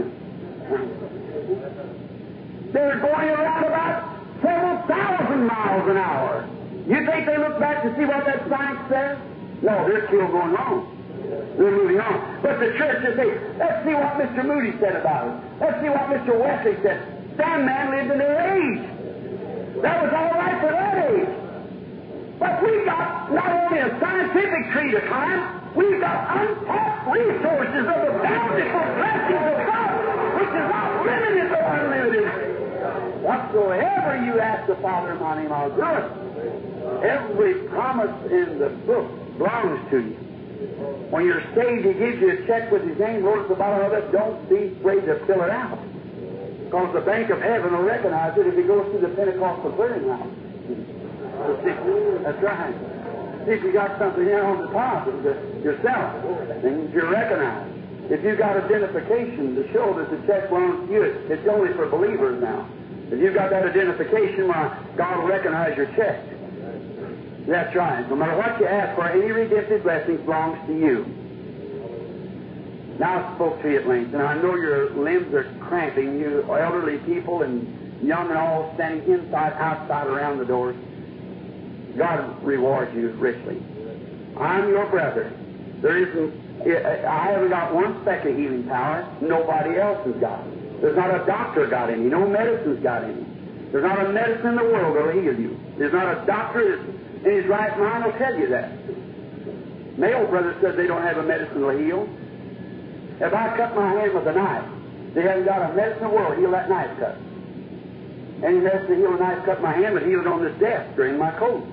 They're 2.73 2.99
going 2.99 3.29
around 3.31 3.65
about 3.65 4.19
several 4.43 4.79
thousand 4.89 5.47
miles 5.47 5.89
an 5.91 5.97
hour. 5.97 6.49
You 6.89 7.07
think 7.07 7.27
they 7.27 7.39
look 7.39 7.61
back 7.61 7.85
to 7.85 7.95
see 7.97 8.05
what 8.05 8.27
that 8.27 8.49
science 8.49 8.81
says? 8.91 9.17
No, 9.63 9.87
they're 9.87 10.09
still 10.09 10.27
going 10.27 10.57
on. 10.57 11.00
They're 11.31 11.71
moving 11.71 12.01
on. 12.01 12.43
But 12.43 12.59
the 12.59 12.75
church 12.75 13.03
say, 13.15 13.31
let's 13.59 13.87
see 13.87 13.95
what 13.95 14.19
Mr. 14.19 14.43
Moody 14.45 14.75
said 14.81 14.97
about 14.97 15.31
it. 15.31 15.35
Let's 15.61 15.79
see 15.81 15.91
what 15.91 16.11
Mr. 16.11 16.35
Wesley 16.35 16.77
said. 16.83 16.99
That 17.39 17.65
man 17.65 17.91
lived 17.95 18.11
in 18.11 18.19
their 18.19 18.39
age. 18.59 18.83
That 19.83 20.03
was 20.03 20.13
all 20.13 20.35
right 20.35 20.59
for 20.61 20.73
that 20.75 20.95
age. 21.09 21.33
But 22.39 22.63
we've 22.63 22.85
got 22.85 23.33
not 23.33 23.51
only 23.53 23.79
a 23.79 23.91
scientific 24.01 24.73
tree 24.73 24.91
to 24.93 25.01
climb, 25.07 25.75
we've 25.77 26.01
got 26.01 26.19
untapped 26.35 27.07
resources 27.15 27.85
of 27.87 27.99
the 28.01 28.15
bountiful 28.19 28.85
blessings 28.99 29.47
of 29.47 29.59
God, 29.71 29.91
which 30.37 30.53
is 30.53 30.67
not 30.69 31.07
limited 31.07 31.41
unlimited. 31.71 33.23
Whatsoever 33.23 34.25
you 34.25 34.41
ask 34.41 34.67
the 34.67 34.77
Father 34.77 35.13
in 35.13 35.21
my 35.21 35.43
name, 35.43 35.53
I'll 35.53 35.71
do 35.71 35.83
it. 35.83 37.05
Every 37.05 37.55
promise 37.69 38.15
in 38.31 38.59
the 38.59 38.71
book 38.87 39.39
belongs 39.39 39.91
to 39.91 39.99
you. 40.01 40.30
When 41.11 41.25
you're 41.25 41.43
saved, 41.55 41.87
He 41.87 41.95
gives 41.95 42.21
you 42.21 42.31
a 42.31 42.47
check 42.47 42.71
with 42.71 42.83
His 42.87 42.99
name 42.99 43.25
wrote 43.25 43.43
at 43.43 43.49
the 43.49 43.55
bottom 43.55 43.87
of 43.87 43.93
it. 43.93 44.13
Don't 44.13 44.49
be 44.49 44.77
afraid 44.79 45.07
to 45.07 45.25
fill 45.27 45.43
it 45.43 45.51
out. 45.51 45.79
Because 46.65 46.93
the 46.95 47.01
bank 47.01 47.31
of 47.31 47.41
heaven 47.41 47.73
will 47.73 47.83
recognize 47.83 48.39
it 48.39 48.47
if 48.47 48.55
it 48.55 48.67
goes 48.67 48.87
through 48.91 49.01
the 49.01 49.15
Pentecostal 49.17 49.73
clearinghouse. 49.73 50.31
That's 52.23 52.43
right. 52.43 52.75
See 53.47 53.53
if 53.53 53.65
you 53.65 53.73
got 53.73 53.99
something 53.99 54.23
here 54.23 54.45
on 54.45 54.61
the, 54.61 55.35
yourself, 55.65 56.63
then 56.63 56.91
you're 56.93 57.11
recognized. 57.11 57.75
If 58.11 58.23
you've 58.23 58.39
got 58.39 58.57
identification 58.57 59.55
to 59.57 59.73
show 59.73 59.95
that 59.95 60.11
the 60.11 60.19
check 60.27 60.49
belongs 60.49 60.87
to 60.89 60.93
you, 60.93 61.03
it's 61.03 61.49
only 61.49 61.73
for 61.75 61.89
believers 61.89 62.43
now. 62.43 62.69
If 63.11 63.19
you've 63.19 63.35
got 63.35 63.51
that 63.51 63.67
identification, 63.67 64.47
why, 64.47 64.77
God 64.97 65.19
will 65.19 65.29
recognize 65.29 65.77
your 65.77 65.87
check. 65.97 66.23
That's 67.51 67.75
right. 67.75 68.09
No 68.09 68.15
matter 68.15 68.37
what 68.37 68.61
you 68.61 68.67
ask 68.67 68.95
for, 68.95 69.09
any 69.09 69.33
redemptive 69.33 69.83
blessing 69.83 70.19
belongs 70.19 70.57
to 70.69 70.73
you. 70.73 71.05
Now 73.01 73.27
I 73.27 73.35
spoke 73.35 73.61
to 73.63 73.69
you 73.73 73.81
at 73.81 73.89
length, 73.89 74.15
and 74.15 74.23
I 74.23 74.41
know 74.41 74.55
your 74.55 74.91
limbs 74.91 75.35
are 75.35 75.53
cramping, 75.59 76.21
you 76.21 76.45
elderly 76.49 76.99
people 76.99 77.43
and 77.43 78.07
young 78.07 78.29
and 78.29 78.39
all 78.39 78.71
standing 78.75 79.03
inside, 79.11 79.55
outside, 79.55 80.07
around 80.07 80.39
the 80.39 80.45
doors. 80.45 80.77
God 81.99 82.41
reward 82.45 82.95
you 82.95 83.11
richly. 83.19 83.61
I'm 84.39 84.69
your 84.69 84.87
brother. 84.87 85.33
There 85.83 85.99
isn't, 85.99 86.65
I 87.05 87.33
haven't 87.33 87.51
got 87.51 87.75
one 87.75 88.01
speck 88.03 88.27
of 88.27 88.37
healing 88.37 88.69
power. 88.69 89.13
Nobody 89.21 89.77
else 89.77 90.07
has 90.07 90.15
got 90.21 90.47
it. 90.47 90.83
There's 90.83 90.97
not 90.97 91.21
a 91.21 91.27
doctor 91.27 91.67
got 91.67 91.91
any. 91.91 92.05
No 92.05 92.29
medicine's 92.29 92.81
got 92.81 93.03
any. 93.03 93.27
There's 93.73 93.83
not 93.83 94.07
a 94.07 94.13
medicine 94.13 94.51
in 94.51 94.57
the 94.57 94.63
world 94.63 94.95
that'll 94.97 95.21
heal 95.21 95.35
you. 95.35 95.59
There's 95.79 95.93
not 95.93 96.17
a 96.17 96.25
doctor 96.27 96.79
in 97.25 97.31
his 97.31 97.47
right 97.47 97.77
mind 97.79 98.05
will 98.05 98.19
tell 98.19 98.35
you 98.39 98.49
that. 98.49 98.73
My 99.99 100.13
old 100.15 100.31
brother 100.31 100.57
said 100.61 100.77
they 100.77 100.87
don't 100.87 101.03
have 101.03 101.19
a 101.19 101.23
medicine 101.23 101.61
that'll 101.61 101.79
heal. 101.79 102.09
If 103.21 103.35
I 103.35 103.57
cut 103.57 103.75
my 103.77 103.93
hand 103.93 104.15
with 104.15 104.27
a 104.27 104.33
knife, 104.33 104.65
they 105.15 105.23
haven't 105.23 105.45
got 105.45 105.71
a 105.71 105.75
medicine 105.75 106.05
in 106.05 106.09
the 106.09 106.15
world 106.15 106.35
to 106.35 106.41
heal 106.41 106.51
that 106.53 106.71
knife 106.71 106.91
cut. 106.99 107.17
Any 108.43 108.61
medicine 108.61 108.89
to 108.89 108.97
heal 108.97 109.15
a 109.15 109.19
knife 109.19 109.45
cut 109.45 109.61
my 109.61 109.73
hand 109.73 109.95
would 109.95 110.05
heal 110.05 110.21
it 110.21 110.27
on 110.27 110.43
this 110.43 110.59
desk 110.59 110.97
during 110.97 111.19
my 111.19 111.31
cold. 111.33 111.69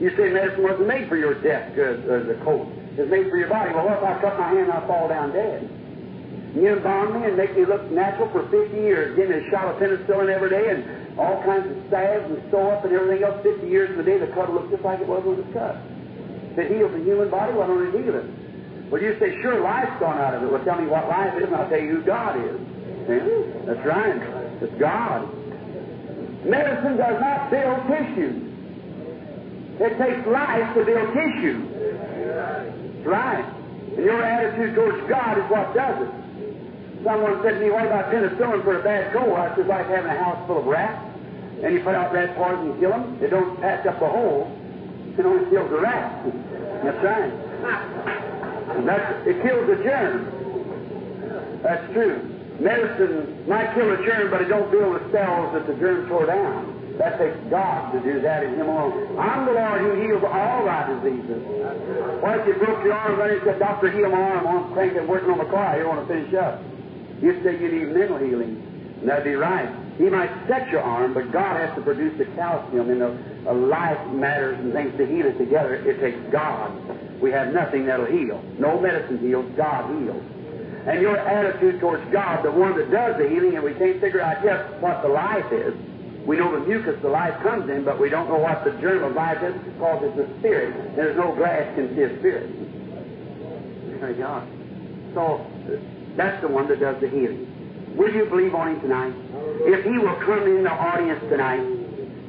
You 0.00 0.10
say 0.16 0.30
medicine 0.30 0.62
wasn't 0.62 0.88
made 0.88 1.08
for 1.08 1.16
your 1.16 1.34
desk 1.34 1.78
or, 1.78 1.94
or 2.10 2.24
the 2.24 2.34
cold. 2.42 2.72
It's 2.96 3.10
made 3.10 3.30
for 3.30 3.36
your 3.36 3.48
body. 3.48 3.72
Well, 3.74 3.86
what 3.86 3.98
if 3.98 4.04
I 4.04 4.20
cut 4.20 4.38
my 4.38 4.48
hand 4.48 4.70
and 4.70 4.72
I 4.72 4.86
fall 4.86 5.08
down 5.08 5.32
dead? 5.32 5.70
You 6.56 6.74
embalm 6.74 7.20
me 7.20 7.28
and 7.28 7.36
make 7.36 7.54
me 7.56 7.64
look 7.64 7.90
natural 7.92 8.28
for 8.30 8.42
50 8.48 8.74
years, 8.74 9.14
give 9.14 9.28
me 9.28 9.36
a 9.36 9.50
shot 9.50 9.66
of 9.70 9.76
penicillin 9.76 10.28
every 10.34 10.50
day 10.50 10.70
and 10.70 10.82
all 11.18 11.42
kinds 11.42 11.66
of 11.66 11.76
stabs 11.88 12.30
and 12.30 12.38
sew 12.50 12.70
up 12.70 12.84
and 12.84 12.94
everything 12.94 13.24
else. 13.24 13.42
50 13.42 13.66
years 13.66 13.88
from 13.90 13.98
the 13.98 14.04
day 14.04 14.18
the 14.18 14.28
cut 14.28 14.48
will 14.48 14.62
look 14.62 14.70
just 14.70 14.84
like 14.84 15.00
it 15.00 15.08
was 15.08 15.22
when 15.24 15.38
it 15.38 15.44
was 15.44 15.52
cut. 15.52 15.76
If 16.52 16.58
it 16.58 16.70
heals 16.78 16.92
the 16.92 17.02
human 17.02 17.28
body, 17.28 17.52
why 17.52 17.66
don't 17.66 17.82
it 17.86 17.94
heal 17.94 18.14
it? 18.14 18.26
Well, 18.90 19.02
you 19.02 19.18
say, 19.20 19.36
sure, 19.42 19.60
life's 19.60 19.98
gone 20.00 20.18
out 20.18 20.34
of 20.34 20.42
it. 20.42 20.50
Well, 20.50 20.64
tell 20.64 20.80
me 20.80 20.86
what 20.86 21.08
life 21.08 21.36
is, 21.36 21.44
and 21.44 21.54
I'll 21.54 21.68
tell 21.68 21.80
you 21.80 22.00
who 22.00 22.02
God 22.02 22.38
is. 22.40 22.56
That's 23.66 23.84
right. 23.84 24.16
It's 24.62 24.74
God. 24.80 25.28
Medicine 26.44 26.96
does 26.96 27.20
not 27.20 27.50
build 27.50 27.86
tissue. 27.88 28.48
It 29.80 29.98
takes 29.98 30.26
life 30.26 30.74
to 30.74 30.84
build 30.84 31.12
tissue. 31.14 31.68
That's 32.94 33.06
right. 33.06 33.44
And 33.96 34.04
your 34.04 34.22
attitude 34.22 34.74
towards 34.74 35.08
God 35.08 35.38
is 35.38 35.44
what 35.50 35.74
does 35.74 36.02
it. 36.02 36.10
Someone 37.04 37.40
said 37.42 37.58
to 37.58 37.60
me, 37.60 37.70
what 37.70 37.86
about 37.86 38.10
penicillin 38.10 38.64
for 38.64 38.80
a 38.80 38.82
bad 38.82 39.12
cold? 39.12 39.38
I 39.38 39.54
said, 39.54 39.66
like 39.66 39.86
having 39.86 40.10
a 40.10 40.18
house 40.18 40.46
full 40.46 40.58
of 40.58 40.66
rats. 40.66 41.07
And 41.62 41.74
you 41.74 41.80
put 41.82 41.94
out 41.94 42.12
rat 42.12 42.36
poison 42.36 42.70
and 42.70 42.80
kill 42.80 42.90
them. 42.90 43.18
It 43.20 43.30
don't 43.30 43.60
patch 43.60 43.86
up 43.86 43.98
the 43.98 44.08
hole. 44.08 44.50
It 45.18 45.26
only 45.26 45.50
kills 45.50 45.70
the 45.70 45.80
rats. 45.80 46.30
That's 46.84 47.02
right. 47.02 47.32
And 48.76 48.86
that's, 48.86 49.26
it 49.26 49.42
kills 49.42 49.66
the 49.66 49.82
germ. 49.82 51.60
That's 51.62 51.92
true. 51.92 52.22
Medicine 52.60 53.48
might 53.48 53.74
kill 53.74 53.90
a 53.90 53.96
germ, 54.04 54.30
but 54.30 54.42
it 54.42 54.48
don't 54.48 54.70
build 54.70 54.94
the 54.94 55.10
cells 55.10 55.52
that 55.54 55.66
the 55.66 55.74
germ 55.74 56.08
tore 56.08 56.26
down. 56.26 56.78
That 56.98 57.18
takes 57.18 57.38
God 57.50 57.92
to 57.92 58.00
do 58.02 58.20
that 58.22 58.42
in 58.42 58.54
Him 58.54 58.68
alone. 58.68 59.18
I'm 59.18 59.46
the 59.46 59.52
Lord 59.52 59.80
who 59.80 60.02
heals 60.02 60.22
all 60.24 60.64
thy 60.66 60.90
diseases. 60.94 61.42
Why, 62.20 62.38
if 62.38 62.46
you 62.46 62.54
broke 62.54 62.82
your 62.82 62.94
arm, 62.94 63.18
then 63.18 63.30
you 63.30 63.40
said, 63.44 63.60
Doctor, 63.60 63.90
heal 63.90 64.10
my 64.10 64.20
arm. 64.20 64.46
I'm 64.46 64.72
cranking, 64.72 65.06
working 65.06 65.30
on 65.30 65.38
the 65.38 65.44
car. 65.46 65.78
You 65.78 65.86
want 65.86 66.06
to 66.06 66.12
finish 66.12 66.34
up. 66.34 66.60
You 67.22 67.40
say 67.44 67.58
you 67.60 67.70
need 67.70 67.94
mental 67.94 68.18
healing. 68.18 68.62
And 69.00 69.08
that'd 69.08 69.24
be 69.24 69.34
right. 69.34 69.70
He 69.98 70.08
might 70.08 70.30
set 70.46 70.70
your 70.70 70.80
arm, 70.80 71.12
but 71.12 71.32
God 71.32 71.58
has 71.58 71.74
to 71.74 71.82
produce 71.82 72.16
the 72.18 72.26
calcium 72.36 72.88
and 72.88 73.00
the 73.00 73.50
uh, 73.50 73.52
life 73.52 73.98
matters 74.12 74.56
and 74.60 74.72
things 74.72 74.96
to 74.96 75.04
heal 75.04 75.26
it 75.26 75.36
together. 75.38 75.74
It 75.74 75.98
takes 75.98 76.18
God. 76.30 76.70
We 77.20 77.32
have 77.32 77.52
nothing 77.52 77.86
that'll 77.86 78.06
heal. 78.06 78.40
No 78.60 78.80
medicine 78.80 79.18
heals. 79.18 79.50
God 79.56 79.90
heals. 79.98 80.22
And 80.86 81.02
your 81.02 81.18
attitude 81.18 81.80
towards 81.80 82.04
God, 82.12 82.44
the 82.44 82.52
one 82.52 82.78
that 82.78 82.92
does 82.92 83.18
the 83.18 83.28
healing, 83.28 83.56
and 83.56 83.64
we 83.64 83.74
can't 83.74 84.00
figure 84.00 84.22
out 84.22 84.44
yet 84.44 84.80
what 84.80 85.02
the 85.02 85.08
life 85.08 85.52
is. 85.52 85.74
We 86.24 86.36
know 86.36 86.52
the 86.52 86.64
mucus 86.64 87.00
the 87.02 87.08
life 87.08 87.34
comes 87.42 87.68
in, 87.68 87.84
but 87.84 87.98
we 87.98 88.08
don't 88.08 88.28
know 88.28 88.38
what 88.38 88.62
the 88.64 88.70
germ 88.80 89.02
of 89.02 89.16
life 89.16 89.42
is 89.42 89.54
because 89.64 90.04
it's 90.04 90.30
a 90.30 90.38
spirit. 90.38 90.94
There's 90.94 91.16
no 91.16 91.34
glass 91.34 91.74
can 91.74 91.92
see 91.96 92.02
a 92.02 92.18
spirit. 92.20 92.54
You 94.16 94.24
are. 94.24 94.46
So 95.14 95.44
that's 96.16 96.40
the 96.40 96.48
one 96.48 96.68
that 96.68 96.78
does 96.78 97.00
the 97.00 97.08
healing. 97.08 97.57
Will 97.98 98.14
you 98.14 98.26
believe 98.26 98.54
on 98.54 98.76
him 98.76 98.80
tonight? 98.80 99.12
If 99.66 99.84
he 99.84 99.98
will 99.98 100.14
come 100.22 100.46
in 100.46 100.62
the 100.62 100.70
audience 100.70 101.20
tonight, 101.28 101.66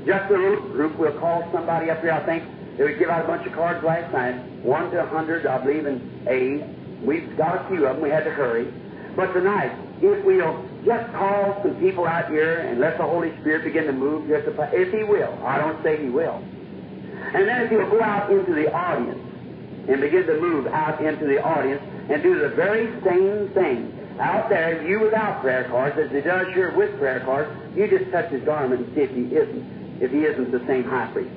just 0.03 0.31
a 0.31 0.33
little 0.33 0.67
group, 0.73 0.97
we'll 0.97 1.17
call 1.19 1.47
somebody 1.53 1.91
up 1.91 2.01
here. 2.01 2.11
I 2.11 2.25
think 2.25 2.43
they 2.75 2.85
would 2.85 2.97
give 2.97 3.09
out 3.09 3.23
a 3.23 3.27
bunch 3.27 3.45
of 3.45 3.53
cards 3.53 3.83
last 3.85 4.11
night, 4.11 4.41
one 4.63 4.89
to 4.89 5.03
a 5.03 5.05
hundred, 5.05 5.45
I 5.45 5.59
believe 5.59 5.85
in 5.85 6.25
A. 6.27 7.05
We've 7.05 7.37
got 7.37 7.63
a 7.63 7.69
few 7.69 7.85
of 7.85 7.97
them. 7.97 8.03
We 8.03 8.09
had 8.09 8.23
to 8.23 8.31
hurry. 8.31 8.73
But 9.15 9.31
tonight, 9.33 9.77
if 10.01 10.25
we'll 10.25 10.65
just 10.85 11.13
call 11.13 11.61
some 11.61 11.75
people 11.75 12.07
out 12.07 12.31
here 12.31 12.61
and 12.61 12.79
let 12.79 12.97
the 12.97 13.03
Holy 13.03 13.29
Spirit 13.41 13.63
begin 13.63 13.85
to 13.85 13.93
move 13.93 14.27
just 14.27 14.47
if 14.47 14.91
He 14.91 15.03
will. 15.03 15.37
I 15.45 15.59
don't 15.59 15.83
say 15.83 16.01
He 16.01 16.09
will. 16.09 16.41
And 17.35 17.47
then 17.47 17.61
if 17.61 17.69
He'll 17.69 17.89
go 17.91 18.01
out 18.01 18.31
into 18.31 18.55
the 18.55 18.73
audience 18.73 19.19
and 19.87 20.01
begin 20.01 20.25
to 20.25 20.39
move 20.41 20.65
out 20.65 20.99
into 20.99 21.27
the 21.27 21.43
audience 21.43 21.83
and 22.09 22.23
do 22.23 22.39
the 22.39 22.49
very 22.49 22.87
same 23.03 23.49
thing. 23.53 23.98
Out 24.19 24.49
there, 24.49 24.85
you 24.85 24.99
without 24.99 25.41
prayer 25.41 25.63
cards, 25.69 25.97
as 25.97 26.11
He 26.11 26.21
does 26.21 26.47
here 26.53 26.75
with 26.75 26.97
prayer 26.99 27.21
cards, 27.21 27.49
you 27.75 27.87
just 27.87 28.11
touch 28.11 28.29
His 28.31 28.43
garment 28.43 28.85
and 28.85 28.95
see 28.95 29.01
if 29.01 29.11
He 29.11 29.33
isn't, 29.33 30.01
if 30.01 30.11
He 30.11 30.19
isn't 30.27 30.51
the 30.51 30.59
same 30.67 30.83
high 30.83 31.07
priest. 31.13 31.31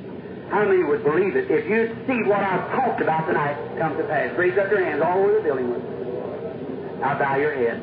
How 0.50 0.66
many 0.66 0.82
would 0.82 1.04
believe 1.04 1.36
it? 1.36 1.50
If 1.50 1.70
you'd 1.70 1.96
see 2.06 2.28
what 2.28 2.40
I've 2.40 2.68
talked 2.76 3.00
about 3.00 3.26
tonight 3.26 3.56
come 3.78 3.96
to 3.96 4.04
pass, 4.04 4.36
raise 4.36 4.58
up 4.58 4.70
your 4.70 4.84
hands 4.84 5.00
all 5.00 5.18
over 5.18 5.32
the 5.34 5.40
building 5.40 5.70
with. 5.70 7.00
Now 7.00 7.18
bow 7.18 7.36
your 7.36 7.54
head. 7.54 7.80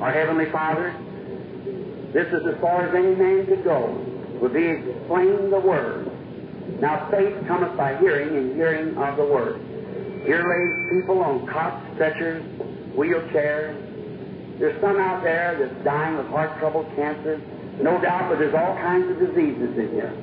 Our 0.00 0.12
Heavenly 0.12 0.50
Father, 0.52 0.94
this 2.12 2.28
is 2.28 2.46
as 2.46 2.60
far 2.60 2.86
as 2.86 2.94
any 2.94 3.14
man 3.16 3.46
could 3.46 3.64
go. 3.64 3.88
would 4.40 4.52
be 4.52 4.66
explain 4.66 5.50
the 5.50 5.60
Word. 5.60 6.10
Now 6.80 7.08
faith 7.10 7.34
cometh 7.48 7.76
by 7.76 7.96
hearing, 7.96 8.36
and 8.36 8.54
hearing 8.54 8.96
of 8.96 9.16
the 9.16 9.24
Word. 9.24 9.60
Here 10.24 10.44
lays 10.46 10.90
people 10.92 11.20
on 11.22 11.46
cots, 11.46 11.82
stretchers, 11.94 12.44
wheelchairs. 12.94 13.91
There's 14.62 14.80
some 14.80 14.96
out 14.96 15.24
there 15.24 15.58
that's 15.58 15.84
dying 15.84 16.16
of 16.18 16.28
heart 16.28 16.56
trouble, 16.60 16.84
cancer. 16.94 17.40
No 17.82 18.00
doubt, 18.00 18.30
but 18.30 18.38
there's 18.38 18.54
all 18.54 18.76
kinds 18.76 19.10
of 19.10 19.18
diseases 19.18 19.76
in 19.76 19.90
here. 19.90 20.14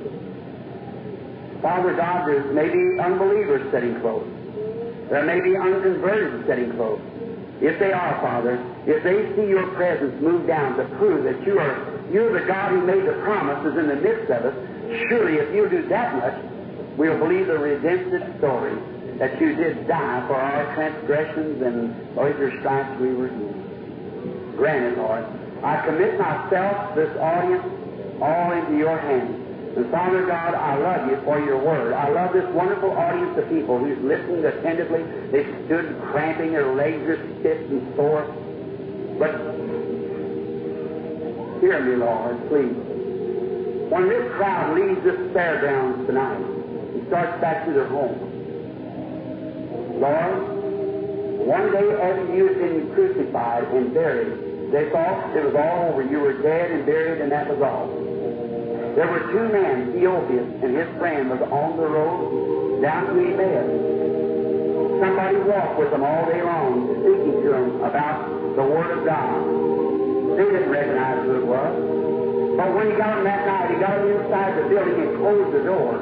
Father 1.61 1.93
God, 1.93 2.25
there 2.25 2.45
may 2.53 2.69
be 2.69 2.97
unbelievers 3.01 3.69
sitting 3.69 3.99
close. 3.99 4.25
There 5.09 5.25
may 5.25 5.41
be 5.41 5.57
unconverted 5.57 6.47
sitting 6.47 6.71
close. 6.71 7.01
If 7.59 7.79
they 7.79 7.91
are, 7.91 8.15
Father, 8.21 8.63
if 8.87 9.03
they 9.03 9.27
see 9.35 9.49
your 9.49 9.67
presence 9.75 10.15
move 10.21 10.47
down 10.47 10.77
to 10.77 10.85
prove 10.95 11.25
that 11.25 11.45
you 11.45 11.59
are 11.59 11.99
you're 12.09 12.31
the 12.39 12.47
God 12.47 12.71
who 12.71 12.87
made 12.87 13.03
the 13.05 13.19
promises 13.19 13.77
in 13.77 13.89
the 13.89 13.97
midst 13.97 14.31
of 14.31 14.45
us, 14.45 14.55
surely 15.09 15.35
if 15.35 15.53
you 15.53 15.67
do 15.67 15.85
that 15.89 16.15
much, 16.15 16.95
we'll 16.95 17.19
believe 17.19 17.47
the 17.47 17.59
redemptive 17.59 18.37
story 18.37 18.77
that 19.17 19.35
you 19.41 19.53
did 19.53 19.85
die 19.85 20.25
for 20.27 20.35
our 20.35 20.73
transgressions 20.75 21.61
and 21.61 22.15
by 22.15 22.29
your 22.29 22.57
stripes 22.61 23.01
we 23.01 23.13
were 23.13 23.27
healed. 23.27 23.58
Granted, 24.59 24.97
Lord, 24.97 25.23
I 25.63 25.85
commit 25.85 26.19
myself, 26.19 26.93
this 26.93 27.15
audience, 27.17 27.63
all 28.21 28.51
into 28.51 28.77
your 28.77 28.99
hands. 28.99 29.77
And 29.77 29.89
Father 29.89 30.25
God, 30.25 30.53
I 30.53 30.75
love 30.75 31.09
you 31.09 31.15
for 31.23 31.39
your 31.39 31.57
word. 31.57 31.93
I 31.93 32.09
love 32.09 32.33
this 32.33 32.43
wonderful 32.53 32.91
audience 32.91 33.37
of 33.37 33.47
people 33.47 33.79
who's 33.79 33.97
listening 34.03 34.43
attentively. 34.43 35.03
They 35.31 35.45
stood 35.63 35.95
cramping, 36.11 36.51
their 36.51 36.75
legs 36.75 37.01
are 37.07 37.15
stiff 37.39 37.71
and 37.71 37.95
sore. 37.95 38.27
But 39.17 39.31
hear 41.61 41.79
me, 41.79 41.95
Lord, 41.95 42.49
please. 42.49 42.75
When 43.87 44.09
this 44.09 44.29
crowd 44.33 44.75
leaves 44.75 45.01
this 45.05 45.31
fairgrounds 45.31 46.05
tonight 46.05 46.35
and 46.35 47.07
starts 47.07 47.39
back 47.39 47.65
to 47.65 47.71
their 47.71 47.87
home, 47.87 48.19
Lord, 50.01 50.59
one 51.47 51.71
day 51.71 51.91
after 51.95 52.35
you 52.35 52.47
have 52.47 52.57
been 52.57 52.91
crucified 52.93 53.63
and 53.69 53.93
buried, 53.93 54.48
they 54.71 54.89
thought 54.93 55.35
it 55.35 55.43
was 55.43 55.55
all 55.55 55.89
over. 55.89 56.05
You 56.05 56.19
were 56.19 56.37
dead 56.41 56.69
and 56.71 56.85
buried, 56.85 57.21
and 57.21 57.31
that 57.31 57.49
was 57.49 57.57
all. 57.57 57.89
There 58.93 59.09
were 59.09 59.25
two 59.33 59.49
men, 59.49 59.93
Theophilus 59.93 60.61
and 60.61 60.75
his 60.77 60.89
friend, 60.97 61.29
was 61.29 61.41
on 61.41 61.77
the 61.77 61.87
road 61.89 62.81
down 62.81 63.09
to 63.09 63.17
Emmaus. 63.17 63.69
Somebody 65.01 65.37
walked 65.41 65.79
with 65.79 65.89
them 65.89 66.03
all 66.03 66.25
day 66.29 66.43
long, 66.43 66.85
speaking 67.01 67.41
to 67.41 67.49
them 67.49 67.81
about 67.81 68.29
the 68.29 68.61
Word 68.61 68.93
of 68.93 69.05
God. 69.05 69.41
They 70.37 70.45
didn't 70.45 70.69
recognize 70.69 71.23
who 71.25 71.33
it 71.41 71.47
was. 71.49 71.73
But 72.59 72.75
when 72.75 72.91
he 72.91 72.95
got 72.99 73.15
them 73.15 73.23
that 73.25 73.47
night, 73.47 73.71
he 73.73 73.77
got 73.79 73.97
them 73.97 74.11
inside 74.11 74.53
the 74.53 74.65
building 74.69 74.99
and 75.01 75.17
closed 75.17 75.51
the 75.55 75.63
door. 75.65 75.97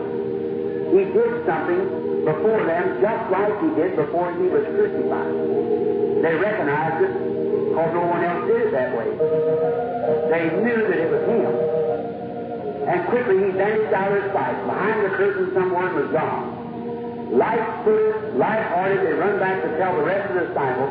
He 0.91 1.02
did 1.07 1.31
something 1.45 2.26
before 2.26 2.65
them 2.65 2.99
just 2.99 3.23
like 3.31 3.53
he 3.64 3.69
did 3.80 3.95
before 3.95 4.34
he 4.35 4.49
was 4.52 4.65
crucified. 4.76 5.34
They 6.19 6.34
recognized 6.35 7.06
it 7.06 7.14
because 7.77 7.93
no 7.93 8.09
one 8.09 8.25
else 8.25 8.41
did 8.49 8.57
it 8.57 8.71
that 8.73 8.89
way. 8.97 9.05
They 10.33 10.49
knew 10.65 10.81
that 10.89 10.97
it 10.97 11.09
was 11.13 11.23
him. 11.29 11.53
And 12.89 13.05
quickly 13.05 13.37
he 13.37 13.49
vanished 13.53 13.93
out 13.93 14.17
of 14.17 14.33
sight. 14.33 14.57
Behind 14.65 15.05
the 15.05 15.13
curtain 15.13 15.53
someone 15.53 15.93
was 15.93 16.09
gone. 16.09 17.37
Light-footed, 17.37 18.33
light-hearted, 18.33 19.05
they 19.05 19.13
run 19.13 19.37
back 19.37 19.61
to 19.61 19.77
tell 19.77 19.93
the 19.93 20.09
rest 20.09 20.25
of 20.25 20.41
the 20.41 20.45
disciples, 20.49 20.89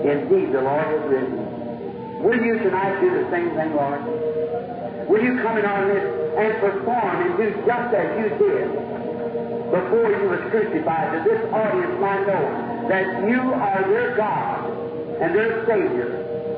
indeed 0.00 0.48
the 0.48 0.62
Lord 0.64 0.86
has 0.88 1.04
risen. 1.12 2.24
Will 2.24 2.40
you 2.40 2.56
tonight 2.56 3.04
do 3.04 3.10
the 3.20 3.28
same 3.28 3.50
thing, 3.52 3.76
Lord? 3.76 4.00
Will 5.04 5.20
you 5.20 5.44
come 5.44 5.58
in 5.60 5.66
on 5.66 5.88
this 5.92 6.08
and 6.40 6.52
perform 6.56 7.20
and 7.20 7.36
do 7.36 7.52
just 7.68 7.92
as 7.92 8.08
you 8.16 8.32
did 8.40 8.72
before 9.68 10.08
you 10.08 10.24
was 10.32 10.40
crucified, 10.48 11.20
that 11.20 11.24
this 11.28 11.42
audience 11.52 12.00
might 12.00 12.24
know 12.24 12.88
that 12.88 13.28
you 13.28 13.42
are 13.52 13.84
their 13.92 14.16
God 14.16 14.83
and 15.20 15.34
their 15.34 15.66
Savior, 15.66 16.10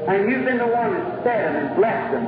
and 0.08 0.30
you've 0.30 0.44
been 0.44 0.58
the 0.58 0.66
one 0.66 0.94
that 0.94 1.24
fed 1.24 1.40
them 1.44 1.56
and 1.66 1.76
blessed 1.76 2.12
them. 2.12 2.26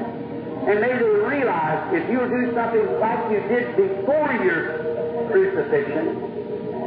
And 0.68 0.82
they 0.82 0.92
will 1.00 1.24
realize 1.24 1.94
if 1.94 2.10
you 2.10 2.18
do 2.18 2.52
something 2.52 2.86
like 3.00 3.30
you 3.32 3.40
did 3.48 3.72
before 3.76 4.32
your 4.44 4.60
crucifixion, 5.30 6.28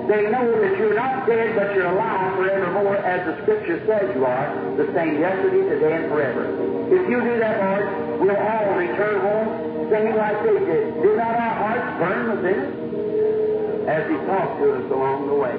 they 0.07 0.30
know 0.30 0.45
that 0.61 0.77
you're 0.77 0.93
not 0.93 1.26
dead, 1.26 1.55
but 1.55 1.73
you're 1.73 1.88
alive 1.88 2.35
forevermore, 2.35 2.97
as 2.97 3.26
the 3.26 3.41
Scripture 3.43 3.80
says 3.88 4.13
you 4.13 4.26
are, 4.26 4.76
the 4.76 4.91
same 4.93 5.19
yesterday, 5.19 5.63
today, 5.69 5.93
and 5.93 6.09
forever. 6.09 6.45
If 6.91 7.09
you 7.09 7.22
do 7.22 7.39
that, 7.39 7.57
Lord, 7.63 8.19
we'll 8.19 8.35
all 8.35 8.76
return 8.76 9.22
home 9.22 9.89
singing 9.89 10.15
like 10.15 10.43
they 10.43 10.59
did. 10.59 11.01
Did 11.01 11.18
not 11.18 11.35
our 11.35 11.55
hearts 11.63 11.89
burn 11.99 12.35
within 12.35 12.59
us? 12.59 13.88
As 13.88 14.09
He 14.09 14.18
talked 14.27 14.59
to 14.59 14.68
us 14.77 14.91
along 14.91 15.27
the 15.27 15.35
way. 15.35 15.55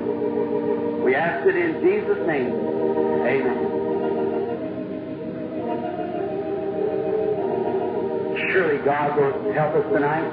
We 1.03 1.15
ask 1.15 1.47
it 1.47 1.57
in 1.57 1.81
Jesus' 1.81 2.27
name. 2.27 3.12
Amen. 3.23 3.59
Surely 8.51 8.78
God 8.85 9.16
will 9.16 9.53
help 9.55 9.74
us 9.77 9.93
tonight 9.93 10.28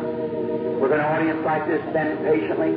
with 0.81 0.91
an 0.91 0.99
audience 0.99 1.39
like 1.45 1.67
this 1.67 1.81
standing 1.91 2.17
patiently. 2.25 2.73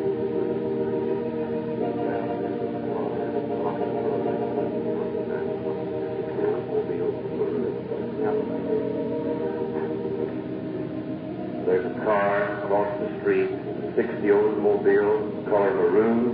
There's 11.64 11.86
a 11.86 12.05
car 12.05 12.64
across 12.64 13.01
the 13.01 13.20
street, 13.20 13.51
60 13.97 14.28
Oldsmobile, 14.28 15.48
color 15.48 15.74
maroon, 15.74 16.31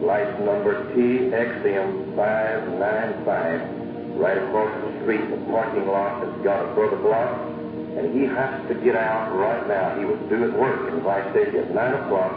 license 0.00 0.40
number 0.44 0.84
TXM595. 0.94 3.84
Right 4.16 4.38
across 4.38 4.72
the 4.80 4.92
street, 5.02 5.28
the 5.28 5.36
parking 5.52 5.86
lot 5.86 6.24
has 6.24 6.32
got 6.42 6.64
a 6.64 6.68
brother 6.72 6.96
block, 6.96 7.36
and 8.00 8.14
he 8.16 8.24
has 8.24 8.66
to 8.68 8.74
get 8.80 8.96
out 8.96 9.36
right 9.36 9.68
now. 9.68 9.94
He 9.98 10.06
was 10.06 10.18
due 10.30 10.44
at 10.44 10.58
work 10.58 10.90
in 10.90 11.02
Vice 11.02 11.30
City 11.34 11.58
at 11.58 11.74
9 11.74 11.94
o'clock. 11.94 12.32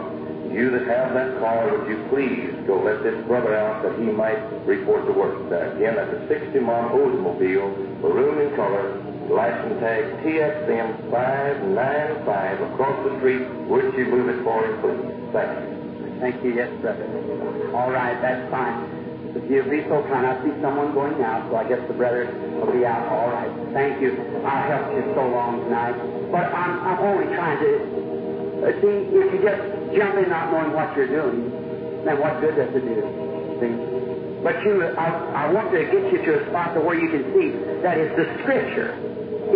You 0.52 0.68
that 0.72 0.86
have 0.88 1.14
that 1.14 1.38
car, 1.38 1.70
would 1.72 1.88
you 1.88 2.04
please 2.10 2.52
go 2.66 2.82
let 2.82 3.02
this 3.02 3.16
brother 3.26 3.56
out 3.56 3.82
that 3.82 3.96
he 3.98 4.04
might 4.12 4.38
report 4.66 5.06
to 5.06 5.12
work? 5.12 5.40
Uh, 5.50 5.70
again, 5.76 5.94
that's 5.96 6.12
a 6.12 6.26
60 6.28 6.58
model 6.60 6.98
Oldsmobile, 6.98 8.00
maroon 8.02 8.40
in 8.46 8.54
color, 8.56 8.92
license 9.30 9.80
tag 9.80 10.04
TXM 10.20 11.10
595 11.10 12.60
across 12.72 13.08
the 13.08 13.16
street. 13.18 13.48
Would 13.70 13.94
you 13.94 14.04
move 14.06 14.28
it 14.28 14.42
for 14.42 14.66
him, 14.66 14.80
please? 14.82 15.32
Thank 15.32 15.70
you. 15.70 15.79
Thank 16.20 16.44
you, 16.44 16.52
yes, 16.52 16.68
brother. 16.84 17.08
All 17.74 17.90
right, 17.90 18.20
that's 18.20 18.44
fine. 18.52 18.84
If 19.32 19.48
you'll 19.48 19.70
be 19.70 19.80
so 19.88 20.04
kind, 20.12 20.26
I 20.26 20.36
see 20.44 20.52
someone 20.60 20.92
going 20.92 21.16
out, 21.24 21.48
so 21.48 21.56
I 21.56 21.64
guess 21.64 21.80
the 21.88 21.94
brother 21.94 22.28
will 22.60 22.72
be 22.72 22.84
out. 22.84 23.08
All 23.08 23.32
right, 23.32 23.48
thank 23.72 24.02
you. 24.02 24.20
I 24.44 24.68
helped 24.68 24.92
you 25.00 25.04
so 25.16 25.24
long 25.32 25.64
tonight, 25.64 25.96
but 26.28 26.44
I'm, 26.52 26.72
I'm 26.84 27.00
only 27.00 27.32
trying 27.32 27.56
to 27.62 27.72
uh, 28.60 28.72
see 28.84 28.94
if 29.16 29.26
you 29.32 29.40
just 29.40 29.62
jump 29.96 30.18
in 30.20 30.28
not 30.28 30.52
knowing 30.52 30.76
what 30.76 30.92
you're 30.92 31.08
doing, 31.08 31.48
then 32.04 32.20
what 32.20 32.40
good 32.44 32.58
does 32.58 32.68
it 32.74 32.84
do? 32.84 33.00
See? 33.62 33.72
But 34.44 34.60
you, 34.64 34.84
I, 34.84 35.48
I 35.48 35.52
want 35.52 35.72
to 35.72 35.80
get 35.88 36.04
you 36.12 36.20
to 36.20 36.30
a 36.42 36.48
spot 36.50 36.74
to 36.74 36.80
where 36.80 36.98
you 37.00 37.08
can 37.08 37.24
see 37.32 37.48
that 37.80 37.96
it's 37.96 38.12
the 38.16 38.28
Scripture. 38.44 38.92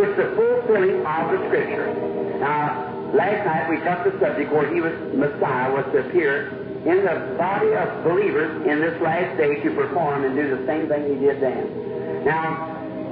It's 0.01 0.17
the 0.17 0.33
fulfilling 0.33 1.05
of 1.05 1.23
the 1.29 1.39
Scripture. 1.51 1.93
Now, 2.41 2.94
last 3.15 3.47
night 3.47 3.71
we 3.71 3.79
took 3.87 4.03
the 4.05 4.13
subject 4.19 4.53
where 4.53 4.67
he 4.75 4.83
was 4.83 4.93
Messiah 5.15 5.71
was 5.73 5.87
to 5.95 6.03
appear 6.03 6.51
in 6.85 7.01
the 7.01 7.17
body 7.39 7.73
of 7.73 8.05
believers 8.05 8.51
in 8.67 8.81
this 8.83 9.01
last 9.01 9.39
day 9.39 9.63
to 9.63 9.71
perform 9.73 10.25
and 10.25 10.37
do 10.37 10.51
the 10.51 10.67
same 10.67 10.89
thing 10.89 11.09
he 11.09 11.17
did 11.17 11.41
then. 11.41 12.25
Now, 12.27 12.59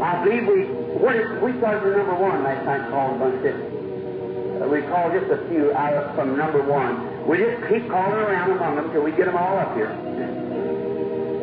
I 0.02 0.24
believe 0.24 0.44
we 0.46 0.66
we 1.40 1.58
started 1.58 1.86
with 1.86 1.96
number 1.96 2.14
one 2.14 2.42
last 2.44 2.66
night 2.66 2.90
called 2.90 3.16
a 3.16 3.18
bunch 3.18 3.46
of 3.46 3.72
we 4.70 4.80
called 4.82 5.12
just 5.12 5.30
a 5.30 5.48
few 5.48 5.72
out 5.72 6.14
from 6.14 6.36
number 6.36 6.62
one. 6.62 7.26
We 7.26 7.38
just 7.38 7.66
keep 7.68 7.88
calling 7.88 8.18
around 8.18 8.50
among 8.52 8.76
them 8.76 8.92
till 8.92 9.02
we 9.02 9.10
get 9.12 9.26
them 9.26 9.36
all 9.36 9.58
up 9.58 9.74
here. 9.74 9.90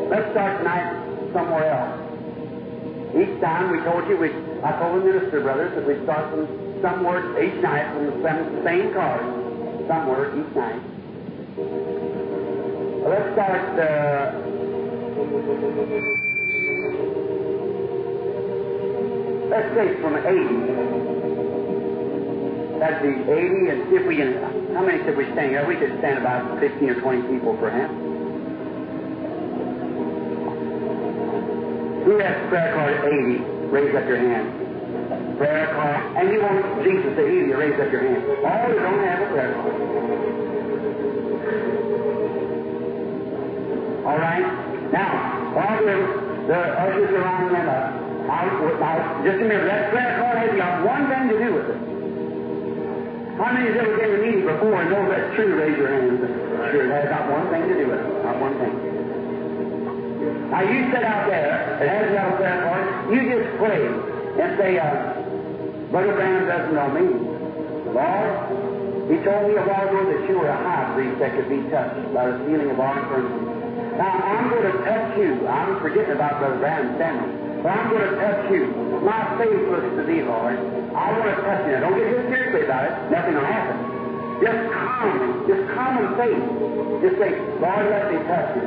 Let's 0.10 0.32
start 0.32 0.60
tonight 0.60 1.32
somewhere 1.34 1.68
else. 1.68 2.00
Each 3.18 3.42
time 3.42 3.72
we 3.72 3.84
told 3.84 4.08
you, 4.08 4.18
we, 4.18 4.30
I 4.64 4.72
told 4.80 5.02
the 5.02 5.06
minister 5.06 5.42
brothers 5.42 5.76
that 5.76 5.86
we'd 5.86 6.04
start 6.04 6.30
from 6.32 6.69
somewhere 6.82 7.44
each 7.44 7.62
night 7.62 7.92
from 7.94 8.06
the 8.08 8.64
same, 8.64 8.94
card, 8.94 9.22
somewhere 9.88 10.32
each 10.32 10.56
night. 10.56 10.82
Let's 13.04 13.34
start. 13.34 13.80
Uh, 13.80 14.32
let's 19.50 19.70
say 19.76 19.88
from 20.02 20.16
80. 20.16 20.90
That'd 22.80 23.02
be 23.04 23.12
80, 23.32 23.70
and 23.70 23.94
if 23.94 24.08
we 24.08 24.16
can. 24.16 24.40
How 24.74 24.86
many 24.86 25.04
could 25.04 25.18
we 25.18 25.26
stand 25.34 25.52
here? 25.52 25.68
We 25.68 25.76
could 25.76 25.98
stand 26.00 26.20
about 26.20 26.60
15 26.60 26.90
or 26.90 27.02
20 27.02 27.22
people, 27.34 27.58
perhaps. 27.58 27.94
Who 32.06 32.18
has 32.20 32.50
prayer 32.50 32.74
card 32.74 32.96
80? 33.06 33.44
Raise 33.68 33.96
up 33.96 34.08
your 34.08 34.18
hand. 34.18 34.69
Prayer 35.40 35.72
card, 35.72 36.20
and 36.20 36.26
you 36.36 36.44
want 36.44 36.84
Jesus 36.84 37.16
to 37.16 37.24
heal 37.24 37.48
you, 37.48 37.56
raise 37.56 37.80
up 37.80 37.88
your 37.96 38.04
hand. 38.04 38.28
All 38.44 38.60
who 38.68 38.76
don't 38.76 39.04
have 39.08 39.22
a 39.24 39.28
prayer 39.32 39.54
card. 39.56 39.72
All 44.04 44.20
right? 44.20 44.48
Now, 44.92 45.12
while 45.56 45.80
the, 45.80 45.96
the 46.44 46.60
ushers 46.60 47.10
are 47.16 47.24
lining 47.24 47.54
them 47.56 47.70
up, 47.72 47.84
I, 48.30 48.52
I, 48.52 48.92
just 49.24 49.40
remember, 49.40 49.66
that 49.72 49.90
prayer 49.96 50.20
card 50.20 50.38
has 50.44 50.54
got 50.60 50.84
one 50.84 51.08
thing 51.08 51.24
to 51.32 51.38
do 51.40 51.50
with 51.56 51.68
it. 51.72 51.80
How 53.40 53.56
many 53.56 53.72
has 53.72 53.80
ever 53.80 53.96
been 53.96 54.12
to 54.12 54.20
meeting 54.20 54.44
before 54.44 54.76
and 54.76 54.92
know 54.92 55.08
that's 55.08 55.34
true? 55.40 55.56
Raise 55.56 55.78
your 55.80 55.88
hand. 55.88 56.20
Sure, 56.20 56.84
it 56.84 56.92
has 56.92 57.08
got 57.08 57.32
one 57.32 57.48
thing 57.48 57.64
to 57.64 57.76
do 57.80 57.88
with 57.88 58.04
it. 58.04 58.12
Not 58.28 58.36
one 58.44 58.60
thing. 58.60 58.76
Now 60.52 60.62
you 60.68 60.92
sit 60.92 61.04
out 61.08 61.32
there, 61.32 61.80
it 61.80 61.88
has 61.88 62.12
a 62.12 62.36
prayer 62.36 62.60
card, 62.68 63.14
you 63.14 63.20
just 63.24 63.58
pray 63.58 63.88
and 64.40 64.58
say, 64.58 64.80
uh, 64.80 65.19
Brother 65.90 66.14
Branham 66.14 66.46
doesn't 66.46 66.76
know 66.78 66.90
me. 66.94 67.06
Lord, 67.90 68.30
he 69.10 69.18
told 69.26 69.50
me 69.50 69.58
a 69.58 69.66
while 69.66 69.90
ago 69.90 70.06
that 70.06 70.22
you 70.30 70.38
were 70.38 70.46
a 70.46 70.62
high 70.62 70.94
priest 70.94 71.18
that 71.18 71.34
could 71.34 71.50
be 71.50 71.66
touched 71.74 71.98
by 72.14 72.30
the 72.30 72.38
feeling 72.46 72.70
of 72.70 72.78
our 72.78 72.94
infirmity. 72.94 73.42
Now 73.98 74.14
I'm 74.14 74.54
going 74.54 74.70
to 74.70 74.78
touch 74.86 75.18
you. 75.18 75.50
I'm 75.50 75.82
forgetting 75.82 76.14
about 76.14 76.38
Brother 76.38 76.62
Branham's 76.62 76.94
family. 77.02 77.34
But 77.66 77.74
I'm 77.74 77.90
going 77.90 78.06
to 78.06 78.16
touch 78.22 78.54
you. 78.54 78.70
My 79.02 79.34
faith 79.42 79.66
looks 79.66 79.90
to 79.98 80.04
thee, 80.06 80.22
Lord. 80.22 80.62
I 80.94 81.10
want 81.10 81.26
to 81.26 81.42
touch 81.42 81.66
you. 81.66 81.82
Don't 81.82 81.98
get 81.98 82.06
too 82.06 82.22
seriously 82.30 82.64
about 82.70 82.86
it. 82.86 82.94
Nothing 83.10 83.34
will 83.34 83.50
happen. 83.50 83.78
Just 84.46 84.62
calmly, 84.70 85.30
just 85.50 85.64
common 85.74 86.06
faith. 86.22 86.46
Just 87.02 87.18
say, 87.18 87.34
Lord, 87.58 87.84
let 87.90 88.14
me 88.14 88.18
touch 88.30 88.50
you. 88.62 88.66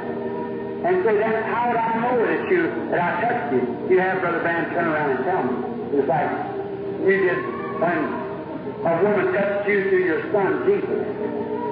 And 0.90 0.94
say, 1.06 1.14
then 1.22 1.38
how 1.46 1.70
would 1.70 1.78
I 1.78 1.90
know 2.02 2.18
that 2.18 2.50
you, 2.50 2.66
that 2.90 2.98
I 2.98 3.10
touched 3.22 3.48
you? 3.54 3.62
You 3.94 4.02
have 4.02 4.18
Brother 4.18 4.42
Branham 4.42 4.74
turn 4.74 4.90
around 4.90 5.16
and 5.16 5.22
tell 5.22 5.42
me. 5.46 5.54
It's 6.02 6.08
like 6.10 6.28
did 7.10 7.38
when 7.82 7.98
a 8.82 8.92
woman 9.02 9.34
touched 9.34 9.68
you 9.68 9.90
through 9.90 10.04
your 10.06 10.22
son, 10.30 10.66
Jesus. 10.66 11.02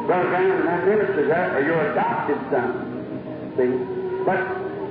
Brother 0.06 0.34
and 0.34 0.66
that 0.66 0.86
minister 0.86 1.26
there 1.26 1.54
are 1.54 1.62
your 1.62 1.92
adopted 1.92 2.38
son. 2.50 2.70
See? 3.54 3.70
But 4.26 4.42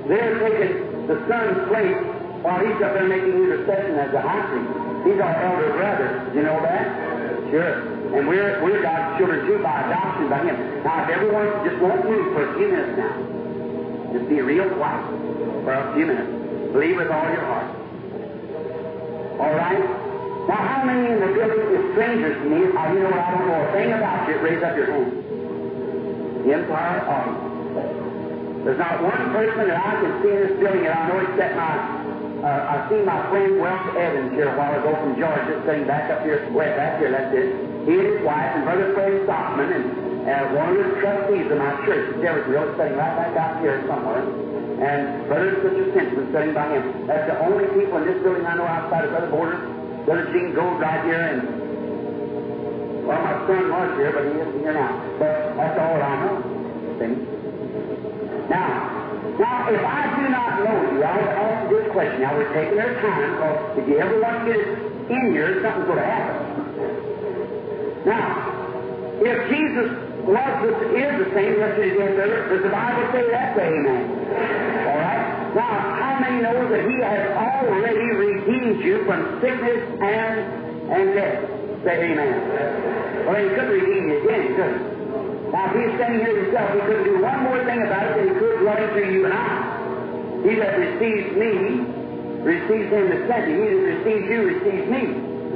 they're 0.08 0.40
taking 0.40 1.06
the 1.06 1.16
son's 1.28 1.68
place 1.68 1.96
while 2.40 2.64
he's 2.64 2.80
up 2.80 2.96
there 2.96 3.04
making 3.04 3.36
intercession 3.36 4.00
as 4.00 4.14
a 4.14 4.22
high 4.22 4.48
priest. 4.48 4.72
He's 5.04 5.20
our 5.20 5.36
elder 5.44 5.72
brother. 5.76 6.08
You 6.34 6.42
know 6.42 6.56
that? 6.64 6.88
Sure. 7.52 8.16
And 8.16 8.28
we're, 8.28 8.64
we're 8.64 8.82
God's 8.82 9.18
children 9.18 9.46
too 9.46 9.62
by 9.62 9.80
adoption 9.84 10.28
by 10.28 10.40
him. 10.44 10.56
Now, 10.84 11.04
if 11.04 11.10
everyone 11.10 11.48
just 11.68 11.80
won't 11.82 12.04
move 12.04 12.32
for 12.32 12.48
a 12.48 12.56
few 12.56 12.68
minutes 12.68 12.96
now, 12.96 13.12
just 14.12 14.28
be 14.28 14.40
real 14.40 14.68
quiet 14.76 15.04
for 15.64 15.72
a 15.72 15.94
few 15.94 16.06
minutes. 16.06 16.72
Believe 16.72 16.96
with 16.96 17.10
all 17.10 17.28
your 17.28 17.44
heart. 17.44 17.68
All 19.40 19.54
right? 19.54 20.09
Now, 20.50 20.66
how 20.66 20.82
many 20.82 21.06
in 21.06 21.22
the 21.22 21.30
building 21.30 21.62
is 21.78 21.94
strangers 21.94 22.34
to 22.34 22.46
me? 22.50 22.74
Uh, 22.74 22.90
you 22.90 23.06
know 23.06 23.14
what? 23.14 23.22
I 23.22 23.38
don't 23.38 23.46
know 23.46 23.62
a 23.62 23.70
thing 23.70 23.94
about 23.94 24.26
you. 24.26 24.34
Raise 24.42 24.58
up 24.66 24.74
your 24.74 24.90
hand. 24.90 25.14
The 26.42 26.50
entire 26.58 27.06
audience. 27.06 28.66
There's 28.66 28.82
not 28.82 28.98
one 28.98 29.30
person 29.30 29.70
that 29.70 29.78
I 29.78 29.92
can 30.02 30.10
see 30.18 30.34
in 30.34 30.40
this 30.42 30.54
building 30.58 30.90
that 30.90 30.96
I 30.98 31.02
know 31.06 31.22
except 31.22 31.54
my, 31.54 31.70
uh, 32.42 32.66
I 32.66 32.76
see 32.90 32.98
my 33.06 33.30
friend 33.30 33.62
Welch 33.62 33.94
Evans 33.94 34.34
here 34.34 34.50
a 34.50 34.58
while 34.58 34.74
ago 34.74 34.90
from 34.98 35.14
Georgia 35.22 35.54
sitting 35.70 35.86
back 35.86 36.10
up 36.10 36.26
here, 36.26 36.42
way 36.50 36.74
back 36.74 36.98
here, 36.98 37.14
that's 37.14 37.30
it. 37.30 37.54
He 37.86 37.94
and 37.94 38.06
his 38.10 38.18
wife 38.26 38.50
and 38.58 38.66
Brother 38.66 38.90
Fred 38.98 39.22
Sothmann 39.30 39.70
and 39.70 39.86
uh, 40.26 40.58
one 40.58 40.74
of 40.74 40.82
the 40.82 40.98
trustees 40.98 41.46
of 41.46 41.62
my 41.62 41.78
church, 41.86 42.10
Jeffersonville, 42.18 42.74
sitting 42.74 42.98
right 42.98 43.14
back 43.14 43.38
out 43.38 43.62
here 43.62 43.78
somewhere. 43.86 44.26
And 44.82 45.30
Brother 45.30 45.54
and 45.54 45.62
Sister 45.62 45.86
Simpson 45.94 46.26
sitting 46.34 46.58
by 46.58 46.74
him. 46.74 47.06
That's 47.06 47.30
the 47.30 47.38
only 47.38 47.70
people 47.70 48.02
in 48.02 48.10
this 48.10 48.18
building 48.18 48.42
I 48.42 48.58
know 48.58 48.66
outside 48.66 49.06
of 49.06 49.14
Brother 49.14 49.30
Borders. 49.30 49.79
Brother 50.04 50.32
Gene 50.32 50.54
Goad 50.54 50.80
right 50.80 51.04
here 51.04 51.20
and 51.20 51.60
well, 53.06 53.22
my 53.26 53.42
son 53.46 53.70
was 53.70 53.96
here, 53.98 54.12
but 54.12 54.22
he 54.22 54.38
isn't 54.38 54.60
here 54.60 54.74
now. 54.74 54.92
But 55.18 55.56
that's 55.56 55.78
all 55.82 55.98
I 55.98 56.14
know. 56.20 56.38
See? 57.00 57.10
Now, 58.46 59.00
now, 59.40 59.66
if 59.72 59.82
I 59.82 60.02
do 60.20 60.28
not 60.28 60.62
know 60.62 60.78
you, 60.92 61.02
I'll 61.02 61.32
ask 61.32 61.70
this 61.70 61.90
question. 61.92 62.20
Now, 62.20 62.36
we're 62.36 62.52
taking 62.52 62.78
our 62.78 62.94
time, 63.00 63.34
because 63.34 63.78
if 63.78 63.88
you 63.88 63.98
ever 63.98 64.20
want 64.20 64.46
to 64.46 64.52
get 64.52 64.60
in 65.10 65.32
here, 65.32 65.58
something's 65.62 65.86
going 65.86 65.98
to 65.98 66.04
happen. 66.04 66.36
Now, 68.04 68.46
if 69.24 69.48
Jesus 69.48 69.90
was 70.28 70.70
is 70.92 71.24
the 71.24 71.28
same 71.34 71.56
yesterday, 71.56 71.90
today, 71.96 72.14
forever, 72.14 72.52
does 72.52 72.62
the 72.62 72.68
Bible 72.68 73.10
say 73.10 73.24
that? 73.32 73.56
Say 73.56 73.66
amen. 73.74 74.06
All 74.86 75.00
right? 75.02 75.54
Now, 75.56 75.99
many 76.20 76.42
know 76.42 76.68
that 76.68 76.84
He 76.84 76.96
has 77.00 77.22
already 77.34 78.08
redeemed 78.12 78.84
you 78.84 79.04
from 79.04 79.40
sickness 79.40 79.80
and, 80.00 80.92
and 80.92 81.14
death? 81.16 81.40
Say 81.84 82.12
amen. 82.12 83.26
Well, 83.26 83.42
He 83.42 83.48
couldn't 83.56 83.74
redeem 83.74 84.08
you 84.08 84.16
again, 84.22 84.42
he 84.48 84.54
couldn't. 84.54 85.00
Now, 85.50 85.66
if 85.66 85.82
he's 85.82 85.94
standing 85.98 86.20
here 86.20 86.44
himself, 86.44 86.70
he 86.74 86.80
couldn't 86.86 87.04
do 87.04 87.18
one 87.22 87.42
more 87.42 87.58
thing 87.64 87.82
about 87.82 88.14
it 88.14 88.22
he 88.22 88.38
could 88.38 88.62
running 88.62 88.88
through 88.94 89.10
you 89.10 89.24
and 89.26 89.34
I. 89.34 89.80
He 90.46 90.54
that 90.62 90.78
receives 90.78 91.34
me 91.34 91.52
receives 92.46 92.88
him 92.88 93.10
that 93.10 93.26
sent 93.26 93.50
me. 93.50 93.54
He 93.58 93.66
that 93.74 93.86
receives 93.98 94.24
you 94.30 94.38
receives 94.46 94.86
me. 94.86 95.02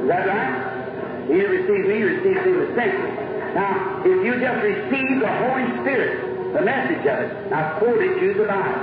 Is 0.03 0.09
that 0.11 0.27
right? 0.27 1.31
He 1.31 1.39
that 1.39 1.47
receives 1.49 1.87
me 1.87 1.99
receives 2.03 2.43
him 2.43 2.59
that 2.59 2.71
sent 2.75 2.95
me. 2.99 3.11
Now, 3.55 4.03
if 4.03 4.19
you 4.27 4.33
just 4.43 4.61
receive 4.67 5.21
the 5.23 5.31
Holy 5.31 5.67
Spirit, 5.87 6.55
the 6.59 6.63
message 6.63 7.07
of 7.07 7.19
it, 7.23 7.53
I've 7.53 7.79
quoted 7.79 8.21
you 8.21 8.35
the 8.35 8.45
Bible. 8.51 8.83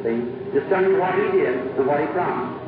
See? 0.00 0.39
Just 0.52 0.66
telling 0.68 0.90
you 0.90 0.98
what 0.98 1.14
he 1.14 1.30
did 1.30 1.54
and 1.78 1.86
what 1.86 2.00
he 2.00 2.06
promised. 2.10 2.58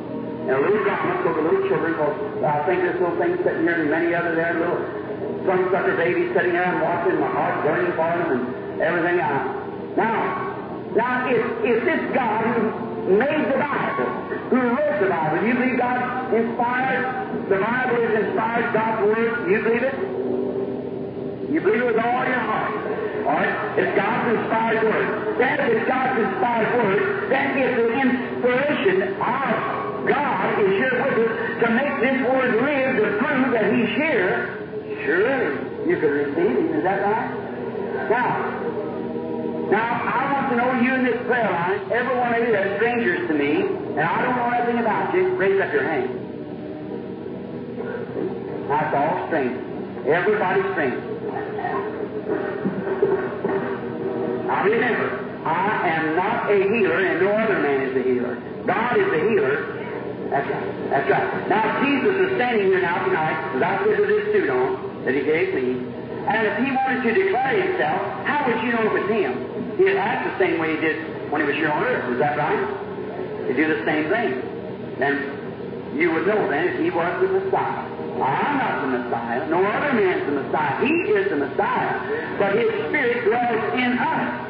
And 0.43 0.51
a 0.51 0.59
little 0.59 0.83
drama 0.83 1.23
for 1.23 1.33
the 1.35 1.43
little 1.43 1.67
children, 1.67 1.91
because 1.93 2.43
I 2.43 2.63
think 2.67 2.83
little 2.83 3.15
thing 3.19 3.35
sitting 3.43 3.63
here 3.63 3.79
and 3.79 3.89
many 3.91 4.15
other 4.15 4.35
there, 4.35 4.55
little 4.59 5.03
some 5.45 5.67
sucker 5.71 5.95
baby 5.97 6.31
sitting 6.33 6.53
there 6.53 6.63
and 6.63 6.81
watching 6.81 7.19
my 7.19 7.27
heart 7.27 7.63
burning 7.63 7.91
for 7.99 8.07
them 8.07 8.29
and 8.31 8.81
everything 8.81 9.19
else. 9.19 9.51
Now, 9.97 10.95
now 10.95 11.27
if, 11.27 11.43
if 11.63 11.83
this 11.83 12.01
God 12.15 12.43
who 12.47 13.19
made 13.19 13.43
the 13.51 13.59
Bible, 13.59 14.07
who 14.47 14.59
wrote 14.71 14.99
the 15.03 15.09
Bible, 15.11 15.47
you 15.47 15.53
believe 15.53 15.77
God 15.77 16.33
inspired, 16.33 17.03
the 17.49 17.59
Bible 17.59 17.97
is 18.03 18.25
inspired 18.25 18.73
God's 18.73 19.03
Word, 19.03 19.51
you 19.51 19.59
believe 19.63 19.83
it? 19.83 19.97
You 21.51 21.59
believe 21.59 21.81
it 21.81 21.87
with 21.87 21.99
all 21.99 22.23
your 22.23 22.39
heart. 22.39 22.92
All 23.23 23.33
right? 23.33 23.79
It's 23.79 23.95
God's 23.95 24.37
inspired 24.37 24.83
Word. 24.83 25.37
Then 25.39 25.59
if 25.59 25.87
God's 25.87 26.19
inspired 26.19 26.69
Word, 26.77 27.29
then 27.29 27.57
if 27.57 27.71
the 27.77 27.89
inspiration 28.03 28.97
of 29.19 30.07
God 30.07 30.59
is 30.59 30.71
here 30.77 30.97
with 31.03 31.17
us 31.23 31.63
to 31.63 31.67
make 31.71 31.95
this 32.03 32.19
Word 32.27 32.51
live 32.61 32.91
to 32.99 33.09
prove 33.23 33.51
that 33.53 33.71
He's 33.73 33.89
here, 33.95 34.63
Sure, 35.05 35.51
you 35.85 35.99
can 35.99 36.11
receive 36.11 36.57
him. 36.57 36.75
Is 36.75 36.83
that 36.83 37.01
right? 37.01 37.29
Now, 38.09 39.69
now 39.69 39.89
I 39.99 40.31
want 40.31 40.49
to 40.51 40.55
know 40.55 40.79
you 40.79 40.93
in 40.95 41.03
this 41.03 41.19
prayer 41.27 41.51
line. 41.51 41.91
Every 41.91 42.15
one 42.15 42.33
of 42.33 42.47
you 42.47 42.55
are 42.55 42.75
strangers 42.77 43.27
to 43.27 43.33
me, 43.33 43.63
and 43.63 43.99
I 43.99 44.21
don't 44.21 44.37
know 44.37 44.49
anything 44.55 44.79
about 44.79 45.13
you. 45.13 45.35
Raise 45.35 45.59
up 45.59 45.73
your 45.73 45.83
hand. 45.83 46.09
That's 48.69 48.95
all 48.95 49.27
strangers. 49.27 50.07
Everybody's 50.07 50.71
strangers. 50.71 52.62
Remember, 54.61 55.41
I 55.45 55.89
am 55.89 56.15
not 56.15 56.51
a 56.51 56.55
healer, 56.55 56.99
and 57.01 57.19
no 57.19 57.31
other 57.31 57.59
man 57.59 57.81
is 57.81 57.97
a 57.97 58.03
healer. 58.03 58.35
God 58.65 58.97
is 58.97 59.09
the 59.09 59.21
healer. 59.29 59.83
That's 60.29 60.49
right. 60.49 60.89
That's 60.89 61.09
right. 61.09 61.49
Now 61.49 61.83
Jesus 61.83 62.15
is 62.15 62.35
standing 62.37 62.67
here 62.67 62.81
now 62.81 63.05
tonight, 63.05 63.55
as 63.55 63.61
I 63.61 63.85
with 63.85 64.07
this 64.07 64.33
suit 64.33 64.49
on 64.49 65.05
that 65.05 65.13
he 65.13 65.21
gave 65.21 65.53
me. 65.53 65.77
And 66.25 66.47
if 66.47 66.57
he 66.63 66.71
wanted 66.71 67.03
to 67.03 67.11
declare 67.13 67.59
himself, 67.61 67.99
how 68.25 68.47
would 68.47 68.63
you 68.63 68.71
know 68.71 68.87
if 68.87 69.03
it's 69.03 69.11
him? 69.11 69.77
He'd 69.77 69.97
act 69.97 70.23
the 70.31 70.45
same 70.45 70.59
way 70.59 70.75
he 70.75 70.81
did 70.81 71.31
when 71.31 71.41
he 71.41 71.47
was 71.47 71.55
here 71.55 71.69
on 71.69 71.83
earth. 71.83 72.13
Is 72.13 72.19
that 72.19 72.37
right? 72.37 73.47
He'd 73.47 73.57
do 73.57 73.67
the 73.67 73.83
same 73.85 74.09
thing. 74.09 74.41
Then 74.97 75.93
you 75.97 76.11
would 76.11 76.25
know 76.25 76.49
then 76.49 76.69
if 76.69 76.79
he 76.79 76.89
was 76.89 77.21
the 77.21 77.27
Messiah. 77.27 77.92
I'm 78.21 78.57
not 78.57 78.81
the 78.81 78.87
Messiah. 78.99 79.49
No 79.49 79.63
other 79.65 79.93
man's 79.93 80.25
the 80.25 80.37
Messiah. 80.41 80.85
He 80.85 80.93
is 81.13 81.29
the 81.29 81.37
Messiah. 81.37 82.37
But 82.37 82.55
his 82.55 82.69
Spirit 82.89 83.25
dwells 83.25 83.73
in 83.73 83.97
us. 83.97 84.43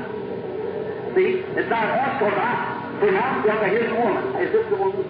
See? 1.16 1.46
It's 1.56 1.70
not 1.70 1.86
us 1.88 2.20
because 2.20 2.38
I 2.38 2.98
pronounce 3.00 3.46
like 3.48 3.72
here's 3.72 3.92
a 3.92 3.96
woman. 3.96 4.36
Is 4.42 4.52
this 4.52 4.66
the 4.68 4.76
woman? 4.76 5.06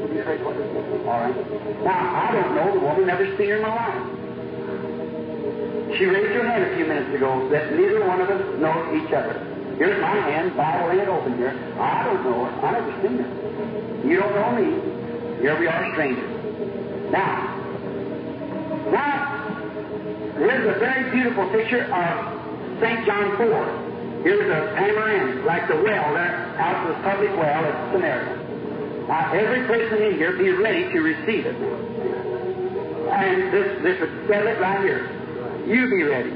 All 1.07 1.19
right. 1.23 1.35
Now, 1.84 2.01
I 2.13 2.31
don't 2.34 2.55
know 2.55 2.73
the 2.73 2.80
woman, 2.85 3.07
never 3.07 3.25
seen 3.38 3.49
her 3.49 3.55
in 3.57 3.61
my 3.61 3.73
life. 3.73 4.23
She 5.97 6.05
raised 6.05 6.34
her 6.34 6.47
hand 6.47 6.63
a 6.63 6.75
few 6.75 6.85
minutes 6.85 7.13
ago 7.15 7.49
that 7.49 7.71
neither 7.73 8.05
one 8.05 8.19
of 8.21 8.30
us 8.30 8.41
knows 8.59 8.93
each 8.97 9.13
other. 9.13 9.39
Here's 9.77 10.01
my 10.01 10.15
hand, 10.30 10.55
Bible 10.55 10.91
ain't 10.91 11.07
open 11.09 11.38
here. 11.38 11.53
I 11.80 12.03
don't 12.03 12.23
know 12.23 12.45
her. 12.45 12.51
I 12.65 12.71
never 12.73 12.93
seen 13.01 13.17
her. 13.17 13.30
You 14.07 14.19
don't 14.19 14.34
know 14.35 14.51
me. 14.57 15.41
Here 15.41 15.57
we 15.59 15.67
are 15.67 15.91
strangers. 15.93 17.11
Now, 17.11 17.62
now, 18.91 20.33
here's 20.37 20.75
a 20.75 20.79
very 20.79 21.11
beautiful 21.11 21.49
picture 21.49 21.85
of 21.85 22.79
St. 22.81 23.05
John 23.05 23.37
4. 23.37 24.23
Here's 24.23 24.49
a 24.49 24.73
panoramic, 24.75 25.45
like 25.45 25.67
the 25.67 25.75
well 25.75 26.13
there, 26.13 26.55
out 26.57 26.87
of 26.87 26.95
the 26.95 27.03
public 27.03 27.29
well 27.31 27.65
at 27.65 27.91
Samaria. 27.91 28.39
Now, 29.07 29.33
every 29.33 29.67
person 29.67 30.01
in 30.01 30.13
here 30.15 30.37
be 30.37 30.49
ready 30.51 30.91
to 30.93 30.99
receive 31.01 31.45
it. 31.45 31.55
And 31.55 33.53
this, 33.53 33.83
this 33.83 33.99
would 33.99 34.27
settle 34.27 34.47
it 34.47 34.59
right 34.59 34.79
here. 34.81 35.11
You 35.67 35.89
be 35.89 36.03
ready. 36.03 36.31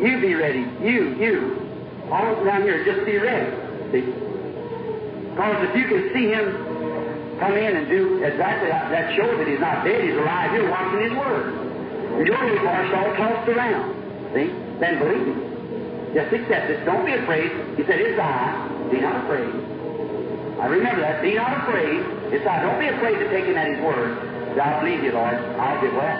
You 0.00 0.20
be 0.20 0.34
ready. 0.34 0.60
You, 0.84 1.16
you. 1.16 2.08
All 2.12 2.44
down 2.44 2.62
here, 2.62 2.84
just 2.84 3.06
be 3.06 3.16
ready. 3.16 3.56
Because 3.90 5.68
if 5.68 5.76
you 5.76 5.88
can 5.88 6.10
see 6.12 6.28
him 6.28 7.38
come 7.40 7.56
in 7.56 7.76
and 7.76 7.88
do 7.88 8.22
exactly 8.22 8.68
that, 8.68 8.90
that 8.90 9.16
shows 9.16 9.38
that 9.38 9.48
he's 9.48 9.60
not 9.60 9.84
dead, 9.84 10.04
he's 10.04 10.14
alive. 10.14 10.52
You're 10.52 10.70
watching 10.70 11.00
his 11.00 11.12
word. 11.12 11.69
Your 12.26 12.36
part's 12.36 12.92
all 12.92 13.16
tossed 13.16 13.48
around. 13.48 13.96
See? 14.34 14.52
Then 14.78 14.98
believe 14.98 15.26
him. 15.26 15.40
Just 16.12 16.32
accept 16.34 16.70
it. 16.70 16.84
Don't 16.84 17.06
be 17.06 17.12
afraid. 17.12 17.50
He 17.76 17.82
said, 17.84 18.00
It's 18.00 18.18
I. 18.18 18.88
Be 18.90 19.00
not 19.00 19.24
afraid. 19.24 19.48
I 20.60 20.66
remember 20.66 21.00
that. 21.00 21.22
Be 21.22 21.34
not 21.34 21.64
afraid. 21.64 22.04
It's 22.34 22.46
I. 22.46 22.60
Don't 22.60 22.78
be 22.78 22.88
afraid 22.88 23.18
to 23.18 23.30
take 23.30 23.44
him 23.46 23.56
at 23.56 23.72
his 23.72 23.80
word. 23.80 24.18
I 24.58 24.80
believe 24.80 25.04
you, 25.04 25.12
Lord. 25.12 25.32
I'll 25.32 25.80
get 25.80 25.94
well. 25.94 26.18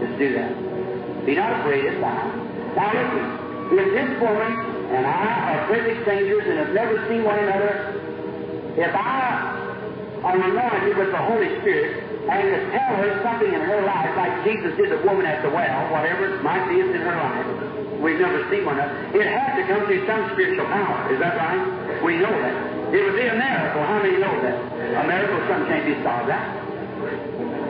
Just 0.00 0.18
do 0.18 0.32
that. 0.34 0.50
Be 1.26 1.36
not 1.36 1.60
afraid. 1.60 1.84
It's 1.84 2.02
I. 2.02 2.18
Now 2.74 2.90
listen. 2.90 3.44
If 3.74 3.86
this 3.94 4.20
woman 4.20 4.52
and 4.92 5.06
I 5.06 5.54
are 5.54 5.66
perfect 5.68 6.02
strangers 6.02 6.42
and 6.46 6.58
have 6.58 6.74
never 6.74 7.06
seen 7.08 7.24
one 7.24 7.38
another, 7.38 7.96
if 8.76 8.94
I 8.94 10.22
am 10.24 10.42
anointed 10.42 10.98
with 10.98 11.10
the 11.10 11.18
Holy 11.18 11.60
Spirit 11.60 12.13
and 12.24 12.44
to 12.48 12.58
tell 12.72 12.92
her 12.96 13.20
something 13.20 13.52
in 13.52 13.60
her 13.60 13.84
life, 13.84 14.16
like 14.16 14.32
Jesus 14.48 14.72
did 14.80 14.88
the 14.88 15.00
woman 15.04 15.28
at 15.28 15.44
the 15.44 15.50
well, 15.52 15.92
whatever 15.92 16.32
it 16.32 16.42
might 16.42 16.64
be, 16.72 16.80
it's 16.80 16.88
in 16.88 17.04
her 17.04 17.16
life. 17.20 18.00
We've 18.00 18.20
never 18.20 18.40
seen 18.48 18.64
one 18.64 18.80
of 18.80 18.88
It 19.12 19.28
had 19.28 19.60
to 19.60 19.62
come 19.68 19.84
through 19.84 20.08
some 20.08 20.32
spiritual 20.32 20.64
power. 20.72 21.12
Is 21.12 21.20
that 21.20 21.36
right? 21.36 21.60
We 22.00 22.16
know 22.16 22.32
that. 22.32 22.56
It 22.96 23.00
would 23.04 23.16
be 23.16 23.28
a 23.28 23.36
miracle. 23.36 23.82
How 23.84 24.00
many 24.00 24.16
know 24.16 24.32
that? 24.40 24.56
A 24.56 25.04
miracle, 25.04 25.40
something 25.48 25.68
can't 25.68 25.84
be 25.84 25.96
solved, 26.00 26.28
right? 26.28 26.48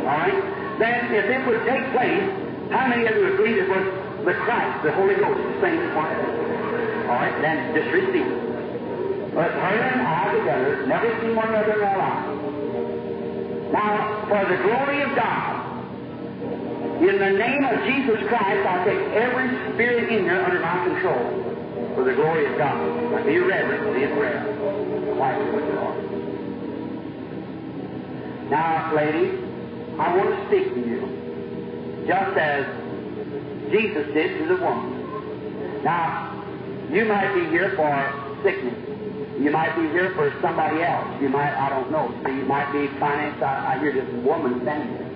All 0.07 0.19
right? 0.23 0.39
Then, 0.79 1.11
if 1.15 1.27
it 1.31 1.41
would 1.47 1.63
take 1.67 1.87
place, 1.95 2.27
how 2.71 2.87
many 2.87 3.07
of 3.07 3.15
you 3.15 3.35
agree 3.35 3.59
it 3.59 3.69
was 3.69 3.85
the 4.27 4.35
Christ, 4.47 4.83
the 4.83 4.93
Holy 4.93 5.15
Ghost, 5.15 5.39
the 5.39 5.59
same 5.63 5.83
one? 5.95 6.15
All 7.11 7.19
right, 7.19 7.35
then 7.43 7.75
just 7.75 7.91
receive 7.91 8.27
it. 8.27 9.35
But 9.35 9.51
her 9.51 9.77
and 9.83 10.03
I 10.03 10.35
together 10.35 10.87
never 10.87 11.11
seen 11.21 11.35
one 11.35 11.49
another 11.49 11.75
in 11.75 11.83
our 11.83 11.99
lives. 11.99 12.44
Now, 13.75 14.25
for 14.29 14.47
the 14.47 14.63
glory 14.63 15.03
of 15.03 15.17
God, 15.17 15.83
in 17.03 17.19
the 17.19 17.31
name 17.31 17.65
of 17.65 17.83
Jesus 17.83 18.23
Christ, 18.29 18.63
I 18.65 18.85
take 18.85 19.01
every 19.19 19.75
spirit 19.75 20.13
in 20.13 20.23
here 20.23 20.45
under 20.45 20.61
my 20.61 20.85
control. 20.87 21.43
For 21.97 22.05
the 22.05 22.15
glory 22.15 22.47
of 22.47 22.57
God. 22.57 22.79
Now 23.11 23.27
be 23.27 23.37
reverent, 23.39 23.97
be 23.97 24.05
in 24.05 24.13
prayer. 24.15 24.45
Quiet 25.17 25.55
with 25.55 25.67
the. 25.67 25.75
Now, 28.49 28.95
ladies, 28.95 29.41
I 29.99 30.17
want 30.17 30.31
to 30.31 30.47
speak 30.47 30.73
to 30.75 30.81
you 30.81 32.05
just 32.07 32.37
as 32.39 32.65
Jesus 33.73 34.07
did 34.15 34.39
to 34.39 34.47
the 34.55 34.57
woman. 34.63 35.83
Now, 35.83 36.31
you 36.93 37.07
might 37.07 37.35
be 37.35 37.47
here 37.51 37.73
for 37.75 38.39
sickness. 38.45 38.94
You 39.39 39.51
might 39.51 39.75
be 39.75 39.83
here 39.91 40.15
for 40.15 40.31
somebody 40.41 40.83
else. 40.83 41.21
You 41.21 41.29
might, 41.29 41.51
I 41.51 41.69
don't 41.69 41.91
know. 41.91 42.15
So 42.23 42.31
you 42.31 42.45
might 42.47 42.71
be 42.73 42.87
financed. 42.99 43.43
I, 43.43 43.75
I 43.75 43.79
hear 43.81 43.93
this 43.93 44.09
woman 44.25 44.63
standing 44.63 44.95
here. 44.95 45.11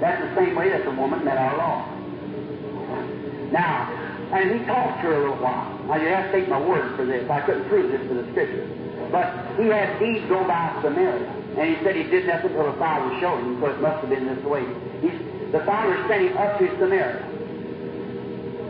That's 0.00 0.20
the 0.20 0.34
same 0.36 0.54
way 0.54 0.68
that 0.68 0.84
the 0.84 0.90
woman 0.90 1.24
met 1.24 1.38
our 1.38 1.56
Lord. 1.56 3.52
Now, 3.52 3.88
and 4.32 4.60
he 4.60 4.66
talked 4.66 5.00
to 5.00 5.08
her 5.08 5.14
a 5.14 5.20
little 5.20 5.42
while. 5.42 5.78
Now, 5.86 5.96
you 5.96 6.08
have 6.08 6.30
to 6.30 6.40
take 6.40 6.48
my 6.48 6.60
word 6.60 6.96
for 6.96 7.06
this. 7.06 7.28
I 7.30 7.40
couldn't 7.40 7.68
prove 7.68 7.90
this 7.90 8.02
to 8.08 8.14
the 8.14 8.30
Scripture. 8.32 8.68
But 9.10 9.32
he 9.56 9.68
had 9.68 9.98
deeds 9.98 10.28
go 10.28 10.44
by 10.44 10.76
Samaria. 10.82 11.24
And 11.56 11.76
he 11.76 11.82
said 11.84 11.96
he 11.96 12.02
did 12.04 12.26
nothing 12.26 12.50
until 12.50 12.72
the 12.72 12.78
Father 12.78 13.16
showed 13.20 13.38
him, 13.38 13.60
so 13.60 13.66
it 13.70 13.80
must 13.80 14.00
have 14.02 14.10
been 14.10 14.26
this 14.26 14.44
way. 14.44 14.66
He's, 15.00 15.16
the 15.52 15.64
Father 15.64 15.96
sent 16.08 16.28
him 16.28 16.36
up 16.36 16.58
to 16.58 16.68
Samaria. 16.76 17.22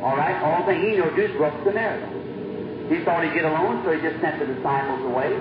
All 0.05 0.17
right? 0.17 0.37
All 0.45 0.67
the 0.67 0.75
he 0.75 1.01
knew 1.01 1.09
to 1.09 1.29
to 1.29 1.65
Samaria. 1.65 2.14
He 2.89 3.01
thought 3.05 3.25
he'd 3.25 3.33
get 3.33 3.45
alone, 3.45 3.83
so 3.85 3.93
he 3.93 4.01
just 4.01 4.21
sent 4.21 4.39
the 4.41 4.47
disciples 4.47 5.01
away. 5.09 5.33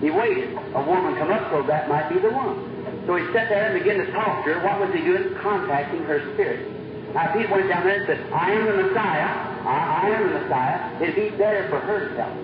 He 0.00 0.10
waited. 0.10 0.52
A 0.74 0.82
woman 0.82 1.14
come 1.16 1.30
up, 1.30 1.50
so 1.50 1.62
that 1.66 1.88
might 1.88 2.08
be 2.10 2.18
the 2.18 2.30
one. 2.30 2.58
So 3.06 3.16
he 3.16 3.24
sat 3.32 3.48
there 3.48 3.70
and 3.70 3.78
began 3.78 3.98
to 4.04 4.10
talk 4.12 4.44
to 4.44 4.54
her. 4.54 4.58
What 4.64 4.80
was 4.80 4.90
he 4.94 5.00
doing? 5.04 5.34
Contacting 5.38 6.02
her 6.04 6.18
spirit. 6.34 6.66
Now, 7.14 7.30
he 7.30 7.46
went 7.46 7.68
down 7.68 7.86
there 7.86 7.94
and 7.94 8.06
said, 8.06 8.20
I 8.32 8.50
am 8.50 8.66
the 8.66 8.82
Messiah, 8.90 9.30
I, 9.62 10.02
I 10.02 10.10
am 10.18 10.22
the 10.26 10.40
Messiah, 10.40 11.02
it'd 11.02 11.14
be 11.14 11.30
better 11.38 11.68
for 11.70 11.78
her 11.78 12.08
to 12.08 12.16
tell. 12.18 12.34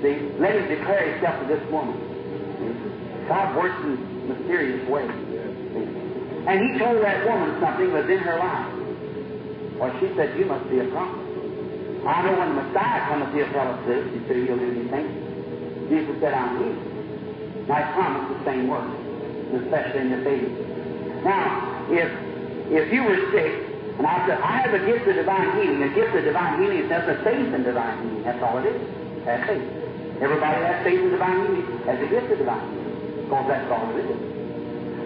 See, 0.00 0.30
let 0.38 0.54
him 0.54 0.68
declare 0.68 1.10
himself 1.10 1.42
to 1.42 1.46
this 1.50 1.64
woman. 1.72 1.98
God 3.26 3.56
works 3.56 3.82
in 3.82 4.28
mysterious 4.28 4.88
ways. 4.88 5.10
And 5.10 6.56
he 6.62 6.78
told 6.78 7.02
that 7.02 7.26
woman 7.26 7.58
something 7.60 7.90
was 7.92 8.08
in 8.08 8.18
her 8.18 8.38
life. 8.38 8.70
Well, 9.74 9.92
she 9.98 10.06
said, 10.14 10.38
You 10.38 10.46
must 10.46 10.70
be 10.70 10.78
a 10.78 10.84
prophet. 10.84 11.25
I 12.06 12.22
know 12.22 12.38
when 12.38 12.54
the 12.54 12.62
Messiah 12.62 13.08
cometh, 13.08 13.34
he'll 13.34 13.50
tell 13.50 13.68
us 13.74 13.80
this. 13.86 14.06
He 14.14 14.20
said, 14.28 14.36
He'll 14.46 14.58
do 14.58 14.88
things. 14.88 15.10
Jesus 15.90 16.14
said, 16.20 16.34
I'm 16.34 16.54
he. 16.62 16.70
I 17.70 17.82
promise 17.94 18.38
the 18.38 18.44
same 18.46 18.68
word, 18.68 18.86
especially 19.58 20.00
in 20.06 20.10
your 20.10 20.22
baby. 20.22 20.46
Now, 21.26 21.86
if 21.90 22.06
if 22.70 22.92
you 22.92 23.02
were 23.02 23.18
sick, 23.30 23.66
and 23.98 24.06
I 24.06 24.26
said, 24.26 24.38
I 24.38 24.62
have 24.62 24.74
a 24.74 24.82
gift 24.86 25.06
of 25.08 25.14
divine 25.14 25.50
healing, 25.58 25.82
a 25.82 25.94
gift 25.94 26.14
of 26.14 26.24
divine 26.24 26.62
healing 26.62 26.78
is 26.78 26.88
just 26.88 27.08
a 27.08 27.22
faith 27.24 27.54
in 27.54 27.62
divine 27.62 27.98
healing. 28.02 28.22
That's 28.22 28.42
all 28.42 28.58
it 28.58 28.66
is. 28.66 28.78
Have 29.24 29.46
faith. 29.46 29.66
Everybody 30.20 30.62
has 30.62 30.84
faith 30.84 31.00
in 31.00 31.10
divine 31.10 31.46
healing 31.46 31.66
as 31.88 31.98
a 32.02 32.06
gift 32.06 32.30
of 32.30 32.38
divine 32.38 32.66
healing. 32.70 33.24
Because 33.24 33.46
that's 33.48 33.70
all 33.70 33.90
it 33.90 34.06
is. 34.06 34.20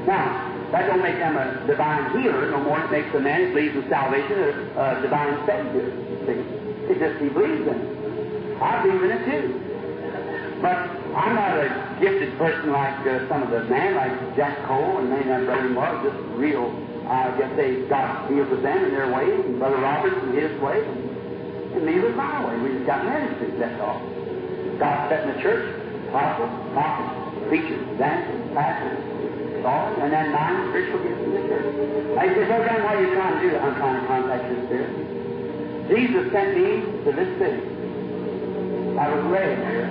Now, 0.06 0.50
that 0.72 0.86
don't 0.86 1.02
make 1.02 1.16
them 1.16 1.36
a 1.36 1.66
divine 1.66 2.20
healer 2.20 2.50
no 2.50 2.60
more. 2.60 2.80
It 2.80 2.90
makes 2.90 3.12
the 3.12 3.20
man 3.20 3.48
who 3.48 3.54
believes 3.54 3.76
in 3.76 3.88
salvation 3.88 4.36
a, 4.76 4.98
a 4.98 5.02
divine 5.02 5.36
savior. 5.46 5.88
See? 6.26 6.59
It 6.90 6.98
just 6.98 7.22
he 7.22 7.28
believes 7.30 7.70
in 7.70 7.76
it. 7.78 8.58
I 8.58 8.82
believe 8.82 9.02
in 9.06 9.10
it 9.14 9.22
too. 9.30 9.46
But 10.58 10.74
I'm 11.14 11.38
not 11.38 11.54
a 11.54 11.70
gifted 12.02 12.36
person 12.36 12.74
like 12.74 13.06
uh, 13.06 13.28
some 13.30 13.46
of 13.46 13.50
the 13.50 13.62
men, 13.70 13.94
like 13.94 14.10
Jack 14.34 14.58
Coe 14.66 14.98
and 14.98 15.08
many 15.08 15.22
of 15.22 15.28
that 15.28 15.46
brother 15.46 15.72
was, 15.72 16.10
just 16.10 16.18
real. 16.34 16.66
I 17.06 17.30
guess 17.38 17.54
they 17.54 17.86
got 17.86 18.28
deals 18.28 18.50
with 18.50 18.62
them 18.62 18.84
in 18.84 18.90
their 18.90 19.06
way, 19.06 19.22
and 19.22 19.58
Brother 19.58 19.78
Roberts 19.78 20.18
in 20.18 20.34
his 20.34 20.50
way, 20.60 20.82
and 20.82 21.86
me 21.86 21.98
was 21.98 22.14
my 22.14 22.42
way. 22.46 22.58
We 22.58 22.74
just 22.74 22.86
got 22.86 23.06
ministries, 23.06 23.54
that's 23.58 23.80
all. 23.80 24.02
God 24.78 25.10
set 25.10 25.26
in 25.26 25.34
the 25.34 25.42
church, 25.42 25.70
apostles, 26.10 26.50
prophets, 26.74 27.46
preachers, 27.46 27.82
evangelists, 27.94 28.50
pastors, 28.54 28.98
all, 29.62 29.94
and 30.02 30.12
then 30.12 30.32
nine 30.32 30.70
spiritual 30.70 31.02
gifts 31.06 31.22
in 31.22 31.32
the 31.38 31.42
church. 31.46 31.70
I 32.18 32.26
said, 32.34 32.48
well, 32.50 32.62
then 32.66 32.82
what 32.82 32.94
are 32.94 33.02
you 33.02 33.14
trying 33.14 33.34
to 33.38 33.40
do? 33.46 33.56
I'm 33.58 33.74
trying 33.78 34.00
to 34.00 34.06
contact 34.06 34.42
your 34.50 34.66
spirit. 34.66 35.19
Jesus 35.90 36.30
sent 36.30 36.54
me 36.54 36.86
to 37.02 37.10
this 37.10 37.30
city. 37.42 37.66
I 38.94 39.10
was 39.10 39.26
here. 39.26 39.90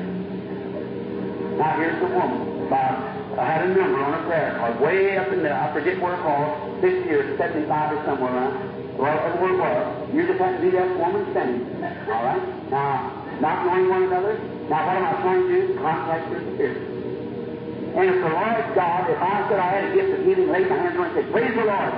Now 1.60 1.76
here's 1.76 2.00
the 2.00 2.08
woman. 2.16 2.72
About, 2.72 3.04
I 3.36 3.44
had 3.44 3.68
a 3.68 3.76
number 3.76 4.00
on 4.00 4.14
a 4.16 4.24
prayer 4.24 4.56
card, 4.56 4.80
way 4.80 5.18
up 5.18 5.28
in 5.34 5.44
there. 5.44 5.60
I 5.60 5.74
forget 5.74 6.00
where 6.00 6.16
it 6.16 6.24
was. 6.24 6.80
Six 6.80 6.94
years, 7.04 7.38
75 7.38 7.68
or 7.68 8.06
somewhere 8.06 8.32
around. 8.32 8.96
Well, 8.96 9.12
where 9.44 9.52
it 9.52 9.60
was. 9.60 9.76
Uh, 9.76 10.16
you 10.16 10.24
just 10.24 10.40
have 10.40 10.56
to 10.56 10.62
be 10.64 10.72
that 10.72 10.88
woman 10.96 11.28
standing. 11.36 11.68
All 12.08 12.24
right? 12.24 12.72
Now, 12.72 13.20
not 13.44 13.66
knowing 13.66 13.90
one 13.90 14.04
another. 14.04 14.40
Now, 14.72 14.88
what 14.88 14.96
am 14.96 15.04
I 15.04 15.14
trying 15.20 15.44
to 15.44 15.68
do? 15.68 15.80
Contact 15.84 16.32
your 16.32 16.42
spirit. 16.56 16.80
And 16.80 18.06
if 18.08 18.24
the 18.24 18.32
Lord 18.32 18.56
God, 18.72 19.10
if 19.12 19.20
I 19.20 19.50
said 19.52 19.60
I 19.60 19.68
had 19.68 19.84
a 19.92 19.94
gift 20.00 20.16
of 20.16 20.24
healing, 20.24 20.48
laid 20.48 20.70
my 20.70 20.78
hands 20.80 20.96
on 20.96 21.12
it 21.12 21.12
and 21.12 21.16
said, 21.20 21.32
Praise 21.36 21.56
the 21.60 21.66
Lord. 21.68 21.92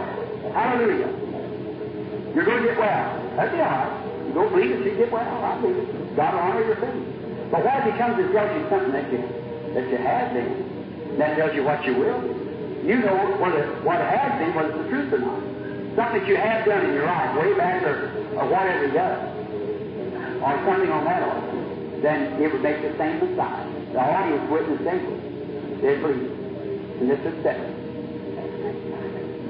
Hallelujah. 0.58 1.12
You're 2.34 2.46
going 2.50 2.66
to 2.66 2.70
get 2.70 2.80
well. 2.82 3.21
All 3.32 3.48
right. 3.48 4.28
You 4.28 4.34
don't 4.34 4.52
believe 4.52 4.72
it, 4.72 4.86
you 4.86 4.96
get 4.98 5.12
well. 5.12 5.24
I 5.24 5.60
believe 5.60 5.78
it. 5.78 6.16
God 6.16 6.34
will 6.34 6.42
honor 6.42 6.66
your 6.66 6.76
faith. 6.76 7.52
But 7.52 7.64
why 7.64 7.80
if 7.80 7.92
He 7.92 7.98
comes 8.00 8.20
and 8.20 8.32
tells 8.32 8.52
you 8.56 8.64
something 8.70 8.92
that 8.92 9.12
you 9.12 9.20
that 9.76 9.88
you 9.88 9.98
have 9.98 10.34
been, 10.34 11.18
that 11.18 11.38
tells 11.38 11.56
you 11.56 11.64
what 11.64 11.84
you 11.86 11.96
will? 11.96 12.20
You 12.84 13.00
know 13.00 13.38
whether 13.40 13.72
what 13.84 14.00
has 14.00 14.40
been, 14.40 14.56
whether 14.56 14.70
it's 14.72 14.84
the 14.84 14.90
truth 14.90 15.14
or 15.14 15.20
not. 15.20 15.40
Something 15.96 16.24
that 16.24 16.28
you 16.28 16.36
have 16.36 16.66
done 16.66 16.86
in 16.86 16.94
your 16.96 17.06
life, 17.06 17.36
way 17.40 17.54
back 17.56 17.84
or, 17.84 18.12
or 18.40 18.48
whatever 18.48 18.88
you 18.88 18.94
done, 18.96 19.20
or 20.40 20.56
something 20.64 20.92
on 20.92 21.04
that 21.04 21.24
order, 21.24 22.02
then 22.02 22.42
it 22.42 22.52
would 22.52 22.64
make 22.64 22.82
the 22.82 22.96
same 22.98 23.20
Messiah. 23.20 23.68
The 23.92 24.00
audience 24.00 24.50
witnessed 24.50 24.88
anyway. 24.88 25.20
They 25.84 25.96
believe. 26.00 26.32
And 27.00 27.10
this 27.12 27.20
is 27.20 27.44
second. 27.44 27.76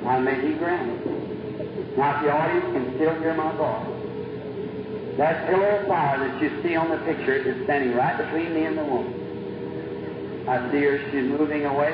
I 0.06 0.20
may 0.20 0.42
be 0.42 0.54
granted. 0.58 1.21
Now, 1.98 2.16
if 2.16 2.24
the 2.24 2.32
audience 2.32 2.66
can 2.74 2.96
still 2.96 3.16
hear 3.20 3.34
my 3.34 3.52
voice, 3.58 5.18
that 5.18 5.46
pillar 5.48 5.82
of 5.82 5.88
fire 5.88 6.20
that 6.20 6.42
you 6.42 6.64
see 6.64 6.76
on 6.76 6.90
the 6.90 6.98
picture 7.00 7.36
is 7.36 7.64
standing 7.66 7.94
right 7.96 8.18
between 8.18 8.54
me 8.54 8.64
and 8.64 8.78
the 8.78 8.84
woman. 8.86 10.48
I 10.48 10.72
see 10.72 10.82
her, 10.84 10.98
she's 11.12 11.28
moving 11.28 11.66
away. 11.66 11.92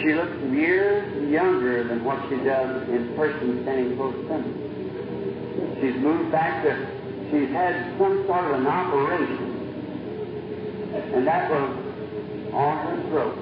She 0.00 0.14
looks 0.14 0.34
years 0.50 1.30
younger 1.30 1.84
than 1.84 2.02
what 2.02 2.18
she 2.30 2.36
does 2.36 2.88
in 2.88 3.14
person 3.14 3.62
standing 3.62 3.96
close 3.96 4.16
to 4.26 4.38
me. 4.38 5.80
She's 5.80 6.00
moved 6.00 6.32
back 6.32 6.62
to, 6.64 6.74
she's 7.30 7.50
had 7.50 7.96
some 7.98 8.24
sort 8.26 8.44
of 8.46 8.60
an 8.60 8.66
operation. 8.66 9.52
And 11.14 11.26
that 11.26 11.50
was 11.50 11.76
on 12.54 12.78
her 12.86 12.96
throat. 13.10 13.38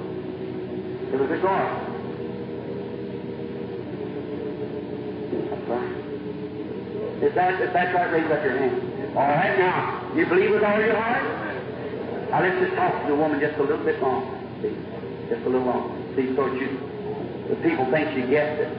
It 1.14 1.20
was 1.20 1.30
a 1.30 1.38
garment. 1.40 1.91
That's 5.52 5.68
right. 5.68 5.84
If, 7.22 7.34
that, 7.34 7.60
if 7.60 7.72
that's 7.74 7.94
right, 7.94 8.10
raise 8.10 8.30
up 8.32 8.42
your 8.42 8.56
hand. 8.56 9.16
All 9.16 9.28
right, 9.28 9.58
now, 9.58 10.10
you 10.16 10.24
believe 10.24 10.50
with 10.50 10.64
all 10.64 10.80
your 10.80 10.96
heart? 10.96 11.22
Now, 12.30 12.40
let's 12.40 12.58
just 12.64 12.74
talk 12.74 13.02
to 13.02 13.08
the 13.08 13.14
woman 13.14 13.38
just 13.38 13.58
a 13.58 13.62
little 13.62 13.84
bit 13.84 14.00
longer. 14.00 14.32
Just 15.28 15.44
a 15.44 15.48
little 15.50 15.66
longer. 15.66 15.92
See, 16.16 16.34
so 16.34 16.46
you, 16.56 16.80
the 17.50 17.56
people 17.56 17.84
think 17.92 18.08
she 18.16 18.22
gets 18.32 18.64
it. 18.64 18.72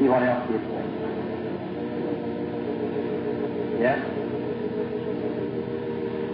See 0.00 0.08
what 0.08 0.22
else 0.24 0.50
you 0.50 0.58
say. 0.58 0.84
Yes? 3.78 4.02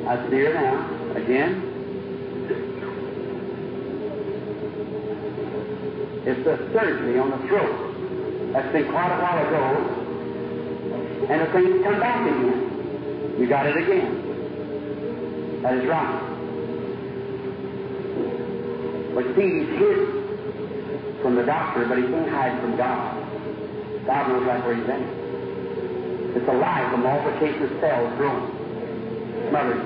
I 0.08 0.30
see 0.30 0.40
her 0.40 0.54
now. 0.54 1.12
Again. 1.16 1.65
It's 6.26 6.42
a 6.42 6.58
surgery 6.74 7.20
on 7.20 7.30
the 7.30 7.38
throat. 7.46 8.52
That's 8.52 8.72
been 8.72 8.90
quite 8.90 9.14
a 9.14 9.20
while 9.22 9.46
ago. 9.46 9.62
And 11.30 11.40
the 11.40 11.46
thing's 11.54 11.84
come 11.86 12.00
back 12.00 12.18
again. 12.26 13.38
You 13.38 13.46
got 13.46 13.66
it 13.66 13.76
again. 13.76 15.62
That 15.62 15.74
is 15.78 15.86
right. 15.86 16.18
But 19.14 19.24
see, 19.38 19.48
he's 19.54 19.70
hid 19.78 21.22
from 21.22 21.36
the 21.36 21.44
doctor, 21.46 21.86
but 21.86 21.98
he 21.98 22.04
can't 22.04 22.28
hide 22.28 22.60
from 22.60 22.76
God. 22.76 23.22
God 24.04 24.28
knows 24.28 24.46
right 24.46 24.66
where 24.66 24.74
he's 24.74 24.88
at. 24.90 24.98
It's 26.36 26.48
a 26.48 26.52
life, 26.58 26.92
a 26.92 26.96
multiplication 26.96 27.62
of 27.62 27.80
cells 27.80 28.12
growing. 28.18 28.50
Mother, 29.52 29.78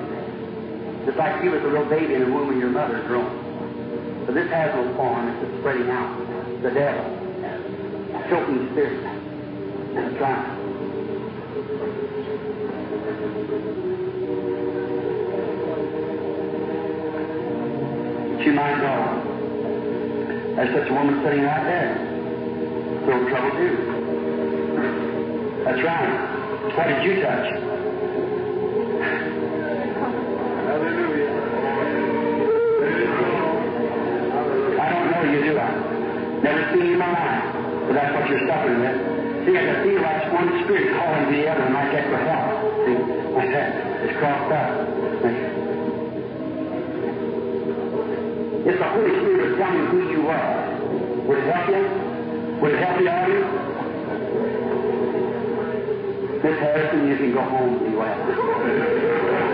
just 1.05 1.17
like 1.17 1.43
you 1.43 1.51
was 1.51 1.61
a 1.61 1.67
little 1.67 1.85
baby 1.85 2.15
in 2.15 2.21
the 2.21 2.31
womb 2.33 2.49
of 2.49 2.57
your 2.57 2.71
mother 2.71 3.03
growing. 3.05 4.25
But 4.25 4.33
this 4.33 4.49
has 4.49 4.73
no 4.73 4.95
form, 4.95 5.27
it's 5.29 5.45
just 5.45 5.59
spreading 5.61 5.89
out. 5.89 6.30
The 6.61 6.69
devil. 6.69 7.03
Choking 8.29 8.69
spirit. 8.71 9.01
That's 9.95 10.21
right. 10.21 10.45
But 18.29 18.45
you 18.45 18.53
might 18.53 18.77
know. 18.77 19.01
There's 20.55 20.73
such 20.75 20.89
a 20.89 20.93
woman 20.93 21.23
sitting 21.23 21.41
right 21.41 21.63
there. 21.63 21.97
Still 23.01 23.29
trouble 23.29 23.51
too. 23.57 23.75
That's 25.65 25.81
right. 25.83 26.73
What 26.77 26.87
did 26.89 27.03
you 27.03 27.21
touch? 27.23 27.70
Never 36.41 36.73
seen 36.73 36.85
you 36.85 36.93
in 36.93 36.99
my 36.99 37.11
life. 37.13 37.53
But 37.87 37.93
that's 37.93 38.13
what 38.17 38.29
you're 38.29 38.47
suffering 38.47 38.81
with. 38.81 38.97
See, 39.45 39.57
I 39.57 39.83
feel 39.83 40.01
like 40.01 40.33
one 40.33 40.49
spirit 40.65 40.89
calling 40.97 41.25
to 41.29 41.37
the 41.37 41.45
other 41.49 41.65
and 41.69 41.77
I 41.77 41.91
get 41.91 42.09
for 42.09 42.17
help. 42.17 42.61
See, 42.85 42.97
like 43.33 43.51
that. 43.53 43.69
It's 44.05 44.17
crossed 44.17 44.51
up. 44.51 44.91
It's 48.65 48.77
the 48.77 48.89
Holy 48.89 49.09
Spirit 49.21 49.57
telling 49.57 49.77
you 49.77 49.85
who 49.85 50.11
you 50.11 50.27
are. 50.29 50.77
Would 51.27 51.37
it 51.37 51.45
help 51.53 51.69
you? 51.69 51.83
Would 52.61 52.71
it 52.73 52.79
help 52.81 53.01
you 53.01 53.09
out 53.09 53.27
here? 53.29 53.45
Miss 56.43 56.59
Harrison, 56.59 57.07
you 57.07 57.17
can 57.17 57.33
go 57.33 57.41
home 57.41 57.77
and 57.77 57.85
be 57.85 57.95
well. 57.95 59.50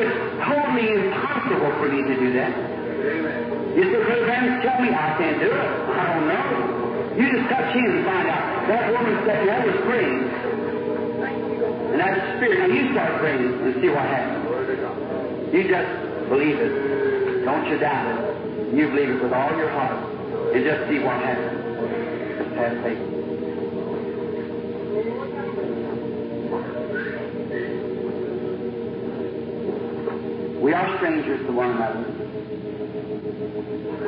It's 0.00 0.18
totally 0.42 0.88
impossible 0.90 1.70
for 1.78 1.88
me 1.88 2.02
to 2.02 2.14
do 2.18 2.32
that. 2.34 2.52
You 3.74 3.82
say, 3.90 4.00
Brother 4.02 4.24
Branham, 4.24 4.62
tell 4.62 4.78
me 4.80 4.88
I 4.90 5.14
can't 5.18 5.38
do 5.40 5.50
it. 5.50 5.70
I 5.94 6.04
don't 6.14 6.28
know. 6.30 7.18
You 7.18 7.30
just 7.30 7.48
touch 7.50 7.74
him 7.74 7.86
and 7.86 8.04
find 8.04 8.28
out. 8.28 8.68
That 8.68 8.92
woman 8.92 9.14
sitting 9.26 9.46
there 9.46 9.66
was 9.66 9.80
praying. 9.86 10.22
And 11.94 12.00
that 12.00 12.36
spirit, 12.36 12.58
now 12.58 12.74
you 12.74 12.92
start 12.92 13.20
praying 13.20 13.54
and 13.54 13.74
see 13.82 13.88
what 13.88 14.02
happens. 14.02 15.54
You 15.54 15.62
just 15.68 15.90
believe 16.28 16.58
it. 16.58 17.44
Don't 17.44 17.68
you 17.68 17.78
doubt 17.78 18.06
it. 18.10 18.74
You 18.74 18.88
believe 18.88 19.10
it 19.10 19.22
with 19.22 19.32
all 19.32 19.56
your 19.56 19.70
heart. 19.70 19.98
And 20.54 20.64
just 20.64 20.88
see 20.90 20.98
what 20.98 21.20
happens. 21.22 21.60
Have 22.56 22.82
faith. 22.82 23.13
We 30.64 30.72
are 30.72 30.96
strangers 30.96 31.44
to 31.44 31.52
one 31.52 31.76
another. 31.76 32.08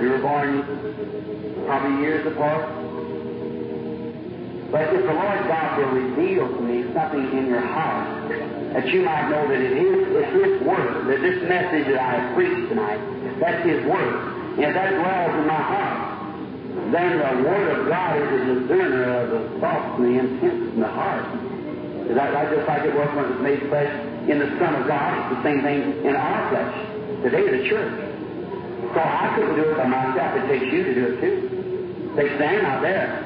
We 0.00 0.08
were 0.08 0.24
born 0.24 0.64
probably 1.66 2.00
years 2.00 2.26
apart. 2.26 2.64
But 4.72 4.88
if 4.88 5.04
the 5.04 5.12
Lord 5.12 5.40
God 5.52 5.76
will 5.76 6.00
reveal 6.00 6.48
to 6.48 6.60
me 6.62 6.90
something 6.94 7.28
in 7.36 7.48
your 7.48 7.60
heart 7.60 8.30
that 8.72 8.88
you 8.88 9.02
might 9.04 9.28
know 9.28 9.46
that 9.46 9.60
it 9.60 9.76
is 9.76 10.08
it's 10.16 10.32
His 10.32 10.66
Word, 10.66 11.06
that 11.08 11.20
this 11.20 11.44
message 11.44 11.92
that 11.92 12.00
I 12.00 12.32
preached 12.32 12.70
tonight, 12.70 13.04
that's 13.38 13.62
His 13.62 13.84
Word. 13.84 14.16
And 14.56 14.64
if 14.64 14.72
that 14.72 14.96
dwells 14.96 15.36
in 15.36 15.46
my 15.46 15.60
heart, 15.60 16.16
then 16.90 17.18
the 17.20 17.50
Word 17.50 17.68
of 17.68 17.86
God 17.86 18.16
is 18.16 18.32
a 18.32 18.44
discerner 18.64 19.04
of 19.04 19.28
the 19.28 19.60
thoughts 19.60 20.00
and 20.00 20.06
the 20.08 20.18
intents 20.20 20.72
in 20.72 20.80
the 20.80 20.88
heart. 20.88 21.26
Is 22.08 22.16
that 22.16 22.32
right? 22.32 22.48
Just 22.48 22.66
like 22.66 22.82
it 22.88 22.94
was 22.96 23.12
when 23.12 23.24
it 23.26 23.30
was 23.36 23.40
made 23.42 23.60
flesh 23.68 24.15
in 24.26 24.38
the 24.42 24.50
Son 24.58 24.74
of 24.74 24.88
God, 24.90 25.14
it's 25.22 25.38
the 25.38 25.42
same 25.46 25.62
thing 25.62 26.02
in 26.02 26.16
our 26.16 26.50
flesh. 26.50 26.74
Today, 27.22 27.46
the 27.46 27.62
church. 27.70 27.94
So 28.90 28.98
I 28.98 29.32
couldn't 29.36 29.54
do 29.54 29.70
it 29.70 29.76
by 29.76 29.86
myself. 29.86 30.34
It 30.34 30.46
takes 30.50 30.66
you 30.72 30.82
to 30.82 30.94
do 30.94 31.04
it 31.14 31.20
too. 31.22 31.36
Takes 32.16 32.38
them 32.38 32.64
out 32.66 32.82
there. 32.82 33.22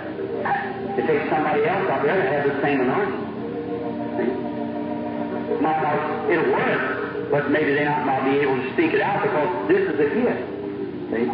It 0.98 1.06
takes 1.06 1.30
somebody 1.30 1.64
else 1.64 1.88
out 1.88 2.02
there 2.04 2.20
to 2.20 2.28
have 2.28 2.44
the 2.52 2.60
same 2.60 2.80
anointing. 2.84 3.30
Not, 5.62 6.28
it'll 6.28 6.52
work, 6.52 7.30
but 7.30 7.50
maybe 7.50 7.74
they 7.74 7.84
might 7.84 8.04
not 8.04 8.24
be 8.24 8.40
able 8.40 8.56
to 8.56 8.72
speak 8.74 8.92
it 8.92 9.00
out 9.00 9.22
because 9.22 9.68
this 9.68 9.88
is 9.88 9.96
a 10.00 10.08
gift. 10.12 10.42
See? 11.12 11.26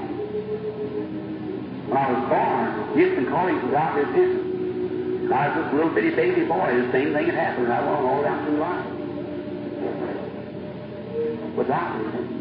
When 1.86 1.97
I 1.97 2.06
was 2.12 2.22
born, 2.28 2.98
gifts 2.98 3.18
and 3.18 3.28
callings 3.28 3.62
without 3.64 3.94
repentance. 3.94 5.32
I 5.32 5.48
was 5.48 5.59
just 5.59 5.72
a 5.72 5.76
little 5.76 5.94
bitty 5.94 6.14
baby 6.14 6.44
boy. 6.47 6.70
The 6.70 6.93
same 6.93 7.12
thing 7.14 7.26
had 7.26 7.34
happened. 7.34 7.72
I 7.72 7.80
went 7.82 7.98
all 7.98 8.22
down 8.22 8.47
through 8.47 8.59
life. 8.59 8.95
Without 11.56 11.98
repentance. 11.98 12.36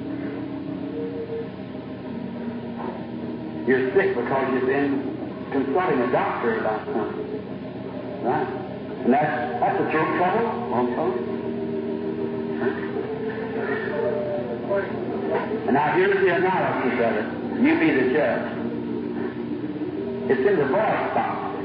You're 3.68 3.94
sick 3.94 4.16
because 4.16 4.54
you've 4.54 4.68
been 4.68 5.16
consulting 5.52 6.02
a 6.02 6.12
doctor 6.12 6.60
about 6.60 6.86
something. 6.86 7.26
Right? 8.24 8.48
And 9.06 9.14
that's, 9.14 9.60
that's 9.60 9.80
a 9.82 9.92
throat 9.92 10.18
trouble 10.18 10.48
on 10.74 10.96
phone. 10.96 11.36
And 15.66 15.74
now 15.74 15.96
here's 15.96 16.14
the 16.14 16.36
analysis 16.36 16.94
of 16.94 17.14
it. 17.18 17.26
You 17.62 17.80
be 17.80 17.90
the 17.92 18.14
judge. 18.14 18.46
It's 20.30 20.42
in 20.42 20.56
the 20.58 20.66
voice 20.66 21.14
box. 21.14 21.58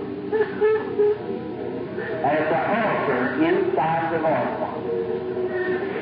And 2.20 2.32
it's 2.38 2.52
an 2.52 2.64
ulcer 2.80 3.20
inside 3.44 4.12
the 4.12 4.18
voice 4.20 4.54
box. 4.60 4.80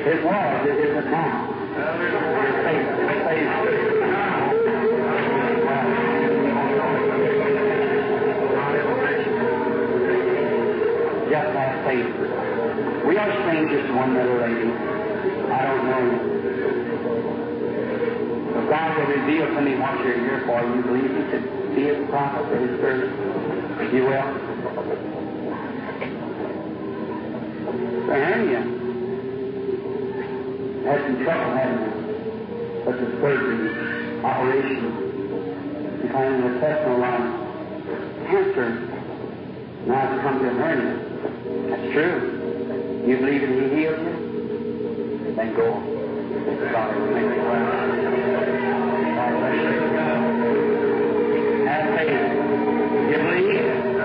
It 0.08 0.24
was, 0.24 0.66
it 0.66 0.78
isn't 0.88 1.10
now. 1.10 1.52
Just 11.28 11.50
have 11.52 11.84
faith. 11.84 12.08
We 13.04 13.18
are 13.18 13.30
strangers 13.42 13.86
to 13.86 13.92
one 13.92 14.16
another, 14.16 14.40
lady. 14.48 14.72
I 15.52 15.60
don't 15.66 15.84
know 15.84 16.00
you. 16.00 16.16
God 18.70 18.96
will 18.96 19.08
reveal 19.12 19.46
to 19.46 19.60
me 19.60 19.76
what 19.76 19.92
you're 20.06 20.20
here 20.20 20.42
for, 20.46 20.62
you 20.74 20.82
believe 20.84 21.10
He 21.10 21.24
could 21.30 21.44
be 21.76 21.82
His 21.82 22.08
prophet 22.08 22.48
or 22.50 22.56
His 22.66 22.80
servant? 22.80 23.12
You 23.92 24.04
will. 24.04 24.24
The 28.06 28.14
hernia 28.14 28.87
had 30.84 31.00
some 31.02 31.24
trouble 31.24 31.50
having 31.56 31.98
such 32.84 33.00
as 33.04 33.10
surgery, 33.20 34.20
operation, 34.24 35.08
kind 36.12 36.34
of 36.34 36.52
intestinal 36.52 36.98
line, 37.00 37.26
cancer. 38.26 38.68
Now 39.86 40.12
it's 40.12 40.22
come 40.22 40.38
to 40.38 40.44
a 40.48 40.54
hernia. 40.54 40.94
That's 41.70 41.92
true. 41.92 43.04
You 43.06 43.16
believe 43.18 43.40
that 43.42 43.50
He 43.50 43.68
healed 43.76 44.00
you? 44.00 45.34
Then 45.36 45.54
go. 45.54 45.66
God 46.72 46.96
you. 46.96 47.02
Have 51.66 51.84
faith. 51.96 52.28
You 53.10 53.16
believe? 53.18 53.97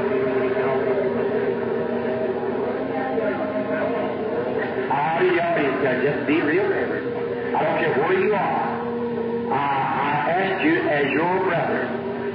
Audience 5.23 5.79
there, 5.79 6.03
just 6.03 6.27
be 6.27 6.41
real 6.41 6.67
reverent. 6.67 7.55
I 7.55 7.63
don't 7.63 7.79
care 7.79 7.95
where 8.03 8.19
you 8.19 8.33
are. 8.35 9.53
I, 9.53 10.35
ask 10.35 10.65
you 10.65 10.75
as 10.83 11.11
your 11.13 11.39
brother, 11.47 11.87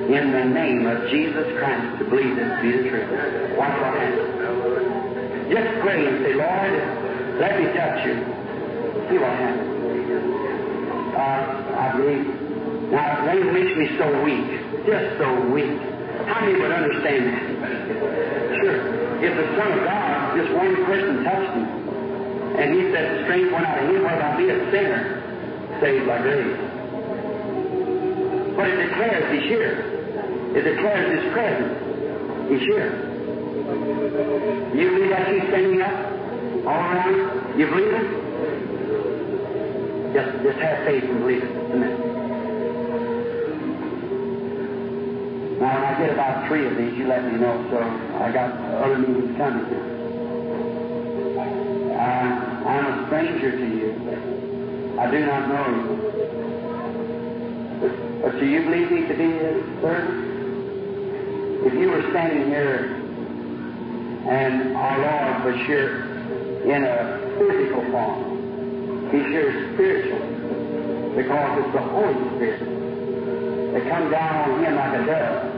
in 0.09 0.33
the 0.33 0.45
name 0.57 0.87
of 0.87 1.11
Jesus 1.11 1.45
Christ, 1.59 1.99
to 1.99 2.05
believe 2.09 2.37
this 2.37 2.49
to 2.49 2.63
be 2.65 2.73
the 2.73 2.89
truth. 2.89 3.59
Watch 3.61 3.77
your 3.77 3.93
hands. 3.93 5.53
Just 5.53 5.69
pray 5.85 6.01
and 6.01 6.17
say, 6.25 6.33
Lord, 6.33 6.73
let 7.37 7.61
me 7.61 7.67
touch 7.77 8.09
you. 8.09 8.25
See 9.13 9.19
what 9.21 9.37
happens. 9.37 9.69
Uh, 11.13 11.77
I 11.77 11.93
believe. 11.93 12.25
Now, 12.89 13.27
they 13.29 13.43
makes 13.53 13.77
me 13.77 13.99
so 13.99 14.09
weak, 14.25 14.49
just 14.89 15.19
so 15.21 15.29
weak. 15.53 15.77
How 16.25 16.41
many 16.41 16.57
would 16.57 16.73
understand 16.73 17.21
that? 17.37 17.45
Sure. 18.65 18.81
If 19.21 19.37
the 19.37 19.47
Son 19.61 19.73
of 19.77 19.85
God, 19.85 20.41
just 20.41 20.55
one 20.57 20.73
person 20.87 21.25
touched 21.25 21.53
him, 21.53 21.88
and 22.57 22.75
he 22.75 22.93
said, 22.93 23.25
strength 23.25 23.53
went 23.53 23.67
out 23.67 23.83
of 23.83 23.91
him, 23.91 24.03
whether 24.03 24.23
I 24.23 24.37
be 24.37 24.49
a 24.49 24.71
sinner, 24.71 25.21
saved 25.81 26.07
by 26.07 26.23
grace. 26.23 26.57
But 28.57 28.69
it 28.69 28.89
declares 28.89 29.25
he's 29.35 29.49
here. 29.51 29.85
It 30.57 30.63
declares 30.63 31.23
his 31.23 31.33
presence. 31.33 31.77
He's 32.51 32.63
here. 32.63 32.91
You 34.75 34.91
believe 34.91 35.11
that 35.11 35.29
he's 35.29 35.43
standing 35.49 35.83
up 35.83 35.93
all 36.67 36.81
around? 36.81 37.59
You 37.59 37.67
believe 37.67 37.93
it? 37.93 38.07
Just, 40.15 40.43
just 40.43 40.59
have 40.59 40.87
faith 40.87 41.05
and 41.05 41.19
believe 41.21 41.43
it. 41.43 41.51
Amen. 41.71 42.09
Now, 45.61 45.75
when 45.75 45.85
I 45.85 45.99
get 45.99 46.11
about 46.15 46.49
three 46.49 46.67
of 46.67 46.77
these, 46.77 46.97
you 46.97 47.07
let 47.07 47.25
me 47.25 47.39
know. 47.39 47.67
So 47.71 47.79
I 47.79 48.33
got 48.33 48.53
other 48.83 48.99
meetings 48.99 49.37
coming. 49.37 49.98
Uh, 52.69 52.71
I'm 52.71 52.85
a 52.85 53.07
stranger 53.07 53.51
to 53.51 53.67
you. 53.67 53.93
I 55.01 55.11
do 55.11 55.25
not 55.25 55.49
know 55.49 55.67
you. 55.75 55.97
But 58.23 58.39
do 58.39 58.45
you 58.45 58.63
believe 58.63 58.91
me 58.93 59.07
to 59.09 59.15
be 59.15 59.25
his 59.25 59.65
servant? 59.81 60.27
If 61.67 61.73
you 61.73 61.89
were 61.89 62.03
standing 62.11 62.49
here 62.49 62.95
and 64.29 64.77
our 64.77 64.99
Lord 64.99 65.45
was 65.55 65.67
here 65.67 66.05
in 66.67 66.85
a 66.85 67.19
physical 67.39 67.91
form, 67.91 69.09
he's 69.13 69.27
here 69.27 69.73
spiritual 69.73 70.21
because 71.17 71.65
it's 71.65 71.73
the 71.73 71.81
Holy 71.81 72.37
Spirit 72.37 72.69
that 73.73 73.89
comes 73.89 74.11
down 74.11 74.51
on 74.51 74.63
him 74.63 74.75
like 74.77 74.93
a 75.01 75.07
dove. 75.07 75.55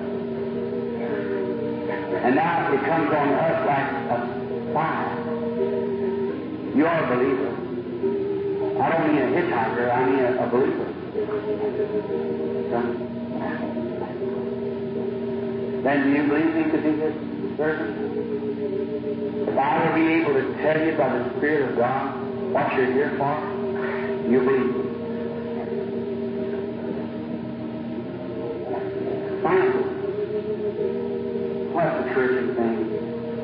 And 2.23 2.35
now 2.37 2.73
it 2.73 2.81
comes 2.85 3.12
on 3.12 3.28
us 3.31 3.66
like 3.66 3.91
a 4.12 4.73
fire. 4.73 5.20
You're 6.75 6.89
a 6.89 7.07
believer. 7.15 7.51
I 8.81 8.89
don't 8.89 9.05
mean 9.09 9.23
a 9.23 9.27
hitchhiker, 9.27 9.85
I 9.93 10.07
mean 10.07 10.19
a, 10.25 10.27
a 10.43 10.47
believer. 10.49 10.87
Then 15.83 15.97
do 16.05 16.11
you 16.11 16.23
believe 16.29 16.55
me 16.55 16.63
to 16.71 16.79
be 16.79 16.91
his 17.01 17.15
servant? 17.57 17.95
If 19.49 19.57
I 19.59 19.79
were 19.79 19.89
to 19.89 19.95
be 19.95 20.07
able 20.13 20.35
to 20.35 20.45
tell 20.63 20.79
you 20.87 20.93
by 20.97 21.09
the 21.19 21.25
Spirit 21.39 21.71
of 21.71 21.77
God 21.77 22.15
what 22.53 22.75
you're 22.75 22.93
here 22.93 23.15
for, 23.19 23.35
you 24.31 24.41
believe. 24.41 24.75
Finally, 29.43 29.83
what's 31.73 31.97
the 31.97 32.15
church 32.15 32.57
thing? 32.57 32.77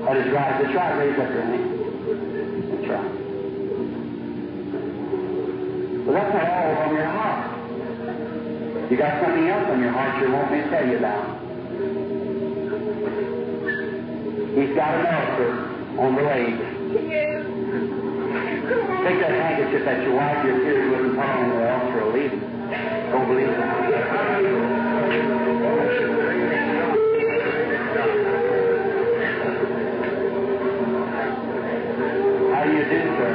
That 0.04 0.16
is 0.18 0.32
right. 0.32 0.62
That's 0.62 0.74
right. 0.76 0.98
Raise 0.98 1.18
up 1.18 1.30
your 1.30 1.42
hand. 1.42 1.64
That's 2.70 2.88
right. 2.88 3.12
But 6.06 6.12
that's 6.12 6.32
not 6.34 6.46
all 6.46 6.76
on 6.76 6.94
your 6.94 7.06
heart. 7.06 7.56
You 8.88 8.96
got 8.96 9.20
something 9.20 9.48
else 9.48 9.68
on 9.68 9.80
your 9.80 9.90
heart 9.90 10.22
you 10.22 10.30
want 10.32 10.52
me 10.52 10.58
to 10.62 10.70
tell 10.70 10.86
you 10.86 10.98
about. 10.98 11.26
He's 14.54 14.76
got 14.76 14.94
an 14.94 15.06
ulcer 15.10 15.50
on 15.98 16.14
the 16.14 16.22
leg. 16.22 16.54
Take 19.02 19.18
that 19.20 19.34
handkerchief 19.34 19.84
that 19.84 20.02
you 20.04 20.12
wipe 20.14 20.44
your 20.46 20.58
tears 20.60 20.94
and 21.02 21.16
put 21.16 21.26
on 21.26 21.50
the 21.50 21.56
ulcer 21.68 22.00
or 22.00 22.12
leave 22.14 22.32
it. 22.32 22.40
Don't 23.10 23.26
believe 23.26 23.48
it. 23.48 23.58
How 32.54 32.62
do 32.64 32.70
you 32.70 32.84
do, 32.84 33.00
sir? 33.18 33.32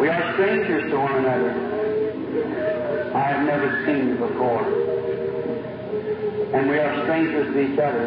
We 0.00 0.06
are 0.08 0.32
strangers 0.34 0.90
to 0.92 0.96
one 0.96 1.14
another. 1.16 1.67
Never 3.58 3.86
seen 3.86 4.14
before. 4.14 4.62
And 6.54 6.70
we 6.70 6.78
are 6.78 7.02
strangers 7.02 7.52
to 7.52 7.58
each 7.58 7.78
other. 7.80 8.06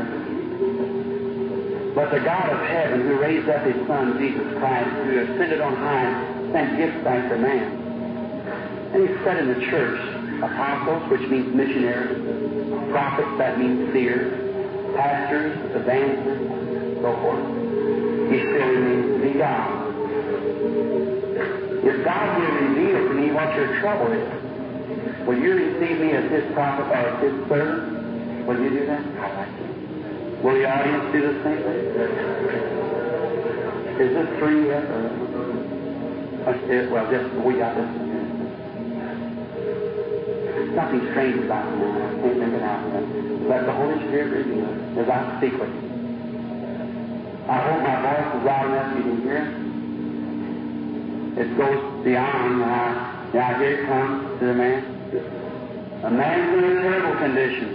But 1.94 2.10
the 2.12 2.22
God 2.24 2.48
of 2.52 2.66
heaven 2.70 3.02
who 3.02 3.20
raised 3.20 3.50
up 3.50 3.66
his 3.66 3.76
Son, 3.86 4.18
Jesus 4.18 4.48
Christ, 4.60 4.90
who 5.04 5.20
ascended 5.20 5.60
on 5.60 5.76
high, 5.76 6.08
sent 6.54 6.78
gifts 6.78 7.04
back 7.04 7.28
to 7.28 7.38
man. 7.38 7.68
And 8.96 9.10
he 9.10 9.14
said 9.26 9.40
in 9.44 9.48
the 9.50 9.60
church, 9.68 10.00
apostles, 10.42 11.12
which 11.12 11.28
means 11.30 11.54
missionaries, 11.54 12.16
prophets, 12.92 13.38
that 13.38 13.60
means 13.60 13.92
seers, 13.92 14.32
pastors, 14.96 15.52
evangelists, 15.76 16.96
so 17.04 17.12
forth. 17.12 17.44
He 18.32 18.40
still 18.40 18.68
remains 18.72 19.20
to 19.20 19.20
be 19.20 19.38
God. 19.38 19.68
If 21.84 22.06
God 22.06 22.40
will 22.40 22.56
reveal 22.70 23.04
to 23.10 23.14
me 23.16 23.32
what 23.34 23.54
your 23.54 23.82
trouble 23.82 24.14
is, 24.14 24.51
will 25.26 25.38
you 25.38 25.54
receive 25.54 26.00
me 26.00 26.12
as 26.12 26.32
his 26.32 26.54
prophet 26.54 26.86
or 26.86 26.96
as 26.96 27.24
his 27.24 27.34
servant? 27.50 28.48
Will 28.48 28.60
you 28.62 28.70
do 28.70 28.86
that? 28.88 29.04
Will 30.44 30.56
the 30.56 30.66
audience 30.66 31.12
do 31.14 31.22
the 31.22 31.34
same 31.44 31.62
thing? 31.62 31.82
Is 34.02 34.10
this 34.14 34.40
three 34.40 34.66
yet? 34.68 34.84
Or? 34.84 35.32
Uh, 36.42 36.58
well, 36.90 37.06
just 37.12 37.30
we 37.46 37.54
got 37.54 37.76
this. 37.76 37.86
Nothing 40.74 41.02
strange 41.12 41.46
about 41.46 41.70
me. 41.78 41.86
I 41.86 42.10
can't 42.22 42.54
it 42.56 42.64
out. 42.64 42.82
Let 43.48 43.66
the 43.66 43.74
Holy 43.74 44.00
Spirit 44.08 44.48
reveal 44.48 44.66
it 44.66 44.98
as 45.00 45.10
I 45.10 45.38
speak 45.38 45.54
with 45.60 45.70
you. 45.70 45.92
I 47.48 47.58
hope 47.62 47.84
my 47.84 48.02
voice 48.02 48.30
is 48.34 48.44
loud 48.46 48.66
enough 48.72 48.98
you 48.98 49.04
can 49.04 49.22
hear. 49.22 49.44
It 51.44 51.58
goes 51.58 52.04
beyond. 52.04 52.60
Now, 52.60 53.30
now 53.34 53.60
here 53.60 53.82
it 53.82 53.86
comes 53.88 54.40
to 54.40 54.46
the 54.46 54.54
man. 54.54 54.91
A 56.04 56.10
man's 56.10 56.58
in 56.58 56.64
a 56.64 56.82
terrible 56.82 57.16
condition. 57.20 57.70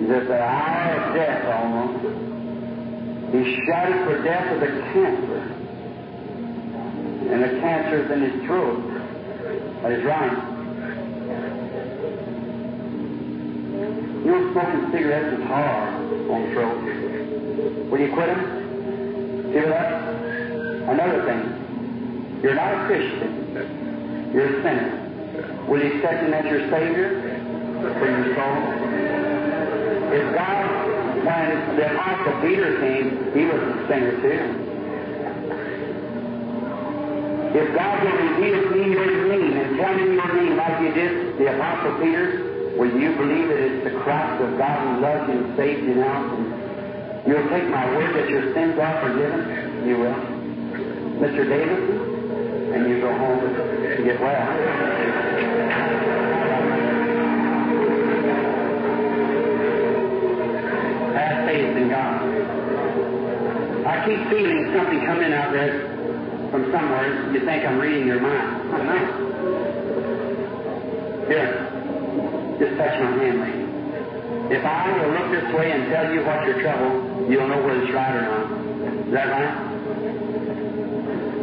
He's 0.00 0.10
at 0.10 0.26
the 0.26 0.42
hour 0.42 0.98
of 0.98 1.14
death 1.14 1.44
almost. 1.46 2.02
He's 3.32 3.64
shouted 3.64 4.02
for 4.04 4.22
death 4.24 4.50
with 4.52 4.62
a 4.64 4.72
cancer. 4.92 5.42
And 7.30 7.38
the 7.44 7.60
cancer 7.60 8.02
is 8.04 8.10
in 8.10 8.20
his 8.20 8.34
throat. 8.46 8.82
That 9.82 9.92
is 9.92 10.04
right. 10.04 10.36
You 14.24 14.30
know, 14.30 14.52
smoking 14.52 14.90
cigarettes 14.90 15.38
is 15.38 15.44
hard 15.46 15.94
on 16.30 16.52
throat. 16.52 16.82
Will 17.92 18.00
you 18.00 18.12
quit 18.12 18.26
them? 18.26 18.42
Give 19.52 19.64
it? 19.64 19.72
Another 20.90 21.22
thing. 21.26 21.42
You're 22.42 22.54
not 22.56 22.74
a 22.74 22.86
Christian. 22.88 24.32
You're 24.34 24.58
a 24.58 24.62
sinner. 24.64 25.01
Will 25.68 25.80
you 25.80 25.94
accept 25.96 26.24
him 26.24 26.34
as 26.34 26.44
your 26.44 26.68
Savior 26.70 27.38
for 27.98 28.06
your 28.06 28.34
soul? 28.34 28.58
If 30.12 30.34
God, 30.34 30.66
when 31.24 31.76
the 31.76 31.94
Apostle 31.94 32.40
Peter 32.42 32.80
came, 32.80 33.32
he 33.32 33.44
was 33.46 33.62
a 33.62 33.86
sinner 33.88 34.20
too. 34.20 34.72
If 37.54 37.74
God 37.74 38.04
will 38.04 38.16
reveal 38.16 38.62
to 38.62 38.70
me 38.76 38.92
your 38.92 39.28
name 39.28 39.56
and 39.56 39.76
tell 39.78 39.94
me 39.94 40.14
your 40.14 40.34
name 40.34 40.56
like 40.56 40.80
you 40.82 40.92
did 40.92 41.38
the 41.38 41.54
Apostle 41.54 41.98
Peter, 42.00 42.74
will 42.76 42.92
you 42.98 43.14
believe 43.16 43.48
that 43.48 43.58
it's 43.58 43.84
the 43.84 44.00
Christ 44.00 44.42
of 44.42 44.58
God 44.58 44.96
who 44.96 45.00
loves 45.00 45.28
you 45.28 45.44
and 45.44 45.56
saves 45.56 45.82
you 45.82 45.94
now? 45.94 46.34
And 46.34 47.26
you'll 47.26 47.48
take 47.48 47.68
my 47.68 47.86
word 47.94 48.14
that 48.16 48.28
your 48.28 48.52
sins 48.54 48.78
are 48.78 49.00
forgiven? 49.00 49.86
You 49.86 49.96
will. 49.98 50.14
Mr. 51.20 51.48
Davidson? 51.48 52.74
And 52.74 52.88
you 52.88 53.00
go 53.00 53.16
home 53.16 53.40
to 53.40 54.02
get 54.02 54.20
well. 54.20 55.31
I 64.02 64.04
keep 64.04 64.18
feeling 64.30 64.74
something 64.74 64.98
coming 65.06 65.32
out 65.32 65.52
there 65.52 65.86
from 66.50 66.72
somewhere, 66.72 67.30
you 67.32 67.38
think 67.46 67.64
I'm 67.64 67.78
reading 67.78 68.08
your 68.08 68.18
mind. 68.18 68.74
I'm 68.74 68.84
not. 68.84 69.06
Here, 71.30 71.70
just 72.58 72.76
touch 72.82 72.98
my 72.98 73.14
hand, 73.22 73.38
lady. 73.46 73.62
If 74.58 74.64
I 74.64 74.90
will 74.98 75.12
look 75.14 75.30
this 75.30 75.54
way 75.54 75.70
and 75.70 75.86
tell 75.92 76.12
you 76.12 76.26
what's 76.26 76.44
your 76.48 76.60
trouble, 76.62 77.30
you'll 77.30 77.46
know 77.46 77.62
whether 77.62 77.80
it's 77.80 77.94
right 77.94 78.16
or 78.16 78.22
not. 78.26 78.50
Is 79.06 79.12
that 79.12 79.28
right? 79.30 79.54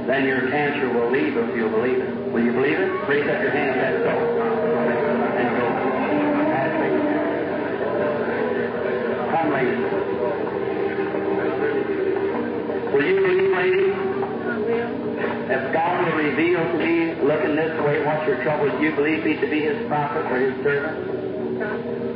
Then 0.08 0.26
your 0.26 0.52
cancer 0.52 0.92
will 0.92 1.12
leave 1.12 1.38
if 1.38 1.56
you'll 1.56 1.70
believe 1.70 2.00
it. 2.00 2.34
Will 2.34 2.44
you 2.44 2.52
believe 2.52 2.78
it? 2.78 3.08
Raise 3.08 3.24
up 3.24 3.42
your 3.42 3.52
hand. 3.52 3.80
That's 3.80 4.04
so. 4.04 4.49
Will 13.00 13.08
you 13.08 13.16
believe, 13.16 13.52
lady? 13.56 13.96
If 15.48 15.72
God 15.72 16.04
will 16.04 16.18
reveal 16.20 16.60
to 16.60 16.78
me, 16.84 17.16
looking 17.24 17.56
this 17.56 17.72
way, 17.86 18.04
what's 18.04 18.28
your 18.28 18.44
trouble, 18.44 18.78
do 18.78 18.84
you 18.84 18.92
believe 18.94 19.24
me 19.24 19.40
to 19.40 19.48
be 19.48 19.62
His 19.62 19.88
prophet 19.88 20.26
or 20.30 20.36
His 20.38 20.52
servant? 20.62 21.08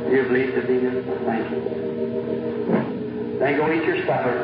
Do 0.04 0.14
you 0.14 0.24
believe 0.24 0.54
to 0.54 0.60
be 0.60 0.80
His? 0.80 1.04
Thank 1.24 1.50
you. 1.52 1.60
Then 3.40 3.56
go 3.56 3.72
eat 3.72 3.84
your 3.84 4.04
supper. 4.04 4.36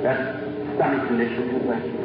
That's 0.00 0.40
stomach 0.76 1.06
condition. 1.06 1.60
Thank 1.68 1.84
you. 1.84 2.00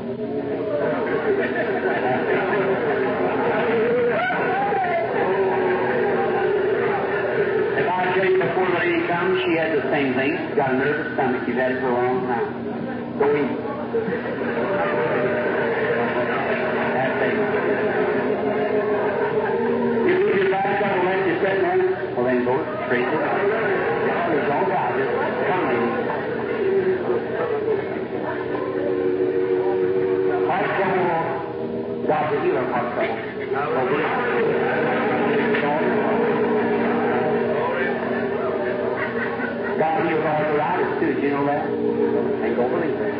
If 7.79 7.87
I 7.87 8.13
tell 8.13 8.25
you 8.27 8.43
before 8.43 8.67
the 8.67 8.77
lady 8.77 9.07
comes, 9.07 9.39
she 9.39 9.55
had 9.55 9.71
the 9.71 9.83
same 9.89 10.13
thing. 10.15 10.35
She's 10.35 10.57
got 10.57 10.73
a 10.73 10.77
nervous 10.77 11.13
stomach. 11.13 11.47
You've 11.47 11.55
had 11.55 11.71
it 11.71 11.79
for 11.79 11.87
a 11.87 11.93
long 11.93 12.27
time. 12.27 12.59
Go 13.19 13.35
eat. 13.35 13.68
It. 13.91 13.95
You 20.05 20.13
leave 20.25 20.37
your 20.37 20.51
back 20.51 20.77
trouble 20.77 21.01
left 21.05 21.25
you 21.25 21.33
sitting 21.41 21.63
there? 21.63 22.13
Well, 22.15 22.25
then 22.25 22.45
go 22.45 22.53
straight 22.85 23.09
to 23.09 23.17
God. 23.17 23.41
There's 24.29 24.45
no 24.45 24.59
God. 24.69 24.93
Just 24.93 25.09
come 25.49 25.65
in. 25.73 25.81
Heart 30.45 30.69
trouble. 30.77 31.09
God's 32.05 32.29
a 32.29 32.37
healer 32.43 32.61
of 32.61 32.69
God 39.79 40.05
heals 40.07 40.25
arthritis 40.25 40.99
too. 40.99 41.21
You 41.21 41.29
know 41.31 41.45
that? 41.45 41.63
Believe 41.69 42.99
it. 42.99 43.19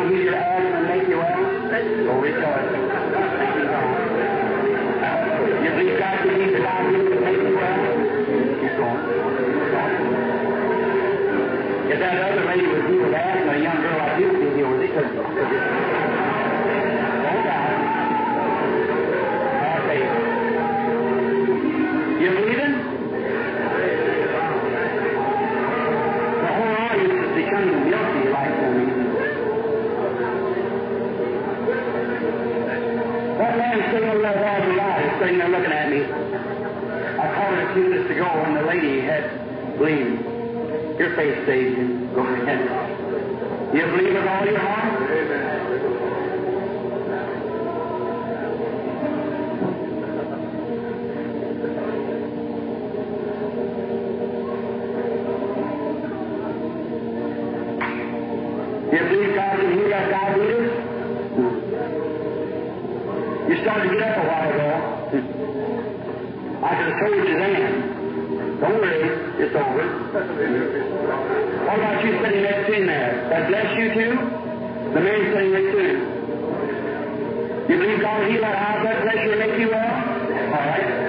You 0.00 0.06
heal 0.08 0.22
your 0.22 0.34
asthma 0.34 0.78
and 0.78 0.86
make 0.88 1.08
you 1.08 1.16
well? 1.18 1.40
Go 2.06 2.12
rejoice. 2.20 2.72
You. 2.72 2.80
You 5.64 5.70
believe 5.76 5.98
God 5.98 6.14
can 6.20 6.30
heal 6.40 6.50
your 6.50 6.62
diabetes 6.62 7.10
and 7.10 7.20
make 7.20 7.40
you 7.40 7.54
well? 7.56 7.76
Keep 8.60 8.74
going. 8.80 9.02
If 11.90 11.98
that 11.98 12.14
other 12.32 12.44
lady 12.46 12.66
was 12.66 12.82
healed 12.88 13.02
with 13.02 13.14
asthma, 13.14 13.52
a 13.52 13.54
young 13.60 13.80
girl 13.82 13.98
like 13.98 14.20
you 14.20 14.28
be 14.32 14.46
healed 14.56 14.72
with 14.72 14.90
it. 14.90 15.89
Man 33.76 33.92
sitting 33.92 34.08
over 34.08 34.22
there 34.22 34.48
all 34.48 34.66
the 34.66 34.74
light 34.74 35.06
is 35.06 35.20
sitting 35.20 35.38
there 35.38 35.48
looking 35.48 35.72
at 35.72 35.90
me. 35.90 36.02
I 36.02 37.34
called 37.34 37.58
a 37.58 37.74
few 37.74 37.84
minutes 37.88 38.10
ago 38.10 38.26
and 38.26 38.56
the 38.56 38.62
lady 38.62 39.00
had 39.00 39.78
bleeding. 39.78 40.18
Your 40.98 41.14
face 41.16 41.42
stays 41.44 41.78
in. 41.78 42.12
Go 42.14 42.22
ahead. 42.22 43.74
You 43.74 43.86
believe 43.86 44.14
with 44.14 44.26
all 44.26 44.46
your 44.46 44.58
heart? 44.58 45.02
Amen. 45.10 45.60
You 58.92 58.98
believe 58.98 59.34
God 59.36 59.58
can 59.60 59.78
heal 59.78 59.88
that 59.90 60.19
You 63.50 63.58
started 63.62 63.90
to 63.90 63.96
get 63.98 64.06
up 64.06 64.22
a 64.22 64.28
while 64.30 64.46
ago. 64.46 64.70
I 66.62 66.70
could 66.76 66.86
have 66.86 67.00
told 67.02 67.18
you 67.18 67.34
then. 67.34 68.60
Don't 68.60 68.78
worry, 68.78 69.02
it's 69.42 69.56
over. 69.58 69.86
What 71.66 71.78
about 71.80 72.04
you 72.04 72.12
sitting 72.22 72.42
next 72.44 72.70
in 72.70 72.86
there? 72.86 73.26
That 73.28 73.48
bless 73.48 73.76
you 73.76 73.90
too? 73.92 74.14
The 74.94 75.00
man 75.00 75.34
sitting 75.34 75.50
next 75.50 75.72
to 75.74 75.82
you. 75.82 75.98
You 77.70 77.76
believe 77.82 78.00
God 78.00 78.22
will 78.22 78.30
heal 78.30 78.40
that 78.42 78.54
high 78.54 78.82
blood 78.82 79.02
pressure 79.02 79.32
and 79.32 79.40
make 79.40 79.58
you 79.58 79.68
well? 79.70 79.98
All 79.98 80.66
right. 80.70 80.99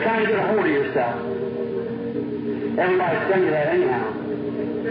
You're 0.00 0.08
trying 0.08 0.24
to 0.24 0.32
get 0.32 0.40
a 0.40 0.48
hold 0.48 0.64
of 0.64 0.72
yourself. 0.72 1.12
Everybody's 2.80 3.20
telling 3.28 3.44
you 3.44 3.52
that 3.52 3.68
anyhow. 3.68 4.08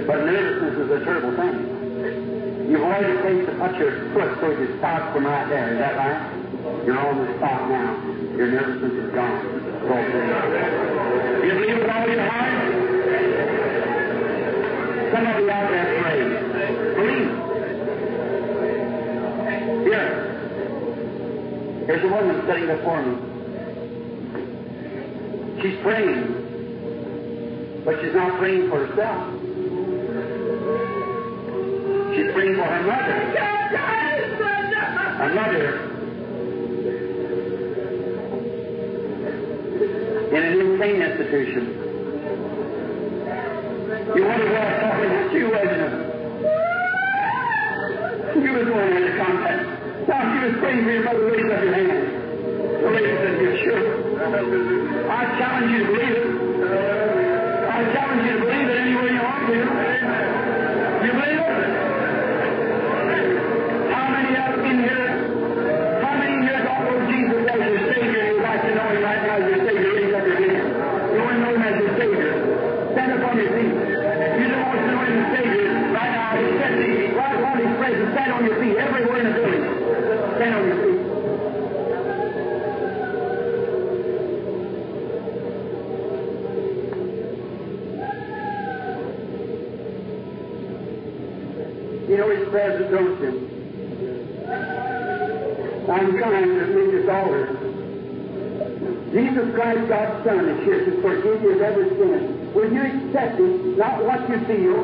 But 0.06 0.22
nervousness 0.22 0.86
is 0.86 0.86
a 0.86 0.99
terrible 1.02 1.34
thing. 1.34 2.69
You've 2.69 2.86
already 2.86 3.18
taken 3.26 3.49
to 3.49 3.57
touch 3.57 3.73
your 3.81 4.14
foot 4.14 4.38
so 4.38 4.53
you 4.53 4.77
start 4.77 5.10
from 5.11 5.26
right 5.26 5.49
there. 5.49 5.73
Is 5.73 5.80
that 5.81 5.98
right? 5.98 6.30
You're 6.86 6.99
on 7.02 7.26
the 7.26 7.34
spot 7.41 7.73
now. 7.73 7.98
Your 8.38 8.53
nervousness 8.53 8.94
is 9.02 9.10
gone. 9.18 9.41
Go. 9.90 9.98
You 11.41 11.57
believe 11.57 11.81
with 11.81 11.90
all 11.90 12.06
your 12.06 12.30
heart? 12.30 12.69
Some 15.10 15.26
of 15.26 15.41
you 15.41 15.49
out 15.49 15.73
there 15.73 15.90
pray. 16.06 16.22
Believe. 17.02 17.34
Here. 19.90 20.10
Here's 21.88 22.03
a 22.06 22.07
woman 22.14 22.45
sitting 22.45 22.68
before 22.68 23.02
me. 23.02 23.29
She's 25.61 25.77
praying, 25.81 26.23
but 27.84 27.99
she's 28.02 28.14
not 28.15 28.40
praying 28.40 28.69
for 28.69 28.86
herself. 28.86 29.34
She's 32.15 32.31
praying 32.31 32.56
for 32.56 32.64
her 32.64 32.84
mother. 32.84 33.18
Her 35.19 35.34
mother 35.36 35.90
in 40.30 40.44
an 40.44 40.60
insane 40.61 41.02
institution. 41.02 41.64
You 44.15 44.23
wonder 44.26 44.48
what 44.52 44.61
I'm 44.61 44.80
talking 44.80 45.10
to 45.10 45.38
you, 45.38 45.48
wasn't 45.49 45.81
it? 45.81 45.94
You 48.44 48.52
was 48.53 48.65
the 48.65 48.72
one 48.72 48.94
in 48.94 49.03
the 49.03 49.15
contact. 49.18 49.64
Now 50.07 50.22
she 50.31 50.40
was 50.48 50.56
praying 50.60 50.84
for 50.86 50.91
your 50.91 51.03
mother. 51.03 51.26
Raise 51.26 51.52
up 51.52 51.64
your 51.64 51.73
hand. 51.73 51.99
I 55.20 55.38
challenge 55.38 55.70
you 55.74 55.80
to 55.80 55.86
believe 55.91 56.16
it. 56.16 56.29
You 92.80 92.88
you? 92.88 93.32
I'm 95.92 96.18
trying 96.18 96.48
to 96.48 96.64
read 96.72 96.90
this 96.96 97.10
altar. 97.10 97.60
Jesus 99.12 99.54
Christ, 99.54 99.90
God's 99.90 100.24
Son, 100.24 100.48
is 100.48 100.64
here 100.64 100.86
to 100.86 101.02
forgive 101.02 101.42
you 101.44 101.60
of 101.60 101.62
every 101.62 101.90
sin. 101.90 102.54
Will 102.54 102.72
you 102.72 102.82
accept 102.82 103.36
it, 103.42 103.78
not 103.78 104.06
what 104.06 104.30
you 104.30 104.40
feel, 104.48 104.80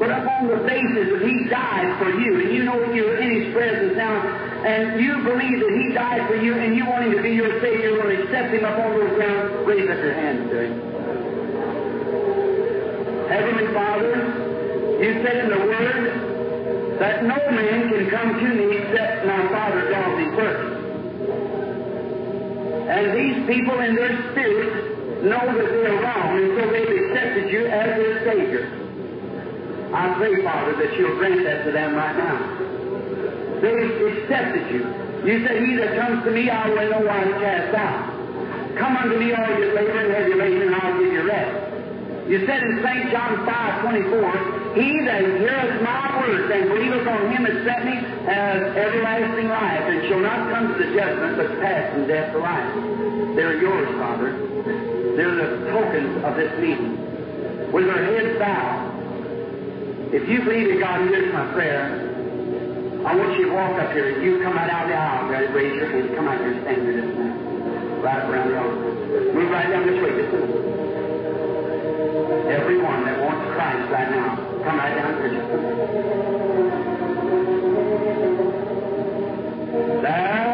but 0.00 0.10
upon 0.10 0.48
the 0.48 0.56
basis 0.66 1.14
that 1.14 1.22
He 1.22 1.46
died 1.48 1.94
for 2.02 2.10
you, 2.10 2.40
and 2.40 2.50
you 2.54 2.64
know 2.64 2.80
that 2.80 2.94
you're 2.94 3.18
in 3.18 3.30
His 3.42 3.54
presence 3.54 3.94
now, 3.96 4.18
and 4.66 4.98
you 5.00 5.22
believe 5.22 5.60
that 5.60 5.74
He 5.78 5.94
died 5.94 6.26
for 6.26 6.36
you, 6.42 6.58
and 6.58 6.74
you 6.74 6.84
want 6.86 7.04
Him 7.04 7.12
to 7.12 7.22
be 7.22 7.38
your 7.38 7.60
Savior, 7.60 8.02
will 8.02 8.10
accept 8.10 8.52
Him 8.52 8.64
upon 8.64 8.98
those 8.98 9.14
grounds, 9.14 9.66
raise 9.68 9.88
up 9.88 9.98
your 9.98 10.14
hands 10.14 10.50
to 10.50 10.58
Him. 10.58 10.74
Heavenly 13.30 13.68
Father, 13.72 14.10
you 14.98 15.22
said 15.22 15.36
in 15.44 15.50
the 15.50 15.58
Word 15.70 16.21
that 17.02 17.24
no 17.24 17.34
man 17.50 17.90
can 17.90 18.06
come 18.14 18.38
to 18.38 18.48
me 18.54 18.78
except 18.78 19.26
my 19.26 19.42
Father 19.50 19.90
draws 19.90 20.14
me 20.22 20.26
first. 20.38 20.70
And 22.94 23.04
these 23.10 23.38
people 23.50 23.74
in 23.80 23.96
their 23.96 24.14
spirit 24.30 25.24
know 25.26 25.42
that 25.42 25.66
they're 25.66 25.98
wrong, 25.98 26.38
and 26.38 26.54
so 26.54 26.62
they've 26.70 26.94
accepted 27.02 27.50
you 27.50 27.66
as 27.66 27.98
their 27.98 28.22
Savior. 28.22 28.70
I 29.92 30.14
pray, 30.14 30.44
Father, 30.44 30.78
that 30.78 30.96
you'll 30.96 31.18
grant 31.18 31.42
that 31.42 31.64
to 31.64 31.72
them 31.72 31.96
right 31.96 32.16
now. 32.16 32.38
They've 33.58 34.22
accepted 34.22 34.70
you. 34.70 34.86
You 35.26 35.44
said, 35.44 35.58
He 35.58 35.74
that 35.82 35.98
comes 35.98 36.22
to 36.22 36.30
me, 36.30 36.50
I 36.50 36.68
will 36.68 36.88
no 36.88 37.00
wise 37.02 37.34
cast 37.42 37.74
out. 37.74 38.78
Come 38.78 38.96
unto 38.96 39.18
me, 39.18 39.34
all 39.34 39.58
you 39.58 39.74
labor 39.74 39.98
and 39.98 40.14
heavy 40.14 40.34
laden, 40.34 40.62
and 40.70 40.74
I'll 40.76 41.02
give 41.02 41.12
you 41.12 41.26
rest. 41.26 42.30
You 42.30 42.46
said 42.46 42.62
in 42.62 42.78
St. 42.80 43.10
John 43.10 43.44
5 43.44 43.90
24, 43.90 44.61
He 44.74 45.04
that 45.04 45.20
heareth 45.20 45.82
my 45.82 46.20
words 46.20 46.50
and 46.50 46.68
believeth 46.68 47.06
on 47.06 47.30
him 47.30 47.44
that 47.44 47.64
sent 47.64 47.84
me 47.84 47.96
has 48.24 48.76
everlasting 48.76 49.48
life, 49.48 49.84
and 49.84 50.08
shall 50.08 50.20
not 50.20 50.48
come 50.48 50.72
to 50.72 50.78
the 50.78 50.94
judgment, 50.94 51.36
but 51.36 51.60
pass 51.60 51.92
from 51.92 52.06
death 52.06 52.32
to 52.32 52.38
life. 52.38 52.72
They're 53.36 53.60
yours, 53.60 53.88
Father. 53.98 54.32
They're 55.16 55.34
the 55.34 55.70
tokens 55.70 56.24
of 56.24 56.36
this 56.36 56.52
meeting. 56.60 56.96
With 57.72 57.86
their 57.86 58.04
heads 58.04 58.38
bowed. 58.38 60.14
If 60.14 60.28
you 60.28 60.42
believe 60.44 60.68
that 60.68 60.80
God 60.80 61.08
hears 61.08 61.32
my 61.32 61.52
prayer, 61.52 62.08
I 63.04 63.16
want 63.16 63.38
you 63.38 63.46
to 63.46 63.54
walk 63.54 63.80
up 63.80 63.92
here. 63.92 64.14
And 64.14 64.22
you 64.22 64.42
come 64.42 64.54
right 64.54 64.70
out 64.70 64.84
of 64.84 64.88
the 64.88 64.96
aisle, 64.96 65.52
raise 65.52 65.74
your 65.74 65.90
hand. 65.90 66.14
Come 66.14 66.28
out 66.28 66.38
here 66.38 66.52
and 66.52 66.62
stand 66.62 66.82
here 66.82 67.00
this 67.00 67.10
minute. 67.16 68.04
Right 68.04 68.24
around 68.28 68.48
the 68.50 68.58
altar. 68.60 69.32
Move 69.34 69.50
right 69.50 69.68
down 69.68 69.86
this 69.88 69.98
way. 70.00 70.12
Everyone 72.52 73.04
that 73.04 73.20
wants 73.24 73.44
Christ 73.56 73.90
right 73.90 74.10
now, 74.10 74.51
come 74.62 74.78
right 74.78 74.94
down 74.94 75.14
here. 75.16 75.28
Just 75.40 75.50
a 80.06 80.51